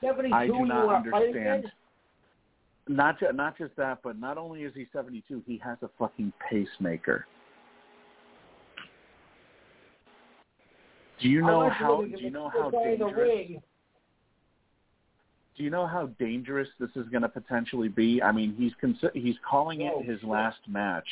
72. 0.00 0.34
I 0.34 0.46
do 0.46 0.66
not 0.66 1.06
understand. 1.06 1.66
Not 2.88 3.20
ju- 3.20 3.32
not 3.32 3.56
just 3.58 3.76
that, 3.76 3.98
but 4.02 4.18
not 4.18 4.38
only 4.38 4.62
is 4.62 4.72
he 4.74 4.86
72, 4.92 5.42
he 5.46 5.58
has 5.58 5.76
a 5.82 5.90
fucking 5.98 6.32
pacemaker. 6.50 7.26
Do 11.20 11.28
you 11.28 11.42
know 11.42 11.68
how? 11.68 12.02
Do 12.02 12.16
you 12.18 12.30
know 12.30 12.48
how 12.48 12.70
go 12.70 12.84
in 12.84 12.98
the 12.98 13.06
dangerous? 13.06 13.62
Do 15.56 15.64
you 15.64 15.70
know 15.70 15.86
how 15.86 16.06
dangerous 16.20 16.68
this 16.78 16.90
is 16.94 17.08
going 17.08 17.22
to 17.22 17.28
potentially 17.28 17.88
be? 17.88 18.22
I 18.22 18.30
mean, 18.30 18.54
he's 18.56 18.72
consi- 18.82 19.14
he's 19.14 19.34
calling 19.48 19.80
it 19.80 19.92
his 20.04 20.22
last 20.22 20.58
match 20.68 21.06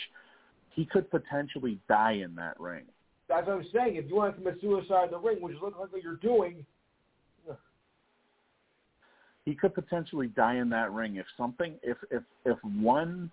he 0.77 0.85
could 0.85 1.11
potentially 1.11 1.81
die 1.89 2.13
in 2.13 2.35
that 2.37 2.61
ring. 2.61 2.85
That's 3.29 3.47
what 3.47 3.57
I'm 3.57 3.67
saying. 3.75 3.97
If 3.97 4.09
you 4.09 4.17
want 4.17 4.37
to 4.37 4.41
commit 4.41 4.61
suicide 4.61 5.07
in 5.07 5.11
the 5.11 5.19
ring, 5.19 5.41
which 5.41 5.57
looks 5.61 5.77
like 5.81 5.91
what 5.91 6.03
you're 6.03 6.17
doing, 6.17 6.65
he 9.47 9.55
could 9.55 9.75
potentially 9.75 10.29
die 10.29 10.57
in 10.57 10.69
that 10.71 10.93
ring 10.93 11.17
if 11.17 11.27
something 11.37 11.75
if 11.83 11.97
if 12.11 12.23
if 12.45 12.59
one 12.63 13.31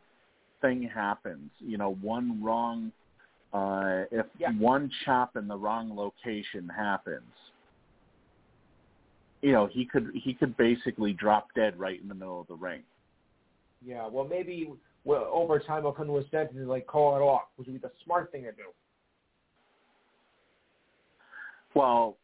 thing 0.61 0.83
happens, 0.83 1.51
you 1.59 1.77
know, 1.77 1.95
one 2.01 2.41
wrong 2.41 2.91
uh 3.53 4.05
if 4.11 4.25
Yeah. 4.39 4.51
one 4.53 4.89
chop 5.05 5.35
in 5.35 5.47
the 5.47 5.57
wrong 5.57 5.95
location 5.95 6.67
happens, 6.69 7.33
you 9.41 9.51
know, 9.51 9.67
he 9.67 9.85
could 9.85 10.11
he 10.15 10.33
could 10.33 10.55
basically 10.57 11.13
drop 11.13 11.47
dead 11.53 11.77
right 11.79 12.01
in 12.01 12.07
the 12.07 12.15
middle 12.15 12.41
of 12.41 12.47
the 12.47 12.55
ring. 12.55 12.83
yeah. 13.85 14.07
Well, 14.07 14.25
maybe 14.25 14.69
well, 15.05 15.29
over 15.31 15.59
time, 15.59 15.85
I'll 15.85 15.91
come 15.91 16.07
to 16.07 16.17
a 16.17 16.23
sentence 16.29 16.55
and 16.55 16.67
like 16.67 16.87
call 16.87 17.15
it 17.15 17.19
off, 17.19 17.43
which 17.57 17.67
would 17.67 17.73
be 17.81 17.87
the 17.87 17.91
smart 18.05 18.31
thing 18.31 18.43
to 18.43 18.51
do. 18.53 18.71
Well, 21.75 22.17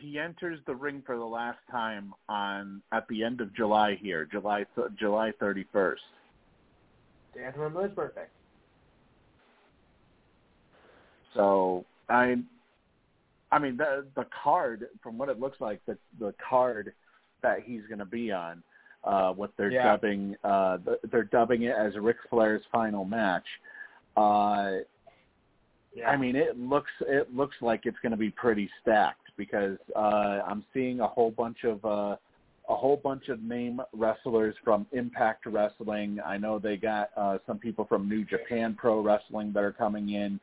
he 0.00 0.18
enters 0.18 0.58
the 0.66 0.74
ring 0.74 1.02
for 1.06 1.16
the 1.16 1.24
last 1.24 1.58
time 1.70 2.12
on 2.28 2.82
at 2.92 3.06
the 3.08 3.22
end 3.22 3.40
of 3.40 3.54
July 3.54 3.96
here, 4.00 4.26
July 4.30 4.66
July 4.98 5.32
31st. 5.40 5.94
Day 7.34 7.44
after 7.44 7.60
my 7.60 7.68
mother's 7.68 7.92
birthday. 7.94 8.26
So 11.34 11.84
I, 12.08 12.36
I 13.52 13.58
mean 13.58 13.76
the 13.76 14.06
the 14.16 14.26
card 14.42 14.86
from 15.02 15.18
what 15.18 15.28
it 15.28 15.38
looks 15.40 15.60
like 15.60 15.80
the 15.86 15.96
the 16.18 16.34
card 16.48 16.92
that 17.42 17.60
he's 17.64 17.82
going 17.88 17.98
to 17.98 18.04
be 18.04 18.32
on, 18.32 18.62
uh, 19.04 19.32
what 19.32 19.52
they're 19.56 19.70
Yeah. 19.70 19.84
dubbing 19.84 20.36
uh, 20.44 20.78
the, 20.78 20.98
they're 21.10 21.24
dubbing 21.24 21.62
it 21.62 21.74
as 21.76 21.96
Ric 21.96 22.16
Flair's 22.30 22.62
final 22.72 23.04
match. 23.04 23.46
Uh, 24.16 24.78
Yeah. 25.94 26.10
I 26.10 26.16
mean 26.16 26.36
it 26.36 26.58
looks 26.58 26.90
it 27.00 27.34
looks 27.34 27.56
like 27.60 27.86
it's 27.86 27.98
going 28.02 28.12
to 28.12 28.18
be 28.18 28.30
pretty 28.30 28.68
stacked 28.82 29.30
because 29.36 29.78
uh, 29.96 30.40
I'm 30.46 30.64
seeing 30.72 31.00
a 31.00 31.06
whole 31.06 31.30
bunch 31.30 31.64
of 31.64 31.84
uh, 31.84 32.16
a 32.68 32.74
whole 32.74 32.96
bunch 32.96 33.28
of 33.28 33.42
name 33.42 33.80
wrestlers 33.92 34.54
from 34.64 34.86
Impact 34.92 35.44
Wrestling. 35.46 36.18
I 36.24 36.38
know 36.38 36.58
they 36.58 36.76
got 36.78 37.10
uh, 37.16 37.38
some 37.46 37.58
people 37.58 37.84
from 37.84 38.08
New 38.08 38.24
Japan 38.24 38.74
Pro 38.74 39.00
Wrestling 39.00 39.52
that 39.52 39.62
are 39.62 39.72
coming 39.72 40.10
in. 40.10 40.40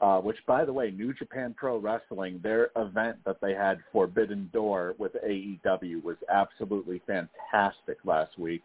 Uh, 0.00 0.20
which, 0.20 0.36
by 0.46 0.64
the 0.64 0.72
way, 0.72 0.92
New 0.92 1.12
Japan 1.12 1.52
Pro 1.58 1.76
Wrestling, 1.78 2.38
their 2.40 2.70
event 2.76 3.16
that 3.26 3.40
they 3.40 3.52
had 3.52 3.78
Forbidden 3.92 4.48
Door 4.52 4.94
with 4.96 5.10
AEW 5.26 6.04
was 6.04 6.16
absolutely 6.32 7.02
fantastic 7.04 7.98
last 8.04 8.38
week. 8.38 8.62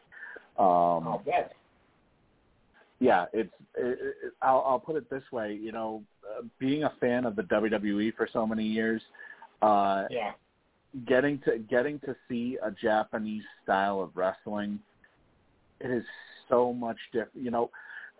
Um, 0.59 1.07
I'll 1.07 1.23
bet. 1.25 1.53
yeah, 2.99 3.25
it's. 3.33 3.51
It, 3.75 3.97
it, 3.99 4.33
I'll, 4.43 4.63
I'll 4.67 4.79
put 4.79 4.95
it 4.95 5.09
this 5.09 5.23
way. 5.31 5.53
You 5.59 5.71
know, 5.71 6.03
uh, 6.23 6.43
being 6.59 6.83
a 6.83 6.93
fan 7.01 7.25
of 7.25 7.35
the 7.35 7.41
WWE 7.41 8.15
for 8.15 8.29
so 8.31 8.45
many 8.45 8.63
years, 8.65 9.01
uh, 9.63 10.03
Yeah. 10.11 10.33
getting 11.07 11.39
to 11.45 11.57
getting 11.57 11.97
to 12.01 12.15
see 12.29 12.59
a 12.63 12.69
Japanese 12.69 13.43
style 13.63 13.99
of 14.01 14.15
wrestling, 14.15 14.77
it 15.79 15.89
is 15.89 16.05
so 16.47 16.71
much 16.71 16.97
different. 17.11 17.43
You 17.43 17.49
know, 17.49 17.71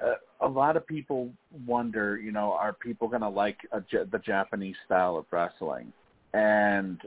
uh, 0.01 0.15
a 0.41 0.47
lot 0.47 0.77
of 0.77 0.85
people 0.85 1.31
wonder, 1.65 2.17
you 2.17 2.31
know, 2.31 2.53
are 2.53 2.73
people 2.73 3.07
going 3.07 3.22
to 3.22 3.30
like 3.30 3.57
a, 3.72 3.81
the 4.11 4.19
Japanese 4.19 4.75
style 4.85 5.17
of 5.17 5.25
wrestling? 5.31 5.91
And 6.33 6.99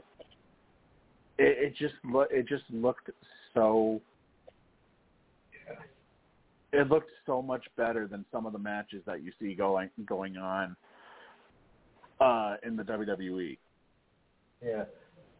it, 1.37 1.73
it 1.73 1.75
just 1.77 1.95
it 2.31 2.47
just 2.47 2.63
looked 2.69 3.09
so. 3.53 4.01
It 6.73 6.89
looked 6.89 7.11
so 7.25 7.41
much 7.41 7.65
better 7.77 8.07
than 8.07 8.25
some 8.31 8.45
of 8.45 8.53
the 8.53 8.59
matches 8.59 9.01
that 9.05 9.23
you 9.23 9.31
see 9.39 9.53
going 9.53 9.89
going 10.05 10.37
on 10.37 10.75
uh, 12.19 12.55
in 12.65 12.75
the 12.75 12.83
WWE. 12.83 13.57
Yeah. 14.63 14.83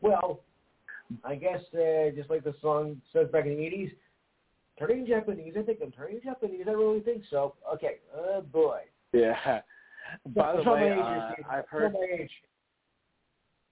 Well, 0.01 0.42
I 1.24 1.35
guess 1.35 1.61
uh, 1.74 2.11
just 2.16 2.30
like 2.30 2.43
the 2.43 2.56
song 2.61 3.01
says 3.14 3.27
back 3.32 3.45
in 3.45 3.58
the 3.58 3.64
'80s, 3.64 3.92
turning 4.78 5.06
Japanese. 5.06 5.54
I 5.58 5.64
think 5.64 5.80
I'm 5.84 5.92
turning 5.92 6.20
Japanese. 6.24 6.66
I 6.68 6.72
really 6.72 7.02
think 7.02 7.24
so. 7.30 7.56
Okay. 7.74 7.98
Oh 8.16 8.42
boy. 8.42 8.82
Yeah. 9.14 9.62
By 10.28 10.56
the 10.56 10.72
way, 10.72 10.92
uh, 10.92 11.32
I've 11.50 11.68
heard. 11.70 11.94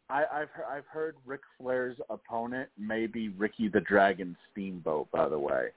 I, 0.08 0.24
I've 0.32 0.50
heard, 0.50 0.66
I've 0.70 0.86
heard 0.86 1.16
Ric 1.26 1.42
Flair's 1.58 1.98
opponent 2.10 2.70
may 2.78 3.08
be 3.08 3.30
Ricky 3.30 3.70
the 3.70 3.82
Dragon 3.82 4.36
Steamboat. 4.52 5.10
By 5.12 5.28
the 5.28 5.40
way, 5.40 5.70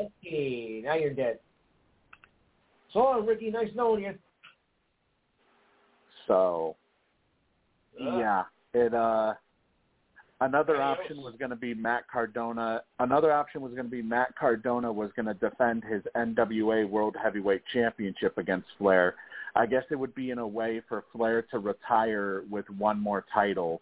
Okay, 0.00 0.80
now 0.84 0.94
you're 0.94 1.12
dead. 1.14 1.38
So 2.92 3.00
long, 3.00 3.26
Ricky. 3.26 3.50
Nice 3.50 3.68
knowing 3.74 4.04
you. 4.04 4.14
so 6.26 6.76
Uh, 8.00 8.18
yeah, 8.18 8.42
it. 8.74 8.94
uh 8.94 9.34
Another 10.40 10.80
option 10.80 11.20
was 11.20 11.34
going 11.36 11.50
to 11.50 11.56
be 11.56 11.74
Matt 11.74 12.04
Cardona. 12.10 12.82
Another 13.00 13.32
option 13.32 13.60
was 13.60 13.72
going 13.72 13.86
to 13.86 13.90
be 13.90 14.02
Matt 14.02 14.36
Cardona 14.38 14.92
was 14.92 15.10
going 15.16 15.26
to 15.26 15.34
defend 15.34 15.82
his 15.82 16.02
NWA 16.16 16.88
World 16.88 17.16
Heavyweight 17.20 17.62
Championship 17.72 18.38
against 18.38 18.68
Flair. 18.78 19.16
I 19.56 19.66
guess 19.66 19.82
it 19.90 19.96
would 19.96 20.14
be 20.14 20.30
in 20.30 20.38
a 20.38 20.46
way 20.46 20.80
for 20.88 21.04
Flair 21.12 21.42
to 21.50 21.58
retire 21.58 22.44
with 22.48 22.70
one 22.70 23.00
more 23.00 23.24
title, 23.34 23.80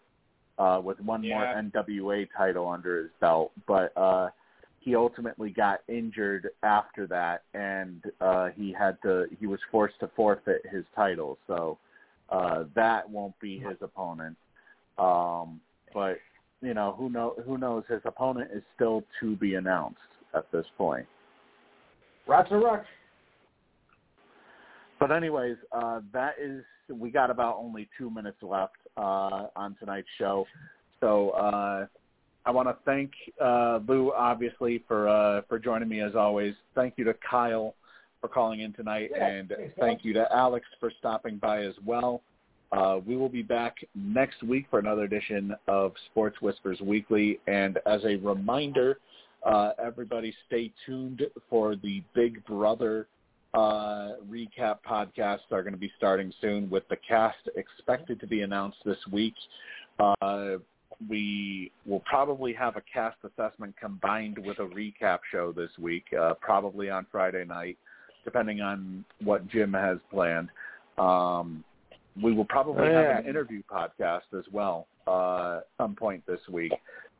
uh, 0.57 0.81
with 0.83 0.99
one 0.99 1.27
more 1.27 1.43
NWA 1.43 2.27
title 2.35 2.67
under 2.67 3.03
his 3.03 3.11
belt. 3.21 3.51
But 3.67 3.95
uh, 3.95 4.29
he 4.79 4.95
ultimately 4.95 5.51
got 5.51 5.81
injured 5.87 6.49
after 6.63 7.05
that, 7.05 7.43
and 7.53 8.01
uh, 8.19 8.49
he 8.55 8.73
had 8.73 8.99
to. 9.03 9.27
He 9.39 9.45
was 9.45 9.59
forced 9.71 9.99
to 9.99 10.09
forfeit 10.15 10.65
his 10.71 10.85
title. 10.95 11.37
So 11.45 11.77
uh, 12.31 12.63
that 12.73 13.07
won't 13.07 13.39
be 13.39 13.59
his 13.59 13.77
opponent. 13.81 14.37
Um, 14.97 15.61
but 15.93 16.17
you 16.61 16.73
know 16.73 16.95
who 16.97 17.09
know 17.09 17.35
who 17.45 17.57
knows 17.57 17.83
his 17.89 18.01
opponent 18.05 18.49
is 18.53 18.63
still 18.75 19.03
to 19.19 19.35
be 19.35 19.55
announced 19.55 19.99
at 20.33 20.51
this 20.51 20.65
point. 20.77 21.05
Rats 22.27 22.51
are 22.51 22.59
rock. 22.59 22.83
But 24.99 25.11
anyways, 25.11 25.57
uh, 25.71 26.01
that 26.11 26.35
is 26.41 26.63
we 26.89 27.11
got 27.11 27.29
about 27.29 27.57
only 27.57 27.87
two 27.97 28.09
minutes 28.09 28.37
left 28.41 28.75
uh, 28.97 29.47
on 29.55 29.75
tonight's 29.79 30.07
show, 30.17 30.45
so 30.99 31.31
uh, 31.31 31.85
I 32.45 32.51
want 32.51 32.67
to 32.67 32.77
thank 32.85 33.11
uh, 33.41 33.79
Lou 33.87 34.11
obviously 34.13 34.83
for 34.87 35.07
uh, 35.07 35.41
for 35.47 35.59
joining 35.59 35.89
me 35.89 36.01
as 36.01 36.15
always. 36.15 36.55
Thank 36.73 36.95
you 36.97 37.03
to 37.05 37.13
Kyle 37.29 37.75
for 38.21 38.27
calling 38.27 38.61
in 38.61 38.73
tonight, 38.73 39.11
Yeah, 39.15 39.27
and 39.27 39.49
thanks, 39.49 39.73
thank 39.79 40.05
you 40.05 40.13
to 40.13 40.27
Alex 40.33 40.65
for 40.79 40.91
stopping 40.97 41.37
by 41.37 41.61
as 41.63 41.75
well. 41.85 42.21
Uh, 42.71 42.99
we 43.05 43.15
will 43.15 43.29
be 43.29 43.41
back 43.41 43.77
next 43.95 44.43
week 44.43 44.65
for 44.69 44.79
another 44.79 45.03
edition 45.03 45.55
of 45.67 45.93
Sports 46.11 46.41
Whispers 46.41 46.81
Weekly. 46.81 47.39
And 47.47 47.79
as 47.85 48.03
a 48.03 48.15
reminder, 48.17 48.99
uh, 49.45 49.71
everybody 49.81 50.33
stay 50.47 50.71
tuned 50.85 51.23
for 51.49 51.75
the 51.75 52.03
Big 52.13 52.43
Brother 52.45 53.07
uh, 53.53 54.13
recap 54.29 54.77
podcasts 54.87 55.51
are 55.51 55.63
going 55.63 55.73
to 55.73 55.79
be 55.79 55.91
starting 55.97 56.31
soon 56.41 56.69
with 56.69 56.87
the 56.89 56.97
cast 57.07 57.37
expected 57.55 58.19
to 58.19 58.27
be 58.27 58.41
announced 58.41 58.77
this 58.85 58.97
week. 59.11 59.33
Uh, 59.99 60.57
we 61.09 61.71
will 61.85 62.01
probably 62.01 62.53
have 62.53 62.75
a 62.75 62.81
cast 62.91 63.17
assessment 63.23 63.73
combined 63.79 64.37
with 64.37 64.59
a 64.59 64.63
recap 64.63 65.19
show 65.31 65.51
this 65.51 65.71
week, 65.79 66.05
uh, 66.19 66.33
probably 66.41 66.89
on 66.89 67.05
Friday 67.11 67.45
night, 67.45 67.77
depending 68.25 68.61
on 68.61 69.03
what 69.23 69.47
Jim 69.47 69.73
has 69.73 69.97
planned. 70.11 70.49
Um, 70.97 71.63
we 72.21 72.33
will 72.33 72.45
probably 72.45 72.87
have 72.87 73.19
an 73.19 73.25
interview 73.27 73.61
podcast 73.71 74.33
as 74.37 74.45
well 74.51 74.87
uh, 75.07 75.61
some 75.77 75.95
point 75.95 76.25
this 76.25 76.39
week. 76.49 76.73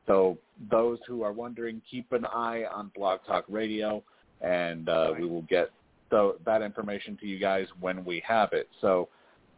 So 0.05 0.37
those 0.71 0.99
who 1.07 1.23
are 1.23 1.33
wondering, 1.33 1.81
keep 1.89 2.11
an 2.11 2.25
eye 2.25 2.63
on 2.71 2.91
Blog 2.95 3.19
Talk 3.27 3.45
Radio, 3.49 4.03
and 4.41 4.87
uh, 4.87 5.13
we 5.19 5.27
will 5.27 5.43
get 5.43 5.69
so 6.09 6.37
that 6.45 6.61
information 6.61 7.17
to 7.19 7.27
you 7.27 7.39
guys 7.39 7.67
when 7.81 8.05
we 8.05 8.23
have 8.25 8.53
it. 8.53 8.69
So 8.79 9.09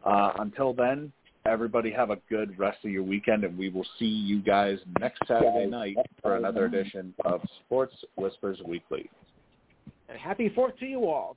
uh, 0.04 0.32
until 0.38 0.72
then, 0.72 1.12
everybody 1.46 1.92
have 1.92 2.10
a 2.10 2.18
good 2.28 2.58
rest 2.58 2.78
of 2.84 2.90
your 2.90 3.04
weekend, 3.04 3.44
and 3.44 3.56
we 3.56 3.68
will 3.68 3.86
see 3.98 4.06
you 4.06 4.42
guys 4.42 4.78
next 4.98 5.20
Saturday 5.28 5.66
night 5.66 5.96
for 6.20 6.36
another 6.36 6.64
edition 6.64 7.14
of 7.24 7.40
Sports 7.64 7.94
Whispers 8.16 8.58
Weekly. 8.66 9.08
And 10.08 10.18
happy 10.18 10.50
Fourth 10.54 10.76
to 10.78 10.86
you 10.86 11.06
all. 11.06 11.36